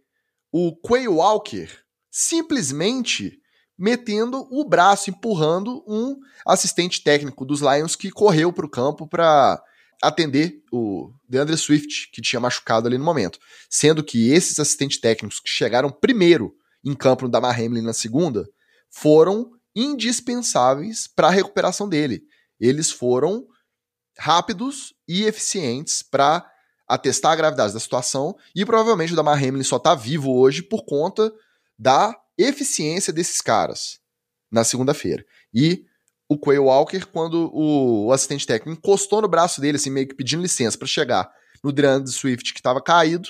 o 0.49 0.73
Quay 0.77 1.09
Walker 1.09 1.67
simplesmente 2.09 3.37
metendo 3.77 4.47
o 4.49 4.63
braço, 4.63 5.09
empurrando 5.09 5.83
um 5.85 6.15
assistente 6.47 7.03
técnico 7.03 7.45
dos 7.45 7.59
Lions 7.59 7.97
que 7.97 8.11
correu 8.11 8.53
para 8.53 8.65
o 8.65 8.71
campo 8.71 9.05
para 9.05 9.61
atender 10.01 10.63
o 10.71 11.11
DeAndre 11.27 11.57
Swift, 11.57 12.09
que 12.13 12.21
tinha 12.21 12.39
machucado 12.39 12.87
ali 12.87 12.97
no 12.97 13.03
momento. 13.03 13.39
Sendo 13.69 14.05
que 14.05 14.31
esses 14.31 14.57
assistentes 14.57 15.01
técnicos 15.01 15.41
que 15.41 15.49
chegaram 15.49 15.91
primeiro 15.91 16.55
em 16.81 16.95
campo 16.95 17.25
no 17.25 17.29
Damar 17.29 17.59
Hamlin 17.59 17.81
na 17.81 17.91
segunda 17.91 18.47
foram 18.93 19.51
indispensáveis 19.75 21.07
para 21.07 21.27
a 21.27 21.31
recuperação 21.31 21.89
dele. 21.89 22.23
Eles 22.59 22.91
foram 22.91 23.45
rápidos 24.17 24.93
e 25.07 25.23
eficientes 25.23 26.03
para 26.03 26.47
atestar 26.87 27.31
a 27.31 27.35
gravidade 27.35 27.73
da 27.73 27.79
situação 27.79 28.35
e 28.55 28.63
provavelmente 28.63 29.13
o 29.13 29.15
Damar 29.15 29.43
Hamlin 29.43 29.63
só 29.63 29.77
está 29.77 29.95
vivo 29.95 30.31
hoje 30.31 30.61
por 30.61 30.85
conta 30.85 31.33
da 31.77 32.15
eficiência 32.37 33.11
desses 33.11 33.41
caras 33.41 33.99
na 34.51 34.63
segunda-feira. 34.63 35.25
E 35.51 35.85
o 36.29 36.37
Quay 36.37 36.59
Walker 36.59 37.05
quando 37.07 37.49
o, 37.51 38.11
assistente 38.11 38.45
técnico 38.45 38.77
encostou 38.79 39.21
no 39.21 39.27
braço 39.27 39.59
dele, 39.59 39.77
assim, 39.77 39.89
meio 39.89 40.07
que 40.07 40.15
pedindo 40.15 40.43
licença 40.43 40.77
para 40.77 40.87
chegar 40.87 41.31
no 41.63 41.71
DeAndre 41.71 42.11
Swift 42.11 42.53
que 42.53 42.59
estava 42.59 42.81
caído. 42.81 43.29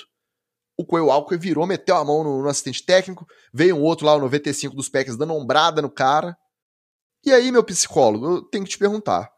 O 0.76 0.84
Quay 0.84 1.02
Walker 1.02 1.36
virou, 1.36 1.66
meteu 1.66 1.96
a 1.96 2.04
mão 2.04 2.24
no, 2.24 2.42
no, 2.42 2.48
assistente 2.48 2.84
técnico, 2.84 3.26
veio 3.52 3.76
um 3.76 3.82
outro 3.82 4.06
lá, 4.06 4.14
o 4.14 4.20
95 4.20 4.74
dos 4.74 4.88
Packers, 4.88 5.16
dando 5.16 5.34
ombrada 5.34 5.80
no 5.80 5.90
cara. 5.90 6.36
E 7.24 7.32
aí, 7.32 7.52
meu 7.52 7.62
psicólogo, 7.62 8.26
eu 8.26 8.42
tenho 8.42 8.64
que 8.64 8.70
te 8.70 8.78
perguntar. 8.78 9.30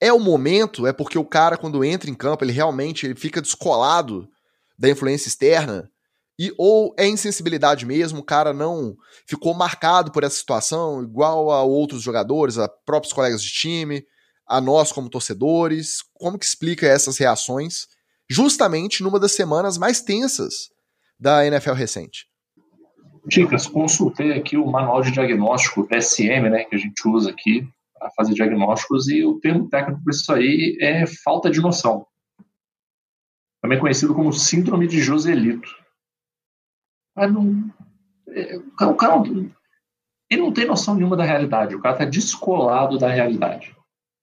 É 0.00 0.12
o 0.12 0.20
momento, 0.20 0.86
é 0.86 0.92
porque 0.92 1.18
o 1.18 1.24
cara, 1.24 1.56
quando 1.56 1.84
entra 1.84 2.10
em 2.10 2.14
campo, 2.14 2.44
ele 2.44 2.52
realmente 2.52 3.06
ele 3.06 3.16
fica 3.16 3.42
descolado 3.42 4.28
da 4.78 4.88
influência 4.88 5.28
externa? 5.28 5.90
E 6.38 6.54
ou 6.56 6.94
é 6.96 7.08
insensibilidade 7.08 7.84
mesmo, 7.84 8.20
o 8.20 8.24
cara 8.24 8.52
não 8.52 8.96
ficou 9.26 9.52
marcado 9.54 10.12
por 10.12 10.22
essa 10.22 10.36
situação, 10.36 11.02
igual 11.02 11.50
a 11.50 11.64
outros 11.64 12.00
jogadores, 12.00 12.58
a 12.58 12.68
próprios 12.68 13.12
colegas 13.12 13.42
de 13.42 13.50
time, 13.50 14.04
a 14.46 14.60
nós 14.60 14.92
como 14.92 15.10
torcedores. 15.10 15.98
Como 16.14 16.38
que 16.38 16.46
explica 16.46 16.86
essas 16.86 17.18
reações 17.18 17.88
justamente 18.28 19.02
numa 19.02 19.18
das 19.18 19.32
semanas 19.32 19.78
mais 19.78 20.00
tensas 20.00 20.70
da 21.18 21.46
NFL 21.46 21.72
recente? 21.72 22.26
Dicas, 23.26 23.66
consultei 23.66 24.32
aqui 24.32 24.56
o 24.56 24.66
manual 24.66 25.02
de 25.02 25.10
diagnóstico 25.10 25.86
SM, 25.92 26.48
né, 26.50 26.64
que 26.64 26.74
a 26.74 26.78
gente 26.78 27.06
usa 27.06 27.30
aqui 27.30 27.68
para 27.98 28.10
fazer 28.12 28.32
diagnósticos 28.34 29.08
e 29.08 29.24
o 29.24 29.38
termo 29.40 29.68
técnico 29.68 30.02
para 30.02 30.12
isso 30.12 30.32
aí 30.32 30.78
é 30.80 31.06
falta 31.06 31.50
de 31.50 31.60
noção. 31.60 32.06
Também 33.60 33.78
conhecido 33.78 34.14
como 34.14 34.32
síndrome 34.32 34.86
de 34.86 35.00
Joselito. 35.00 35.68
Mas 37.14 37.32
não, 37.32 37.70
é, 38.28 38.56
o 38.84 38.94
cara, 38.94 39.20
ele 40.30 40.42
não 40.42 40.52
tem 40.52 40.66
noção 40.66 40.94
nenhuma 40.94 41.16
da 41.16 41.24
realidade, 41.24 41.74
o 41.74 41.80
cara 41.80 41.96
está 41.96 42.04
descolado 42.04 42.98
da 42.98 43.08
realidade. 43.08 43.74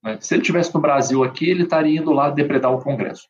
Né? 0.02 0.18
Se 0.22 0.34
ele 0.34 0.44
tivesse 0.44 0.74
no 0.74 0.80
Brasil 0.80 1.24
aqui, 1.24 1.50
ele 1.50 1.64
estaria 1.64 2.00
indo 2.00 2.12
lá 2.12 2.30
depredar 2.30 2.72
o 2.72 2.82
Congresso. 2.82 3.28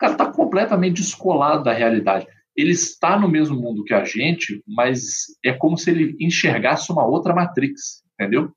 Cara 0.00 0.12
está 0.12 0.32
completamente 0.32 1.02
descolado 1.02 1.62
da 1.62 1.74
realidade. 1.74 2.26
Ele 2.56 2.72
está 2.72 3.18
no 3.18 3.28
mesmo 3.28 3.60
mundo 3.60 3.84
que 3.84 3.92
a 3.92 4.02
gente, 4.02 4.64
mas 4.66 5.26
é 5.44 5.52
como 5.52 5.76
se 5.76 5.90
ele 5.90 6.16
enxergasse 6.18 6.90
uma 6.90 7.06
outra 7.06 7.34
Matrix, 7.34 8.02
entendeu? 8.14 8.50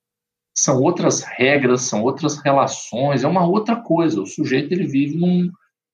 São 0.57 0.81
outras 0.81 1.21
regras, 1.21 1.81
são 1.81 2.01
outras 2.01 2.37
relações, 2.37 3.25
é 3.25 3.27
uma 3.27 3.45
outra 3.45 3.75
coisa. 3.75 4.21
O 4.21 4.25
sujeito 4.25 4.71
ele 4.71 4.87
vive 4.87 5.17
num, 5.17 5.51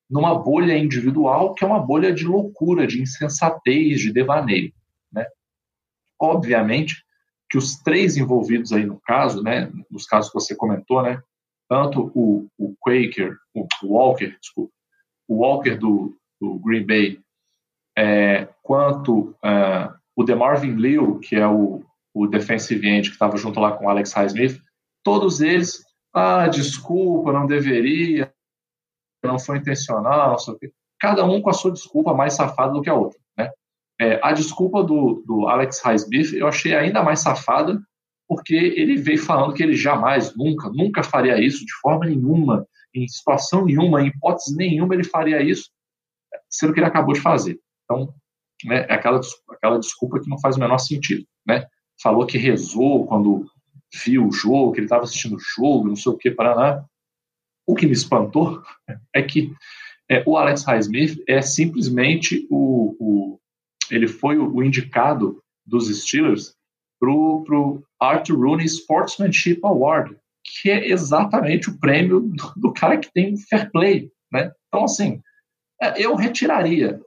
numa 0.08 0.38
bolha 0.38 0.78
individual 0.78 1.56
que 1.56 1.64
é 1.64 1.68
uma 1.68 1.84
bolha 1.84 2.14
de 2.14 2.26
loucura, 2.26 2.86
de 2.86 3.02
insensatez, 3.02 4.00
de 4.00 4.14
devaneio. 4.14 4.72
Né? 5.12 5.26
Obviamente 6.22 7.04
que 7.50 7.58
os 7.58 7.78
três 7.78 8.18
envolvidos 8.18 8.72
aí 8.72 8.86
no 8.86 9.02
caso, 9.02 9.42
né, 9.42 9.72
nos 9.90 10.06
casos 10.06 10.32
que 10.32 10.40
você 10.40 10.56
comentou, 10.56 11.02
né, 11.02 11.20
tanto 11.68 12.12
o, 12.14 12.48
o 12.56 12.76
Quaker, 12.80 13.36
o 13.56 13.68
Walker, 13.84 14.38
desculpa, 14.40 14.72
o 15.30 15.36
Walker 15.36 15.76
do, 15.78 16.18
do 16.42 16.60
Green 16.60 16.86
Bay, 16.86 17.20
é, 17.98 18.48
quanto 18.64 19.36
uh, 19.44 19.94
o 20.16 20.24
DeMarvin 20.24 20.76
Leal, 20.76 21.20
que 21.20 21.36
é 21.36 21.48
o, 21.48 21.84
o 22.14 22.28
defensive 22.28 22.86
end 22.88 23.10
que 23.10 23.14
estava 23.14 23.38
junto 23.38 23.60
lá 23.60 23.72
com 23.74 23.86
o 23.86 23.90
Alex 23.90 24.12
Highsmith, 24.12 24.60
todos 25.04 25.40
eles, 25.40 25.86
ah, 26.14 26.48
desculpa, 26.48 27.32
não 27.32 27.46
deveria, 27.46 28.34
não 29.24 29.38
foi 29.38 29.60
intencional, 29.60 30.32
não 30.32 30.40
sei 30.40 30.54
o 30.54 30.58
quê. 30.58 30.72
Cada 31.00 31.24
um 31.24 31.42
com 31.42 31.50
a 31.50 31.54
sua 31.54 31.72
desculpa 31.72 32.14
mais 32.14 32.34
safada 32.34 32.74
do 32.74 32.82
que 32.82 32.90
a 32.90 32.96
outra, 32.96 33.20
né? 33.38 33.52
É, 34.02 34.20
a 34.24 34.32
desculpa 34.32 34.84
do, 34.84 35.24
do 35.26 35.48
Alex 35.48 35.82
Highsmith 35.82 36.34
eu 36.34 36.48
achei 36.48 36.74
ainda 36.74 37.04
mais 37.04 37.20
safada, 37.20 37.80
porque 38.28 38.56
ele 38.56 38.96
veio 38.96 39.22
falando 39.22 39.54
que 39.54 39.62
ele 39.62 39.76
jamais, 39.76 40.36
nunca, 40.36 40.70
nunca 40.70 41.04
faria 41.04 41.40
isso, 41.40 41.66
de 41.66 41.74
forma 41.82 42.06
nenhuma, 42.06 42.66
em 42.94 43.08
situação 43.08 43.66
nenhuma, 43.66 44.02
em 44.02 44.08
hipótese 44.08 44.56
nenhuma 44.56 44.94
ele 44.94 45.04
faria 45.04 45.42
isso, 45.42 45.70
sendo 46.50 46.74
que 46.74 46.80
ele 46.80 46.88
acabou 46.88 47.14
de 47.14 47.22
fazer. 47.22 47.60
Então, 47.84 48.14
né, 48.66 48.86
é 48.90 48.94
aquela, 48.94 49.20
aquela 49.50 49.80
desculpa 49.80 50.20
que 50.20 50.30
não 50.30 50.40
faz 50.40 50.56
o 50.56 50.60
menor 50.60 50.78
sentido, 50.78 51.26
né? 51.46 51.66
Falou 52.02 52.26
que 52.26 52.38
rezou 52.38 53.06
quando 53.08 53.46
viu 54.06 54.28
o 54.28 54.32
jogo, 54.32 54.72
que 54.72 54.80
ele 54.80 54.86
estava 54.86 55.04
assistindo 55.04 55.36
o 55.36 55.40
jogo, 55.40 55.88
não 55.88 55.96
sei 55.96 56.12
o 56.12 56.18
que, 56.18 56.32
para 56.32 56.86
o 57.68 57.76
que 57.76 57.86
me 57.86 57.94
espantou 57.94 58.62
é 59.14 59.22
que 59.22 59.54
é, 60.10 60.24
o 60.26 60.36
Alex 60.36 60.64
Highsmith 60.64 61.24
é 61.28 61.42
simplesmente 61.42 62.48
o, 62.50 62.96
o 63.00 63.40
ele 63.92 64.08
foi 64.08 64.38
o, 64.38 64.56
o, 64.56 64.64
indicado 64.64 65.42
dos 65.66 65.88
Steelers 65.88 66.56
para 67.00 67.12
o 67.12 67.84
Arthur 68.00 68.40
Rooney 68.40 68.66
Sportsmanship 68.66 69.60
Award, 69.64 70.16
que 70.62 70.70
é 70.70 70.88
exatamente 70.90 71.70
o 71.70 71.80
prêmio 71.80 72.22
do, 72.22 72.54
do 72.56 72.74
cara 72.74 72.98
que 72.98 73.12
tem 73.12 73.38
fair 73.38 73.72
play. 73.72 74.12
Né? 74.32 74.52
Então, 74.68 74.84
assim, 74.84 75.22
é, 75.82 76.02
eu 76.02 76.16
retiraria 76.16 77.00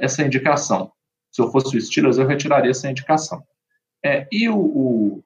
essa 0.00 0.22
indicação. 0.22 0.92
Se 1.32 1.40
eu 1.42 1.50
fosse 1.50 1.76
o 1.76 1.80
Steelers, 1.80 2.18
eu 2.18 2.26
retiraria 2.26 2.70
essa 2.70 2.90
indicação. 2.90 3.42
É, 4.04 4.26
e 4.30 4.48
o, 4.48 4.58
o, 4.58 5.24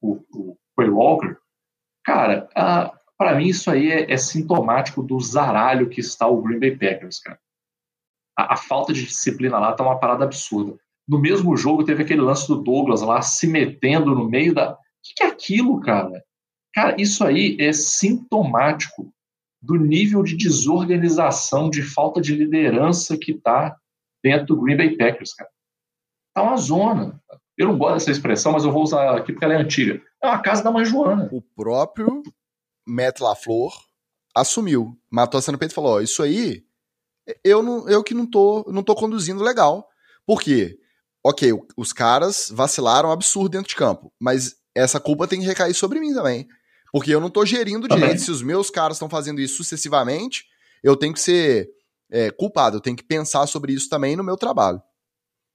o, 0.00 0.12
o 0.32 0.58
Quay 0.76 0.90
Walker, 0.90 1.36
cara, 2.04 2.48
para 3.16 3.34
mim 3.34 3.48
isso 3.48 3.70
aí 3.70 3.90
é, 3.90 4.12
é, 4.12 4.16
sintomático 4.16 5.02
do 5.02 5.18
zaralho 5.20 5.88
que 5.88 6.00
está 6.00 6.26
o 6.26 6.40
Green 6.42 6.58
Bay 6.58 6.76
Packers, 6.76 7.20
cara. 7.20 7.38
A, 8.36 8.54
a 8.54 8.56
falta 8.56 8.92
de 8.92 9.04
disciplina 9.04 9.58
lá 9.58 9.72
tá 9.72 9.82
uma 9.82 9.98
parada 9.98 10.24
absurda. 10.24 10.78
No 11.06 11.18
mesmo 11.18 11.56
jogo 11.56 11.84
teve 11.84 12.02
aquele 12.02 12.20
lance 12.20 12.46
do 12.46 12.62
Douglas 12.62 13.02
lá 13.02 13.22
se 13.22 13.46
metendo 13.46 14.14
no 14.14 14.28
meio 14.28 14.54
da. 14.54 14.72
O 14.72 14.76
que, 15.02 15.14
que 15.16 15.22
é 15.22 15.26
aquilo, 15.26 15.80
cara? 15.80 16.22
Cara, 16.78 16.94
isso 16.96 17.24
aí 17.24 17.56
é 17.58 17.72
sintomático 17.72 19.12
do 19.60 19.74
nível 19.74 20.22
de 20.22 20.36
desorganização, 20.36 21.68
de 21.68 21.82
falta 21.82 22.20
de 22.20 22.36
liderança 22.36 23.18
que 23.18 23.32
está 23.32 23.76
dentro 24.22 24.46
do 24.54 24.62
Green 24.62 24.76
Bay 24.76 24.96
Packers, 24.96 25.34
cara. 25.34 25.50
Tá 26.32 26.42
uma 26.44 26.56
zona. 26.56 27.20
Eu 27.56 27.66
não 27.66 27.76
gosto 27.76 27.94
dessa 27.94 28.12
expressão, 28.12 28.52
mas 28.52 28.62
eu 28.62 28.70
vou 28.70 28.84
usar 28.84 29.16
aqui 29.16 29.32
porque 29.32 29.44
ela 29.44 29.54
é 29.54 29.56
antiga. 29.56 30.00
É 30.22 30.28
uma 30.28 30.40
casa 30.40 30.62
da 30.62 30.70
mãe 30.70 30.84
Joana. 30.84 31.28
O 31.32 31.42
próprio 31.42 32.22
Matt 32.86 33.18
LaFleur 33.18 33.72
assumiu, 34.32 34.96
matou 35.10 35.38
a 35.38 35.42
cena 35.42 35.58
peito 35.58 35.72
e 35.72 35.74
falou: 35.74 35.96
ó, 35.96 36.00
isso 36.00 36.22
aí, 36.22 36.62
eu, 37.42 37.60
não, 37.60 37.88
eu 37.88 38.04
que 38.04 38.14
não 38.14 38.24
tô, 38.24 38.64
não 38.72 38.84
tô 38.84 38.94
conduzindo 38.94 39.42
legal. 39.42 39.88
Por 40.24 40.40
quê? 40.40 40.78
Ok, 41.26 41.52
os 41.76 41.92
caras 41.92 42.48
vacilaram 42.54 43.10
absurdo 43.10 43.48
dentro 43.48 43.68
de 43.68 43.74
campo, 43.74 44.12
mas 44.16 44.56
essa 44.76 45.00
culpa 45.00 45.26
tem 45.26 45.40
que 45.40 45.46
recair 45.46 45.74
sobre 45.74 45.98
mim 45.98 46.14
também. 46.14 46.46
Porque 46.92 47.14
eu 47.14 47.20
não 47.20 47.30
tô 47.30 47.44
gerindo 47.44 47.86
também. 47.86 48.04
direito. 48.04 48.22
Se 48.22 48.30
os 48.30 48.42
meus 48.42 48.70
caras 48.70 48.96
estão 48.96 49.08
fazendo 49.08 49.40
isso 49.40 49.56
sucessivamente, 49.56 50.46
eu 50.82 50.96
tenho 50.96 51.12
que 51.12 51.20
ser 51.20 51.70
é, 52.10 52.30
culpado, 52.30 52.76
eu 52.76 52.80
tenho 52.80 52.96
que 52.96 53.04
pensar 53.04 53.46
sobre 53.46 53.72
isso 53.72 53.88
também 53.88 54.16
no 54.16 54.24
meu 54.24 54.36
trabalho. 54.36 54.82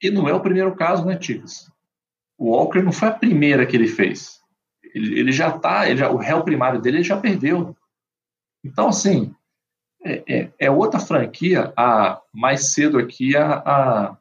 E 0.01 0.11
não 0.11 0.27
é 0.27 0.33
o 0.33 0.41
primeiro 0.41 0.75
caso, 0.75 1.05
né, 1.05 1.15
Ticas? 1.15 1.71
O 2.37 2.51
Walker 2.51 2.81
não 2.81 2.91
foi 2.91 3.07
a 3.07 3.13
primeira 3.13 3.65
que 3.65 3.75
ele 3.75 3.87
fez. 3.87 4.41
Ele, 4.93 5.19
ele 5.19 5.31
já 5.31 5.57
tá, 5.57 5.89
ele 5.89 5.97
já, 5.97 6.11
o 6.11 6.17
réu 6.17 6.43
primário 6.43 6.81
dele 6.81 6.97
ele 6.97 7.03
já 7.03 7.17
perdeu. 7.17 7.75
Então, 8.63 8.89
assim, 8.89 9.33
é, 10.03 10.23
é, 10.27 10.53
é, 10.59 10.71
outra 10.71 10.99
franquia. 10.99 11.73
A, 11.77 12.21
mais 12.33 12.73
cedo 12.73 12.97
aqui, 12.97 13.35
a, 13.35 13.63
a, 13.65 14.17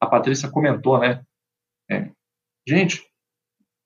a 0.00 0.06
Patrícia 0.06 0.48
comentou, 0.48 0.98
né? 0.98 1.22
É, 1.90 2.08
gente, 2.66 3.04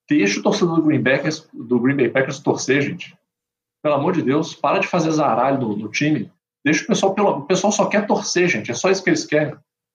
deixa 0.09 0.41
o 0.41 0.43
torcedor 0.43 0.77
do 0.77 0.83
Green, 0.83 1.03
Packers, 1.03 1.49
do 1.53 1.81
Green 1.81 1.97
Bay 1.97 2.09
Packers 2.09 2.41
torcer, 2.41 2.83
gente. 2.83 3.17
Pelo 3.83 3.97
amor 3.97 4.13
de 4.13 4.23
Deus, 4.23 4.55
para 4.55 4.79
de 4.79 4.87
fazer 4.87 5.11
zaralho 5.11 5.61
no, 5.61 5.77
no 5.77 5.91
time. 5.91 6.33
Deixa 6.65 6.85
o 6.85 6.87
pessoal, 6.87 7.15
pelo, 7.15 7.31
o 7.31 7.47
pessoal 7.47 7.73
só 7.73 7.87
quer 7.87 8.07
torcer, 8.07 8.49
gente. 8.49 8.71
É 8.71 8.75
só 8.75 8.91
isso 8.91 9.03
que 9.03 9.11
eles 9.11 9.27
querem. 9.27 9.55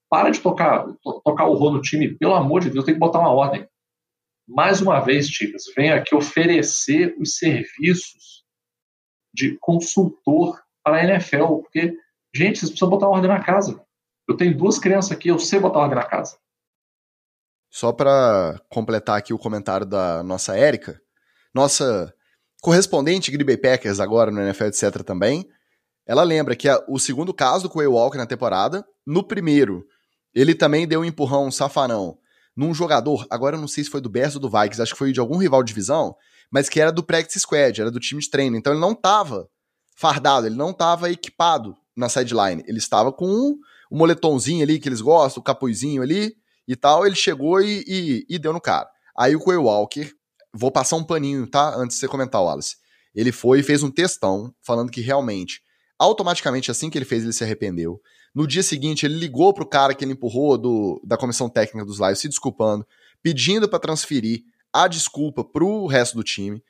Para 0.10 0.30
de 0.30 0.40
tocar, 0.40 0.86
to, 1.02 1.22
tocar 1.24 1.46
o 1.46 1.54
rolo 1.54 1.78
no 1.78 1.82
time. 1.82 2.16
Pelo 2.16 2.36
amor 2.36 2.62
de 2.62 2.70
Deus, 2.70 2.86
tem 2.86 2.94
que 2.94 3.00
botar 3.00 3.20
uma 3.20 3.34
ordem. 3.34 3.68
Mais 4.48 4.82
uma 4.82 5.00
vez, 5.00 5.28
Ticas, 5.28 5.64
vem 5.76 5.92
aqui 5.92 6.16
oferecer 6.16 7.16
os 7.20 7.38
serviços 7.38 8.44
de 9.34 9.58
consultor 9.60 10.60
para 10.84 10.98
a 10.98 11.04
NFL, 11.04 11.58
porque, 11.62 11.96
gente, 12.34 12.60
vocês 12.60 12.72
precisam 12.72 12.90
botar 12.90 13.08
uma 13.08 13.16
ordem 13.16 13.30
na 13.30 13.44
casa. 13.44 13.84
Eu 14.28 14.36
tenho 14.36 14.58
duas 14.58 14.80
crianças 14.80 15.12
aqui, 15.12 15.30
eu 15.30 15.40
sei 15.40 15.60
botar 15.60 15.80
ordem 15.80 15.98
na 15.98 16.06
casa. 16.06 16.38
Só 17.70 17.92
para 17.92 18.60
completar 18.70 19.18
aqui 19.18 19.34
o 19.34 19.38
comentário 19.38 19.86
da 19.86 20.24
nossa 20.24 20.58
Érica, 20.58 21.00
nossa 21.54 22.14
correspondente 22.62 23.32
Green 23.32 23.46
Bay 23.46 23.58
Packers 23.58 24.00
agora 24.00 24.32
no 24.32 24.42
NFL, 24.42 24.66
etc. 24.66 25.04
também, 25.04 25.48
ela 26.06 26.24
lembra 26.24 26.56
que 26.56 26.68
a, 26.68 26.84
o 26.88 26.98
segundo 26.98 27.34
caso 27.34 27.68
do 27.68 27.74
Quay 27.74 27.88
Walker 27.88 28.18
na 28.18 28.26
temporada, 28.26 28.84
no 29.06 29.24
primeiro, 29.24 29.86
ele 30.34 30.56
também 30.56 30.88
deu 30.88 31.02
um 31.02 31.06
empurrão, 31.06 31.46
um 31.46 31.52
safanão, 31.52 32.18
num 32.56 32.74
jogador, 32.74 33.26
agora 33.30 33.56
eu 33.56 33.62
não 33.62 33.68
sei 33.68 33.84
se 33.84 33.90
foi 33.90 34.02
do 34.02 34.10
Bears 34.10 34.36
ou 34.36 34.42
do 34.42 34.50
Vikings, 34.50 34.82
acho 34.82 34.94
que 34.94 34.98
foi 34.98 35.12
de 35.12 35.20
algum 35.20 35.38
rival 35.38 35.64
de 35.64 35.68
divisão, 35.68 36.16
mas 36.52 36.68
que 36.68 36.82
era 36.82 36.92
do 36.92 37.04
practice 37.04 37.40
squad, 37.40 37.80
era 37.80 37.92
do 37.92 38.00
time 38.00 38.20
de 38.20 38.30
treino, 38.30 38.58
então 38.58 38.74
ele 38.74 38.82
não 38.82 38.96
tava 38.96 39.48
fardado, 39.96 40.48
ele 40.48 40.56
não 40.56 40.74
tava 40.74 41.12
equipado 41.12 41.76
na 41.96 42.10
sideline, 42.10 42.64
ele 42.68 42.80
estava 42.80 43.14
com 43.14 43.56
o 43.90 43.98
moletomzinho 43.98 44.64
ali 44.64 44.80
que 44.80 44.90
eles 44.90 45.02
gostam, 45.02 45.42
o 45.42 45.44
capuzinho 45.44 46.02
ali, 46.02 46.36
e 46.70 46.76
tal, 46.76 47.04
ele 47.04 47.16
chegou 47.16 47.60
e, 47.60 47.84
e, 47.88 48.26
e 48.30 48.38
deu 48.38 48.54
no 48.54 48.62
cara. 48.62 48.88
Aí 49.18 49.36
o 49.36 49.44
Quay 49.44 49.58
Walker, 49.58 50.14
vou 50.54 50.72
passar 50.72 50.98
um 50.98 51.04
paninho, 51.04 51.48
tá? 51.48 51.76
Antes 51.76 51.96
de 51.96 52.02
você 52.02 52.08
comentar, 52.08 52.44
Wallace. 52.44 52.76
Ele 53.16 53.32
foi 53.32 53.62
e 53.62 53.64
fez 53.64 53.82
um 53.82 53.90
textão 53.90 54.54
falando 54.62 54.92
que 54.92 55.02
realmente, 55.02 55.64
automaticamente 55.98 56.70
assim 56.70 56.88
que 56.88 56.96
ele 56.96 57.06
fez, 57.06 57.24
ele 57.24 57.34
se 57.34 57.44
arrependeu. 57.44 58.00
No 58.36 58.46
dia 58.46 58.62
seguinte, 58.62 59.04
ele 59.04 59.16
ligou 59.16 59.52
pro 59.52 59.66
cara 59.66 59.96
que 59.96 60.06
ele 60.06 60.12
empurrou 60.12 60.60
do, 60.60 61.02
da 61.04 61.18
comissão 61.18 61.50
técnica 61.50 61.84
dos 61.84 61.98
Lions, 61.98 62.20
se 62.20 62.30
desculpando, 62.30 62.86
pedindo 63.24 63.68
para 63.68 63.80
transferir 63.80 64.44
a 64.72 64.88
desculpa 64.88 65.44
pro 65.44 65.88
resto 65.88 66.16
do 66.16 66.24
time, 66.24 66.64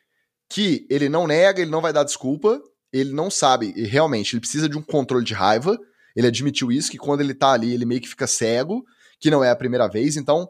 que 0.48 0.88
ele 0.90 1.10
não 1.10 1.28
nega, 1.28 1.62
ele 1.62 1.70
não 1.70 1.82
vai 1.82 1.92
dar 1.92 2.06
desculpa, 2.06 2.62
ele 2.94 3.12
não 3.12 3.30
sabe, 3.30 3.74
e 3.76 3.84
realmente, 3.84 4.34
ele 4.34 4.40
precisa 4.40 4.70
de 4.70 4.78
um 4.78 4.82
controle 4.82 5.26
de 5.26 5.34
raiva, 5.34 5.78
ele 6.16 6.26
admitiu 6.28 6.72
isso, 6.72 6.90
que 6.90 6.98
quando 6.98 7.20
ele 7.20 7.34
tá 7.34 7.52
ali, 7.52 7.74
ele 7.74 7.86
meio 7.86 8.00
que 8.00 8.08
fica 8.08 8.26
cego, 8.26 8.86
que 9.20 9.30
não 9.30 9.44
é 9.44 9.50
a 9.50 9.56
primeira 9.56 9.88
vez, 9.88 10.18
então 10.18 10.50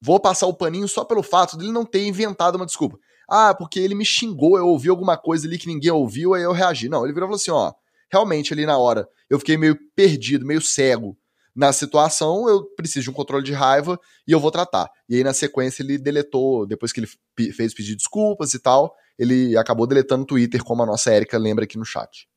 vou 0.00 0.20
passar 0.20 0.46
o 0.46 0.54
paninho 0.54 0.86
só 0.88 1.04
pelo 1.04 1.22
fato 1.22 1.56
dele 1.56 1.72
não 1.72 1.84
ter 1.84 2.06
inventado 2.06 2.56
uma 2.56 2.66
desculpa. 2.66 2.98
Ah, 3.28 3.54
porque 3.54 3.80
ele 3.80 3.94
me 3.94 4.04
xingou, 4.04 4.56
eu 4.58 4.68
ouvi 4.68 4.88
alguma 4.88 5.16
coisa 5.16 5.46
ali 5.46 5.58
que 5.58 5.66
ninguém 5.66 5.90
ouviu, 5.90 6.34
aí 6.34 6.42
eu 6.42 6.52
reagi. 6.52 6.88
Não, 6.88 7.04
ele 7.04 7.14
virou 7.14 7.26
e 7.26 7.30
falou 7.30 7.36
assim: 7.36 7.50
ó, 7.50 7.72
realmente 8.10 8.52
ali 8.52 8.66
na 8.66 8.76
hora 8.76 9.08
eu 9.30 9.38
fiquei 9.38 9.56
meio 9.56 9.78
perdido, 9.96 10.46
meio 10.46 10.60
cego 10.60 11.16
na 11.54 11.72
situação, 11.72 12.48
eu 12.48 12.64
preciso 12.74 13.04
de 13.04 13.10
um 13.10 13.12
controle 13.12 13.44
de 13.44 13.52
raiva 13.52 13.98
e 14.26 14.32
eu 14.32 14.40
vou 14.40 14.50
tratar. 14.50 14.90
E 15.08 15.16
aí 15.16 15.24
na 15.24 15.32
sequência 15.32 15.82
ele 15.82 15.96
deletou, 15.96 16.66
depois 16.66 16.92
que 16.92 17.00
ele 17.00 17.52
fez 17.52 17.72
pedir 17.72 17.94
desculpas 17.94 18.54
e 18.54 18.58
tal, 18.58 18.94
ele 19.16 19.56
acabou 19.56 19.86
deletando 19.86 20.24
o 20.24 20.26
Twitter, 20.26 20.62
como 20.64 20.82
a 20.82 20.86
nossa 20.86 21.12
Érica 21.12 21.38
lembra 21.38 21.64
aqui 21.64 21.78
no 21.78 21.84
chat. 21.84 22.28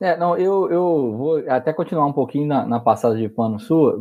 É, 0.00 0.16
não, 0.16 0.36
eu, 0.36 0.70
eu 0.70 1.16
vou 1.16 1.36
até 1.48 1.72
continuar 1.72 2.06
um 2.06 2.12
pouquinho 2.12 2.46
na, 2.48 2.66
na 2.66 2.80
passada 2.80 3.16
de 3.16 3.28
pano 3.28 3.60
sua, 3.60 3.96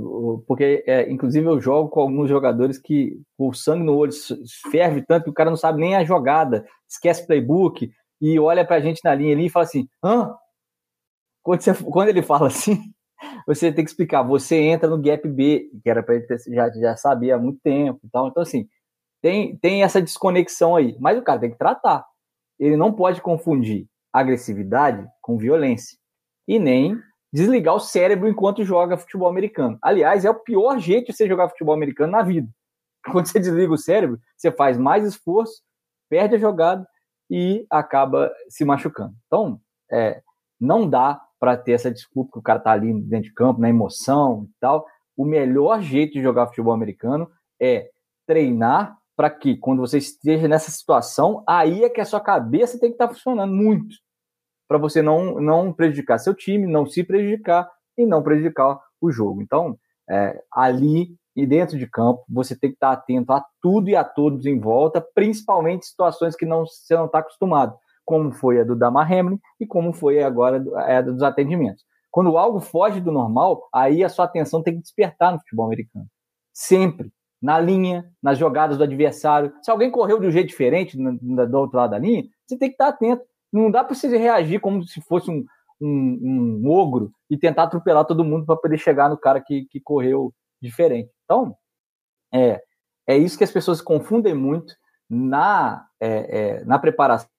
porque, 0.47 0.83
é, 0.87 1.09
inclusive, 1.09 1.45
eu 1.47 1.61
jogo 1.61 1.87
com 1.89 2.01
alguns 2.01 2.27
jogadores 2.27 2.79
que 2.79 3.15
o 3.37 3.53
sangue 3.53 3.83
no 3.83 3.95
olho 3.95 4.11
ferve 4.71 5.03
tanto 5.05 5.25
que 5.25 5.29
o 5.29 5.33
cara 5.33 5.51
não 5.51 5.57
sabe 5.57 5.79
nem 5.79 5.95
a 5.95 6.03
jogada, 6.03 6.65
esquece 6.89 7.25
playbook 7.27 7.91
e 8.19 8.39
olha 8.39 8.65
pra 8.65 8.79
gente 8.81 9.01
na 9.03 9.13
linha 9.13 9.33
ali 9.35 9.45
e 9.45 9.49
fala 9.49 9.65
assim: 9.65 9.87
hã? 10.03 10.33
Quando, 11.41 11.61
você, 11.61 11.73
quando 11.83 12.09
ele 12.09 12.21
fala 12.21 12.47
assim, 12.47 12.77
você 13.47 13.71
tem 13.71 13.83
que 13.83 13.91
explicar, 13.91 14.23
você 14.23 14.57
entra 14.57 14.89
no 14.89 15.01
gap 15.01 15.27
B, 15.27 15.69
que 15.83 15.89
era 15.89 16.03
pra 16.03 16.15
ele 16.15 16.25
ter, 16.25 16.39
já, 16.49 16.69
já 16.71 16.95
sabia 16.97 17.35
há 17.35 17.39
muito 17.39 17.59
tempo 17.63 17.99
e 18.03 18.09
tal. 18.09 18.27
Então, 18.29 18.43
assim, 18.43 18.67
tem, 19.21 19.57
tem 19.57 19.83
essa 19.83 20.01
desconexão 20.01 20.75
aí, 20.75 20.97
mas 20.99 21.17
o 21.19 21.23
cara 21.23 21.39
tem 21.41 21.51
que 21.51 21.57
tratar. 21.59 22.05
Ele 22.59 22.77
não 22.77 22.93
pode 22.93 23.21
confundir 23.21 23.87
agressividade 24.13 25.05
com 25.19 25.37
violência. 25.37 25.97
E 26.47 26.59
nem 26.59 27.01
desligar 27.33 27.73
o 27.73 27.79
cérebro 27.79 28.27
enquanto 28.27 28.63
joga 28.63 28.95
futebol 28.95 29.27
americano. 29.27 29.79
Aliás, 29.81 30.23
é 30.23 30.29
o 30.29 30.39
pior 30.39 30.77
jeito 30.77 31.07
de 31.07 31.17
você 31.17 31.27
jogar 31.27 31.49
futebol 31.49 31.73
americano 31.73 32.11
na 32.11 32.21
vida. 32.21 32.47
Quando 33.11 33.25
você 33.25 33.39
desliga 33.39 33.73
o 33.73 33.77
cérebro, 33.77 34.19
você 34.37 34.51
faz 34.51 34.77
mais 34.77 35.03
esforço, 35.03 35.63
perde 36.07 36.35
a 36.35 36.39
jogada 36.39 36.87
e 37.29 37.65
acaba 37.69 38.31
se 38.47 38.63
machucando. 38.63 39.15
Então, 39.25 39.59
é, 39.91 40.21
não 40.59 40.87
dá 40.87 41.19
para 41.39 41.57
ter 41.57 41.73
essa 41.73 41.91
desculpa 41.91 42.33
que 42.33 42.39
o 42.39 42.43
cara 42.43 42.59
tá 42.59 42.71
ali 42.71 42.93
dentro 43.01 43.29
de 43.29 43.33
campo, 43.33 43.59
na 43.59 43.69
emoção 43.69 44.45
e 44.47 44.53
tal. 44.59 44.85
O 45.17 45.25
melhor 45.25 45.81
jeito 45.81 46.13
de 46.13 46.21
jogar 46.21 46.47
futebol 46.47 46.73
americano 46.73 47.29
é 47.59 47.89
treinar 48.25 48.97
para 49.15 49.29
que, 49.29 49.57
quando 49.57 49.79
você 49.79 49.97
esteja 49.97 50.47
nessa 50.47 50.71
situação, 50.71 51.43
aí 51.47 51.83
é 51.83 51.89
que 51.89 52.01
a 52.01 52.05
sua 52.05 52.19
cabeça 52.19 52.79
tem 52.79 52.89
que 52.89 52.95
estar 52.95 53.07
tá 53.07 53.13
funcionando 53.13 53.53
muito 53.53 53.95
para 54.67 54.77
você 54.77 55.01
não, 55.01 55.39
não 55.39 55.71
prejudicar 55.71 56.17
seu 56.17 56.33
time, 56.33 56.65
não 56.65 56.85
se 56.85 57.03
prejudicar 57.03 57.69
e 57.97 58.05
não 58.05 58.23
prejudicar 58.23 58.79
o 58.99 59.11
jogo. 59.11 59.41
Então, 59.41 59.77
é, 60.09 60.41
ali 60.51 61.15
e 61.35 61.45
dentro 61.45 61.77
de 61.77 61.87
campo, 61.87 62.23
você 62.29 62.57
tem 62.57 62.69
que 62.69 62.75
estar 62.75 62.91
atento 62.91 63.31
a 63.33 63.43
tudo 63.61 63.89
e 63.89 63.95
a 63.95 64.03
todos 64.03 64.45
em 64.45 64.59
volta, 64.59 65.01
principalmente 65.13 65.85
situações 65.85 66.35
que 66.35 66.45
não, 66.45 66.65
você 66.65 66.95
não 66.95 67.05
está 67.05 67.19
acostumado, 67.19 67.75
como 68.05 68.31
foi 68.31 68.61
a 68.61 68.63
do 68.63 68.75
Damar 68.75 69.11
Hamlin 69.11 69.39
e 69.59 69.65
como 69.65 69.93
foi 69.93 70.21
agora 70.23 70.63
a 70.75 71.01
dos 71.01 71.23
atendimentos. 71.23 71.83
Quando 72.11 72.37
algo 72.37 72.59
foge 72.59 73.01
do 73.01 73.11
normal, 73.11 73.67
aí 73.73 74.03
a 74.03 74.09
sua 74.09 74.25
atenção 74.25 74.61
tem 74.61 74.75
que 74.75 74.81
despertar 74.81 75.31
no 75.33 75.39
futebol 75.39 75.65
americano. 75.65 76.05
Sempre. 76.53 77.11
Na 77.43 77.59
linha, 77.59 78.09
nas 78.23 78.37
jogadas 78.37 78.77
do 78.77 78.83
adversário. 78.85 79.53
Se 79.61 79.69
alguém 79.69 79.91
correu 79.91 80.19
de 80.19 80.27
um 80.27 80.31
jeito 80.31 80.47
diferente 80.47 80.97
do 80.97 81.59
outro 81.59 81.77
lado 81.77 81.91
da 81.91 81.99
linha, 81.99 82.23
você 82.47 82.57
tem 82.57 82.69
que 82.69 82.75
estar 82.75 82.87
atento. 82.87 83.23
Não 83.51 83.69
dá 83.69 83.83
para 83.83 83.93
você 83.93 84.07
reagir 84.17 84.61
como 84.61 84.81
se 84.83 85.01
fosse 85.01 85.29
um, 85.29 85.45
um, 85.81 86.61
um 86.63 86.71
ogro 86.71 87.11
e 87.29 87.37
tentar 87.37 87.63
atropelar 87.63 88.05
todo 88.05 88.23
mundo 88.23 88.45
para 88.45 88.55
poder 88.55 88.77
chegar 88.77 89.09
no 89.09 89.17
cara 89.17 89.41
que, 89.41 89.65
que 89.65 89.81
correu 89.81 90.33
diferente. 90.61 91.11
Então, 91.25 91.55
é, 92.33 92.61
É 93.05 93.17
isso 93.17 93.37
que 93.37 93.43
as 93.43 93.51
pessoas 93.51 93.81
confundem 93.81 94.33
muito 94.33 94.73
na, 95.09 95.85
é, 95.99 96.59
é, 96.59 96.65
na 96.65 96.79
preparação. 96.79 97.29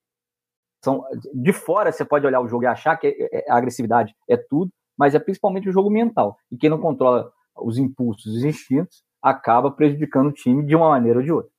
De 1.33 1.53
fora 1.53 1.91
você 1.91 2.05
pode 2.05 2.27
olhar 2.27 2.41
o 2.41 2.49
jogo 2.49 2.65
e 2.65 2.67
achar 2.67 2.97
que 2.97 3.07
é, 3.07 3.39
é, 3.39 3.51
a 3.51 3.57
agressividade 3.57 4.15
é 4.29 4.37
tudo, 4.37 4.71
mas 4.97 5.15
é 5.15 5.19
principalmente 5.19 5.69
o 5.69 5.73
jogo 5.73 5.91
mental. 5.91 6.37
E 6.53 6.59
quem 6.59 6.69
não 6.69 6.79
controla 6.79 7.33
os 7.57 7.79
impulsos, 7.79 8.35
os 8.37 8.45
instintos, 8.45 9.03
acaba 9.25 9.71
prejudicando 9.71 10.27
o 10.27 10.33
time 10.33 10.63
de 10.67 10.77
uma 10.77 10.91
maneira 10.91 11.21
ou 11.21 11.25
de 11.25 11.33
outra. 11.33 11.51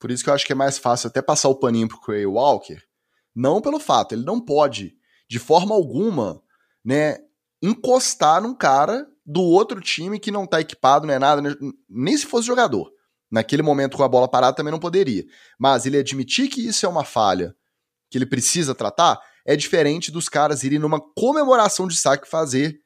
Por 0.00 0.10
isso 0.10 0.24
que 0.24 0.28
eu 0.28 0.34
acho 0.34 0.44
que 0.44 0.52
é 0.52 0.56
mais 0.56 0.76
fácil 0.76 1.06
até 1.06 1.22
passar 1.22 1.48
o 1.48 1.54
paninho 1.54 1.86
pro 1.86 2.00
Quay 2.00 2.26
Walker, 2.26 2.82
não 3.32 3.60
pelo 3.60 3.78
fato, 3.78 4.12
ele 4.12 4.24
não 4.24 4.40
pode, 4.40 4.96
de 5.30 5.38
forma 5.38 5.72
alguma, 5.72 6.42
né, 6.84 7.18
encostar 7.62 8.42
num 8.42 8.52
cara 8.52 9.06
do 9.24 9.40
outro 9.40 9.80
time 9.80 10.18
que 10.18 10.32
não 10.32 10.44
tá 10.44 10.60
equipado, 10.60 11.06
não 11.06 11.14
é 11.14 11.18
nada, 11.20 11.40
nem 11.88 12.16
se 12.16 12.26
fosse 12.26 12.48
jogador. 12.48 12.90
Naquele 13.30 13.62
momento 13.62 13.96
com 13.96 14.02
a 14.02 14.08
bola 14.08 14.28
parada 14.28 14.56
também 14.56 14.72
não 14.72 14.80
poderia. 14.80 15.24
Mas 15.56 15.86
ele 15.86 15.96
admitir 15.96 16.48
que 16.48 16.66
isso 16.66 16.84
é 16.84 16.88
uma 16.88 17.04
falha 17.04 17.54
que 18.10 18.18
ele 18.18 18.26
precisa 18.26 18.74
tratar 18.74 19.18
é 19.46 19.56
diferente 19.56 20.10
dos 20.10 20.28
caras 20.28 20.64
irem 20.64 20.78
numa 20.78 21.00
comemoração 21.00 21.86
de 21.86 21.96
saque 21.96 22.28
fazer 22.28 22.81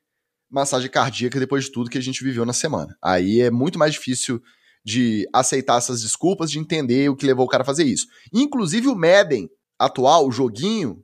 massagem 0.51 0.91
cardíaca 0.91 1.39
depois 1.41 1.65
de 1.65 1.73
tudo 1.73 1.91
que 1.91 1.99
a 1.99 2.03
gente 2.03 2.23
viveu 2.23 2.45
na 2.45 2.53
semana. 2.53 2.97
Aí 3.03 3.41
é 3.41 3.51
muito 3.51 3.79
mais 3.79 3.93
difícil 3.93 4.41
de 4.85 5.29
aceitar 5.33 5.79
essas 5.79 6.03
desculpas, 6.03 6.51
de 6.51 6.59
entender 6.59 7.09
o 7.09 7.17
que 7.17 7.27
levou 7.27 7.45
o 7.45 7.49
cara 7.49 7.63
a 7.63 7.67
fazer 7.67 7.85
isso. 7.85 8.07
Inclusive 8.33 8.89
o 8.89 8.95
Madden 8.95 9.49
atual, 9.79 10.27
o 10.27 10.33
joguinho 10.33 11.03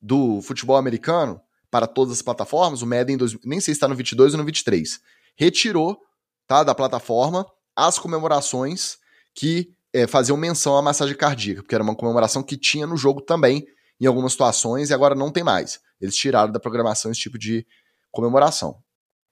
do 0.00 0.40
futebol 0.40 0.76
americano 0.76 1.40
para 1.70 1.86
todas 1.86 2.14
as 2.14 2.22
plataformas, 2.22 2.80
o 2.80 2.86
Madden, 2.86 3.18
nem 3.44 3.60
sei 3.60 3.74
se 3.74 3.76
está 3.76 3.86
no 3.86 3.94
22 3.94 4.32
ou 4.32 4.38
no 4.38 4.44
23, 4.44 5.00
retirou 5.36 5.98
tá, 6.46 6.64
da 6.64 6.74
plataforma 6.74 7.46
as 7.76 7.98
comemorações 7.98 8.96
que 9.34 9.70
é, 9.92 10.06
faziam 10.06 10.36
menção 10.36 10.76
à 10.76 10.82
massagem 10.82 11.16
cardíaca, 11.16 11.62
porque 11.62 11.74
era 11.74 11.84
uma 11.84 11.94
comemoração 11.94 12.42
que 12.42 12.56
tinha 12.56 12.86
no 12.86 12.96
jogo 12.96 13.20
também, 13.20 13.66
em 14.00 14.06
algumas 14.06 14.32
situações, 14.32 14.90
e 14.90 14.94
agora 14.94 15.14
não 15.14 15.30
tem 15.30 15.44
mais. 15.44 15.80
Eles 16.00 16.16
tiraram 16.16 16.52
da 16.52 16.60
programação 16.60 17.10
esse 17.10 17.20
tipo 17.20 17.38
de 17.38 17.66
comemoração. 18.10 18.82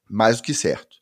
Mais 0.09 0.37
do 0.37 0.43
que 0.43 0.55
certo. 0.55 0.97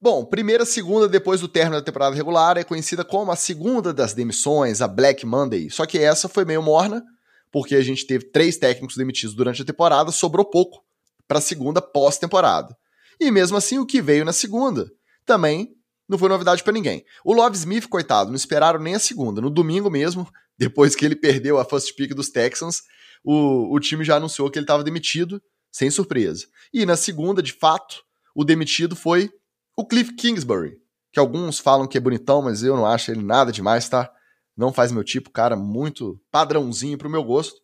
Bom, 0.00 0.24
primeira 0.24 0.64
segunda 0.64 1.08
depois 1.08 1.40
do 1.40 1.48
término 1.48 1.76
da 1.76 1.84
temporada 1.84 2.14
regular 2.14 2.56
é 2.56 2.62
conhecida 2.62 3.04
como 3.04 3.32
a 3.32 3.36
segunda 3.36 3.92
das 3.92 4.14
demissões, 4.14 4.80
a 4.80 4.86
Black 4.86 5.26
Monday. 5.26 5.68
Só 5.70 5.86
que 5.86 5.98
essa 5.98 6.28
foi 6.28 6.44
meio 6.44 6.62
morna, 6.62 7.02
porque 7.50 7.74
a 7.74 7.82
gente 7.82 8.06
teve 8.06 8.30
três 8.30 8.56
técnicos 8.56 8.96
demitidos 8.96 9.34
durante 9.34 9.62
a 9.62 9.64
temporada, 9.64 10.12
sobrou 10.12 10.44
pouco 10.44 10.84
para 11.26 11.38
a 11.38 11.42
segunda 11.42 11.82
pós-temporada. 11.82 12.76
E 13.20 13.30
mesmo 13.30 13.56
assim, 13.56 13.78
o 13.78 13.86
que 13.86 14.00
veio 14.00 14.24
na 14.24 14.32
segunda 14.32 14.88
também 15.26 15.74
não 16.08 16.16
foi 16.16 16.28
novidade 16.28 16.62
para 16.62 16.72
ninguém. 16.72 17.04
O 17.24 17.34
Love 17.34 17.56
Smith, 17.56 17.88
coitado, 17.88 18.30
não 18.30 18.36
esperaram 18.36 18.80
nem 18.80 18.94
a 18.94 19.00
segunda. 19.00 19.40
No 19.40 19.50
domingo 19.50 19.90
mesmo, 19.90 20.28
depois 20.56 20.94
que 20.94 21.04
ele 21.04 21.16
perdeu 21.16 21.58
a 21.58 21.64
first 21.64 21.94
pick 21.96 22.14
dos 22.14 22.30
Texans, 22.30 22.82
o, 23.22 23.74
o 23.74 23.80
time 23.80 24.04
já 24.04 24.16
anunciou 24.16 24.48
que 24.50 24.58
ele 24.58 24.64
estava 24.64 24.82
demitido, 24.84 25.42
sem 25.78 25.92
surpresa. 25.92 26.44
E 26.74 26.84
na 26.84 26.96
segunda, 26.96 27.40
de 27.40 27.52
fato, 27.52 28.02
o 28.34 28.42
demitido 28.42 28.96
foi 28.96 29.30
o 29.76 29.86
Cliff 29.86 30.12
Kingsbury, 30.16 30.76
que 31.12 31.20
alguns 31.20 31.60
falam 31.60 31.86
que 31.86 31.96
é 31.96 32.00
bonitão, 32.00 32.42
mas 32.42 32.64
eu 32.64 32.76
não 32.76 32.84
acho 32.84 33.12
ele 33.12 33.22
nada 33.22 33.52
demais, 33.52 33.88
tá? 33.88 34.10
Não 34.56 34.72
faz 34.72 34.90
meu 34.90 35.04
tipo, 35.04 35.30
cara, 35.30 35.54
muito 35.54 36.20
padrãozinho 36.32 36.98
pro 36.98 37.08
meu 37.08 37.22
gosto. 37.22 37.60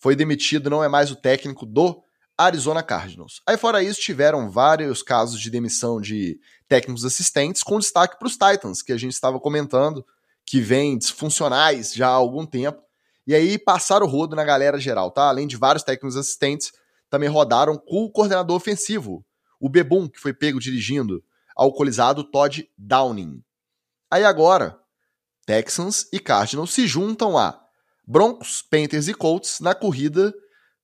Foi 0.00 0.16
demitido, 0.16 0.68
não 0.68 0.82
é 0.82 0.88
mais 0.88 1.12
o 1.12 1.16
técnico 1.16 1.64
do 1.64 2.02
Arizona 2.36 2.82
Cardinals. 2.82 3.40
Aí 3.46 3.56
fora 3.56 3.84
isso, 3.84 4.00
tiveram 4.00 4.50
vários 4.50 5.00
casos 5.00 5.40
de 5.40 5.48
demissão 5.48 6.00
de 6.00 6.40
técnicos 6.68 7.04
assistentes, 7.04 7.62
com 7.62 7.78
destaque 7.78 8.18
para 8.18 8.26
os 8.26 8.32
Titans, 8.32 8.82
que 8.82 8.92
a 8.92 8.96
gente 8.96 9.12
estava 9.12 9.38
comentando, 9.38 10.04
que 10.44 10.60
vem 10.60 10.98
disfuncionais 10.98 11.94
já 11.94 12.08
há 12.08 12.14
algum 12.14 12.44
tempo. 12.44 12.82
E 13.24 13.32
aí 13.32 13.56
passaram 13.58 14.06
o 14.06 14.10
rodo 14.10 14.34
na 14.34 14.42
galera 14.42 14.76
geral, 14.76 15.12
tá? 15.12 15.28
Além 15.28 15.46
de 15.46 15.56
vários 15.56 15.84
técnicos 15.84 16.16
assistentes, 16.16 16.72
também 17.14 17.28
rodaram 17.28 17.78
com 17.78 18.02
o 18.02 18.10
coordenador 18.10 18.56
ofensivo, 18.56 19.24
o 19.60 19.68
Bebum, 19.68 20.08
que 20.08 20.18
foi 20.18 20.34
pego 20.34 20.58
dirigindo 20.58 21.22
alcoolizado 21.54 22.24
Todd 22.24 22.68
Downing. 22.76 23.40
Aí 24.10 24.24
agora, 24.24 24.76
Texans 25.46 26.08
e 26.12 26.18
Cardinals 26.18 26.72
se 26.72 26.88
juntam 26.88 27.38
a 27.38 27.62
Broncos, 28.04 28.62
Panthers 28.62 29.06
e 29.06 29.14
Colts 29.14 29.60
na 29.60 29.76
corrida 29.76 30.34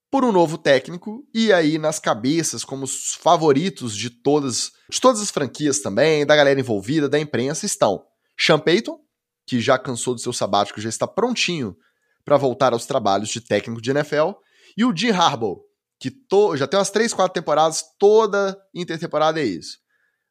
por 0.08 0.24
um 0.24 0.30
novo 0.30 0.56
técnico 0.56 1.26
e 1.34 1.52
aí 1.52 1.78
nas 1.78 1.98
cabeças 1.98 2.62
como 2.62 2.84
os 2.84 3.14
favoritos 3.14 3.96
de 3.96 4.08
todas, 4.08 4.70
de 4.88 5.00
todas 5.00 5.20
as 5.20 5.32
franquias 5.32 5.80
também, 5.80 6.24
da 6.24 6.36
galera 6.36 6.60
envolvida, 6.60 7.08
da 7.08 7.18
imprensa 7.18 7.66
estão 7.66 8.06
Sean 8.38 8.60
Payton, 8.60 9.00
que 9.44 9.60
já 9.60 9.76
cansou 9.76 10.14
do 10.14 10.20
seu 10.20 10.32
sabático, 10.32 10.80
já 10.80 10.88
está 10.88 11.08
prontinho 11.08 11.76
para 12.24 12.36
voltar 12.36 12.72
aos 12.72 12.86
trabalhos 12.86 13.30
de 13.30 13.40
técnico 13.40 13.82
de 13.82 13.90
NFL, 13.90 14.30
e 14.76 14.84
o 14.84 14.96
Jim 14.96 15.10
Harbaugh, 15.10 15.68
que 16.00 16.10
to, 16.10 16.56
já 16.56 16.66
tem 16.66 16.78
umas 16.78 16.90
3, 16.90 17.14
4 17.14 17.32
temporadas, 17.32 17.84
toda 17.98 18.58
intertemporada 18.74 19.38
é 19.38 19.44
isso 19.44 19.78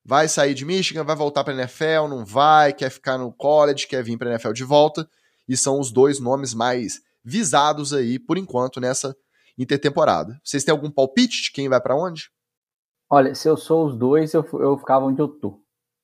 vai 0.09 0.27
sair 0.27 0.55
de 0.55 0.65
Michigan, 0.65 1.03
vai 1.03 1.15
voltar 1.15 1.43
para 1.43 1.53
NFL, 1.53 2.07
não 2.09 2.25
vai, 2.25 2.73
quer 2.73 2.89
ficar 2.89 3.15
no 3.17 3.31
college, 3.31 3.87
quer 3.87 4.03
vir 4.03 4.17
para 4.17 4.31
NFL 4.31 4.53
de 4.53 4.63
volta, 4.63 5.07
e 5.47 5.55
são 5.55 5.79
os 5.79 5.91
dois 5.91 6.19
nomes 6.19 6.51
mais 6.51 6.99
visados 7.23 7.93
aí 7.93 8.17
por 8.17 8.35
enquanto 8.35 8.81
nessa 8.81 9.15
intertemporada. 9.55 10.39
Vocês 10.43 10.63
têm 10.63 10.71
algum 10.71 10.89
palpite 10.89 11.43
de 11.43 11.51
quem 11.51 11.69
vai 11.69 11.79
para 11.79 11.95
onde? 11.95 12.31
Olha, 13.07 13.35
se 13.35 13.47
eu 13.47 13.55
sou 13.55 13.85
os 13.85 13.95
dois, 13.95 14.33
eu, 14.33 14.43
eu 14.53 14.79
ficava 14.79 15.05
onde 15.05 15.21
eu 15.21 15.27
tô. 15.27 15.61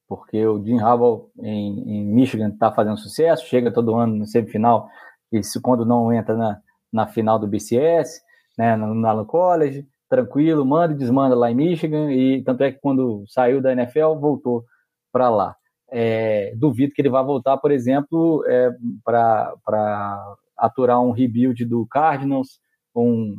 Porque 0.08 0.46
o 0.46 0.64
Jim 0.64 0.78
Harbaugh 0.80 1.32
em, 1.40 1.98
em 1.98 2.06
Michigan 2.06 2.50
está 2.50 2.72
fazendo 2.72 2.98
sucesso, 2.98 3.48
chega 3.48 3.74
todo 3.74 3.96
ano 3.96 4.16
no 4.16 4.28
semifinal, 4.28 4.88
isso 5.32 5.60
quando 5.62 5.84
não 5.84 6.14
entra 6.14 6.36
na, 6.38 6.62
na 6.94 7.08
final 7.08 7.40
do 7.40 7.48
BCS, 7.48 8.22
né, 8.58 8.76
no, 8.76 8.94
no 8.94 9.26
college 9.26 9.86
tranquilo, 10.10 10.66
manda 10.66 10.94
e 10.94 10.98
desmanda 10.98 11.36
lá 11.36 11.52
em 11.52 11.56
Michigan, 11.56 12.12
e 12.12 12.42
tanto 12.44 12.64
é 12.64 12.72
que 12.72 12.80
quando 12.80 13.24
saiu 13.28 13.62
da 13.62 13.72
NFL, 13.72 14.14
voltou 14.20 14.64
para 15.12 15.30
lá. 15.30 15.56
É, 15.90 16.54
duvido 16.56 16.94
que 16.94 17.02
ele 17.02 17.10
vá 17.10 17.22
voltar, 17.22 17.58
por 17.58 17.72
exemplo, 17.72 18.44
é, 18.48 18.72
para 19.04 20.36
aturar 20.58 21.02
um 21.02 21.12
rebuild 21.12 21.64
do 21.66 21.86
Cardinals, 21.88 22.60
um, 22.96 23.36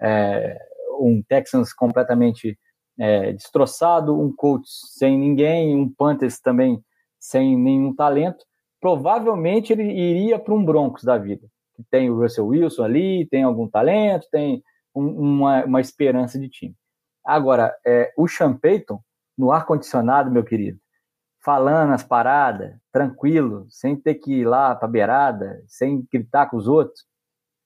é, 0.00 0.58
um 0.98 1.22
Texans 1.26 1.72
completamente 1.72 2.58
é, 2.98 3.32
destroçado, 3.32 4.18
um 4.18 4.32
Colts 4.34 4.80
sem 4.98 5.18
ninguém, 5.18 5.74
um 5.74 5.88
Panthers 5.88 6.38
também 6.38 6.82
sem 7.18 7.56
nenhum 7.56 7.94
talento. 7.94 8.44
Provavelmente 8.80 9.72
ele 9.72 9.84
iria 9.84 10.38
para 10.38 10.54
um 10.54 10.64
Broncos 10.64 11.04
da 11.04 11.18
vida, 11.18 11.46
tem 11.90 12.10
o 12.10 12.20
Russell 12.20 12.46
Wilson 12.46 12.84
ali, 12.84 13.26
tem 13.30 13.42
algum 13.42 13.68
talento, 13.68 14.26
tem 14.30 14.62
uma, 14.94 15.64
uma 15.64 15.80
esperança 15.80 16.38
de 16.38 16.48
time. 16.48 16.74
Agora, 17.24 17.74
é, 17.86 18.12
o 18.16 18.26
Sean 18.26 18.56
Payton, 18.56 19.00
no 19.36 19.52
ar-condicionado, 19.52 20.30
meu 20.30 20.44
querido, 20.44 20.78
falando 21.42 21.92
as 21.92 22.02
paradas, 22.02 22.74
tranquilo, 22.92 23.66
sem 23.70 23.96
ter 23.96 24.14
que 24.14 24.40
ir 24.40 24.44
lá 24.44 24.74
pra 24.74 24.88
beirada, 24.88 25.62
sem 25.66 26.06
gritar 26.12 26.46
com 26.50 26.56
os 26.56 26.68
outros, 26.68 27.04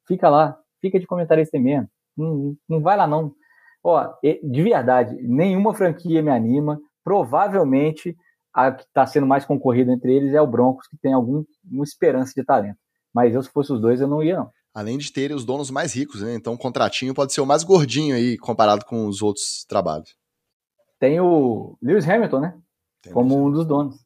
fica 0.06 0.28
lá, 0.28 0.58
fica 0.80 0.98
de 1.00 1.06
comentarista 1.06 1.58
mesmo. 1.58 1.88
Não, 2.16 2.56
não 2.68 2.80
vai 2.80 2.96
lá, 2.96 3.06
não. 3.06 3.34
Ó, 3.82 4.14
de 4.22 4.62
verdade, 4.62 5.16
nenhuma 5.22 5.74
franquia 5.74 6.22
me 6.22 6.30
anima. 6.30 6.80
Provavelmente 7.02 8.16
a 8.52 8.70
que 8.70 8.84
está 8.84 9.04
sendo 9.04 9.26
mais 9.26 9.44
concorrida 9.44 9.92
entre 9.92 10.14
eles 10.14 10.32
é 10.32 10.40
o 10.40 10.46
Broncos, 10.46 10.86
que 10.86 10.96
tem 10.96 11.12
alguma 11.12 11.44
esperança 11.82 12.32
de 12.34 12.44
talento. 12.44 12.78
Mas 13.14 13.34
eu, 13.34 13.42
se 13.42 13.48
fosse 13.48 13.72
os 13.72 13.80
dois, 13.80 14.00
eu 14.00 14.08
não 14.08 14.22
ia, 14.22 14.36
não 14.38 14.50
além 14.74 14.98
de 14.98 15.12
terem 15.12 15.36
os 15.36 15.44
donos 15.44 15.70
mais 15.70 15.94
ricos, 15.94 16.20
né? 16.20 16.34
Então 16.34 16.54
o 16.54 16.58
contratinho 16.58 17.14
pode 17.14 17.32
ser 17.32 17.40
o 17.40 17.46
mais 17.46 17.62
gordinho 17.62 18.16
aí 18.16 18.36
comparado 18.36 18.84
com 18.84 19.06
os 19.06 19.22
outros 19.22 19.64
trabalhos. 19.68 20.16
Tem 20.98 21.20
o 21.20 21.78
Lewis 21.80 22.08
Hamilton, 22.08 22.40
né? 22.40 22.58
Tem 23.00 23.12
Como 23.12 23.46
um 23.46 23.50
dos 23.50 23.64
donos. 23.64 24.04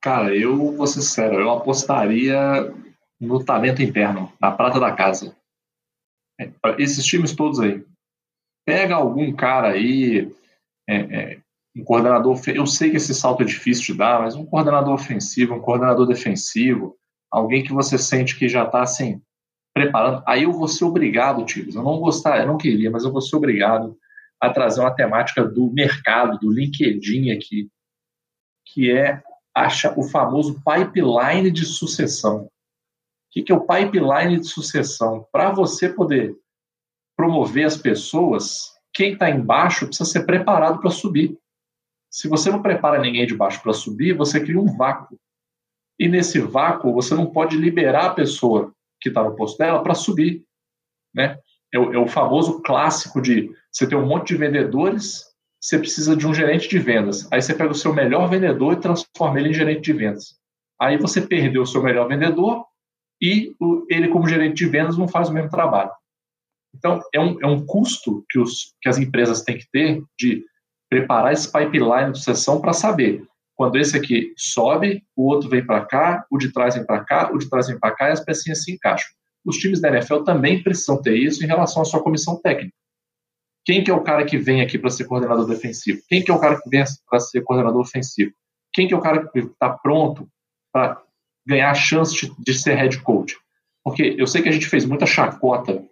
Cara, 0.00 0.34
eu 0.34 0.76
vou 0.76 0.86
ser 0.86 1.02
sério, 1.02 1.40
eu 1.40 1.50
apostaria 1.50 2.72
no 3.20 3.44
talento 3.44 3.82
interno, 3.82 4.32
na 4.40 4.52
prata 4.52 4.78
da 4.78 4.94
casa. 4.94 5.36
É, 6.40 6.50
esses 6.78 7.04
times 7.04 7.34
todos 7.34 7.58
aí. 7.58 7.84
Pega 8.64 8.94
algum 8.94 9.34
cara 9.34 9.72
aí, 9.72 10.32
é, 10.88 10.96
é, 10.96 11.40
um 11.76 11.84
coordenador. 11.84 12.40
Eu 12.46 12.66
sei 12.66 12.90
que 12.90 12.96
esse 12.96 13.14
salto 13.14 13.42
é 13.42 13.46
difícil 13.46 13.86
de 13.86 13.94
dar, 13.94 14.20
mas 14.20 14.34
um 14.34 14.46
coordenador 14.46 14.94
ofensivo, 14.94 15.54
um 15.54 15.60
coordenador 15.60 16.06
defensivo, 16.06 16.96
alguém 17.30 17.62
que 17.62 17.72
você 17.72 17.96
sente 17.96 18.38
que 18.38 18.48
já 18.48 18.64
está 18.64 18.82
assim, 18.82 19.20
preparando. 19.72 20.22
Aí 20.26 20.42
eu 20.42 20.52
vou 20.52 20.68
ser 20.68 20.84
obrigado, 20.84 21.44
Tigres, 21.44 21.74
eu 21.74 21.82
não 21.82 21.98
gostar, 22.00 22.40
eu 22.40 22.46
não 22.46 22.58
queria, 22.58 22.90
mas 22.90 23.04
eu 23.04 23.12
vou 23.12 23.20
ser 23.20 23.36
obrigado 23.36 23.96
a 24.40 24.50
trazer 24.50 24.80
uma 24.80 24.94
temática 24.94 25.44
do 25.44 25.70
mercado, 25.70 26.38
do 26.38 26.50
LinkedIn 26.50 27.30
aqui, 27.30 27.68
que 28.66 28.90
é 28.90 29.22
acha 29.54 29.92
o 29.98 30.02
famoso 30.02 30.60
pipeline 30.64 31.50
de 31.50 31.64
sucessão. 31.66 32.44
O 32.44 32.50
que 33.44 33.52
é 33.52 33.54
o 33.54 33.66
pipeline 33.66 34.40
de 34.40 34.46
sucessão? 34.46 35.26
Para 35.30 35.50
você 35.52 35.88
poder 35.88 36.34
promover 37.16 37.66
as 37.66 37.76
pessoas, 37.76 38.72
quem 38.92 39.12
está 39.12 39.30
embaixo 39.30 39.86
precisa 39.86 40.08
ser 40.08 40.24
preparado 40.24 40.80
para 40.80 40.90
subir. 40.90 41.38
Se 42.10 42.28
você 42.28 42.50
não 42.50 42.62
prepara 42.62 43.00
ninguém 43.00 43.26
de 43.26 43.36
baixo 43.36 43.62
para 43.62 43.72
subir, 43.72 44.16
você 44.16 44.40
cria 44.40 44.58
um 44.58 44.76
vácuo. 44.76 45.18
E 46.00 46.08
nesse 46.08 46.40
vácuo, 46.40 46.94
você 46.94 47.14
não 47.14 47.26
pode 47.26 47.58
liberar 47.58 48.06
a 48.06 48.14
pessoa 48.14 48.72
que 48.98 49.10
está 49.10 49.22
no 49.22 49.36
posto 49.36 49.58
dela 49.58 49.82
para 49.82 49.94
subir. 49.94 50.42
Né? 51.14 51.38
É, 51.70 51.78
o, 51.78 51.92
é 51.92 51.98
o 51.98 52.08
famoso 52.08 52.62
clássico 52.62 53.20
de 53.20 53.54
você 53.70 53.86
ter 53.86 53.96
um 53.96 54.06
monte 54.06 54.28
de 54.28 54.36
vendedores, 54.36 55.26
você 55.60 55.78
precisa 55.78 56.16
de 56.16 56.26
um 56.26 56.32
gerente 56.32 56.70
de 56.70 56.78
vendas. 56.78 57.30
Aí 57.30 57.42
você 57.42 57.52
pega 57.52 57.70
o 57.70 57.74
seu 57.74 57.92
melhor 57.92 58.30
vendedor 58.30 58.72
e 58.72 58.80
transforma 58.80 59.38
ele 59.38 59.50
em 59.50 59.54
gerente 59.54 59.82
de 59.82 59.92
vendas. 59.92 60.38
Aí 60.80 60.96
você 60.96 61.20
perdeu 61.20 61.62
o 61.62 61.66
seu 61.66 61.82
melhor 61.82 62.08
vendedor 62.08 62.64
e 63.20 63.54
o, 63.60 63.84
ele, 63.90 64.08
como 64.08 64.26
gerente 64.26 64.54
de 64.54 64.70
vendas, 64.70 64.96
não 64.96 65.06
faz 65.06 65.28
o 65.28 65.34
mesmo 65.34 65.50
trabalho. 65.50 65.90
Então, 66.74 67.02
é 67.12 67.20
um, 67.20 67.38
é 67.42 67.46
um 67.46 67.66
custo 67.66 68.24
que, 68.30 68.38
os, 68.38 68.74
que 68.80 68.88
as 68.88 68.96
empresas 68.96 69.42
têm 69.42 69.58
que 69.58 69.68
ter 69.70 70.02
de 70.18 70.46
preparar 70.88 71.34
esse 71.34 71.52
pipeline 71.52 72.12
de 72.12 72.18
sucessão 72.18 72.58
para 72.58 72.72
saber 72.72 73.22
quando 73.60 73.76
esse 73.76 73.94
aqui 73.94 74.32
sobe, 74.38 75.04
o 75.14 75.26
outro 75.26 75.50
vem 75.50 75.62
para 75.62 75.84
cá, 75.84 76.24
o 76.30 76.38
de 76.38 76.50
trás 76.50 76.76
vem 76.76 76.86
para 76.86 77.04
cá, 77.04 77.30
o 77.30 77.36
de 77.36 77.46
trás 77.46 77.66
vem 77.66 77.78
para 77.78 77.94
cá 77.94 78.08
e 78.08 78.12
as 78.12 78.24
pecinhas 78.24 78.64
se 78.64 78.72
encaixam. 78.72 79.10
Os 79.44 79.58
times 79.58 79.82
da 79.82 79.90
NFL 79.90 80.20
também 80.20 80.62
precisam 80.62 81.02
ter 81.02 81.14
isso 81.14 81.44
em 81.44 81.46
relação 81.46 81.82
à 81.82 81.84
sua 81.84 82.02
comissão 82.02 82.40
técnica. 82.40 82.74
Quem 83.62 83.84
que 83.84 83.90
é 83.90 83.94
o 83.94 84.02
cara 84.02 84.24
que 84.24 84.38
vem 84.38 84.62
aqui 84.62 84.78
para 84.78 84.88
ser 84.88 85.04
coordenador 85.04 85.46
defensivo? 85.46 86.00
Quem 86.08 86.24
que 86.24 86.30
é 86.30 86.34
o 86.34 86.40
cara 86.40 86.58
que 86.58 86.70
vem 86.70 86.82
para 87.06 87.20
ser 87.20 87.42
coordenador 87.42 87.82
ofensivo? 87.82 88.32
Quem 88.72 88.88
que 88.88 88.94
é 88.94 88.96
o 88.96 89.02
cara 89.02 89.28
que 89.28 89.40
está 89.40 89.68
pronto 89.68 90.26
para 90.72 90.98
ganhar 91.46 91.70
a 91.70 91.74
chance 91.74 92.32
de, 92.38 92.54
ser 92.54 92.76
head 92.76 92.98
coach? 93.02 93.36
Porque 93.84 94.16
eu 94.16 94.26
sei 94.26 94.40
que 94.40 94.48
a 94.48 94.52
gente 94.52 94.68
fez 94.68 94.86
muita 94.86 95.04
chacota 95.04 95.84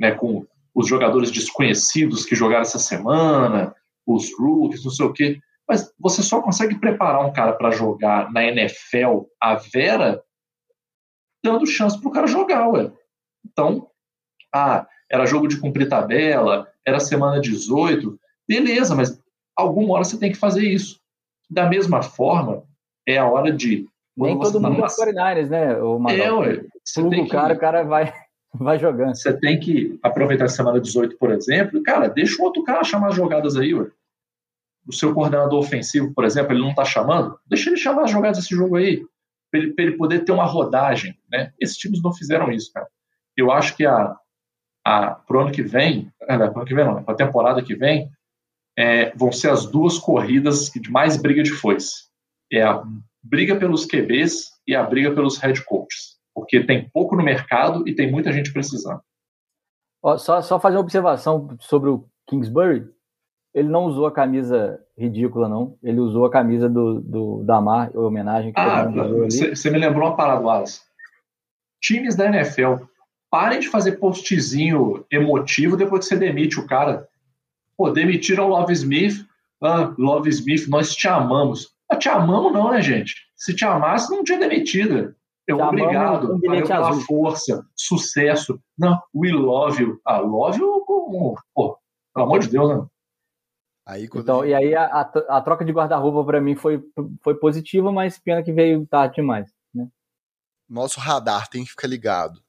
né, 0.00 0.12
com 0.12 0.46
os 0.74 0.88
jogadores 0.88 1.30
desconhecidos 1.30 2.24
que 2.24 2.34
jogaram 2.34 2.62
essa 2.62 2.78
semana, 2.78 3.74
os 4.06 4.30
rookies, 4.38 4.82
não 4.82 4.90
sei 4.90 5.04
o 5.04 5.12
quê. 5.12 5.38
Mas 5.70 5.94
você 6.00 6.20
só 6.20 6.42
consegue 6.42 6.80
preparar 6.80 7.24
um 7.24 7.32
cara 7.32 7.52
para 7.52 7.70
jogar 7.70 8.32
na 8.32 8.42
NFL 8.42 9.20
a 9.40 9.54
Vera 9.54 10.20
dando 11.44 11.64
chance 11.64 11.96
para 11.96 12.08
o 12.08 12.12
cara 12.12 12.26
jogar, 12.26 12.68
ué. 12.70 12.90
Então, 13.46 13.86
ah, 14.52 14.84
era 15.08 15.26
jogo 15.26 15.46
de 15.46 15.60
cumprir 15.60 15.88
tabela, 15.88 16.66
era 16.84 16.98
semana 16.98 17.40
18, 17.40 18.18
beleza, 18.48 18.96
mas 18.96 19.16
alguma 19.56 19.94
hora 19.94 20.02
você 20.02 20.18
tem 20.18 20.32
que 20.32 20.38
fazer 20.38 20.66
isso. 20.66 20.98
Da 21.48 21.68
mesma 21.68 22.02
forma, 22.02 22.64
é 23.06 23.18
a 23.18 23.30
hora 23.30 23.52
de. 23.52 23.86
Nem 24.16 24.36
todo 24.40 24.60
mundo 24.60 24.84
é 24.84 24.88
49ers, 24.88 25.48
né? 25.50 25.76
O 25.80 26.10
é, 26.10 26.32
ué. 26.32 26.64
Você 26.84 27.08
tem 27.08 27.22
o 27.22 27.28
cara, 27.28 27.50
que... 27.50 27.58
o 27.58 27.60
cara 27.60 27.84
vai, 27.84 28.12
vai 28.52 28.76
jogando. 28.76 29.14
Você 29.14 29.38
tem 29.38 29.60
que 29.60 29.96
aproveitar 30.02 30.46
a 30.46 30.48
semana 30.48 30.80
18, 30.80 31.16
por 31.16 31.30
exemplo, 31.30 31.80
cara, 31.84 32.08
deixa 32.08 32.42
o 32.42 32.44
outro 32.44 32.64
cara 32.64 32.82
chamar 32.82 33.10
as 33.10 33.14
jogadas 33.14 33.56
aí, 33.56 33.72
ué 33.72 33.88
o 34.90 34.92
seu 34.92 35.14
coordenador 35.14 35.58
ofensivo, 35.58 36.12
por 36.12 36.24
exemplo, 36.24 36.52
ele 36.52 36.60
não 36.60 36.70
está 36.70 36.84
chamando, 36.84 37.38
deixa 37.46 37.70
ele 37.70 37.76
chamar 37.76 38.04
as 38.04 38.10
jogadas 38.10 38.38
desse 38.38 38.54
jogo 38.54 38.76
aí, 38.76 39.02
para 39.50 39.60
ele, 39.60 39.74
ele, 39.78 39.96
poder 39.96 40.24
ter 40.24 40.32
uma 40.32 40.44
rodagem. 40.44 41.16
Né? 41.30 41.52
Esses 41.58 41.76
times 41.76 42.02
não 42.02 42.12
fizeram 42.12 42.50
isso, 42.50 42.72
cara. 42.72 42.86
Eu 43.36 43.50
acho 43.50 43.76
que 43.76 43.86
a, 43.86 44.16
a, 44.84 45.10
pro 45.12 45.40
ano 45.40 45.52
que 45.52 45.62
vem, 45.62 46.12
é, 46.22 46.36
pro 46.36 46.60
ano 46.60 46.64
que 46.64 46.74
vem 46.74 46.84
não, 46.84 47.02
para 47.02 47.14
a 47.14 47.16
temporada 47.16 47.62
que 47.62 47.74
vem, 47.74 48.10
é, 48.76 49.14
vão 49.16 49.32
ser 49.32 49.50
as 49.50 49.66
duas 49.66 49.98
corridas 49.98 50.70
de 50.70 50.90
mais 50.90 51.16
briga 51.16 51.42
de 51.42 51.50
foice. 51.50 52.08
É 52.52 52.62
a 52.62 52.82
briga 53.22 53.56
pelos 53.56 53.86
QBs 53.86 54.50
e 54.66 54.74
a 54.74 54.82
briga 54.82 55.12
pelos 55.14 55.38
head 55.38 55.64
coaches. 55.64 56.18
Porque 56.34 56.64
tem 56.64 56.88
pouco 56.90 57.16
no 57.16 57.22
mercado 57.22 57.86
e 57.88 57.94
tem 57.94 58.10
muita 58.10 58.32
gente 58.32 58.52
precisando. 58.52 59.00
só, 60.18 60.40
só 60.42 60.58
fazer 60.58 60.76
uma 60.76 60.82
observação 60.82 61.56
sobre 61.60 61.90
o 61.90 62.08
Kingsbury 62.28 62.88
ele 63.54 63.68
não 63.68 63.84
usou 63.84 64.06
a 64.06 64.12
camisa 64.12 64.80
ridícula, 64.96 65.48
não. 65.48 65.76
Ele 65.82 65.98
usou 65.98 66.24
a 66.24 66.30
camisa 66.30 66.68
do, 66.68 67.00
do 67.00 67.42
Damar, 67.44 67.90
homenagem 67.96 68.52
que 68.52 68.60
ah, 68.60 68.86
Você 69.28 69.70
me 69.70 69.78
lembrou 69.78 70.08
uma 70.08 70.16
parada, 70.16 70.40
Wallace. 70.40 70.82
Times 71.82 72.14
da 72.14 72.26
NFL, 72.26 72.84
parem 73.30 73.58
de 73.58 73.68
fazer 73.68 73.92
postzinho 73.92 75.04
emotivo 75.10 75.76
depois 75.76 76.00
que 76.00 76.14
você 76.14 76.16
demite 76.16 76.60
o 76.60 76.66
cara. 76.66 77.08
Pô, 77.76 77.90
demitiram 77.90 78.46
o 78.46 78.48
Love 78.48 78.72
Smith. 78.72 79.26
Ah, 79.62 79.92
Love 79.98 80.28
Smith, 80.28 80.68
nós 80.68 80.94
te 80.94 81.08
amamos. 81.08 81.70
Ah, 81.90 81.96
te 81.96 82.08
amamos 82.08 82.52
não, 82.52 82.70
né, 82.70 82.80
gente? 82.80 83.14
Se 83.34 83.54
te 83.54 83.64
amasse, 83.64 84.10
não 84.10 84.22
tinha 84.22 84.38
demitido. 84.38 85.14
Eu, 85.46 85.56
te 85.56 85.62
obrigado. 85.62 86.38
Valeu 86.46 86.66
pela 86.66 86.92
força, 87.00 87.64
sucesso. 87.74 88.60
Não, 88.78 88.96
we 89.12 89.32
love 89.32 89.82
you. 89.82 89.98
Ah, 90.06 90.18
love 90.18 90.60
you 90.60 90.84
como... 90.86 91.34
Pô, 91.52 91.76
pelo 92.14 92.26
amor 92.26 92.38
de 92.38 92.48
Deus, 92.48 92.68
né? 92.68 92.86
Aí, 93.90 94.08
então, 94.14 94.42
gente... 94.42 94.50
E 94.50 94.54
aí 94.54 94.74
a, 94.76 95.00
a, 95.00 95.40
troca 95.40 95.64
de 95.64 95.72
guarda-roupa 95.72 96.24
para 96.24 96.40
mim 96.40 96.54
foi, 96.54 96.80
foi 97.24 97.34
positiva, 97.34 97.90
mas 97.90 98.20
pena 98.20 98.40
que 98.40 98.52
veio 98.52 98.86
tarde 98.86 99.16
demais. 99.16 99.50
Né? 99.74 99.88
Nosso 100.68 101.00
radar 101.00 101.48
tem 101.48 101.64
que 101.64 101.70
ficar 101.70 101.88
ligado, 101.88 102.40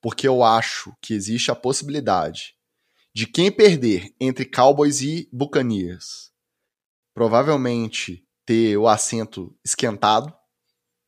porque 0.00 0.28
eu 0.28 0.44
acho 0.44 0.94
que 1.02 1.12
existe 1.12 1.50
a 1.50 1.56
possibilidade 1.56 2.54
de 3.12 3.26
quem 3.26 3.50
perder 3.50 4.14
entre 4.20 4.44
Cowboys 4.44 5.00
e 5.00 5.28
Buccaneers 5.32 6.32
provavelmente 7.12 8.24
ter 8.46 8.76
o 8.76 8.86
assento 8.86 9.52
esquentado. 9.64 10.32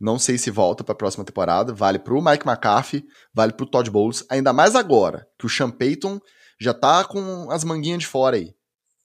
Não 0.01 0.19
sei 0.19 0.37
se 0.37 0.51
volta 0.51 0.83
para 0.83 0.95
a 0.95 0.97
próxima 0.97 1.25
temporada. 1.25 1.73
Vale 1.73 2.01
para 2.01 2.15
o 2.15 2.25
Mike 2.25 2.47
McCarthy, 2.47 3.05
vale 3.33 3.53
para 3.53 3.65
o 3.65 3.69
Todd 3.69 3.89
Bowles. 3.89 4.25
Ainda 4.29 4.53
mais 4.53 4.75
agora 4.75 5.29
que 5.39 5.47
o 5.47 5.49
Sean 5.49 5.71
Payton 5.71 6.21
já 6.61 6.75
tá 6.75 7.05
com 7.05 7.51
as 7.51 7.63
manguinhas 7.63 8.01
de 8.01 8.07
fora 8.07 8.37
aí 8.37 8.57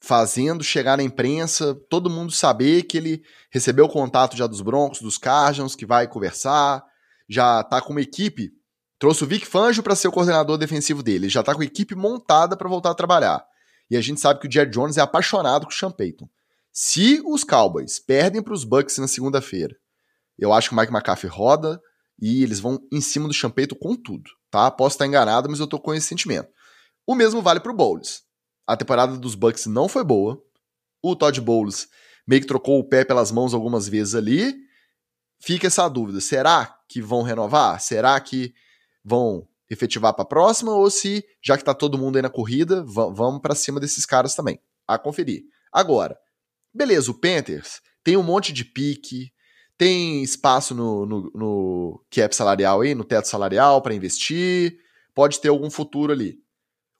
fazendo 0.02 0.64
chegar 0.64 0.96
na 0.96 1.02
imprensa, 1.04 1.76
todo 1.88 2.10
mundo 2.10 2.32
saber 2.32 2.82
que 2.82 2.96
ele 2.96 3.22
recebeu 3.50 3.84
o 3.84 3.88
contato 3.88 4.36
já 4.36 4.48
dos 4.48 4.60
Broncos, 4.60 5.00
dos 5.00 5.16
Cardinals, 5.16 5.76
que 5.76 5.86
vai 5.86 6.08
conversar, 6.08 6.84
já 7.28 7.62
tá 7.62 7.80
com 7.80 7.92
uma 7.92 8.00
equipe, 8.00 8.50
trouxe 8.98 9.22
o 9.22 9.26
Vic 9.28 9.46
Fangio 9.46 9.80
para 9.82 9.94
ser 9.94 10.08
o 10.08 10.12
coordenador 10.12 10.58
defensivo 10.58 11.04
dele, 11.04 11.28
já 11.28 11.40
tá 11.42 11.54
com 11.54 11.62
a 11.62 11.64
equipe 11.64 11.94
montada 11.94 12.56
para 12.56 12.68
voltar 12.68 12.90
a 12.90 12.94
trabalhar. 12.94 13.44
E 13.88 13.96
a 13.96 14.00
gente 14.00 14.20
sabe 14.20 14.40
que 14.40 14.48
o 14.48 14.52
Jerry 14.52 14.70
Jones 14.70 14.96
é 14.96 15.00
apaixonado 15.00 15.66
com 15.66 15.72
o 15.72 15.74
Sean 15.74 15.92
Payton. 15.92 16.28
Se 16.72 17.22
os 17.24 17.44
Cowboys 17.44 18.00
perdem 18.00 18.42
para 18.42 18.54
os 18.54 18.64
Bucks 18.64 18.98
na 18.98 19.06
segunda-feira, 19.06 19.76
eu 20.36 20.52
acho 20.52 20.68
que 20.68 20.74
o 20.74 20.78
Mike 20.78 20.92
McCarthy 20.92 21.28
roda 21.28 21.80
e 22.20 22.42
eles 22.42 22.58
vão 22.58 22.80
em 22.90 23.00
cima 23.00 23.28
do 23.28 23.34
Sean 23.34 23.50
Payton 23.50 23.76
com 23.76 23.94
tudo, 23.94 24.28
tá? 24.50 24.68
Posso 24.68 24.94
estar 24.94 25.06
enganado, 25.06 25.48
mas 25.48 25.60
eu 25.60 25.66
tô 25.68 25.78
com 25.78 25.94
esse 25.94 26.08
sentimento. 26.08 26.48
O 27.06 27.14
mesmo 27.14 27.40
vale 27.40 27.60
para 27.60 27.70
o 27.70 27.76
Bowles 27.76 28.22
a 28.66 28.76
temporada 28.76 29.16
dos 29.16 29.34
Bucks 29.34 29.66
não 29.66 29.88
foi 29.88 30.04
boa. 30.04 30.42
O 31.02 31.16
Todd 31.16 31.40
Bowles 31.40 31.88
meio 32.26 32.40
que 32.40 32.46
trocou 32.46 32.78
o 32.78 32.84
pé 32.88 33.04
pelas 33.04 33.32
mãos 33.32 33.54
algumas 33.54 33.88
vezes 33.88 34.14
ali. 34.14 34.54
Fica 35.40 35.66
essa 35.66 35.88
dúvida: 35.88 36.20
será 36.20 36.78
que 36.88 37.00
vão 37.00 37.22
renovar? 37.22 37.80
Será 37.80 38.18
que 38.20 38.54
vão 39.04 39.46
efetivar 39.68 40.14
para 40.14 40.22
a 40.22 40.28
próxima? 40.28 40.72
Ou 40.72 40.90
se, 40.90 41.24
já 41.42 41.56
que 41.56 41.64
tá 41.64 41.74
todo 41.74 41.98
mundo 41.98 42.16
aí 42.16 42.22
na 42.22 42.30
corrida, 42.30 42.84
vamos 42.84 43.40
para 43.40 43.54
cima 43.54 43.80
desses 43.80 44.06
caras 44.06 44.34
também? 44.34 44.60
A 44.86 44.98
conferir. 44.98 45.44
Agora, 45.72 46.16
beleza, 46.72 47.10
o 47.10 47.14
Panthers 47.14 47.80
tem 48.04 48.16
um 48.16 48.22
monte 48.22 48.52
de 48.52 48.64
pique, 48.64 49.32
tem 49.78 50.22
espaço 50.22 50.74
no, 50.74 51.06
no, 51.06 51.30
no 51.34 52.04
cap 52.10 52.34
salarial 52.34 52.82
aí, 52.82 52.94
no 52.94 53.04
teto 53.04 53.26
salarial 53.26 53.80
para 53.80 53.94
investir, 53.94 54.78
pode 55.14 55.40
ter 55.40 55.48
algum 55.48 55.70
futuro 55.70 56.12
ali. 56.12 56.38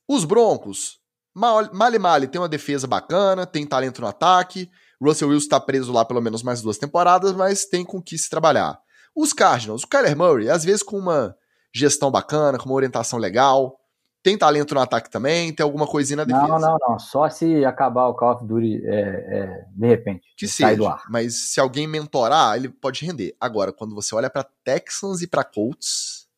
Os 0.09 0.25
Broncos 0.25 1.02
Mali 1.35 1.99
Mali 1.99 2.27
tem 2.27 2.41
uma 2.41 2.49
defesa 2.49 2.87
bacana, 2.87 3.47
tem 3.47 3.67
talento 3.67 4.01
no 4.01 4.07
ataque. 4.07 4.71
Russell 5.01 5.29
Wilson 5.29 5.45
está 5.45 5.61
preso 5.61 5.93
lá 5.93 6.05
pelo 6.05 6.21
menos 6.21 6.43
mais 6.43 6.63
duas 6.63 6.79
temporadas, 6.79 7.33
mas 7.33 7.65
tem 7.65 7.85
com 7.85 8.01
que 8.01 8.17
se 8.17 8.31
trabalhar. 8.31 8.79
Os 9.15 9.33
Cardinals, 9.33 9.83
o 9.83 9.89
Kyler 9.89 10.17
Murray, 10.17 10.49
às 10.49 10.65
vezes 10.65 10.83
com 10.83 10.99
uma 10.99 11.35
gestão 11.75 12.11
bacana, 12.11 12.59
com 12.59 12.67
uma 12.67 12.75
orientação 12.75 13.19
legal. 13.19 13.79
Tem 14.23 14.39
talento 14.39 14.73
no 14.73 14.81
ataque 14.81 15.11
também, 15.11 15.53
tem 15.53 15.65
alguma 15.65 15.85
coisinha 15.85 16.19
na 16.19 16.25
defesa. 16.25 16.47
Não, 16.47 16.59
não, 16.59 16.79
não. 16.81 16.99
Só 16.99 17.29
se 17.29 17.65
acabar 17.65 18.07
o 18.07 18.15
Call 18.15 18.37
of 18.37 18.47
Duty 18.47 18.81
é, 18.85 18.93
é, 18.93 19.65
de 19.69 19.87
repente. 19.89 20.23
Que 20.37 20.47
seja. 20.47 20.97
Mas 21.11 21.51
se 21.51 21.59
alguém 21.59 21.89
mentorar, 21.89 22.57
ele 22.57 22.69
pode 22.69 23.05
render. 23.05 23.35
Agora, 23.41 23.73
quando 23.73 23.97
você 23.97 24.15
olha 24.15 24.31
para 24.31 24.47
Texans 24.63 25.23
e 25.23 25.27
para 25.27 25.43
Colts, 25.43 26.29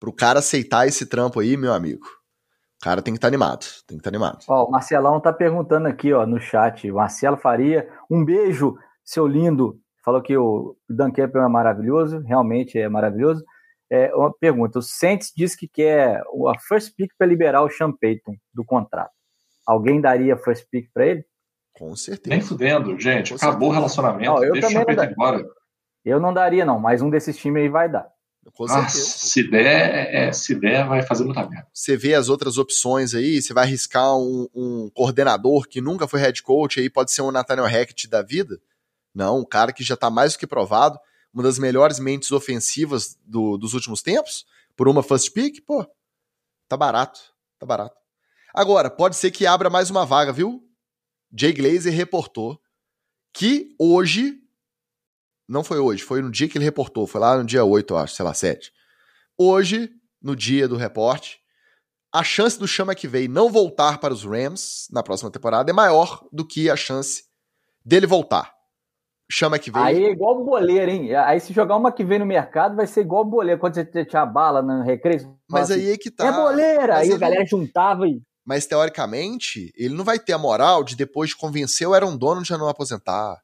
pro 0.00 0.12
cara 0.12 0.40
aceitar 0.40 0.88
esse 0.88 1.06
trampo 1.06 1.38
aí, 1.38 1.56
meu 1.56 1.72
amigo, 1.72 2.04
cara 2.80 3.02
tem 3.02 3.12
que 3.12 3.18
estar 3.18 3.26
tá 3.26 3.30
animado, 3.30 3.64
tem 3.86 3.96
que 3.96 4.00
estar 4.00 4.10
tá 4.10 4.16
animado. 4.16 4.44
Ó, 4.48 4.66
o 4.66 4.70
Marcelão 4.70 5.20
tá 5.20 5.32
perguntando 5.32 5.88
aqui, 5.88 6.12
ó, 6.12 6.26
no 6.26 6.40
chat. 6.40 6.90
Marcelo 6.90 7.36
Faria, 7.36 7.88
um 8.10 8.24
beijo, 8.24 8.76
seu 9.04 9.26
lindo. 9.26 9.78
Falou 10.04 10.22
que 10.22 10.36
o 10.36 10.76
Dan 10.88 11.10
Campbell 11.10 11.42
é 11.42 11.48
maravilhoso, 11.48 12.20
realmente 12.20 12.78
é 12.78 12.88
maravilhoso. 12.88 13.44
É, 13.90 14.14
uma 14.14 14.32
pergunta: 14.32 14.78
o 14.78 14.82
Saints 14.82 15.32
diz 15.36 15.56
que 15.56 15.66
quer 15.66 16.20
a 16.20 16.58
first 16.68 16.94
pick 16.96 17.12
para 17.16 17.26
liberar 17.26 17.62
o 17.62 17.70
Sean 17.70 17.92
Payton 17.92 18.36
do 18.54 18.64
contrato. 18.64 19.12
Alguém 19.66 20.00
daria 20.00 20.36
first 20.36 20.66
pick 20.70 20.88
para 20.92 21.06
ele? 21.06 21.24
Com 21.72 21.94
certeza. 21.94 22.34
Nem 22.34 22.40
fudendo, 22.40 22.98
gente. 22.98 23.30
Com 23.30 23.36
acabou 23.36 23.52
certeza. 23.52 23.70
o 23.70 23.74
relacionamento. 23.74 24.30
Não, 24.30 24.44
eu 24.44 24.52
deixa 24.52 24.68
o 24.68 24.70
Sean 24.70 24.84
Payton 24.84 25.04
embora. 25.04 25.44
Eu 26.04 26.20
não 26.20 26.32
daria, 26.32 26.64
não, 26.64 26.78
mas 26.78 27.02
um 27.02 27.10
desses 27.10 27.36
times 27.36 27.62
aí 27.62 27.68
vai 27.68 27.88
dar. 27.88 28.08
Com 28.54 28.66
se 28.88 29.42
der, 29.48 30.14
é, 30.14 30.32
se 30.32 30.54
der, 30.54 30.86
vai 30.86 31.02
fazer 31.02 31.24
muita 31.24 31.46
merda. 31.48 31.66
Você 31.72 31.96
vê 31.96 32.14
as 32.14 32.28
outras 32.28 32.58
opções 32.58 33.14
aí, 33.14 33.40
você 33.40 33.52
vai 33.52 33.64
arriscar 33.64 34.16
um, 34.16 34.48
um, 34.54 34.90
coordenador 34.90 35.68
que 35.68 35.80
nunca 35.80 36.08
foi 36.08 36.20
head 36.20 36.42
coach, 36.42 36.80
aí 36.80 36.90
pode 36.90 37.12
ser 37.12 37.22
um 37.22 37.30
Nathaniel 37.30 37.66
Hackett 37.66 38.08
da 38.08 38.22
vida? 38.22 38.60
Não, 39.14 39.40
um 39.40 39.44
cara 39.44 39.72
que 39.72 39.82
já 39.82 39.96
tá 39.96 40.10
mais 40.10 40.32
do 40.32 40.38
que 40.38 40.46
provado. 40.46 40.98
uma 41.32 41.42
das 41.42 41.58
melhores 41.58 41.98
mentes 41.98 42.30
ofensivas 42.32 43.16
do, 43.24 43.56
dos 43.56 43.74
últimos 43.74 44.02
tempos, 44.02 44.46
por 44.76 44.88
uma 44.88 45.02
first 45.02 45.32
pick, 45.32 45.60
pô, 45.66 45.86
tá 46.68 46.76
barato, 46.76 47.20
tá 47.58 47.66
barato. 47.66 47.96
Agora, 48.54 48.90
pode 48.90 49.16
ser 49.16 49.30
que 49.30 49.46
abra 49.46 49.68
mais 49.68 49.90
uma 49.90 50.06
vaga, 50.06 50.32
viu? 50.32 50.62
Jay 51.32 51.52
Glazer 51.52 51.92
reportou 51.92 52.60
que 53.32 53.74
hoje, 53.78 54.40
não 55.48 55.64
foi 55.64 55.78
hoje, 55.78 56.02
foi 56.02 56.20
no 56.20 56.30
dia 56.30 56.48
que 56.48 56.58
ele 56.58 56.64
reportou, 56.64 57.06
foi 57.06 57.20
lá 57.20 57.38
no 57.38 57.44
dia 57.44 57.64
8, 57.64 57.94
eu 57.94 57.98
acho, 57.98 58.14
sei 58.14 58.24
lá, 58.24 58.34
7. 58.34 58.70
Hoje, 59.36 59.90
no 60.22 60.36
dia 60.36 60.68
do 60.68 60.76
reporte, 60.76 61.38
a 62.12 62.22
chance 62.22 62.58
do 62.58 62.66
Chama 62.66 62.94
que 62.94 63.08
veio 63.08 63.30
não 63.30 63.50
voltar 63.50 63.98
para 63.98 64.12
os 64.12 64.24
Rams 64.24 64.88
na 64.90 65.02
próxima 65.02 65.30
temporada 65.30 65.70
é 65.70 65.74
maior 65.74 66.26
do 66.32 66.46
que 66.46 66.68
a 66.68 66.76
chance 66.76 67.24
dele 67.84 68.06
voltar. 68.06 68.52
Chama 69.30 69.58
que 69.58 69.70
veio. 69.70 69.84
Aí 69.84 70.04
é 70.04 70.10
igual 70.10 70.42
boleiro, 70.42 70.90
hein? 70.90 71.14
Aí 71.14 71.38
se 71.38 71.52
jogar 71.52 71.76
uma 71.76 71.92
que 71.92 72.02
vem 72.02 72.18
no 72.18 72.24
mercado, 72.24 72.74
vai 72.74 72.86
ser 72.86 73.02
igual 73.02 73.24
boleiro. 73.26 73.60
Quando 73.60 73.74
você 73.74 74.04
tinha 74.04 74.24
bala 74.24 74.62
no 74.62 74.82
recreio. 74.82 75.38
Mas 75.48 75.70
aí 75.70 75.82
assim, 75.82 75.92
é 75.92 75.98
que 75.98 76.10
tá. 76.10 76.26
É 76.26 76.32
boleira! 76.32 76.96
Aí 76.96 77.12
a 77.12 77.18
galera 77.18 77.44
juntava 77.44 78.08
e. 78.08 78.22
Mas 78.42 78.64
teoricamente, 78.64 79.70
ele 79.76 79.94
não 79.94 80.04
vai 80.04 80.18
ter 80.18 80.32
a 80.32 80.38
moral 80.38 80.82
de 80.82 80.96
depois 80.96 81.30
de 81.30 81.36
convencer 81.36 81.86
o 81.86 81.92
Aaron 81.92 82.16
Donald 82.16 82.50
a 82.50 82.56
não 82.56 82.68
aposentar, 82.68 83.38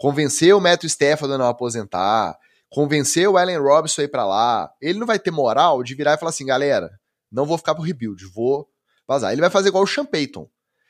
convencer 0.00 0.54
o 0.54 0.60
Matthew 0.60 0.88
Stafford 0.88 1.34
a 1.34 1.36
não 1.36 1.46
aposentar, 1.46 2.34
convencer 2.70 3.28
o 3.28 3.36
Allen 3.36 3.58
Robinson 3.58 4.00
a 4.00 4.04
ir 4.04 4.08
pra 4.08 4.24
lá. 4.24 4.72
Ele 4.80 4.98
não 4.98 5.06
vai 5.06 5.18
ter 5.18 5.30
moral 5.30 5.82
de 5.82 5.94
virar 5.94 6.14
e 6.14 6.16
falar 6.16 6.30
assim, 6.30 6.46
galera, 6.46 6.90
não 7.30 7.44
vou 7.44 7.58
ficar 7.58 7.74
pro 7.74 7.84
rebuild, 7.84 8.24
vou 8.34 8.66
vazar. 9.06 9.30
Ele 9.30 9.42
vai 9.42 9.50
fazer 9.50 9.68
igual 9.68 9.84
o 9.84 9.86
Sean 9.86 10.06
Payton. 10.06 10.48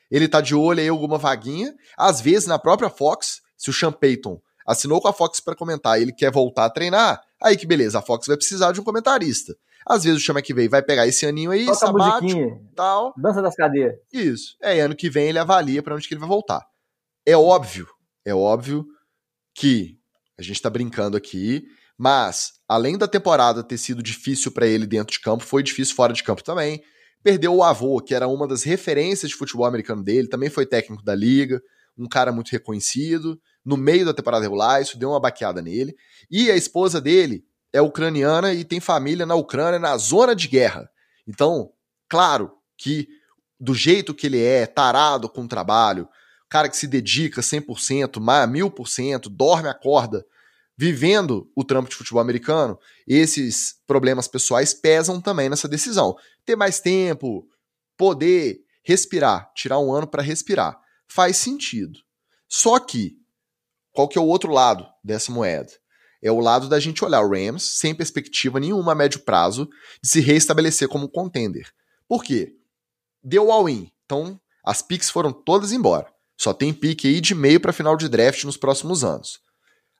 Ele 0.09 0.29
tá 0.29 0.39
de 0.39 0.55
olho 0.55 0.79
aí 0.79 0.87
alguma 0.87 1.17
vaguinha, 1.17 1.73
às 1.97 2.21
vezes 2.21 2.47
na 2.47 2.57
própria 2.57 2.89
Fox, 2.89 3.41
se 3.57 3.69
o 3.69 3.73
Sean 3.73 3.91
Payton 3.91 4.41
assinou 4.65 5.01
com 5.01 5.09
a 5.09 5.13
Fox 5.13 5.41
para 5.41 5.57
comentar 5.57 5.99
e 5.99 6.03
ele 6.03 6.13
quer 6.13 6.31
voltar 6.31 6.63
a 6.63 6.69
treinar, 6.69 7.21
aí 7.41 7.57
que 7.57 7.67
beleza, 7.67 7.99
a 7.99 8.01
Fox 8.01 8.27
vai 8.27 8.37
precisar 8.37 8.71
de 8.71 8.79
um 8.79 8.83
comentarista. 8.83 9.53
Às 9.85 10.05
vezes 10.05 10.21
o 10.21 10.23
Chama 10.23 10.41
que 10.41 10.53
vem 10.53 10.69
vai 10.69 10.81
pegar 10.81 11.05
esse 11.05 11.25
aninho 11.25 11.51
aí, 11.51 11.65
Toca 11.65 11.77
sabático, 11.79 12.61
tal. 12.75 13.13
Dança 13.17 13.41
das 13.41 13.55
cadeiras. 13.55 13.97
Isso. 14.13 14.55
É, 14.61 14.79
ano 14.79 14.95
que 14.95 15.09
vem 15.09 15.27
ele 15.27 15.39
avalia 15.39 15.83
para 15.83 15.95
onde 15.95 16.07
que 16.07 16.13
ele 16.13 16.21
vai 16.21 16.29
voltar. 16.29 16.65
É 17.25 17.35
óbvio, 17.35 17.87
é 18.23 18.33
óbvio 18.33 18.85
que 19.53 19.97
a 20.37 20.41
gente 20.41 20.61
tá 20.61 20.69
brincando 20.69 21.17
aqui, 21.17 21.63
mas 21.97 22.53
além 22.67 22.97
da 22.97 23.07
temporada 23.07 23.63
ter 23.63 23.77
sido 23.77 24.01
difícil 24.01 24.51
para 24.51 24.65
ele 24.65 24.87
dentro 24.87 25.13
de 25.13 25.19
campo, 25.19 25.43
foi 25.43 25.61
difícil 25.61 25.95
fora 25.95 26.13
de 26.13 26.23
campo 26.23 26.43
também. 26.43 26.81
Perdeu 27.23 27.55
o 27.55 27.63
avô, 27.63 28.01
que 28.01 28.15
era 28.15 28.27
uma 28.27 28.47
das 28.47 28.63
referências 28.63 29.29
de 29.29 29.37
futebol 29.37 29.65
americano 29.65 30.03
dele, 30.03 30.27
também 30.27 30.49
foi 30.49 30.65
técnico 30.65 31.03
da 31.03 31.13
liga, 31.13 31.61
um 31.97 32.07
cara 32.07 32.31
muito 32.31 32.49
reconhecido. 32.49 33.39
No 33.63 33.77
meio 33.77 34.05
da 34.05 34.13
temporada 34.13 34.43
regular, 34.43 34.81
isso 34.81 34.97
deu 34.97 35.09
uma 35.09 35.19
baqueada 35.19 35.61
nele. 35.61 35.95
E 36.31 36.49
a 36.49 36.55
esposa 36.55 36.99
dele 36.99 37.45
é 37.71 37.81
ucraniana 37.81 38.53
e 38.53 38.63
tem 38.63 38.79
família 38.79 39.25
na 39.25 39.35
Ucrânia, 39.35 39.79
na 39.79 39.95
zona 39.97 40.35
de 40.35 40.47
guerra. 40.47 40.89
Então, 41.27 41.71
claro 42.09 42.51
que 42.75 43.07
do 43.59 43.75
jeito 43.75 44.15
que 44.15 44.25
ele 44.25 44.43
é, 44.43 44.65
tarado 44.65 45.29
com 45.29 45.43
o 45.43 45.47
trabalho, 45.47 46.09
cara 46.51 46.67
que 46.67 46.75
se 46.75 46.85
dedica 46.85 47.39
100%, 47.39 48.45
mil 48.45 48.69
por 48.69 48.89
cento, 48.89 49.29
dorme, 49.29 49.69
acorda, 49.69 50.25
vivendo 50.77 51.49
o 51.55 51.63
trampo 51.63 51.89
de 51.89 51.95
futebol 51.95 52.21
americano, 52.21 52.77
esses 53.07 53.77
problemas 53.87 54.27
pessoais 54.27 54.73
pesam 54.73 55.21
também 55.21 55.49
nessa 55.49 55.65
decisão. 55.65 56.13
Ter 56.45 56.57
mais 56.57 56.81
tempo, 56.81 57.47
poder 57.95 58.65
respirar, 58.83 59.49
tirar 59.55 59.79
um 59.79 59.93
ano 59.93 60.05
para 60.05 60.21
respirar, 60.21 60.77
faz 61.07 61.37
sentido. 61.37 61.97
Só 62.49 62.79
que, 62.79 63.17
qual 63.93 64.09
que 64.09 64.17
é 64.17 64.21
o 64.21 64.27
outro 64.27 64.51
lado 64.51 64.85
dessa 65.01 65.31
moeda? 65.31 65.71
É 66.21 66.33
o 66.33 66.41
lado 66.41 66.67
da 66.67 66.81
gente 66.81 67.05
olhar 67.05 67.21
o 67.21 67.29
Rams 67.29 67.63
sem 67.63 67.95
perspectiva 67.95 68.59
nenhuma 68.59 68.91
a 68.91 68.95
médio 68.95 69.21
prazo 69.21 69.69
de 70.03 70.09
se 70.09 70.19
reestabelecer 70.19 70.89
como 70.89 71.07
contender. 71.07 71.71
Por 72.09 72.25
quê? 72.25 72.57
Deu 73.23 73.53
all-in, 73.53 73.89
então 74.05 74.37
as 74.65 74.81
picks 74.81 75.09
foram 75.09 75.31
todas 75.31 75.71
embora. 75.71 76.11
Só 76.41 76.55
tem 76.55 76.73
pique 76.73 77.07
aí 77.07 77.21
de 77.21 77.35
meio 77.35 77.59
para 77.59 77.71
final 77.71 77.95
de 77.95 78.09
draft 78.09 78.45
nos 78.45 78.57
próximos 78.57 79.03
anos. 79.03 79.39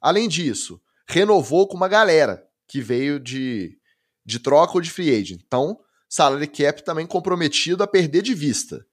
Além 0.02 0.28
disso, 0.28 0.82
renovou 1.08 1.68
com 1.68 1.78
uma 1.78 1.88
galera 1.88 2.44
que 2.68 2.82
veio 2.82 3.20
de, 3.20 3.78
de 4.26 4.40
troca 4.40 4.74
ou 4.74 4.82
de 4.82 4.90
free 4.90 5.16
agent. 5.16 5.40
Então, 5.46 5.80
salary 6.10 6.48
cap 6.48 6.84
também 6.84 7.06
comprometido 7.06 7.84
a 7.84 7.88
perder 7.88 8.24
de 8.24 8.34
vista. 8.34 8.84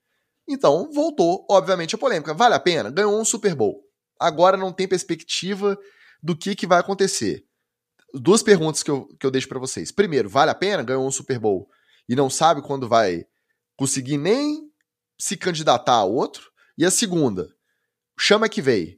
Então, 0.47 0.91
voltou, 0.93 1.43
obviamente, 1.49 1.95
a 1.95 1.97
polêmica. 1.97 2.35
Vale 2.35 2.53
a 2.53 2.59
pena? 2.59 2.91
Ganhou 2.91 3.19
um 3.19 3.25
Super 3.25 3.55
Bowl. 3.55 3.81
Agora 4.19 4.55
não 4.55 4.71
tem 4.71 4.87
perspectiva 4.87 5.75
do 6.21 6.37
que, 6.37 6.55
que 6.55 6.67
vai 6.67 6.79
acontecer. 6.79 7.45
Duas 8.13 8.43
perguntas 8.43 8.83
que 8.83 8.91
eu, 8.91 9.07
que 9.19 9.25
eu 9.25 9.31
deixo 9.31 9.47
para 9.47 9.57
vocês. 9.57 9.91
Primeiro, 9.91 10.29
vale 10.29 10.51
a 10.51 10.55
pena? 10.55 10.83
Ganhou 10.83 11.07
um 11.07 11.11
Super 11.11 11.39
Bowl 11.39 11.67
e 12.07 12.15
não 12.15 12.29
sabe 12.29 12.61
quando 12.61 12.87
vai 12.87 13.25
conseguir 13.75 14.19
nem 14.19 14.69
se 15.17 15.35
candidatar 15.35 15.93
a 15.93 16.03
outro? 16.03 16.49
E 16.79 16.85
a 16.85 16.89
segunda, 16.89 17.49
chama 18.17 18.49
que 18.49 18.61
veio. 18.61 18.97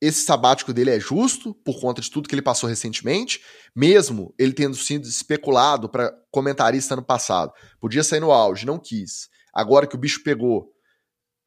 Esse 0.00 0.24
sabático 0.24 0.72
dele 0.72 0.90
é 0.90 0.98
justo 0.98 1.54
por 1.54 1.80
conta 1.80 2.00
de 2.00 2.10
tudo 2.10 2.28
que 2.28 2.34
ele 2.34 2.42
passou 2.42 2.68
recentemente, 2.68 3.40
mesmo 3.76 4.34
ele 4.36 4.52
tendo 4.52 4.74
sido 4.74 5.06
especulado 5.06 5.88
para 5.88 6.12
comentarista 6.30 6.94
ano 6.94 7.04
passado. 7.04 7.52
Podia 7.78 8.02
sair 8.02 8.18
no 8.18 8.32
auge, 8.32 8.66
não 8.66 8.78
quis. 8.78 9.28
Agora 9.54 9.86
que 9.86 9.94
o 9.94 9.98
bicho 9.98 10.24
pegou, 10.24 10.72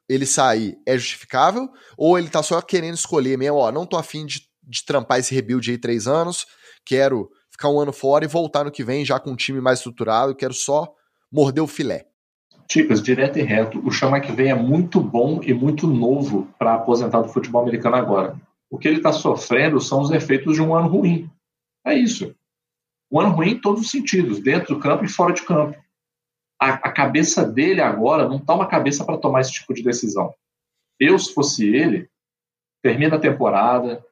ele 0.08 0.26
sair 0.26 0.78
é 0.86 0.98
justificável? 0.98 1.68
Ou 1.98 2.18
ele 2.18 2.30
tá 2.30 2.42
só 2.42 2.62
querendo 2.62 2.96
escolher 2.96 3.38
mesmo, 3.38 3.58
ó, 3.58 3.72
não 3.72 3.86
tô 3.86 3.98
afim 3.98 4.26
de 4.26 4.48
de 4.68 4.84
trampar 4.84 5.20
esse 5.20 5.34
rebuild 5.34 5.70
aí 5.70 5.78
três 5.78 6.08
anos, 6.08 6.46
quero 6.86 7.30
ficar 7.52 7.70
um 7.70 7.80
ano 7.80 7.94
fora 7.94 8.26
e 8.26 8.28
voltar 8.28 8.64
no 8.64 8.72
que 8.72 8.84
vem 8.84 9.06
já 9.06 9.20
com 9.20 9.32
um 9.32 9.36
time 9.36 9.62
mais 9.62 9.80
estruturado, 9.80 10.36
quero 10.36 10.54
só 10.54 10.92
morder 11.32 11.64
o 11.64 11.68
filé. 11.68 12.08
Ticas, 12.68 13.02
direto 13.02 13.38
e 13.38 13.44
reto, 13.44 13.80
o 13.86 13.92
Chama 13.92 14.20
que 14.20 14.32
vem 14.32 14.50
é 14.50 14.56
muito 14.56 15.00
bom 15.00 15.40
e 15.44 15.54
muito 15.54 15.88
novo 15.88 16.48
para 16.58 16.74
aposentar 16.74 17.22
do 17.22 17.30
futebol 17.30 17.62
americano 17.62 17.96
agora. 17.96 18.36
O 18.70 18.78
que 18.78 18.88
ele 18.88 18.98
está 18.98 19.12
sofrendo 19.12 19.80
são 19.80 20.02
os 20.02 20.12
efeitos 20.12 20.56
de 20.56 20.62
um 20.62 20.76
ano 20.76 20.88
ruim. 20.88 21.30
É 21.86 21.94
isso. 21.94 22.36
Um 23.12 23.20
ano 23.20 23.30
ruim 23.30 23.52
em 23.52 23.62
todos 23.62 23.82
os 23.82 23.92
sentidos, 23.92 24.40
dentro 24.40 24.76
do 24.76 24.82
campo 24.82 25.06
e 25.06 25.10
fora 25.10 25.34
de 25.34 25.44
campo. 25.44 25.78
A, 26.60 26.70
a 26.70 26.92
cabeça 26.92 27.46
dele 27.46 27.82
agora 27.82 28.28
não 28.28 28.38
está 28.38 28.56
uma 28.56 28.68
cabeça 28.68 29.06
para 29.06 29.18
tomar 29.18 29.42
esse 29.42 29.54
tipo 29.54 29.74
de 29.74 29.84
decisão. 29.84 30.34
Eu, 31.00 31.20
se 31.20 31.34
fosse 31.34 31.68
ele, 31.68 32.10
termina 32.82 33.18
a 33.18 33.20
temporada, 33.20 34.04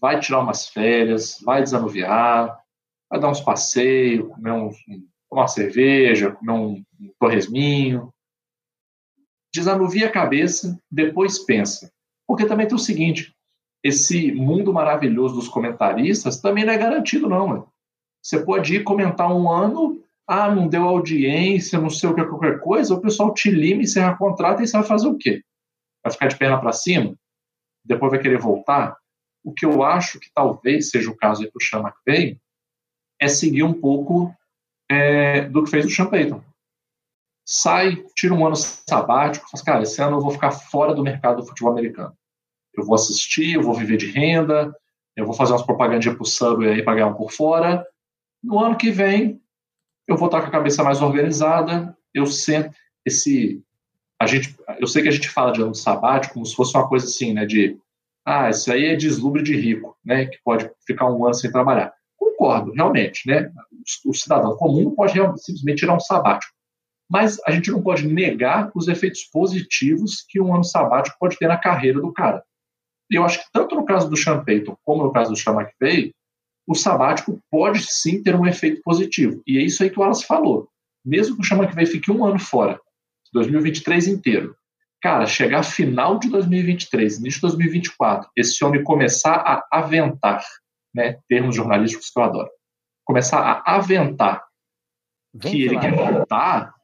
vai 0.00 0.20
tirar 0.20 0.40
umas 0.40 0.68
férias, 0.68 1.40
vai 1.42 1.62
desanuviar, 1.62 2.60
vai 3.08 3.20
dar 3.20 3.30
uns 3.30 3.40
passeios, 3.40 4.28
comer 4.28 4.52
um, 4.52 4.70
tomar 5.36 5.42
uma 5.42 5.48
cerveja, 5.48 6.32
comer 6.32 6.52
um, 6.52 6.84
um 6.98 7.12
torresminho. 7.20 8.10
Desanuvia 9.54 10.06
a 10.06 10.12
cabeça, 10.12 10.80
depois 10.90 11.38
pensa. 11.38 11.92
Porque 12.26 12.46
também 12.46 12.66
tem 12.66 12.74
o 12.74 12.80
seguinte, 12.80 13.34
esse 13.84 14.32
mundo 14.32 14.72
maravilhoso 14.72 15.34
dos 15.34 15.48
comentaristas 15.48 16.40
também 16.40 16.64
não 16.64 16.72
é 16.72 16.78
garantido, 16.78 17.28
não. 17.28 17.48
Mano. 17.48 17.68
Você 18.22 18.42
pode 18.42 18.74
ir 18.74 18.82
comentar 18.82 19.30
um 19.30 19.50
ano, 19.50 20.02
ah, 20.26 20.52
não 20.52 20.66
deu 20.66 20.82
audiência, 20.82 21.78
não 21.78 21.90
sei 21.90 22.08
o 22.08 22.14
que, 22.14 22.24
qualquer 22.24 22.58
coisa, 22.60 22.94
o 22.94 23.00
pessoal 23.00 23.32
te 23.32 23.50
lima, 23.50 23.82
encerra 23.82 24.16
contrato 24.16 24.62
e 24.62 24.66
você 24.66 24.76
vai 24.76 24.86
fazer 24.86 25.06
o 25.06 25.16
quê? 25.16 25.42
Vai 26.02 26.12
ficar 26.12 26.26
de 26.26 26.36
perna 26.36 26.58
para 26.58 26.72
cima? 26.72 27.14
Depois 27.84 28.10
vai 28.10 28.20
querer 28.20 28.38
voltar? 28.38 28.96
O 29.44 29.52
que 29.52 29.64
eu 29.64 29.84
acho 29.84 30.18
que 30.18 30.28
talvez 30.34 30.90
seja 30.90 31.08
o 31.08 31.16
caso 31.16 31.42
aí 31.42 31.50
para 31.50 31.58
o 31.58 31.62
Sean 31.62 31.82
McVay 31.82 32.40
é 33.20 33.28
seguir 33.28 33.62
um 33.62 33.72
pouco 33.72 34.34
é, 34.90 35.42
do 35.42 35.64
que 35.64 35.70
fez 35.70 35.84
o 35.84 35.90
Sean 35.90 36.06
Payton. 36.06 36.42
Sai, 37.48 38.04
tira 38.14 38.34
um 38.34 38.46
ano 38.46 38.56
sabático, 38.56 39.48
faz, 39.50 39.62
cara, 39.62 39.82
esse 39.82 40.02
ano 40.02 40.16
eu 40.16 40.20
vou 40.20 40.32
ficar 40.32 40.50
fora 40.50 40.94
do 40.94 41.02
mercado 41.02 41.36
do 41.36 41.46
futebol 41.46 41.72
americano. 41.72 42.12
Eu 42.74 42.84
vou 42.84 42.94
assistir, 42.94 43.54
eu 43.54 43.62
vou 43.62 43.74
viver 43.74 43.96
de 43.96 44.10
renda, 44.10 44.74
eu 45.16 45.24
vou 45.24 45.34
fazer 45.34 45.52
umas 45.52 45.64
propagandinhas 45.64 46.16
para 46.16 46.22
o 46.22 46.26
sub 46.26 46.68
aí 46.68 46.82
para 46.82 46.94
ganhar 46.94 47.06
um 47.08 47.14
por 47.14 47.30
fora. 47.30 47.86
No 48.42 48.58
ano 48.58 48.76
que 48.76 48.90
vem, 48.90 49.40
eu 50.06 50.16
vou 50.16 50.26
estar 50.26 50.40
com 50.40 50.48
a 50.48 50.50
cabeça 50.52 50.84
mais 50.84 51.00
organizada, 51.00 51.96
eu 52.12 52.26
sempre 52.26 52.76
esse 53.04 53.62
a 54.20 54.26
gente 54.26 54.56
eu 54.78 54.86
sei 54.86 55.02
que 55.02 55.08
a 55.08 55.12
gente 55.12 55.28
fala 55.28 55.52
de 55.52 55.62
ano 55.62 55.74
sabático 55.74 56.34
como 56.34 56.46
se 56.46 56.54
fosse 56.54 56.76
uma 56.76 56.88
coisa 56.88 57.06
assim, 57.06 57.32
né, 57.32 57.46
de 57.46 57.78
ah, 58.24 58.50
isso 58.50 58.72
aí 58.72 58.86
é 58.86 58.96
deslumbre 58.96 59.42
de 59.42 59.56
rico, 59.56 59.96
né, 60.04 60.26
que 60.26 60.38
pode 60.44 60.68
ficar 60.84 61.10
um 61.10 61.24
ano 61.24 61.34
sem 61.34 61.50
trabalhar. 61.50 61.94
Concordo, 62.36 62.72
realmente, 62.72 63.26
né? 63.26 63.50
O 64.04 64.12
cidadão 64.12 64.56
comum 64.56 64.94
pode 64.94 65.12
simplesmente 65.38 65.78
tirar 65.78 65.94
um 65.94 66.00
sabático. 66.00 66.52
Mas 67.08 67.38
a 67.46 67.52
gente 67.52 67.70
não 67.70 67.82
pode 67.82 68.06
negar 68.06 68.70
os 68.74 68.88
efeitos 68.88 69.24
positivos 69.24 70.24
que 70.28 70.40
um 70.40 70.54
ano 70.54 70.64
sabático 70.64 71.16
pode 71.18 71.38
ter 71.38 71.46
na 71.46 71.56
carreira 71.56 72.00
do 72.00 72.12
cara. 72.12 72.42
E 73.10 73.14
eu 73.14 73.24
acho 73.24 73.38
que 73.38 73.46
tanto 73.52 73.76
no 73.76 73.84
caso 73.84 74.10
do 74.10 74.16
Sean 74.16 74.44
Payton 74.44 74.76
como 74.82 75.04
no 75.04 75.12
caso 75.12 75.30
do 75.30 75.36
Sean 75.36 75.54
McVay, 75.54 76.12
o 76.66 76.74
sabático 76.74 77.40
pode 77.48 77.80
sim 77.80 78.22
ter 78.22 78.34
um 78.34 78.46
efeito 78.46 78.82
positivo. 78.82 79.40
E 79.46 79.58
é 79.58 79.62
isso 79.62 79.82
aí 79.82 79.90
que 79.90 79.98
o 79.98 80.02
Wallace 80.02 80.26
falou. 80.26 80.68
Mesmo 81.04 81.36
que 81.36 81.42
o 81.42 81.44
Sean 81.44 81.58
McVay 81.58 81.86
fique 81.86 82.10
um 82.10 82.24
ano 82.24 82.40
fora, 82.40 82.80
2023 83.32 84.08
inteiro, 84.08 84.56
Cara, 85.06 85.26
chegar 85.26 85.62
final 85.62 86.18
de 86.18 86.28
2023, 86.30 87.18
início 87.18 87.36
de 87.36 87.42
2024, 87.42 88.28
esse 88.36 88.64
homem 88.64 88.82
começar 88.82 89.34
a 89.34 89.64
aventar 89.70 90.42
né, 90.96 91.18
termos 91.28 91.54
jornalísticos 91.54 92.10
que 92.10 92.18
eu 92.18 92.24
adoro. 92.24 92.48
Começar 93.04 93.38
a 93.38 93.76
aventar 93.76 94.42
ventilar. 95.32 95.52
que 95.52 95.62
ele 95.62 95.78
quer 95.78 95.94
voltar, 95.94 96.74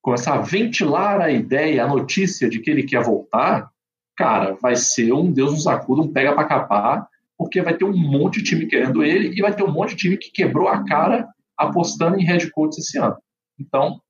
começar 0.00 0.34
a 0.34 0.40
ventilar 0.40 1.20
a 1.20 1.30
ideia, 1.30 1.84
a 1.84 1.88
notícia 1.88 2.48
de 2.48 2.60
que 2.60 2.70
ele 2.70 2.84
quer 2.84 3.02
voltar, 3.02 3.68
cara, 4.16 4.56
vai 4.62 4.76
ser 4.76 5.12
um 5.12 5.30
Deus 5.30 5.52
nos 5.52 5.66
acuda, 5.66 6.02
um 6.02 6.12
pega 6.12 6.34
para 6.34 6.46
capar, 6.46 7.08
porque 7.36 7.60
vai 7.60 7.76
ter 7.76 7.84
um 7.84 7.96
monte 7.96 8.38
de 8.38 8.44
time 8.44 8.66
querendo 8.66 9.02
ele 9.02 9.36
e 9.36 9.42
vai 9.42 9.54
ter 9.54 9.64
um 9.64 9.72
monte 9.72 9.90
de 9.90 9.96
time 9.96 10.16
que 10.16 10.30
quebrou 10.30 10.68
a 10.68 10.84
cara 10.84 11.28
apostando 11.56 12.18
em 12.18 12.24
head 12.24 12.50
coach 12.52 12.78
esse 12.78 12.96
ano. 12.96 13.16
Então, 13.58 14.00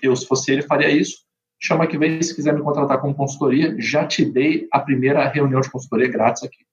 eu, 0.00 0.14
se 0.14 0.26
fosse 0.26 0.52
ele, 0.52 0.62
faria 0.62 0.88
isso. 0.88 1.26
Chama 1.60 1.88
que 1.88 1.98
vem, 1.98 2.22
se 2.22 2.34
quiser 2.34 2.54
me 2.54 2.62
contratar 2.62 3.00
como 3.00 3.14
consultoria, 3.14 3.74
já 3.80 4.06
te 4.06 4.24
dei 4.24 4.68
a 4.72 4.78
primeira 4.78 5.26
reunião 5.28 5.60
de 5.60 5.70
consultoria 5.70 6.08
grátis 6.08 6.44
aqui. 6.44 6.67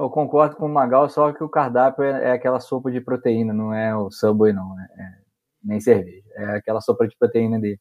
Eu 0.00 0.08
concordo 0.08 0.56
com 0.56 0.64
o 0.64 0.68
Magal, 0.68 1.10
só 1.10 1.30
que 1.30 1.44
o 1.44 1.48
cardápio 1.48 2.02
é, 2.02 2.30
é 2.30 2.32
aquela 2.32 2.58
sopa 2.58 2.90
de 2.90 3.02
proteína, 3.02 3.52
não 3.52 3.74
é 3.74 3.94
o 3.94 4.10
Subway, 4.10 4.50
não. 4.50 4.74
É, 4.80 4.84
é, 4.84 5.18
nem 5.62 5.78
cerveja. 5.78 6.26
É 6.36 6.56
aquela 6.56 6.80
sopa 6.80 7.06
de 7.06 7.14
proteína 7.18 7.60
dele. 7.60 7.78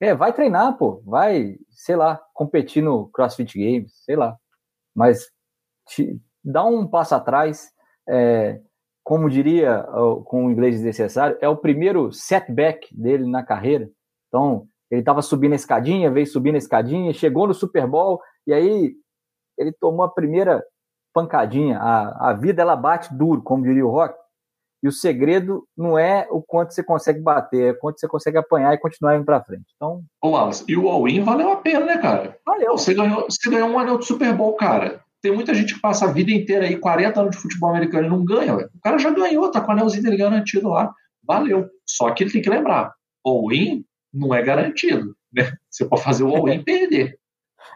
É, 0.00 0.14
vai 0.14 0.32
treinar, 0.32 0.78
pô. 0.78 1.02
Vai, 1.04 1.58
sei 1.68 1.94
lá, 1.94 2.18
competir 2.32 2.82
no 2.82 3.08
CrossFit 3.08 3.58
Games, 3.58 3.92
sei 4.02 4.16
lá. 4.16 4.34
Mas 4.94 5.30
te, 5.88 6.18
dá 6.42 6.64
um 6.64 6.86
passo 6.86 7.14
atrás. 7.14 7.70
É, 8.08 8.62
como 9.04 9.28
diria 9.28 9.86
com 10.24 10.46
o 10.46 10.50
inglês 10.50 10.76
desnecessário, 10.76 11.36
é 11.40 11.48
o 11.48 11.56
primeiro 11.56 12.12
setback 12.12 12.88
dele 12.96 13.26
na 13.26 13.42
carreira. 13.42 13.90
Então, 14.28 14.66
ele 14.90 15.00
estava 15.00 15.20
subindo 15.20 15.52
a 15.52 15.56
escadinha, 15.56 16.10
veio 16.10 16.26
subindo 16.26 16.54
a 16.54 16.58
escadinha, 16.58 17.12
chegou 17.12 17.46
no 17.46 17.54
Super 17.54 17.86
Bowl 17.86 18.20
e 18.46 18.54
aí 18.54 18.94
ele 19.58 19.72
tomou 19.72 20.04
a 20.04 20.10
primeira 20.10 20.62
pancadinha. 21.18 21.78
A, 21.78 22.30
a 22.30 22.32
vida 22.32 22.62
ela 22.62 22.76
bate 22.76 23.12
duro, 23.12 23.42
como 23.42 23.64
diria 23.64 23.84
o 23.84 23.90
Rock. 23.90 24.14
E 24.80 24.86
o 24.86 24.92
segredo 24.92 25.66
não 25.76 25.98
é 25.98 26.28
o 26.30 26.40
quanto 26.40 26.72
você 26.72 26.84
consegue 26.84 27.18
bater, 27.18 27.62
é 27.62 27.70
o 27.72 27.78
quanto 27.78 27.98
você 27.98 28.06
consegue 28.06 28.38
apanhar 28.38 28.72
e 28.72 28.78
continuar 28.78 29.16
indo 29.16 29.24
para 29.24 29.42
frente. 29.42 29.64
Então, 29.74 30.02
Ô, 30.22 30.30
Wallace, 30.30 30.64
e 30.68 30.76
o 30.76 30.88
all-in 30.88 31.24
valeu 31.24 31.50
a 31.50 31.56
pena, 31.56 31.84
né, 31.84 31.98
cara? 31.98 32.38
Valeu. 32.46 32.78
Você 32.78 32.94
ganhou, 32.94 33.26
você 33.28 33.50
ganhou 33.50 33.68
um 33.68 33.78
anel 33.78 33.98
de 33.98 34.06
Super 34.06 34.32
Bowl, 34.32 34.54
cara. 34.54 35.02
Tem 35.20 35.32
muita 35.32 35.52
gente 35.52 35.74
que 35.74 35.80
passa 35.80 36.04
a 36.04 36.12
vida 36.12 36.30
inteira 36.30 36.64
aí, 36.64 36.76
40 36.76 37.20
anos 37.20 37.34
de 37.34 37.42
futebol 37.42 37.70
americano 37.70 38.06
e 38.06 38.10
não 38.10 38.24
ganha. 38.24 38.54
Véio. 38.54 38.70
O 38.72 38.80
cara 38.80 38.98
já 38.98 39.10
ganhou, 39.10 39.50
tá 39.50 39.60
com 39.60 39.68
o 39.68 39.72
anelzinho 39.72 40.04
dele 40.04 40.16
garantido 40.16 40.68
lá. 40.68 40.94
Valeu. 41.24 41.68
Só 41.84 42.12
que 42.12 42.22
ele 42.22 42.30
tem 42.30 42.40
que 42.40 42.48
lembrar: 42.48 42.94
all-in 43.26 43.84
não 44.14 44.32
é 44.32 44.40
garantido. 44.42 45.16
Né? 45.32 45.52
Você 45.68 45.84
pode 45.84 46.04
fazer 46.04 46.22
o 46.22 46.28
all-in 46.28 46.60
e 46.60 46.64
perder. 46.64 47.18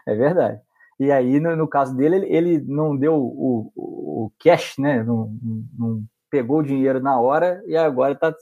É 0.07 0.15
verdade. 0.15 0.61
E 0.99 1.11
aí, 1.11 1.39
no, 1.39 1.55
no 1.55 1.67
caso 1.67 1.95
dele, 1.95 2.17
ele, 2.17 2.35
ele, 2.35 2.65
não 2.67 2.95
deu 2.95 3.15
o, 3.15 3.71
o, 3.75 4.25
o 4.25 4.31
cash, 4.39 4.75
né? 4.77 5.03
Não, 5.03 5.35
não, 5.77 6.03
pegou 6.29 6.59
o 6.59 6.63
dinheiro 6.63 6.99
na 6.99 7.19
hora 7.19 7.61
e 7.67 7.77
agora 7.77 8.13
está 8.13 8.33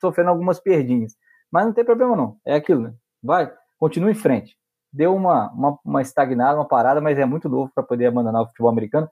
sofrendo 0.00 0.30
algumas 0.30 0.60
perdinhas. 0.60 1.14
Mas 1.50 1.66
não 1.66 1.72
tem 1.72 1.84
problema, 1.84 2.16
não. 2.16 2.36
É 2.44 2.54
aquilo, 2.54 2.82
né? 2.82 2.94
Vai, 3.22 3.52
continua 3.78 4.10
em 4.10 4.14
frente 4.14 4.56
deu 4.94 5.14
uma, 5.14 5.50
uma, 5.50 5.78
uma 5.84 6.02
estagnada, 6.02 6.56
uma 6.56 6.68
parada, 6.68 7.00
mas 7.00 7.18
é 7.18 7.24
muito 7.24 7.48
novo 7.48 7.70
para 7.74 7.82
poder 7.82 8.06
abandonar 8.06 8.42
o 8.42 8.46
futebol 8.46 8.70
americano. 8.70 9.10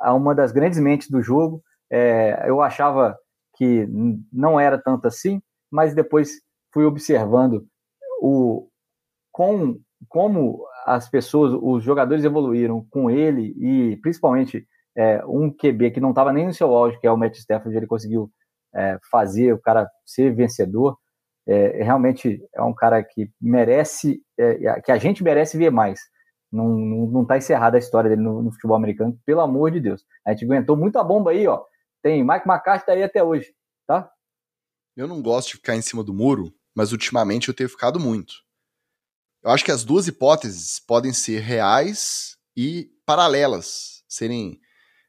Uma 0.00 0.34
das 0.34 0.52
grandes 0.52 0.78
mentes 0.78 1.10
do 1.10 1.20
jogo, 1.20 1.60
é, 1.90 2.44
eu 2.48 2.62
achava 2.62 3.18
que 3.56 3.86
não 4.32 4.58
era 4.60 4.78
tanto 4.78 5.08
assim, 5.08 5.42
mas 5.70 5.92
depois 5.92 6.40
fui 6.72 6.84
observando 6.84 7.66
o 8.20 8.68
com, 9.32 9.80
como 10.08 10.64
as 10.84 11.08
pessoas, 11.08 11.58
os 11.60 11.82
jogadores 11.82 12.24
evoluíram 12.24 12.86
com 12.90 13.10
ele 13.10 13.54
e 13.58 13.96
principalmente 13.98 14.66
é, 14.96 15.24
um 15.26 15.50
QB 15.50 15.92
que 15.92 16.00
não 16.00 16.10
estava 16.10 16.32
nem 16.32 16.46
no 16.46 16.54
seu 16.54 16.72
auge, 16.74 16.98
que 17.00 17.06
é 17.06 17.10
o 17.10 17.16
Matt 17.16 17.36
Stafford, 17.36 17.76
ele 17.76 17.86
conseguiu 17.86 18.30
é, 18.74 18.98
fazer 19.10 19.52
o 19.52 19.58
cara 19.58 19.88
ser 20.04 20.34
vencedor 20.34 20.96
é, 21.46 21.82
realmente 21.82 22.42
é 22.54 22.62
um 22.62 22.74
cara 22.74 23.02
que 23.02 23.30
merece, 23.40 24.22
é, 24.38 24.80
que 24.80 24.90
a 24.90 24.98
gente 24.98 25.22
merece 25.22 25.58
ver 25.58 25.70
mais. 25.70 26.00
Não, 26.50 26.68
não, 26.68 27.06
não 27.06 27.24
tá 27.24 27.36
encerrada 27.36 27.76
a 27.76 27.80
história 27.80 28.08
dele 28.08 28.22
no, 28.22 28.42
no, 28.42 28.52
futebol 28.52 28.76
americano, 28.76 29.18
pelo 29.26 29.40
amor 29.40 29.70
de 29.70 29.80
Deus. 29.80 30.04
A 30.24 30.32
gente 30.32 30.44
aguentou 30.44 30.76
muita 30.76 31.02
bomba 31.02 31.32
aí, 31.32 31.46
ó. 31.46 31.62
Tem 32.02 32.22
Mike 32.22 32.48
McCarthy 32.48 32.90
aí 32.92 33.02
até 33.02 33.22
hoje, 33.22 33.52
tá? 33.86 34.10
Eu 34.96 35.08
não 35.08 35.20
gosto 35.20 35.48
de 35.48 35.56
ficar 35.56 35.74
em 35.74 35.82
cima 35.82 36.04
do 36.04 36.14
muro, 36.14 36.54
mas 36.74 36.92
ultimamente 36.92 37.48
eu 37.48 37.54
tenho 37.54 37.68
ficado 37.68 37.98
muito. 37.98 38.34
Eu 39.44 39.50
acho 39.50 39.64
que 39.64 39.70
as 39.70 39.84
duas 39.84 40.08
hipóteses 40.08 40.80
podem 40.80 41.12
ser 41.12 41.40
reais 41.40 42.36
e 42.56 42.90
paralelas, 43.04 44.02
serem 44.08 44.58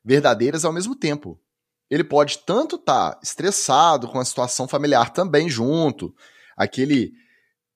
verdadeiras 0.04 0.66
ao 0.66 0.74
mesmo 0.74 0.96
tempo 0.96 1.40
ele 1.90 2.04
pode 2.04 2.40
tanto 2.40 2.76
estar 2.78 3.12
tá 3.12 3.20
estressado 3.22 4.08
com 4.08 4.20
a 4.20 4.26
situação 4.26 4.68
familiar 4.68 5.12
também 5.12 5.50
junto, 5.50 6.14
aquele 6.58 7.14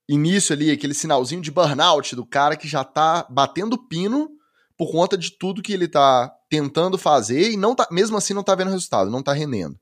início 0.07 0.53
ali, 0.53 0.72
aquele 0.72 0.94
sinalzinho 0.94 1.41
de 1.41 1.52
burnout 1.52 2.15
do 2.15 2.26
cara 2.26 2.56
que 2.56 2.68
já 2.68 2.84
tá 2.84 3.26
batendo 3.30 3.77
pino 3.77 4.30
por 4.76 4.91
conta 4.91 5.18
de 5.18 5.31
tudo 5.31 5.61
que 5.61 5.73
ele 5.73 5.88
tá 5.88 6.34
tentando 6.49 6.98
fazer 6.98 7.52
e 7.52 7.57
não 7.57 7.76
tá, 7.76 7.88
mesmo 7.91 8.18
assim 8.18 8.34
não 8.34 8.44
tá 8.44 8.56
vendo 8.56 8.72
resultado, 8.72 9.11
não 9.11 9.22
tá 9.22 9.34
rendendo. 9.34 9.80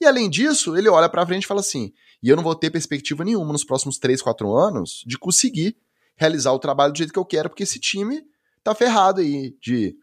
E 0.00 0.04
além 0.04 0.28
disso, 0.28 0.76
ele 0.76 0.88
olha 0.88 1.08
para 1.08 1.24
frente 1.24 1.44
e 1.44 1.46
fala 1.46 1.60
assim: 1.60 1.92
"E 2.22 2.28
eu 2.28 2.36
não 2.36 2.42
vou 2.42 2.54
ter 2.54 2.70
perspectiva 2.70 3.24
nenhuma 3.24 3.52
nos 3.52 3.64
próximos 3.64 3.98
3, 3.98 4.20
4 4.20 4.54
anos 4.54 5.02
de 5.06 5.16
conseguir 5.16 5.76
realizar 6.22 6.52
o 6.52 6.58
trabalho 6.58 6.92
do 6.92 6.98
jeito 6.98 7.12
que 7.12 7.18
eu 7.18 7.24
quero, 7.24 7.48
porque 7.48 7.64
esse 7.64 7.80
time 7.80 8.22
tá 8.62 8.74
ferrado 8.74 9.20
aí 9.20 9.56
de 9.60 9.96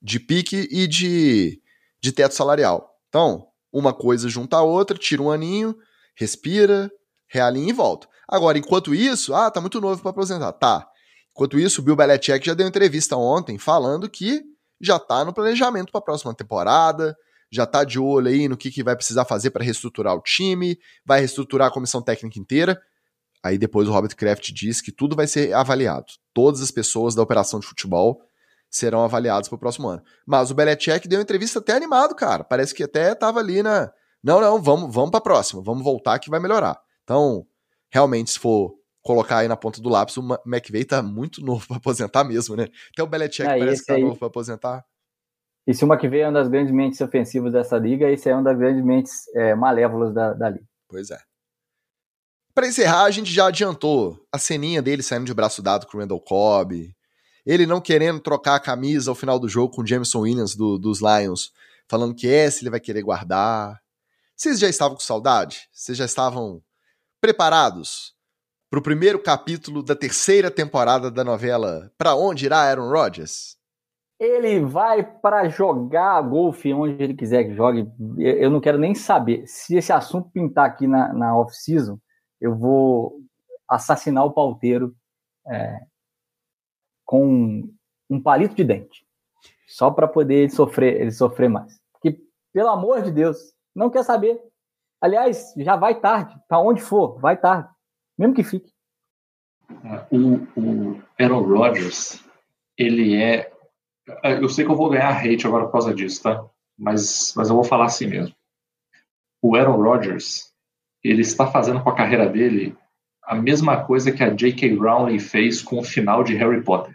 de 0.00 0.20
pique 0.20 0.68
e 0.70 0.86
de 0.86 1.60
de 2.02 2.12
teto 2.12 2.34
salarial. 2.34 2.90
Então, 3.08 3.46
uma 3.72 3.92
coisa 3.92 4.28
junta 4.28 4.56
a 4.56 4.62
outra, 4.62 4.98
tira 4.98 5.22
um 5.22 5.30
aninho, 5.30 5.76
respira, 6.16 6.90
realinha 7.28 7.70
e 7.70 7.72
volta. 7.72 8.08
Agora, 8.28 8.58
enquanto 8.58 8.94
isso, 8.94 9.34
ah, 9.34 9.50
tá 9.50 9.60
muito 9.60 9.80
novo 9.80 10.02
para 10.02 10.10
aposentar. 10.10 10.52
Tá. 10.52 10.88
Enquanto 11.30 11.58
isso, 11.58 11.80
o 11.80 11.84
Bill 11.84 11.96
Belichick 11.96 12.44
já 12.44 12.54
deu 12.54 12.66
entrevista 12.66 13.16
ontem 13.16 13.58
falando 13.58 14.10
que 14.10 14.42
já 14.80 14.98
tá 14.98 15.24
no 15.24 15.32
planejamento 15.32 15.92
para 15.92 16.00
a 16.00 16.04
próxima 16.04 16.34
temporada, 16.34 17.16
já 17.50 17.64
tá 17.64 17.84
de 17.84 17.98
olho 17.98 18.28
aí 18.28 18.48
no 18.48 18.56
que, 18.56 18.70
que 18.70 18.82
vai 18.82 18.96
precisar 18.96 19.24
fazer 19.24 19.50
para 19.50 19.64
reestruturar 19.64 20.14
o 20.14 20.22
time, 20.22 20.78
vai 21.04 21.20
reestruturar 21.20 21.68
a 21.68 21.70
comissão 21.70 22.02
técnica 22.02 22.38
inteira. 22.38 22.80
Aí 23.42 23.58
depois 23.58 23.88
o 23.88 23.92
Robert 23.92 24.14
Kraft 24.14 24.52
diz 24.52 24.80
que 24.80 24.92
tudo 24.92 25.16
vai 25.16 25.26
ser 25.26 25.52
avaliado. 25.52 26.06
Todas 26.32 26.62
as 26.62 26.70
pessoas 26.70 27.14
da 27.14 27.22
operação 27.22 27.58
de 27.58 27.66
futebol 27.66 28.22
serão 28.70 29.04
avaliados 29.04 29.48
para 29.48 29.56
o 29.56 29.58
próximo 29.58 29.88
ano. 29.88 30.02
Mas 30.26 30.50
o 30.50 30.54
Belichick 30.54 31.06
deu 31.06 31.18
uma 31.18 31.22
entrevista 31.22 31.58
até 31.58 31.72
animado, 31.72 32.14
cara. 32.14 32.44
Parece 32.44 32.74
que 32.74 32.82
até 32.82 33.12
estava 33.12 33.40
ali 33.40 33.62
na. 33.62 33.92
Não, 34.22 34.40
não, 34.40 34.62
vamos, 34.62 34.94
vamos 34.94 35.10
para 35.10 35.18
a 35.18 35.22
próxima, 35.22 35.60
vamos 35.62 35.82
voltar 35.82 36.18
que 36.18 36.30
vai 36.30 36.38
melhorar. 36.38 36.80
Então, 37.02 37.44
realmente, 37.90 38.30
se 38.30 38.38
for 38.38 38.74
colocar 39.02 39.38
aí 39.38 39.48
na 39.48 39.56
ponta 39.56 39.82
do 39.82 39.88
lápis, 39.88 40.16
o 40.16 40.22
McVeigh 40.46 40.84
tá 40.84 41.02
muito 41.02 41.44
novo 41.44 41.66
para 41.66 41.76
aposentar 41.76 42.22
mesmo, 42.22 42.54
né? 42.56 42.68
Até 42.92 43.02
o 43.02 43.06
Belichick 43.06 43.48
é, 43.48 43.58
parece 43.58 43.80
que 43.80 43.86
tá 43.88 43.94
aí... 43.94 44.02
novo 44.02 44.16
para 44.16 44.28
aposentar. 44.28 44.84
E 45.66 45.74
se 45.74 45.84
o 45.84 45.92
McVeigh 45.92 46.22
é 46.22 46.26
uma 46.26 46.32
das 46.32 46.48
grandes 46.48 46.72
mentes 46.72 47.00
ofensivas 47.00 47.52
dessa 47.52 47.76
liga, 47.76 48.10
esse 48.10 48.28
é 48.28 48.34
uma 48.34 48.42
das 48.42 48.56
grandes 48.56 48.84
mentes 48.84 49.28
é, 49.34 49.54
malévolas 49.54 50.14
da, 50.14 50.32
da 50.32 50.48
liga. 50.48 50.64
Pois 50.88 51.10
é. 51.10 51.18
Para 52.54 52.66
encerrar, 52.66 53.04
a 53.04 53.10
gente 53.10 53.32
já 53.32 53.46
adiantou 53.46 54.26
a 54.30 54.38
ceninha 54.38 54.82
dele 54.82 55.02
saindo 55.02 55.24
de 55.24 55.32
braço 55.32 55.62
dado 55.62 55.86
com 55.86 55.96
o 55.96 56.00
Randall 56.00 56.20
Cobb, 56.20 56.94
ele 57.46 57.64
não 57.66 57.80
querendo 57.80 58.20
trocar 58.20 58.56
a 58.56 58.60
camisa 58.60 59.10
ao 59.10 59.14
final 59.14 59.38
do 59.38 59.48
jogo 59.48 59.74
com 59.74 59.82
o 59.82 59.86
Jameson 59.86 60.20
Williams 60.20 60.54
do, 60.54 60.78
dos 60.78 61.00
Lions, 61.00 61.50
falando 61.88 62.14
que 62.14 62.26
esse 62.26 62.62
ele 62.62 62.70
vai 62.70 62.78
querer 62.78 63.02
guardar. 63.02 63.80
Vocês 64.36 64.58
já 64.58 64.68
estavam 64.68 64.96
com 64.96 65.02
saudade? 65.02 65.68
Vocês 65.72 65.96
já 65.96 66.04
estavam 66.04 66.62
preparados 67.22 68.14
para 68.68 68.78
o 68.78 68.82
primeiro 68.82 69.18
capítulo 69.18 69.82
da 69.82 69.96
terceira 69.96 70.50
temporada 70.50 71.10
da 71.10 71.24
novela 71.24 71.90
Para 71.96 72.14
Onde 72.14 72.44
Irá 72.44 72.58
Aaron 72.58 72.90
Rodgers? 72.90 73.56
Ele 74.20 74.60
vai 74.60 75.02
para 75.02 75.48
jogar 75.48 76.20
golfe 76.22 76.72
onde 76.72 77.02
ele 77.02 77.14
quiser 77.14 77.44
que 77.44 77.54
jogue. 77.54 77.88
Eu 78.18 78.50
não 78.50 78.60
quero 78.60 78.78
nem 78.78 78.94
saber. 78.94 79.44
Se 79.46 79.74
esse 79.74 79.92
assunto 79.92 80.30
pintar 80.30 80.66
aqui 80.66 80.86
na, 80.86 81.12
na 81.12 81.36
off-season, 81.36 81.98
eu 82.42 82.56
vou 82.56 83.20
assassinar 83.68 84.26
o 84.26 84.32
pauteiro 84.32 84.94
é, 85.46 85.80
com 87.04 87.72
um 88.10 88.20
palito 88.20 88.56
de 88.56 88.64
dente, 88.64 89.06
só 89.68 89.92
para 89.92 90.08
poder 90.08 90.34
ele 90.34 90.50
sofrer, 90.50 91.00
ele 91.00 91.12
sofrer 91.12 91.48
mais. 91.48 91.80
Porque, 91.92 92.20
pelo 92.52 92.68
amor 92.68 93.00
de 93.02 93.12
Deus, 93.12 93.54
não 93.74 93.88
quer 93.88 94.02
saber. 94.02 94.42
Aliás, 95.00 95.54
já 95.56 95.76
vai 95.76 96.00
tarde, 96.00 96.36
para 96.48 96.58
onde 96.58 96.82
for, 96.82 97.18
vai 97.20 97.36
tarde, 97.36 97.70
mesmo 98.18 98.34
que 98.34 98.42
fique. 98.42 98.72
O, 100.10 100.34
o 100.60 101.02
Aaron 101.18 101.42
Rodgers, 101.42 102.24
ele 102.76 103.22
é. 103.22 103.52
Eu 104.40 104.48
sei 104.48 104.64
que 104.64 104.70
eu 104.70 104.76
vou 104.76 104.90
ganhar 104.90 105.16
hate 105.16 105.46
agora 105.46 105.66
por 105.66 105.72
causa 105.72 105.94
disso, 105.94 106.24
tá? 106.24 106.44
Mas, 106.76 107.32
mas 107.36 107.48
eu 107.48 107.54
vou 107.54 107.64
falar 107.64 107.86
assim 107.86 108.06
mesmo. 108.06 108.34
O 109.40 109.56
Aaron 109.56 109.80
Rodgers, 109.80 110.51
ele 111.02 111.22
está 111.22 111.46
fazendo 111.46 111.82
com 111.82 111.90
a 111.90 111.94
carreira 111.94 112.28
dele 112.28 112.76
a 113.24 113.34
mesma 113.34 113.84
coisa 113.84 114.10
que 114.10 114.22
a 114.22 114.30
J.K. 114.30 114.74
Rowling 114.74 115.18
fez 115.18 115.62
com 115.62 115.78
o 115.78 115.84
final 115.84 116.24
de 116.24 116.34
Harry 116.34 116.62
Potter 116.62 116.94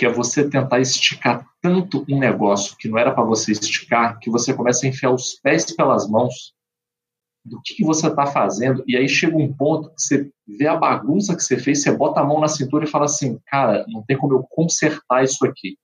que 0.00 0.06
é 0.06 0.08
você 0.10 0.48
tentar 0.48 0.80
esticar 0.80 1.46
tanto 1.60 2.06
um 2.08 2.18
negócio 2.18 2.74
que 2.78 2.88
não 2.88 2.96
era 2.96 3.12
para 3.12 3.22
você 3.22 3.52
esticar, 3.52 4.18
que 4.18 4.30
você 4.30 4.54
começa 4.54 4.86
a 4.86 4.88
enfiar 4.88 5.12
os 5.12 5.34
pés 5.34 5.76
pelas 5.76 6.08
mãos 6.08 6.54
do 7.44 7.60
que, 7.62 7.74
que 7.74 7.84
você 7.84 8.06
está 8.06 8.24
fazendo, 8.24 8.82
e 8.86 8.96
aí 8.96 9.06
chega 9.06 9.36
um 9.36 9.52
ponto 9.52 9.90
que 9.90 10.00
você 10.00 10.30
vê 10.48 10.66
a 10.66 10.76
bagunça 10.76 11.36
que 11.36 11.42
você 11.42 11.58
fez, 11.58 11.82
você 11.82 11.94
bota 11.94 12.18
a 12.18 12.24
mão 12.24 12.40
na 12.40 12.48
cintura 12.48 12.86
e 12.86 12.90
fala 12.90 13.04
assim, 13.04 13.38
cara, 13.44 13.84
não 13.88 14.02
tem 14.02 14.16
como 14.16 14.32
eu 14.32 14.42
consertar 14.42 15.22
isso 15.22 15.44
aqui. 15.44 15.76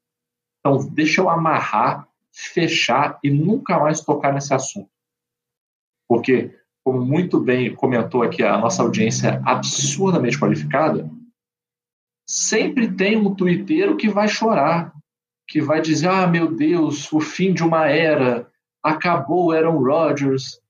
Então, 0.60 0.78
deixa 0.94 1.20
eu 1.20 1.28
amarrar, 1.28 2.08
fechar 2.32 3.18
e 3.22 3.28
nunca 3.28 3.78
mais 3.78 4.00
tocar 4.00 4.32
nesse 4.32 4.54
assunto. 4.54 4.88
Porque, 6.08 6.58
como 6.86 7.04
muito 7.04 7.40
bem 7.40 7.74
comentou 7.74 8.22
aqui 8.22 8.44
a 8.44 8.56
nossa 8.58 8.80
audiência 8.80 9.42
absurdamente 9.44 10.38
qualificada, 10.38 11.10
sempre 12.24 12.94
tem 12.94 13.16
um 13.16 13.34
twitteiro 13.34 13.96
que 13.96 14.08
vai 14.08 14.28
chorar, 14.28 14.92
que 15.48 15.60
vai 15.60 15.80
dizer: 15.80 16.08
ah, 16.08 16.28
meu 16.28 16.54
Deus, 16.54 17.12
o 17.12 17.18
fim 17.18 17.52
de 17.52 17.64
uma 17.64 17.88
era, 17.88 18.48
acabou 18.84 19.50
Aaron 19.50 19.82
Rodgers. 19.82 20.60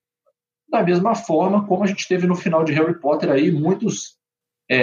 Da 0.67 0.81
mesma 0.81 1.13
forma 1.13 1.67
como 1.67 1.83
a 1.83 1.87
gente 1.87 2.07
teve 2.07 2.25
no 2.25 2.35
final 2.35 2.63
de 2.63 2.73
Harry 2.73 2.99
Potter 2.99 3.29
aí, 3.29 3.51
muitos 3.51 4.17
é, 4.67 4.77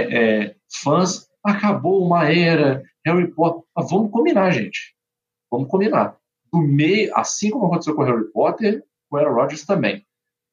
é, 0.44 0.56
fãs, 0.84 1.26
acabou 1.42 2.06
uma 2.06 2.30
era, 2.30 2.80
Harry 3.04 3.26
Potter. 3.34 3.60
Mas 3.76 3.90
vamos 3.90 4.12
combinar, 4.12 4.52
gente. 4.52 4.94
Vamos 5.50 5.68
combinar. 5.68 6.16
Do 6.52 6.60
meio, 6.60 7.10
assim 7.16 7.50
como 7.50 7.66
aconteceu 7.66 7.96
com 7.96 8.04
Harry 8.04 8.30
Potter, 8.30 8.84
com 9.10 9.16
Aaron 9.16 9.34
Rodgers 9.34 9.66
também. 9.66 10.06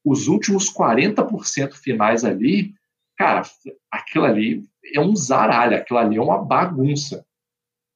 Os 0.04 0.28
últimos 0.28 0.72
40% 0.74 1.74
finais 1.74 2.24
ali, 2.26 2.74
cara, 3.18 3.44
aquilo 3.92 4.26
ali 4.26 4.66
é 4.94 5.00
um 5.00 5.16
zaralho, 5.16 5.78
aquilo 5.78 6.00
ali 6.00 6.18
é 6.18 6.22
uma 6.22 6.44
bagunça. 6.44 7.26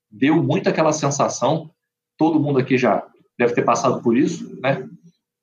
Deu 0.10 0.41
muito 0.41 0.69
aquela 0.69 0.94
sensação, 0.94 1.72
todo 2.18 2.40
mundo 2.40 2.60
aqui 2.60 2.77
já 2.77 3.06
deve 3.38 3.53
ter 3.53 3.64
passado 3.64 4.02
por 4.02 4.15
isso, 4.15 4.60
né? 4.61 4.88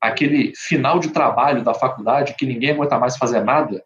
Aquele 0.01 0.52
final 0.56 0.98
de 0.98 1.10
trabalho 1.10 1.62
da 1.62 1.74
faculdade 1.74 2.34
que 2.34 2.47
ninguém 2.47 2.70
aguenta 2.70 2.98
mais 2.98 3.16
fazer 3.16 3.43
nada 3.43 3.84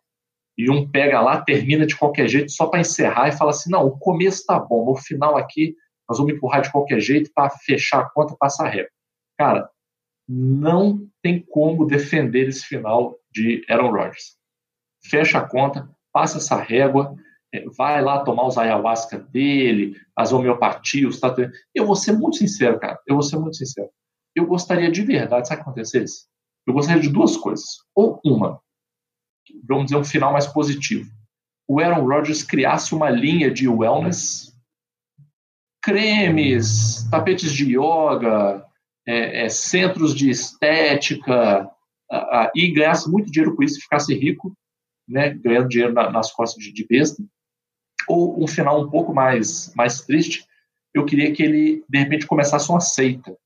e 0.57 0.71
um 0.71 0.89
pega 0.89 1.21
lá, 1.21 1.43
termina 1.43 1.87
de 1.87 1.97
qualquer 1.97 2.29
jeito 2.29 2.51
só 2.51 2.67
para 2.67 2.81
encerrar 2.81 3.29
e 3.29 3.37
fala 3.37 3.51
assim: 3.51 3.71
não, 3.71 3.87
o 3.87 3.99
começo 3.99 4.45
tá 4.47 4.59
bom, 4.59 4.87
no 4.87 4.97
final 4.97 5.37
aqui 5.37 5.75
nós 6.09 6.19
vamos 6.19 6.33
empurrar 6.35 6.63
de 6.63 6.71
qualquer 6.71 7.01
jeito 7.01 7.31
para 7.35 7.51
fechar 7.51 8.01
a 8.01 8.11
conta, 8.11 8.37
passar 8.39 8.69
régua. 8.69 8.91
Cara, 9.37 9.69
não 10.29 11.07
tem 11.23 11.41
como 11.41 11.87
defender 11.87 12.49
esse 12.49 12.65
final 12.67 13.17
de 13.31 13.65
Aaron 13.69 13.91
Rodgers. 13.91 14.37
Fecha 15.05 15.39
a 15.39 15.49
conta, 15.49 15.89
passa 16.13 16.39
essa 16.39 16.57
régua, 16.57 17.15
é, 17.55 17.65
vai 17.77 18.03
lá 18.03 18.25
tomar 18.25 18.47
os 18.47 18.59
ayahuasca 18.59 19.19
dele, 19.19 19.97
as 20.17 20.33
homeopatias? 20.33 21.21
Eu 21.75 21.87
vou 21.87 21.97
ser 21.97 22.13
muito 22.13 22.37
sincero, 22.37 22.79
cara. 22.79 22.99
Eu 23.07 23.15
vou 23.15 23.23
ser 23.23 23.39
muito 23.39 23.57
sincero. 23.57 23.89
Eu 24.35 24.47
gostaria 24.47 24.91
de 24.91 25.03
verdade, 25.03 25.49
sabe 25.49 25.63
acontecesse? 25.63 26.27
Eu 26.67 26.75
gostaria 26.75 27.01
de 27.01 27.09
duas 27.09 27.37
coisas. 27.37 27.65
Ou 27.95 28.21
uma, 28.25 28.61
vamos 29.65 29.87
dizer, 29.87 29.97
um 29.97 30.05
final 30.05 30.33
mais 30.33 30.47
positivo. 30.47 31.09
O 31.69 31.81
Aaron 31.81 32.07
Rodgers 32.07 32.43
criasse 32.43 32.95
uma 32.95 33.11
linha 33.11 33.51
de 33.51 33.69
wellness, 33.69 34.53
cremes, 35.83 37.09
tapetes 37.11 37.53
de 37.53 37.77
yoga, 37.77 38.66
é, 39.07 39.45
é, 39.45 39.49
centros 39.49 40.15
de 40.15 40.31
estética, 40.31 41.71
a, 42.11 42.17
a, 42.17 42.53
e 42.55 42.71
ganhasse 42.73 43.11
muito 43.11 43.31
dinheiro 43.31 43.55
com 43.55 43.63
isso 43.63 43.79
e 43.79 43.83
ficasse 43.83 44.15
rico, 44.15 44.57
né, 45.09 45.31
ganhando 45.31 45.69
dinheiro 45.69 45.93
na, 45.93 46.11
nas 46.11 46.33
costas 46.33 46.63
de, 46.63 46.73
de 46.73 46.87
besta 46.87 47.23
ou 48.09 48.43
um 48.43 48.47
final 48.47 48.81
um 48.81 48.91
pouco 48.91 49.13
mais, 49.13 49.73
mais 49.75 50.01
triste, 50.03 50.47
eu 50.95 51.05
queria 51.05 51.33
que 51.33 51.43
ele, 51.43 51.85
de 51.89 51.99
repente, 51.99 52.27
começasse 52.27 52.71
uma 52.71 52.81
seita. 52.81 53.37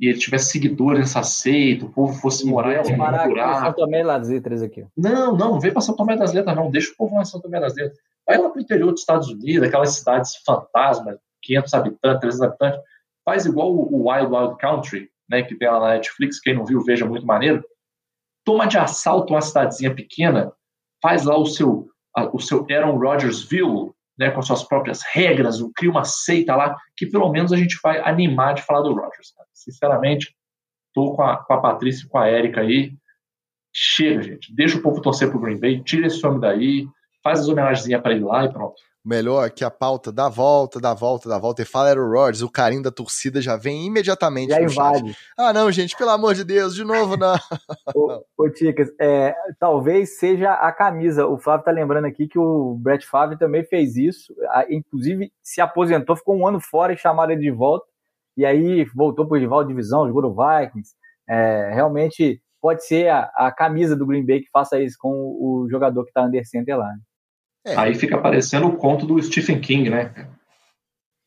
E 0.00 0.06
ele 0.06 0.18
tivesse 0.18 0.52
seguidores 0.52 1.00
nessa 1.00 1.22
seita, 1.24 1.84
o 1.84 1.90
povo 1.90 2.14
fosse 2.20 2.46
morar 2.46 2.74
em 2.74 2.76
algum 2.76 3.28
lugar. 3.28 3.64
São 3.64 3.72
Tomé 3.72 4.04
das 4.04 4.28
Letras 4.28 4.62
aqui. 4.62 4.86
Não, 4.96 5.36
não, 5.36 5.52
não 5.52 5.60
vem 5.60 5.72
para 5.72 5.80
São 5.80 5.96
Tomé 5.96 6.16
das 6.16 6.32
Letras, 6.32 6.54
não. 6.54 6.70
Deixa 6.70 6.92
o 6.92 6.96
povo 6.96 7.16
lá 7.16 7.22
em 7.22 7.24
São 7.24 7.40
Tomé 7.40 7.58
das 7.58 7.74
Letras. 7.74 7.98
Vai 8.24 8.38
lá 8.38 8.48
para 8.48 8.58
o 8.58 8.62
interior 8.62 8.92
dos 8.92 9.00
Estados 9.00 9.28
Unidos, 9.28 9.66
aquelas 9.66 9.96
cidades 9.96 10.36
fantasmas, 10.46 11.18
500 11.42 11.74
habitantes, 11.74 12.20
300 12.20 12.42
habitantes. 12.42 12.80
Faz 13.28 13.44
igual 13.44 13.70
o 13.70 14.08
Wild 14.08 14.34
Wild 14.34 14.56
Country, 14.56 15.10
né, 15.28 15.42
que 15.42 15.54
tem 15.54 15.68
lá 15.68 15.78
na 15.80 15.88
Netflix. 15.88 16.40
Quem 16.40 16.54
não 16.54 16.64
viu, 16.64 16.80
veja 16.80 17.04
muito 17.04 17.26
maneiro. 17.26 17.62
Toma 18.42 18.66
de 18.66 18.78
assalto 18.78 19.34
uma 19.34 19.42
cidadezinha 19.42 19.94
pequena, 19.94 20.50
faz 21.02 21.26
lá 21.26 21.36
o 21.36 21.44
seu 21.44 21.90
o 22.32 22.40
seu 22.40 22.66
Aaron 22.70 22.96
Rodgersville, 22.96 23.92
né, 24.18 24.30
com 24.30 24.40
suas 24.40 24.64
próprias 24.64 25.02
regras, 25.12 25.58
cria 25.76 25.90
uma 25.90 26.04
seita 26.04 26.56
lá, 26.56 26.74
que 26.96 27.04
pelo 27.04 27.30
menos 27.30 27.52
a 27.52 27.56
gente 27.58 27.78
vai 27.82 28.00
animar 28.00 28.54
de 28.54 28.62
falar 28.62 28.80
do 28.80 28.94
Rodgers. 28.94 29.34
Sinceramente, 29.52 30.34
tô 30.94 31.12
com 31.14 31.22
a, 31.22 31.36
com 31.36 31.52
a 31.52 31.60
Patrícia 31.60 32.06
e 32.06 32.08
com 32.08 32.16
a 32.16 32.28
Érica 32.28 32.62
aí. 32.62 32.94
Chega, 33.74 34.22
gente. 34.22 34.56
Deixa 34.56 34.78
o 34.78 34.82
povo 34.82 35.02
torcer 35.02 35.30
pro 35.30 35.38
Green 35.38 35.60
Bay, 35.60 35.82
tira 35.84 36.06
esse 36.06 36.26
homem 36.26 36.40
daí, 36.40 36.88
faz 37.22 37.40
as 37.40 37.48
homenagens 37.48 37.86
para 38.00 38.12
ele 38.12 38.24
lá 38.24 38.46
e 38.46 38.52
pronto 38.52 38.80
melhor 39.08 39.50
que 39.50 39.64
a 39.64 39.70
pauta 39.70 40.12
dá 40.12 40.28
volta, 40.28 40.78
dá 40.78 40.92
volta, 40.92 41.30
dá 41.30 41.38
volta 41.38 41.62
e 41.62 41.64
fala 41.64 41.88
era 41.88 42.00
o 42.00 42.10
Rodgers, 42.10 42.42
o 42.42 42.50
carinho 42.50 42.82
da 42.82 42.90
torcida 42.90 43.40
já 43.40 43.56
vem 43.56 43.86
imediatamente 43.86 44.50
já 44.50 44.60
invade. 44.60 45.14
Chat. 45.14 45.18
Ah, 45.38 45.52
não, 45.52 45.72
gente, 45.72 45.96
pelo 45.96 46.10
amor 46.10 46.34
de 46.34 46.44
Deus, 46.44 46.74
de 46.74 46.84
novo 46.84 47.16
não. 47.16 47.34
ô, 47.96 48.22
ô 48.36 48.50
Ticas, 48.50 48.90
é, 49.00 49.34
talvez 49.58 50.18
seja 50.18 50.52
a 50.52 50.70
camisa. 50.70 51.26
O 51.26 51.38
Flávio 51.38 51.64
tá 51.64 51.70
lembrando 51.70 52.04
aqui 52.04 52.28
que 52.28 52.38
o 52.38 52.74
Brett 52.74 53.06
Favre 53.06 53.38
também 53.38 53.64
fez 53.64 53.96
isso, 53.96 54.34
inclusive 54.68 55.32
se 55.42 55.62
aposentou, 55.62 56.14
ficou 56.14 56.36
um 56.36 56.46
ano 56.46 56.60
fora 56.60 56.92
e 56.92 56.98
chamaram 56.98 57.32
ele 57.32 57.40
de 57.40 57.50
volta, 57.50 57.86
e 58.36 58.44
aí 58.44 58.84
voltou 58.94 59.26
pro 59.26 59.38
rival 59.38 59.62
de 59.62 59.70
divisão, 59.70 60.06
jogou 60.06 60.22
no 60.22 60.36
Vikings. 60.36 60.94
É, 61.26 61.70
realmente 61.72 62.42
pode 62.60 62.84
ser 62.84 63.08
a, 63.08 63.30
a, 63.34 63.52
camisa 63.52 63.96
do 63.96 64.06
Green 64.06 64.24
Bay 64.24 64.40
que 64.40 64.50
faça 64.50 64.80
isso 64.80 64.96
com 64.98 65.10
o, 65.10 65.62
o 65.62 65.70
jogador 65.70 66.04
que 66.04 66.12
tá 66.12 66.24
under 66.24 66.46
center 66.46 66.76
lá. 66.76 66.88
Né? 66.88 66.98
É. 67.66 67.76
Aí 67.76 67.94
fica 67.94 68.18
parecendo 68.18 68.66
o 68.66 68.76
conto 68.76 69.06
do 69.06 69.22
Stephen 69.22 69.60
King, 69.60 69.90
né? 69.90 70.12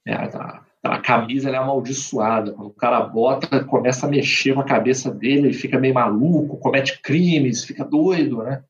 É, 0.08 0.14
a, 0.14 0.64
a, 0.84 1.00
camisa 1.00 1.50
é 1.50 1.56
amaldiçoada. 1.56 2.54
Quando 2.54 2.68
o 2.68 2.74
cara 2.74 3.02
bota, 3.02 3.64
começa 3.66 4.08
a 4.08 4.10
mexer 4.10 4.54
com 4.54 4.62
a 4.62 4.66
cabeça 4.66 5.12
dele, 5.12 5.48
ele 5.48 5.54
fica 5.54 5.80
meio 5.80 5.94
maluco, 5.94 6.58
comete 6.58 7.00
crimes, 7.02 7.64
fica 7.64 7.86
doido, 7.86 8.44
né? 8.44 8.64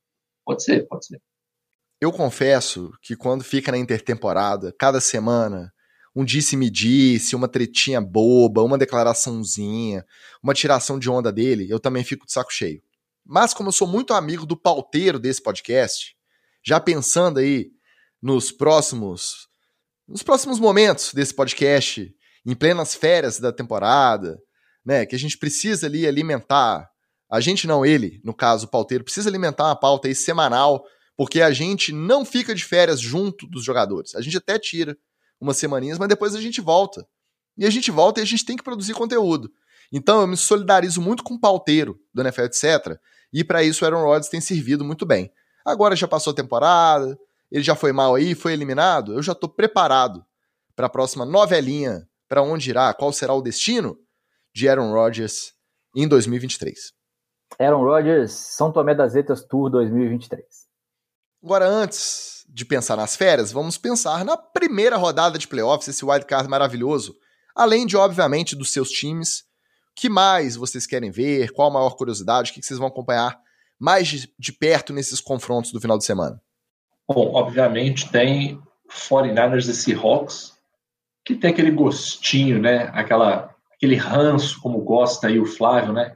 Pode 0.46 0.64
ser, 0.64 0.88
pode 0.88 1.06
ser. 1.06 1.22
Eu 2.02 2.12
confesso 2.12 2.92
que 3.02 3.16
quando 3.16 3.44
fica 3.44 3.72
na 3.72 3.78
intertemporada, 3.78 4.74
cada 4.78 5.00
semana, 5.00 5.72
um 6.16 6.26
disse-me-disse, 6.26 7.36
uma 7.36 7.48
tretinha 7.48 8.02
boba, 8.02 8.64
uma 8.64 8.78
declaraçãozinha, 8.78 10.04
uma 10.42 10.54
tiração 10.54 10.98
de 10.98 11.10
onda 11.10 11.32
dele, 11.32 11.68
eu 11.70 11.80
também 11.80 12.04
fico 12.04 12.26
de 12.26 12.32
saco 12.32 12.52
cheio. 12.52 12.82
Mas 13.26 13.54
como 13.54 13.70
eu 13.70 13.74
sou 13.74 13.88
muito 13.88 14.14
amigo 14.14 14.46
do 14.46 14.58
pauteiro 14.58 15.20
desse 15.20 15.42
podcast, 15.42 16.16
já 16.64 16.80
pensando 16.80 17.40
aí 17.40 17.72
nos 18.22 18.52
próximos 18.52 19.50
nos 20.08 20.24
próximos 20.24 20.60
momentos 20.60 21.14
desse 21.14 21.34
podcast, 21.34 22.14
em 22.46 22.54
plenas 22.54 22.94
férias 22.94 23.40
da 23.40 23.54
temporada, 23.54 24.38
né, 24.86 25.06
que 25.06 25.16
a 25.16 25.20
gente 25.20 25.38
precisa 25.38 25.88
ali 25.88 26.06
alimentar, 26.06 26.90
a 27.30 27.40
gente 27.40 27.66
não 27.66 27.86
ele, 27.86 28.20
no 28.24 28.34
caso 28.34 28.66
o 28.66 28.70
pauteiro, 28.70 29.06
precisa 29.06 29.30
alimentar 29.30 29.66
uma 29.66 29.76
pauta 29.76 30.10
aí 30.10 30.16
semanal, 30.16 30.84
porque 31.16 31.42
a 31.42 31.52
gente 31.52 31.94
não 31.94 32.26
fica 32.26 32.54
de 32.54 32.66
férias 32.66 33.00
junto 33.00 33.48
dos 33.48 33.64
jogadores. 33.64 34.16
A 34.16 34.22
gente 34.22 34.36
até 34.36 34.60
tira 34.60 34.98
umas 35.40 35.56
semaninhas, 35.58 35.98
mas 35.98 36.10
depois 36.10 36.36
a 36.36 36.42
gente 36.42 36.60
volta. 36.60 37.08
E 37.58 37.66
a 37.66 37.70
gente 37.70 37.90
volta 37.90 38.20
e 38.20 38.24
a 38.24 38.26
gente 38.26 38.44
tem 38.44 38.58
que 38.58 38.64
produzir 38.64 38.94
conteúdo. 38.94 39.50
Então 39.92 40.22
eu 40.22 40.28
me 40.28 40.36
solidarizo 40.36 41.02
muito 41.02 41.24
com 41.24 41.36
o 41.36 41.40
pauteiro 41.40 42.00
do 42.14 42.22
NFL, 42.22 42.44
etc. 42.44 42.98
E 43.32 43.44
para 43.44 43.64
isso 43.64 43.84
o 43.84 43.88
Aaron 43.88 44.04
Rodgers 44.04 44.30
tem 44.30 44.42
servido 44.42 44.84
muito 44.84 45.06
bem. 45.06 45.32
Agora 45.66 45.96
já 45.96 46.08
passou 46.08 46.32
a 46.32 46.36
temporada, 46.36 47.18
ele 47.52 47.64
já 47.64 47.76
foi 47.76 47.92
mal 47.92 48.16
aí, 48.16 48.34
foi 48.34 48.54
eliminado. 48.54 49.14
Eu 49.14 49.22
já 49.22 49.34
estou 49.34 49.50
preparado 49.50 50.26
para 50.76 50.88
a 50.88 50.90
próxima 50.90 51.26
novelinha, 51.26 52.08
para 52.28 52.42
onde 52.42 52.70
irá, 52.70 52.94
qual 52.94 53.12
será 53.12 53.34
o 53.34 53.42
destino 53.42 53.98
de 54.54 54.68
Aaron 54.70 54.92
Rodgers 54.94 55.54
em 55.96 56.08
2023. 56.08 56.94
Aaron 57.60 57.84
Rodgers, 57.84 58.32
São 58.32 58.72
Tomé 58.72 58.96
das 58.96 59.14
Letras 59.14 59.44
Tour 59.44 59.70
2023. 59.70 60.44
Agora, 61.44 61.68
antes 61.68 62.46
de 62.48 62.66
pensar 62.66 62.96
nas 62.96 63.16
férias, 63.16 63.52
vamos 63.52 63.78
pensar 63.78 64.24
na 64.24 64.38
primeira 64.38 64.96
rodada 64.96 65.38
de 65.38 65.48
playoffs, 65.48 65.88
esse 65.88 66.06
wildcard 66.06 66.48
maravilhoso. 66.50 67.16
Além 67.56 67.86
de, 67.86 67.98
obviamente, 67.98 68.56
dos 68.56 68.72
seus 68.72 68.90
times. 68.90 69.40
O 69.92 69.94
que 69.96 70.08
mais 70.08 70.56
vocês 70.56 70.88
querem 70.88 71.12
ver? 71.12 71.52
Qual 71.52 71.70
a 71.70 71.74
maior 71.74 71.96
curiosidade? 71.96 72.52
O 72.52 72.54
que 72.54 72.64
vocês 72.64 72.80
vão 72.80 72.88
acompanhar 72.88 73.38
mais 73.82 74.08
de, 74.08 74.32
de 74.38 74.54
perto 74.54 74.94
nesses 74.94 75.20
confrontos 75.20 75.72
do 75.72 75.82
final 75.82 75.98
de 75.98 76.06
semana? 76.06 76.40
Bom, 77.10 77.34
obviamente 77.34 78.12
tem 78.12 78.62
49ers 79.10 79.68
e 79.68 79.74
Seahawks, 79.74 80.54
que 81.26 81.36
tem 81.36 81.50
aquele 81.50 81.72
gostinho, 81.72 82.62
né? 82.62 82.92
Aquela, 82.94 83.54
aquele 83.74 83.96
ranço, 83.96 84.62
como 84.62 84.80
gosta 84.82 85.28
aí 85.28 85.40
o 85.40 85.46
Flávio, 85.48 85.94
né? 85.94 86.16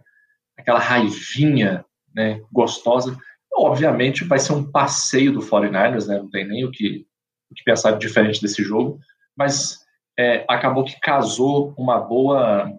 Aquela 0.55 0.77
raivinha 0.77 1.83
né? 2.13 2.39
gostosa. 2.51 3.17
Obviamente 3.51 4.23
vai 4.23 4.37
ser 4.37 4.53
um 4.53 4.69
passeio 4.69 5.33
do 5.33 5.39
49ers, 5.39 6.07
né? 6.07 6.19
Não 6.19 6.29
tem 6.29 6.47
nem 6.47 6.65
o 6.65 6.71
que, 6.71 7.05
o 7.49 7.55
que 7.55 7.63
pensar 7.63 7.97
diferente 7.97 8.41
desse 8.41 8.61
jogo. 8.63 8.99
Mas 9.35 9.79
é, 10.17 10.45
acabou 10.47 10.85
que 10.85 10.99
casou 10.99 11.73
uma 11.77 11.99
boa, 11.99 12.71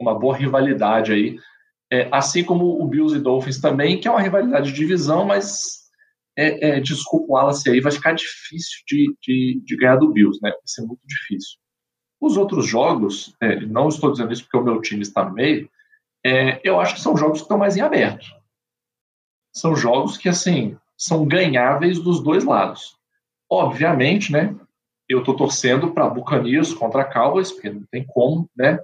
uma 0.00 0.18
boa 0.18 0.36
rivalidade 0.36 1.12
aí. 1.12 1.38
É, 1.92 2.08
assim 2.10 2.42
como 2.42 2.82
o 2.82 2.88
Bills 2.88 3.14
e 3.14 3.20
Dolphins 3.20 3.60
também, 3.60 4.00
que 4.00 4.08
é 4.08 4.10
uma 4.10 4.22
rivalidade 4.22 4.70
de 4.70 4.78
divisão, 4.78 5.26
mas 5.26 5.82
é, 6.34 6.70
é, 6.70 6.80
desculpa 6.80 7.26
o 7.28 7.34
Wallace 7.34 7.68
aí, 7.68 7.82
vai 7.82 7.92
ficar 7.92 8.12
difícil 8.14 8.80
de, 8.88 9.14
de, 9.20 9.62
de, 9.62 9.76
ganhar 9.76 9.96
do 9.96 10.10
Bills, 10.10 10.38
né? 10.42 10.50
Vai 10.50 10.60
ser 10.64 10.82
muito 10.86 11.06
difícil. 11.06 11.58
Os 12.18 12.38
outros 12.38 12.66
jogos, 12.66 13.36
é, 13.42 13.60
não 13.66 13.88
estou 13.88 14.10
dizendo 14.10 14.32
isso 14.32 14.44
porque 14.44 14.56
o 14.56 14.64
meu 14.64 14.80
time 14.80 15.02
está 15.02 15.22
no 15.22 15.34
meio, 15.34 15.68
é, 16.24 16.60
eu 16.64 16.80
acho 16.80 16.94
que 16.94 17.00
são 17.02 17.14
jogos 17.14 17.38
que 17.38 17.44
estão 17.44 17.58
mais 17.58 17.76
em 17.76 17.80
aberto. 17.82 18.24
São 19.52 19.76
jogos 19.76 20.16
que, 20.16 20.28
assim, 20.30 20.78
são 20.96 21.26
ganháveis 21.26 21.98
dos 21.98 22.22
dois 22.22 22.44
lados. 22.44 22.96
Obviamente, 23.50 24.32
né? 24.32 24.54
Eu 25.06 25.18
estou 25.18 25.36
torcendo 25.36 25.92
para 25.92 26.08
Buccaneers 26.08 26.72
contra 26.72 27.04
Cowboys, 27.04 27.52
porque 27.52 27.68
não 27.68 27.84
tem 27.90 28.06
como, 28.06 28.48
né? 28.56 28.78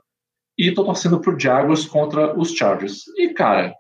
E 0.59 0.69
estou 0.69 0.85
torcendo 0.85 1.21
para 1.21 1.33
o 1.33 1.39
Jaguars 1.39 1.87
contra 1.87 2.37
os 2.37 2.53
Chargers. 2.53 3.07
E, 3.17 3.33
cara, 3.33 3.75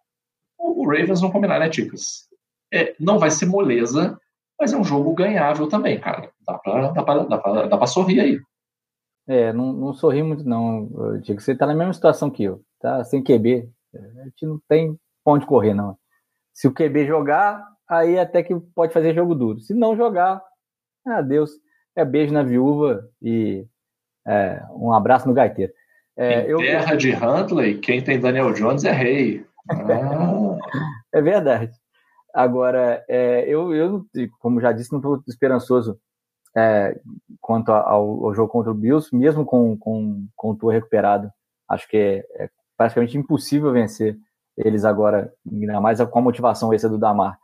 o 0.56 0.86
Ravens 0.86 1.20
vão 1.20 1.30
combinar, 1.30 1.58
né, 1.58 1.68
Ticas? 1.68 2.28
É, 2.72 2.94
não 3.00 3.18
vai 3.18 3.30
ser 3.30 3.46
moleza, 3.46 4.16
mas 4.60 4.72
é 4.72 4.76
um 4.76 4.84
jogo 4.84 5.12
ganhável 5.12 5.68
também, 5.68 6.00
cara. 6.00 6.30
Dá 6.46 6.58
pra, 6.58 6.92
dá 6.92 7.02
pra, 7.02 7.18
dá 7.24 7.38
pra, 7.38 7.66
dá 7.66 7.76
pra 7.78 7.86
sorrir 7.86 8.20
aí. 8.20 8.40
É, 9.26 9.52
não, 9.52 9.72
não 9.72 9.92
sorri 9.92 10.22
muito, 10.22 10.44
não. 10.44 11.18
Digo, 11.20 11.40
você 11.40 11.54
tá 11.54 11.66
na 11.66 11.74
mesma 11.74 11.92
situação 11.92 12.30
que 12.30 12.44
eu. 12.44 12.62
Tá 12.80 13.02
sem 13.04 13.22
QB. 13.22 13.68
A 13.94 14.24
gente 14.24 14.46
não 14.46 14.60
tem 14.68 14.96
ponto 15.24 15.40
de 15.40 15.46
correr, 15.46 15.74
não. 15.74 15.98
Se 16.54 16.66
o 16.68 16.72
QB 16.72 17.06
jogar, 17.06 17.62
aí 17.88 18.18
até 18.18 18.42
que 18.42 18.54
pode 18.74 18.92
fazer 18.92 19.14
jogo 19.14 19.34
duro. 19.34 19.60
Se 19.60 19.74
não 19.74 19.96
jogar, 19.96 20.42
adeus. 21.06 21.50
É 21.96 22.04
beijo 22.04 22.32
na 22.32 22.42
viúva 22.42 23.08
e 23.20 23.66
é, 24.26 24.62
um 24.70 24.92
abraço 24.92 25.26
no 25.26 25.34
gaiteiro. 25.34 25.72
É, 26.18 26.42
em 26.42 26.48
eu... 26.48 26.58
terra 26.58 26.96
de 26.96 27.14
Huntley, 27.14 27.78
quem 27.78 28.02
tem 28.02 28.18
Daniel 28.18 28.52
Jones 28.52 28.84
é 28.84 28.90
rei. 28.90 29.46
Ah. 29.70 30.58
é 31.14 31.22
verdade. 31.22 31.72
Agora, 32.34 33.04
é, 33.08 33.44
eu, 33.48 33.74
eu, 33.74 34.04
como 34.40 34.60
já 34.60 34.72
disse, 34.72 34.92
não 34.92 34.98
estou 34.98 35.22
esperançoso 35.28 35.98
é, 36.56 36.98
quanto 37.40 37.70
ao, 37.70 38.26
ao, 38.26 38.34
jogo 38.34 38.50
contra 38.50 38.70
o 38.70 38.74
Bills, 38.74 39.14
mesmo 39.14 39.44
com, 39.44 39.76
com, 39.78 40.26
com 40.34 40.50
o 40.50 40.56
Tour 40.56 40.72
recuperado. 40.72 41.30
Acho 41.68 41.88
que 41.88 41.96
é, 41.96 42.44
é, 42.44 42.50
praticamente 42.76 43.16
impossível 43.16 43.72
vencer 43.72 44.16
eles 44.56 44.84
agora, 44.84 45.32
ainda 45.50 45.80
mais 45.80 46.00
com 46.00 46.18
a 46.18 46.22
motivação 46.22 46.72
essa 46.72 46.88
do 46.88 46.98
Damar 46.98 47.38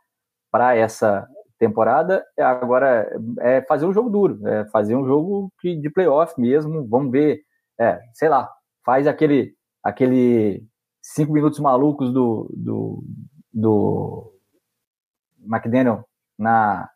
para 0.51 0.75
essa 0.75 1.27
temporada. 1.57 2.25
É, 2.37 2.43
agora 2.43 3.09
é 3.39 3.61
fazer 3.61 3.85
um 3.85 3.93
jogo 3.93 4.09
duro, 4.09 4.45
é 4.47 4.65
fazer 4.65 4.95
um 4.95 5.05
jogo 5.05 5.49
de 5.63 5.89
playoff 5.89 6.39
mesmo. 6.39 6.85
Vamos 6.87 7.11
ver, 7.11 7.41
é, 7.79 8.01
sei 8.13 8.27
lá, 8.27 8.49
faz 8.85 9.07
aquele, 9.07 9.55
aquele 9.83 10.63
cinco 11.01 11.33
minutos 11.33 11.59
malucos 11.59 12.13
do, 12.13 12.49
do, 12.55 13.03
do 13.51 14.31
McDaniel 15.43 16.07
na 16.37 16.89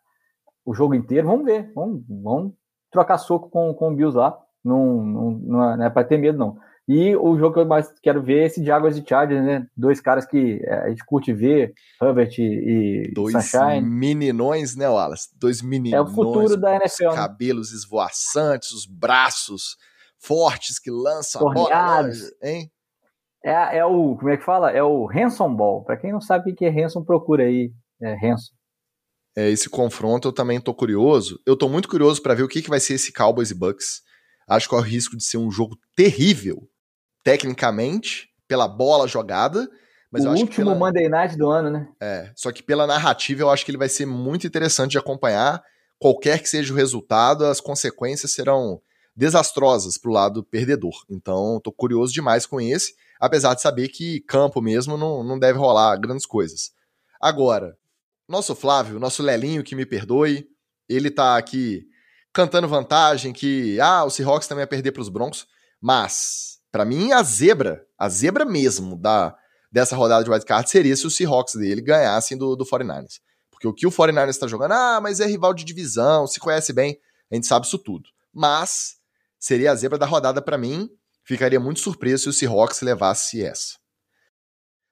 o 0.64 0.72
jogo 0.72 0.94
inteiro. 0.94 1.26
Vamos 1.26 1.44
ver, 1.44 1.72
vamos, 1.74 2.04
vamos 2.08 2.52
trocar 2.90 3.18
soco 3.18 3.50
com, 3.50 3.74
com 3.74 3.92
o 3.92 3.94
Bills 3.94 4.16
lá. 4.16 4.38
Não, 4.64 5.02
não, 5.04 5.30
não 5.30 5.82
é, 5.82 5.86
é 5.86 5.90
para 5.90 6.06
ter 6.06 6.18
medo, 6.18 6.38
não. 6.38 6.58
E 6.86 7.14
o 7.14 7.38
jogo 7.38 7.54
que 7.54 7.60
eu 7.60 7.66
mais 7.66 7.88
quero 8.02 8.20
ver 8.22 8.40
é 8.40 8.46
esse 8.46 8.64
Jaguars 8.64 8.96
e 8.96 9.04
Chargers, 9.06 9.44
né? 9.44 9.66
Dois 9.76 10.00
caras 10.00 10.26
que 10.26 10.60
é, 10.64 10.74
a 10.74 10.88
gente 10.88 11.04
curte 11.04 11.32
ver, 11.32 11.72
Herbert 12.02 12.34
e 12.38 13.12
Dois 13.14 13.32
Sunshine. 13.32 13.80
meninões, 13.80 14.76
né, 14.76 14.88
Wallace? 14.88 15.28
Dois 15.38 15.62
meninões. 15.62 15.94
É 15.94 16.00
o 16.00 16.12
futuro 16.12 16.56
da 16.56 16.74
NFL. 16.74 17.08
Os 17.08 17.14
né? 17.14 17.20
cabelos 17.20 17.72
esvoaçantes, 17.72 18.72
os 18.72 18.86
braços 18.86 19.76
fortes 20.20 20.78
que 20.78 20.90
lançam 20.90 21.40
Torneados. 21.40 22.18
a 22.18 22.22
bola, 22.22 22.32
hein? 22.42 22.70
É, 23.44 23.78
é 23.78 23.84
o, 23.84 24.16
como 24.16 24.28
é 24.28 24.36
que 24.36 24.44
fala? 24.44 24.70
É 24.70 24.82
o 24.82 25.08
Hanson 25.10 25.54
Ball. 25.54 25.82
Para 25.82 25.96
quem 25.96 26.12
não 26.12 26.20
sabe 26.20 26.52
o 26.52 26.54
que 26.54 26.66
é 26.66 26.68
Hanson, 26.68 27.02
procura 27.02 27.44
aí. 27.44 27.72
É 28.00 28.14
Hanson. 28.14 28.52
É, 29.36 29.48
esse 29.48 29.68
confronto 29.68 30.28
eu 30.28 30.32
também 30.32 30.60
tô 30.60 30.74
curioso. 30.74 31.38
Eu 31.46 31.56
tô 31.56 31.68
muito 31.68 31.88
curioso 31.88 32.20
para 32.20 32.34
ver 32.34 32.42
o 32.42 32.48
que, 32.48 32.62
que 32.62 32.68
vai 32.68 32.80
ser 32.80 32.94
esse 32.94 33.12
Cowboys 33.12 33.50
e 33.50 33.54
Bucks. 33.54 34.02
Acho 34.48 34.68
que 34.68 34.74
é 34.74 34.78
o 34.78 34.82
risco 34.82 35.16
de 35.16 35.24
ser 35.24 35.38
um 35.38 35.50
jogo 35.50 35.76
terrível, 35.94 36.68
tecnicamente, 37.24 38.28
pela 38.48 38.66
bola 38.66 39.06
jogada. 39.06 39.68
Mas 40.10 40.24
o 40.24 40.30
último 40.30 40.50
pela... 40.50 40.74
Monday 40.74 41.08
Night 41.08 41.36
do 41.36 41.48
ano, 41.48 41.70
né? 41.70 41.88
É, 42.02 42.32
só 42.34 42.50
que 42.50 42.62
pela 42.62 42.86
narrativa 42.86 43.42
eu 43.42 43.50
acho 43.50 43.64
que 43.64 43.70
ele 43.70 43.78
vai 43.78 43.88
ser 43.88 44.06
muito 44.06 44.46
interessante 44.46 44.90
de 44.90 44.98
acompanhar. 44.98 45.62
Qualquer 45.98 46.40
que 46.42 46.48
seja 46.48 46.72
o 46.72 46.76
resultado, 46.76 47.44
as 47.44 47.60
consequências 47.60 48.32
serão 48.32 48.80
desastrosas 49.20 49.98
pro 49.98 50.10
lado 50.10 50.42
perdedor. 50.42 51.04
Então, 51.06 51.60
tô 51.62 51.70
curioso 51.70 52.10
demais 52.10 52.46
com 52.46 52.58
esse, 52.58 52.94
apesar 53.20 53.52
de 53.52 53.60
saber 53.60 53.88
que 53.88 54.20
campo 54.20 54.62
mesmo 54.62 54.96
não, 54.96 55.22
não 55.22 55.38
deve 55.38 55.58
rolar 55.58 55.94
grandes 55.98 56.24
coisas. 56.24 56.72
Agora, 57.20 57.76
nosso 58.26 58.54
Flávio, 58.54 58.98
nosso 58.98 59.22
Lelinho, 59.22 59.62
que 59.62 59.74
me 59.74 59.84
perdoe, 59.84 60.48
ele 60.88 61.10
tá 61.10 61.36
aqui 61.36 61.86
cantando 62.32 62.66
vantagem 62.66 63.30
que, 63.30 63.78
ah, 63.78 64.04
o 64.04 64.10
Seahawks 64.10 64.48
também 64.48 64.62
vai 64.62 64.68
perder 64.68 64.92
para 64.92 65.02
os 65.02 65.10
Broncos, 65.10 65.46
mas, 65.78 66.58
para 66.72 66.86
mim, 66.86 67.12
a 67.12 67.22
zebra, 67.22 67.84
a 67.98 68.08
zebra 68.08 68.46
mesmo 68.46 68.96
da 68.96 69.36
dessa 69.70 69.94
rodada 69.94 70.24
de 70.24 70.30
wildcard 70.30 70.68
seria 70.68 70.96
se 70.96 71.06
os 71.06 71.14
Seahawks 71.14 71.54
dele 71.54 71.80
ganhassem 71.80 72.36
do, 72.36 72.56
do 72.56 72.64
49ers. 72.64 73.20
Porque 73.50 73.68
o 73.68 73.72
que 73.74 73.86
o 73.86 73.90
49ers 73.90 74.30
está 74.30 74.48
jogando, 74.48 74.72
ah, 74.72 74.98
mas 75.00 75.20
é 75.20 75.26
rival 75.26 75.54
de 75.54 75.62
divisão, 75.62 76.26
se 76.26 76.40
conhece 76.40 76.72
bem, 76.72 76.98
a 77.30 77.34
gente 77.34 77.46
sabe 77.46 77.66
isso 77.66 77.78
tudo. 77.78 78.08
Mas 78.32 78.99
seria 79.40 79.72
a 79.72 79.74
zebra 79.74 79.98
da 79.98 80.06
rodada 80.06 80.42
para 80.42 80.58
mim, 80.58 80.88
ficaria 81.24 81.58
muito 81.58 81.80
surpreso 81.80 82.24
se 82.24 82.28
o 82.28 82.32
Seahawks 82.32 82.82
levasse 82.82 83.42
essa. 83.42 83.78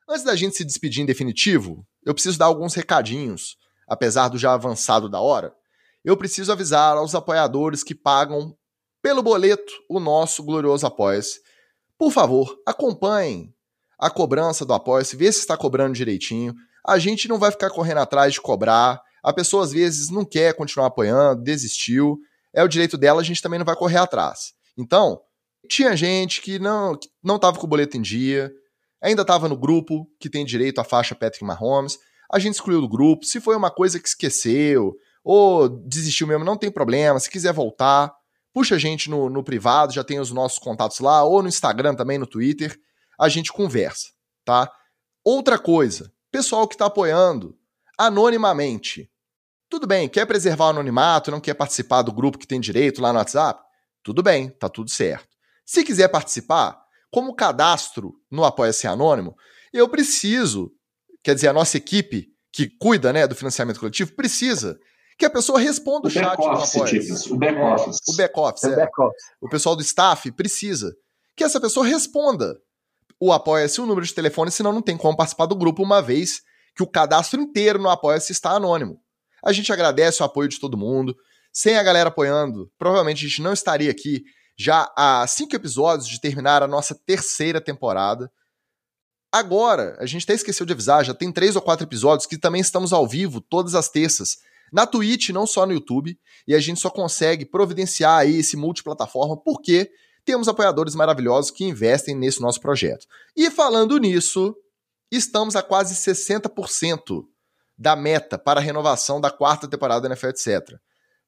Antes 0.09 0.25
da 0.25 0.35
gente 0.35 0.57
se 0.57 0.65
despedir 0.65 1.03
em 1.03 1.07
definitivo, 1.07 1.87
eu 2.05 2.15
preciso 2.15 2.39
dar 2.39 2.47
alguns 2.47 2.75
recadinhos, 2.75 3.57
apesar 3.87 4.29
do 4.29 4.39
já 4.39 4.55
avançado 4.55 5.09
da 5.09 5.21
hora. 5.21 5.55
Eu 6.03 6.17
preciso 6.17 6.51
avisar 6.51 6.97
aos 6.97 7.15
apoiadores 7.15 7.85
que 7.85 7.95
pagam 7.95 8.57
pelo 9.03 9.23
boleto 9.23 9.73
o 9.89 10.01
nosso 10.01 10.43
glorioso 10.43 10.87
Apoia-se. 10.87 11.41
Por 11.99 12.11
favor, 12.11 12.57
acompanhem 12.67 13.55
a 13.99 14.09
cobrança 14.09 14.65
do 14.65 14.73
Apoia-se, 14.73 15.17
vê 15.17 15.31
se 15.31 15.41
está 15.41 15.57
cobrando 15.57 15.95
direitinho. 15.95 16.55
A 16.87 16.99
gente 16.99 17.29
não 17.29 17.39
vai 17.39 17.51
ficar 17.51 17.69
correndo 17.69 17.99
atrás 17.99 18.33
de 18.33 18.41
cobrar. 18.41 19.03
A 19.23 19.33
pessoa 19.33 19.65
às 19.65 19.73
vezes 19.73 20.09
não 20.09 20.25
quer 20.25 20.55
continuar 20.55 20.87
apoiando, 20.87 21.43
desistiu. 21.43 22.19
É 22.55 22.63
o 22.63 22.69
direito 22.69 22.97
dela, 22.97 23.21
a 23.21 23.25
gente 23.25 23.43
também 23.43 23.59
não 23.59 23.67
vai 23.67 23.77
correr 23.77 23.99
atrás. 23.99 24.53
Então, 24.77 25.21
tinha 25.69 25.97
gente 25.97 26.41
que 26.41 26.59
não 26.59 26.97
que 26.97 27.09
não 27.23 27.37
estava 27.37 27.59
com 27.59 27.67
o 27.67 27.69
boleto 27.69 27.97
em 27.97 28.03
dia, 28.03 28.53
ainda 29.03 29.23
estava 29.23 29.49
no 29.49 29.57
grupo 29.57 30.09
que 30.19 30.31
tem 30.31 30.45
direito 30.45 30.81
à 30.81 30.85
faixa 30.85 31.15
Patrick 31.15 31.45
Mahomes. 31.45 31.99
A 32.33 32.39
gente 32.39 32.55
excluiu 32.55 32.81
do 32.81 32.89
grupo. 32.89 33.25
Se 33.25 33.41
foi 33.41 33.57
uma 33.57 33.71
coisa 33.71 33.99
que 33.99 34.09
esqueceu 34.09 34.95
ou 35.25 35.69
desistiu 35.69 36.27
mesmo, 36.27 36.45
não 36.45 36.57
tem 36.57 36.71
problema. 36.71 37.19
Se 37.19 37.31
quiser 37.31 37.53
voltar, 37.53 38.13
puxa 38.53 38.77
a 38.77 38.79
gente 38.79 39.11
no, 39.11 39.29
no 39.29 39.43
privado, 39.43 39.93
já 39.93 40.05
tem 40.05 40.21
os 40.21 40.31
nossos 40.31 40.59
contatos 40.59 41.01
lá, 41.01 41.25
ou 41.25 41.43
no 41.43 41.49
Instagram 41.49 41.95
também, 41.95 42.19
no 42.19 42.27
Twitter. 42.27 42.79
A 43.19 43.29
gente 43.29 43.53
conversa, 43.53 44.09
tá? 44.45 44.71
Outra 45.25 45.59
coisa, 45.59 46.13
pessoal 46.31 46.69
que 46.69 46.75
está 46.75 46.87
apoiando 46.87 47.57
anonimamente. 47.99 49.11
Tudo 49.69 49.87
bem, 49.87 50.09
quer 50.09 50.27
preservar 50.27 50.67
o 50.67 50.71
anonimato, 50.71 51.31
não 51.31 51.41
quer 51.41 51.55
participar 51.55 52.03
do 52.03 52.13
grupo 52.13 52.39
que 52.39 52.47
tem 52.47 52.61
direito 52.61 53.03
lá 53.03 53.13
no 53.13 53.19
WhatsApp? 53.19 53.63
Tudo 54.03 54.23
bem, 54.23 54.49
tá 54.49 54.69
tudo 54.69 54.91
certo. 54.91 55.29
Se 55.65 55.85
quiser 55.85 56.09
participar, 56.09 56.81
como 57.11 57.35
cadastro 57.35 58.15
no 58.31 58.45
Apoia-se 58.45 58.87
Anônimo, 58.87 59.37
eu 59.73 59.89
preciso, 59.89 60.73
quer 61.23 61.35
dizer, 61.35 61.49
a 61.49 61.53
nossa 61.53 61.77
equipe 61.77 62.29
que 62.51 62.69
cuida 62.79 63.13
né, 63.13 63.27
do 63.27 63.35
financiamento 63.35 63.79
coletivo 63.79 64.15
precisa 64.15 64.79
que 65.19 65.27
a 65.27 65.31
pessoa 65.31 65.59
responda 65.59 66.07
o, 66.07 66.09
o 66.09 66.11
chat 66.11 66.39
no 66.39 66.47
Apoia-se. 66.47 67.33
O 67.33 67.37
back-office. 67.37 67.99
O 68.09 68.17
back-office, 68.17 68.65
é. 68.65 68.77
Back 68.77 68.93
o 69.41 69.49
pessoal 69.49 69.77
do 69.77 69.83
staff 69.83 70.31
precisa 70.33 70.97
que 71.37 71.45
essa 71.45 71.61
pessoa 71.61 71.85
responda 71.85 72.59
o 73.21 73.33
Apoia-se, 73.33 73.81
o 73.81 73.87
número 73.87 74.07
de 74.07 74.15
telefone, 74.15 74.51
senão 74.51 74.73
não 74.73 74.81
tem 74.81 74.97
como 74.97 75.17
participar 75.17 75.47
do 75.47 75.57
grupo, 75.57 75.83
uma 75.83 76.01
vez 76.01 76.41
que 76.75 76.83
o 76.83 76.87
cadastro 76.87 77.41
inteiro 77.41 77.79
no 77.79 77.91
Apoia-se 77.91 78.33
está 78.33 78.53
anônimo. 78.53 79.01
A 79.45 79.53
gente 79.53 79.73
agradece 79.73 80.23
o 80.23 80.27
apoio 80.27 80.49
de 80.49 80.59
todo 80.59 80.77
mundo. 80.77 81.17
Sem 81.53 81.77
a 81.77 81.83
galera 81.83 82.09
apoiando, 82.09 82.71
provavelmente 82.79 83.25
a 83.25 83.29
gente 83.29 83.43
não 83.43 83.53
estaria 83.53 83.91
aqui 83.91 84.23
já 84.57 84.93
há 84.97 85.27
cinco 85.27 85.55
episódios 85.55 86.09
de 86.09 86.21
terminar 86.21 86.63
a 86.63 86.67
nossa 86.67 86.95
terceira 86.95 87.61
temporada. 87.61 88.31
Agora, 89.33 89.97
a 90.01 90.07
gente 90.07 90.25
até 90.25 90.35
esqueceu 90.35 90.67
de 90.67 90.73
avisar, 90.73 91.05
já 91.05 91.15
tem 91.15 91.31
três 91.31 91.55
ou 91.55 91.63
quatro 91.63 91.87
episódios 91.87 92.27
que 92.27 92.37
também 92.37 92.61
estamos 92.61 92.93
ao 92.93 93.07
vivo 93.07 93.41
todas 93.41 93.75
as 93.75 93.89
terças, 93.89 94.39
na 94.73 94.87
Twitch, 94.87 95.31
não 95.31 95.47
só 95.47 95.65
no 95.65 95.73
YouTube, 95.73 96.19
e 96.47 96.55
a 96.55 96.61
gente 96.61 96.81
só 96.81 96.91
consegue 96.91 97.47
providenciar 97.47 98.19
aí 98.19 98.39
esse 98.39 98.57
multiplataforma 98.57 99.37
porque 99.37 99.91
temos 100.25 100.49
apoiadores 100.49 100.95
maravilhosos 100.95 101.51
que 101.51 101.65
investem 101.65 102.15
nesse 102.15 102.41
nosso 102.41 102.61
projeto. 102.61 103.07
E 103.37 103.51
falando 103.51 103.97
nisso, 103.99 104.55
estamos 105.11 105.57
a 105.57 105.63
quase 105.63 105.95
60% 105.95 107.25
da 107.79 107.95
meta 107.95 108.37
para 108.37 108.61
a 108.61 108.63
renovação 108.63 109.21
da 109.21 109.31
quarta 109.31 109.69
temporada 109.69 110.01
da 110.01 110.09
NFL, 110.09 110.29
etc. 110.29 110.79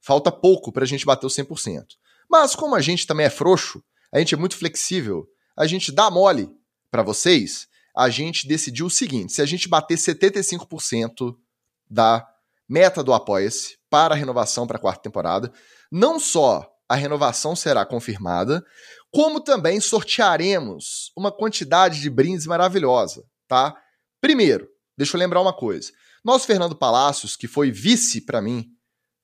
Falta 0.01 0.32
pouco 0.32 0.72
para 0.72 0.85
a 0.85 0.86
gente 0.86 1.06
bater 1.06 1.27
os 1.27 1.36
100%. 1.36 1.85
Mas 2.28 2.56
como 2.56 2.74
a 2.74 2.81
gente 2.81 3.06
também 3.06 3.27
é 3.27 3.31
frouxo, 3.31 3.82
a 4.12 4.18
gente 4.18 4.35
é 4.35 4.39
muito 4.39 4.56
flexível, 4.56 5.27
a 5.56 5.66
gente 5.66 5.93
dá 5.93 6.10
mole 6.10 6.51
para 6.90 7.02
vocês, 7.02 7.68
a 7.97 8.09
gente 8.09 8.48
decidiu 8.48 8.86
o 8.86 8.90
seguinte: 8.90 9.32
se 9.32 9.43
a 9.43 9.47
gente 9.47 9.68
bater 9.68 9.97
75% 9.97 11.36
da 11.89 12.27
meta 12.68 13.02
do 13.02 13.12
Apoia-se 13.12 13.78
para 13.89 14.14
a 14.14 14.16
renovação 14.16 14.66
para 14.66 14.77
a 14.77 14.81
quarta 14.81 15.02
temporada, 15.02 15.52
não 15.90 16.18
só 16.18 16.68
a 16.89 16.94
renovação 16.94 17.55
será 17.55 17.85
confirmada, 17.85 18.64
como 19.12 19.40
também 19.40 19.81
sortearemos 19.81 21.12
uma 21.16 21.31
quantidade 21.31 22.01
de 22.01 22.10
brindes 22.10 22.47
maravilhosa, 22.47 23.24
tá? 23.47 23.77
Primeiro, 24.20 24.68
deixa 24.97 25.16
eu 25.16 25.18
lembrar 25.18 25.40
uma 25.40 25.52
coisa. 25.52 25.93
Nosso 26.25 26.47
Fernando 26.47 26.77
Palacios, 26.77 27.37
que 27.37 27.49
foi 27.49 27.71
vice 27.71 28.21
para 28.21 28.43
mim 28.43 28.69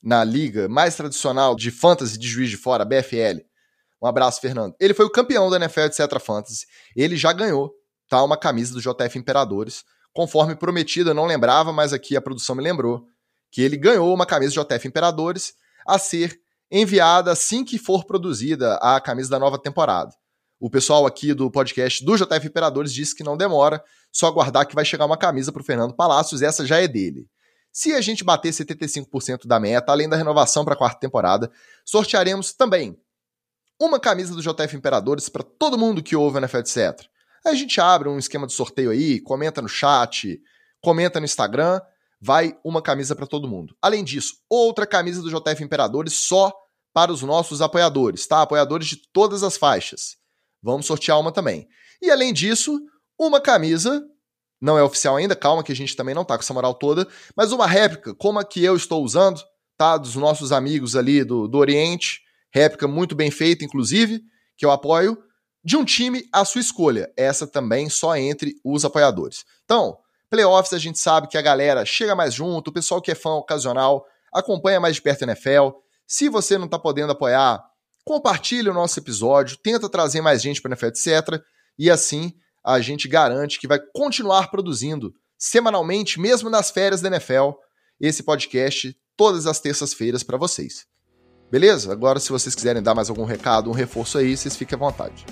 na 0.02 0.24
liga 0.24 0.68
mais 0.68 0.96
tradicional 0.96 1.54
de 1.54 1.70
fantasy 1.70 2.18
de 2.18 2.26
juiz 2.26 2.48
de 2.48 2.56
fora, 2.56 2.84
BFL. 2.84 3.40
Um 4.02 4.06
abraço, 4.06 4.40
Fernando. 4.40 4.74
Ele 4.80 4.94
foi 4.94 5.04
o 5.04 5.10
campeão 5.10 5.50
da 5.50 5.56
NFL 5.56 5.90
Cetra 5.92 6.20
Fantasy. 6.20 6.66
Ele 6.94 7.16
já 7.16 7.32
ganhou, 7.32 7.74
tá? 8.08 8.22
Uma 8.22 8.36
camisa 8.36 8.72
do 8.72 8.80
JF 8.80 9.18
Imperadores. 9.18 9.84
Conforme 10.12 10.54
prometido, 10.54 11.10
eu 11.10 11.14
não 11.14 11.26
lembrava, 11.26 11.72
mas 11.72 11.92
aqui 11.92 12.16
a 12.16 12.20
produção 12.20 12.54
me 12.54 12.62
lembrou 12.62 13.06
que 13.50 13.62
ele 13.62 13.76
ganhou 13.76 14.12
uma 14.14 14.26
camisa 14.26 14.54
do 14.54 14.64
JF 14.64 14.88
Imperadores 14.88 15.54
a 15.86 15.98
ser 15.98 16.40
enviada 16.70 17.30
assim 17.30 17.64
que 17.64 17.78
for 17.78 18.04
produzida 18.04 18.76
a 18.76 19.00
camisa 19.00 19.30
da 19.30 19.38
nova 19.38 19.58
temporada. 19.58 20.14
O 20.58 20.70
pessoal 20.70 21.06
aqui 21.06 21.34
do 21.34 21.50
podcast 21.50 22.04
do 22.04 22.16
JF 22.16 22.46
Imperadores 22.46 22.92
disse 22.92 23.14
que 23.14 23.22
não 23.22 23.36
demora, 23.36 23.82
só 24.10 24.26
aguardar 24.26 24.66
que 24.66 24.74
vai 24.74 24.84
chegar 24.84 25.04
uma 25.04 25.18
camisa 25.18 25.52
para 25.52 25.60
o 25.60 25.64
Fernando 25.64 25.94
Palácios, 25.94 26.40
essa 26.40 26.64
já 26.64 26.80
é 26.80 26.88
dele. 26.88 27.28
Se 27.70 27.92
a 27.92 28.00
gente 28.00 28.24
bater 28.24 28.52
75% 28.52 29.46
da 29.46 29.60
meta, 29.60 29.92
além 29.92 30.08
da 30.08 30.16
renovação 30.16 30.64
para 30.64 30.72
a 30.72 30.76
quarta 30.76 30.98
temporada, 30.98 31.50
sortearemos 31.84 32.54
também 32.54 32.98
uma 33.78 34.00
camisa 34.00 34.34
do 34.34 34.40
JF 34.40 34.74
Imperadores 34.74 35.28
para 35.28 35.42
todo 35.42 35.76
mundo 35.76 36.02
que 36.02 36.16
ouve 36.16 36.38
o 36.38 36.40
NFL, 36.40 36.58
etc. 36.58 37.06
Aí 37.44 37.52
a 37.52 37.54
gente 37.54 37.78
abre 37.78 38.08
um 38.08 38.18
esquema 38.18 38.46
de 38.46 38.54
sorteio 38.54 38.90
aí, 38.90 39.20
comenta 39.20 39.60
no 39.60 39.68
chat, 39.68 40.40
comenta 40.80 41.20
no 41.20 41.26
Instagram, 41.26 41.78
vai 42.18 42.56
uma 42.64 42.80
camisa 42.80 43.14
para 43.14 43.26
todo 43.26 43.46
mundo. 43.46 43.76
Além 43.82 44.02
disso, 44.02 44.36
outra 44.48 44.86
camisa 44.86 45.20
do 45.20 45.28
JF 45.28 45.62
Imperadores 45.62 46.14
só 46.14 46.50
para 46.94 47.12
os 47.12 47.20
nossos 47.20 47.60
apoiadores, 47.60 48.26
tá? 48.26 48.40
Apoiadores 48.40 48.88
de 48.88 48.96
todas 49.12 49.42
as 49.42 49.58
faixas. 49.58 50.16
Vamos 50.62 50.86
sortear 50.86 51.18
uma 51.20 51.32
também. 51.32 51.68
E 52.00 52.10
além 52.10 52.32
disso, 52.32 52.80
uma 53.18 53.40
camisa, 53.40 54.02
não 54.60 54.78
é 54.78 54.82
oficial 54.82 55.16
ainda, 55.16 55.36
calma 55.36 55.62
que 55.62 55.72
a 55.72 55.76
gente 55.76 55.96
também 55.96 56.14
não 56.14 56.24
tá 56.24 56.36
com 56.36 56.42
essa 56.42 56.54
moral 56.54 56.74
toda, 56.74 57.06
mas 57.36 57.52
uma 57.52 57.66
réplica, 57.66 58.14
como 58.14 58.38
a 58.38 58.44
que 58.44 58.64
eu 58.64 58.76
estou 58.76 59.02
usando, 59.04 59.40
tá? 59.76 59.96
Dos 59.96 60.14
nossos 60.16 60.52
amigos 60.52 60.96
ali 60.96 61.24
do, 61.24 61.46
do 61.46 61.58
Oriente, 61.58 62.20
réplica 62.50 62.88
muito 62.88 63.14
bem 63.14 63.30
feita, 63.30 63.64
inclusive, 63.64 64.22
que 64.56 64.64
eu 64.64 64.70
apoio, 64.70 65.18
de 65.62 65.76
um 65.76 65.84
time 65.84 66.24
à 66.32 66.44
sua 66.44 66.60
escolha. 66.60 67.12
Essa 67.16 67.46
também 67.46 67.88
só 67.90 68.16
entre 68.16 68.54
os 68.64 68.84
apoiadores. 68.84 69.44
Então, 69.64 69.98
playoffs 70.30 70.72
a 70.72 70.78
gente 70.78 70.98
sabe 70.98 71.28
que 71.28 71.36
a 71.36 71.42
galera 71.42 71.84
chega 71.84 72.14
mais 72.14 72.34
junto, 72.34 72.68
o 72.68 72.72
pessoal 72.72 73.00
que 73.02 73.10
é 73.10 73.14
fã 73.14 73.30
ocasional 73.30 74.06
acompanha 74.32 74.80
mais 74.80 74.96
de 74.96 75.02
perto 75.02 75.22
a 75.22 75.26
NFL. 75.26 75.70
Se 76.06 76.28
você 76.28 76.56
não 76.56 76.66
está 76.66 76.78
podendo 76.78 77.12
apoiar, 77.12 77.62
compartilhe 78.06 78.70
o 78.70 78.74
nosso 78.74 79.00
episódio, 79.00 79.58
tenta 79.58 79.88
trazer 79.88 80.20
mais 80.20 80.40
gente 80.40 80.62
para 80.62 80.70
a 80.70 80.72
NFL, 80.72 80.86
etc. 80.86 81.42
E 81.76 81.90
assim 81.90 82.32
a 82.64 82.80
gente 82.80 83.08
garante 83.08 83.58
que 83.58 83.66
vai 83.66 83.80
continuar 83.92 84.48
produzindo 84.48 85.12
semanalmente, 85.36 86.20
mesmo 86.20 86.48
nas 86.48 86.70
férias 86.70 87.00
da 87.00 87.08
NFL, 87.08 87.50
esse 88.00 88.22
podcast 88.22 88.96
todas 89.16 89.46
as 89.46 89.58
terças-feiras 89.58 90.22
para 90.22 90.38
vocês. 90.38 90.86
Beleza? 91.50 91.92
Agora, 91.92 92.20
se 92.20 92.30
vocês 92.30 92.54
quiserem 92.54 92.82
dar 92.82 92.94
mais 92.94 93.10
algum 93.10 93.24
recado, 93.24 93.70
um 93.70 93.72
reforço 93.72 94.18
aí, 94.18 94.36
vocês 94.36 94.56
fiquem 94.56 94.76
à 94.76 94.78
vontade. 94.78 95.26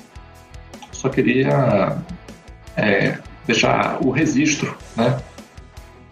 Só 0.92 1.08
queria 1.08 1.96
é, 2.76 3.18
deixar 3.46 4.04
o 4.04 4.10
registro 4.10 4.76
né, 4.96 5.22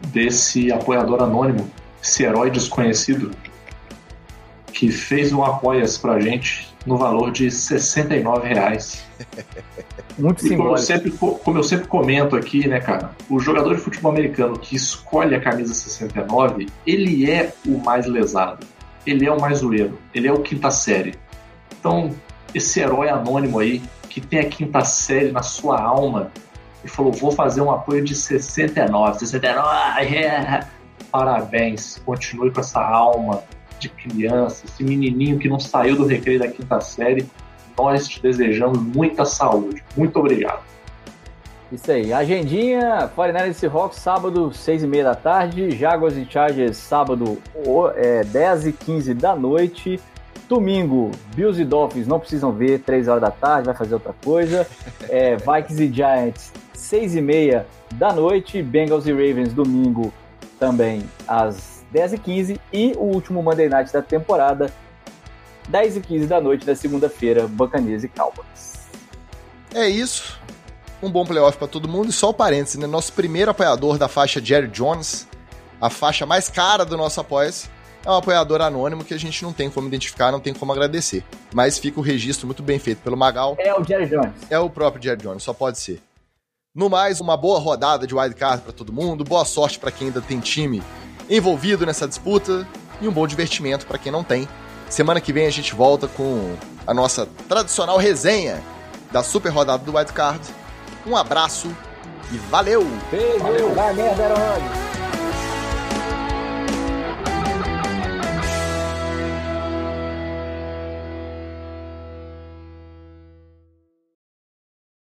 desse 0.08 0.72
apoiador 0.72 1.22
anônimo, 1.22 1.70
esse 2.02 2.22
herói 2.24 2.50
desconhecido, 2.50 3.30
que 4.72 4.90
fez 4.90 5.32
um 5.32 5.42
apoia-se 5.44 6.00
pra 6.00 6.18
gente 6.20 6.72
no 6.86 6.96
valor 6.96 7.30
de 7.30 7.50
69 7.50 8.48
reais. 8.48 9.04
Muito 10.18 10.42
simbólico. 10.42 10.64
Como 10.64 10.74
eu, 10.74 10.78
sempre, 10.78 11.10
como 11.10 11.58
eu 11.58 11.62
sempre 11.62 11.86
comento 11.86 12.36
aqui, 12.36 12.66
né, 12.66 12.80
cara, 12.80 13.12
o 13.30 13.38
jogador 13.38 13.74
de 13.76 13.80
futebol 13.80 14.10
americano 14.10 14.58
que 14.58 14.74
escolhe 14.74 15.34
a 15.34 15.40
camisa 15.40 15.72
69, 15.72 16.68
ele 16.86 17.30
é 17.30 17.52
o 17.66 17.78
mais 17.78 18.06
lesado 18.06 18.66
ele 19.06 19.26
é 19.26 19.32
o 19.32 19.40
mais 19.40 19.58
zoeiro, 19.58 19.98
ele 20.14 20.28
é 20.28 20.32
o 20.32 20.40
quinta 20.40 20.70
série. 20.70 21.14
Então, 21.78 22.10
esse 22.54 22.80
herói 22.80 23.08
anônimo 23.08 23.58
aí, 23.58 23.82
que 24.08 24.20
tem 24.20 24.40
a 24.40 24.48
quinta 24.48 24.84
série 24.84 25.32
na 25.32 25.42
sua 25.42 25.80
alma, 25.80 26.30
e 26.84 26.88
falou: 26.88 27.12
vou 27.12 27.32
fazer 27.32 27.60
um 27.60 27.70
apoio 27.70 28.04
de 28.04 28.14
69. 28.14 29.18
69, 29.18 30.02
yeah. 30.04 30.68
parabéns, 31.10 32.00
continue 32.04 32.50
com 32.50 32.60
essa 32.60 32.80
alma 32.80 33.42
de 33.82 33.88
criança, 33.88 34.64
esse 34.64 34.82
menininho 34.82 35.38
que 35.38 35.48
não 35.48 35.58
saiu 35.58 35.96
do 35.96 36.06
recreio 36.06 36.38
da 36.38 36.48
quinta 36.48 36.80
série. 36.80 37.26
Nós 37.76 38.06
te 38.06 38.20
desejamos 38.20 38.78
muita 38.78 39.24
saúde. 39.24 39.82
Muito 39.96 40.18
obrigado. 40.18 40.62
Isso 41.72 41.90
aí. 41.90 42.12
Agendinha, 42.12 43.10
49ers 43.16 43.50
e 43.50 43.54
Seahawks, 43.54 43.98
sábado, 43.98 44.52
6 44.52 44.82
e 44.82 44.86
meia 44.86 45.04
da 45.04 45.14
tarde. 45.14 45.70
Jaguars 45.70 46.16
e 46.16 46.26
Chargers, 46.28 46.76
sábado, 46.76 47.38
é, 47.96 48.22
10 48.24 48.66
e 48.66 48.72
15 48.72 49.14
da 49.14 49.34
noite. 49.34 49.98
Domingo, 50.48 51.10
Bills 51.34 51.58
e 51.58 51.64
Dolphins 51.64 52.06
não 52.06 52.20
precisam 52.20 52.52
ver, 52.52 52.80
3 52.80 53.08
horas 53.08 53.22
da 53.22 53.30
tarde, 53.30 53.66
vai 53.66 53.74
fazer 53.74 53.94
outra 53.94 54.14
coisa. 54.22 54.66
É, 55.08 55.36
Vikings 55.36 55.82
e 55.82 55.90
Giants, 55.90 56.52
6 56.74 57.14
e 57.14 57.22
meia 57.22 57.66
da 57.94 58.12
noite. 58.12 58.62
Bengals 58.62 59.06
e 59.06 59.12
Ravens, 59.12 59.54
domingo, 59.54 60.12
também 60.58 61.02
às 61.26 61.71
10 61.92 62.14
e 62.14 62.18
15 62.18 62.60
E 62.72 62.92
o 62.96 63.04
último 63.04 63.42
Monday 63.42 63.68
Night 63.68 63.92
da 63.92 64.02
temporada, 64.02 64.72
10 65.68 65.98
e 65.98 66.00
15 66.00 66.26
da 66.26 66.40
noite 66.40 66.66
da 66.66 66.74
segunda-feira, 66.74 67.46
Buccaneers 67.46 68.02
e 68.02 68.08
Cowboys. 68.08 68.72
É 69.74 69.88
isso 69.88 70.40
um 71.02 71.10
bom 71.10 71.26
playoff 71.26 71.58
para 71.58 71.66
todo 71.66 71.88
mundo. 71.88 72.10
E 72.10 72.12
só 72.12 72.30
o 72.30 72.34
parênteses, 72.34 72.76
né? 72.76 72.86
Nosso 72.86 73.12
primeiro 73.12 73.50
apoiador 73.50 73.98
da 73.98 74.08
faixa 74.08 74.40
Jerry 74.42 74.68
Jones, 74.68 75.26
a 75.80 75.90
faixa 75.90 76.24
mais 76.24 76.48
cara 76.48 76.84
do 76.84 76.96
nosso 76.96 77.20
apoia 77.20 77.50
é 78.04 78.10
um 78.10 78.16
apoiador 78.16 78.60
anônimo 78.60 79.04
que 79.04 79.14
a 79.14 79.18
gente 79.18 79.42
não 79.42 79.52
tem 79.52 79.70
como 79.70 79.86
identificar, 79.86 80.32
não 80.32 80.40
tem 80.40 80.54
como 80.54 80.72
agradecer. 80.72 81.24
Mas 81.52 81.78
fica 81.78 82.00
o 82.00 82.02
registro 82.02 82.46
muito 82.46 82.62
bem 82.62 82.78
feito 82.78 82.98
pelo 82.98 83.16
Magal. 83.16 83.56
É 83.58 83.74
o 83.74 83.84
Jerry 83.84 84.06
Jones. 84.06 84.32
É 84.50 84.58
o 84.58 84.70
próprio 84.70 85.02
Jerry 85.02 85.20
Jones, 85.22 85.42
só 85.42 85.52
pode 85.52 85.78
ser. 85.78 86.00
No 86.74 86.88
mais, 86.88 87.20
uma 87.20 87.36
boa 87.36 87.58
rodada 87.58 88.06
de 88.06 88.14
wildcard 88.14 88.62
para 88.62 88.72
todo 88.72 88.92
mundo, 88.92 89.24
boa 89.24 89.44
sorte 89.44 89.78
para 89.78 89.90
quem 89.90 90.08
ainda 90.08 90.20
tem 90.20 90.40
time 90.40 90.82
envolvido 91.36 91.86
nessa 91.86 92.06
disputa 92.06 92.66
e 93.00 93.08
um 93.08 93.12
bom 93.12 93.26
divertimento 93.26 93.86
para 93.86 93.98
quem 93.98 94.12
não 94.12 94.22
tem. 94.22 94.48
Semana 94.88 95.20
que 95.20 95.32
vem 95.32 95.46
a 95.46 95.50
gente 95.50 95.74
volta 95.74 96.06
com 96.06 96.54
a 96.86 96.92
nossa 96.92 97.26
tradicional 97.48 97.96
resenha 97.96 98.62
da 99.10 99.22
super 99.22 99.50
rodada 99.50 99.84
do 99.84 99.96
wildcard 99.96 100.40
um 101.04 101.16
abraço 101.16 101.74
e 102.30 102.36
valeu! 102.36 102.86
Beijo! 103.10 103.38
Valeu. 103.40 103.74
Vai 103.74 103.92
merda, 103.92 104.22
Herói! 104.22 105.21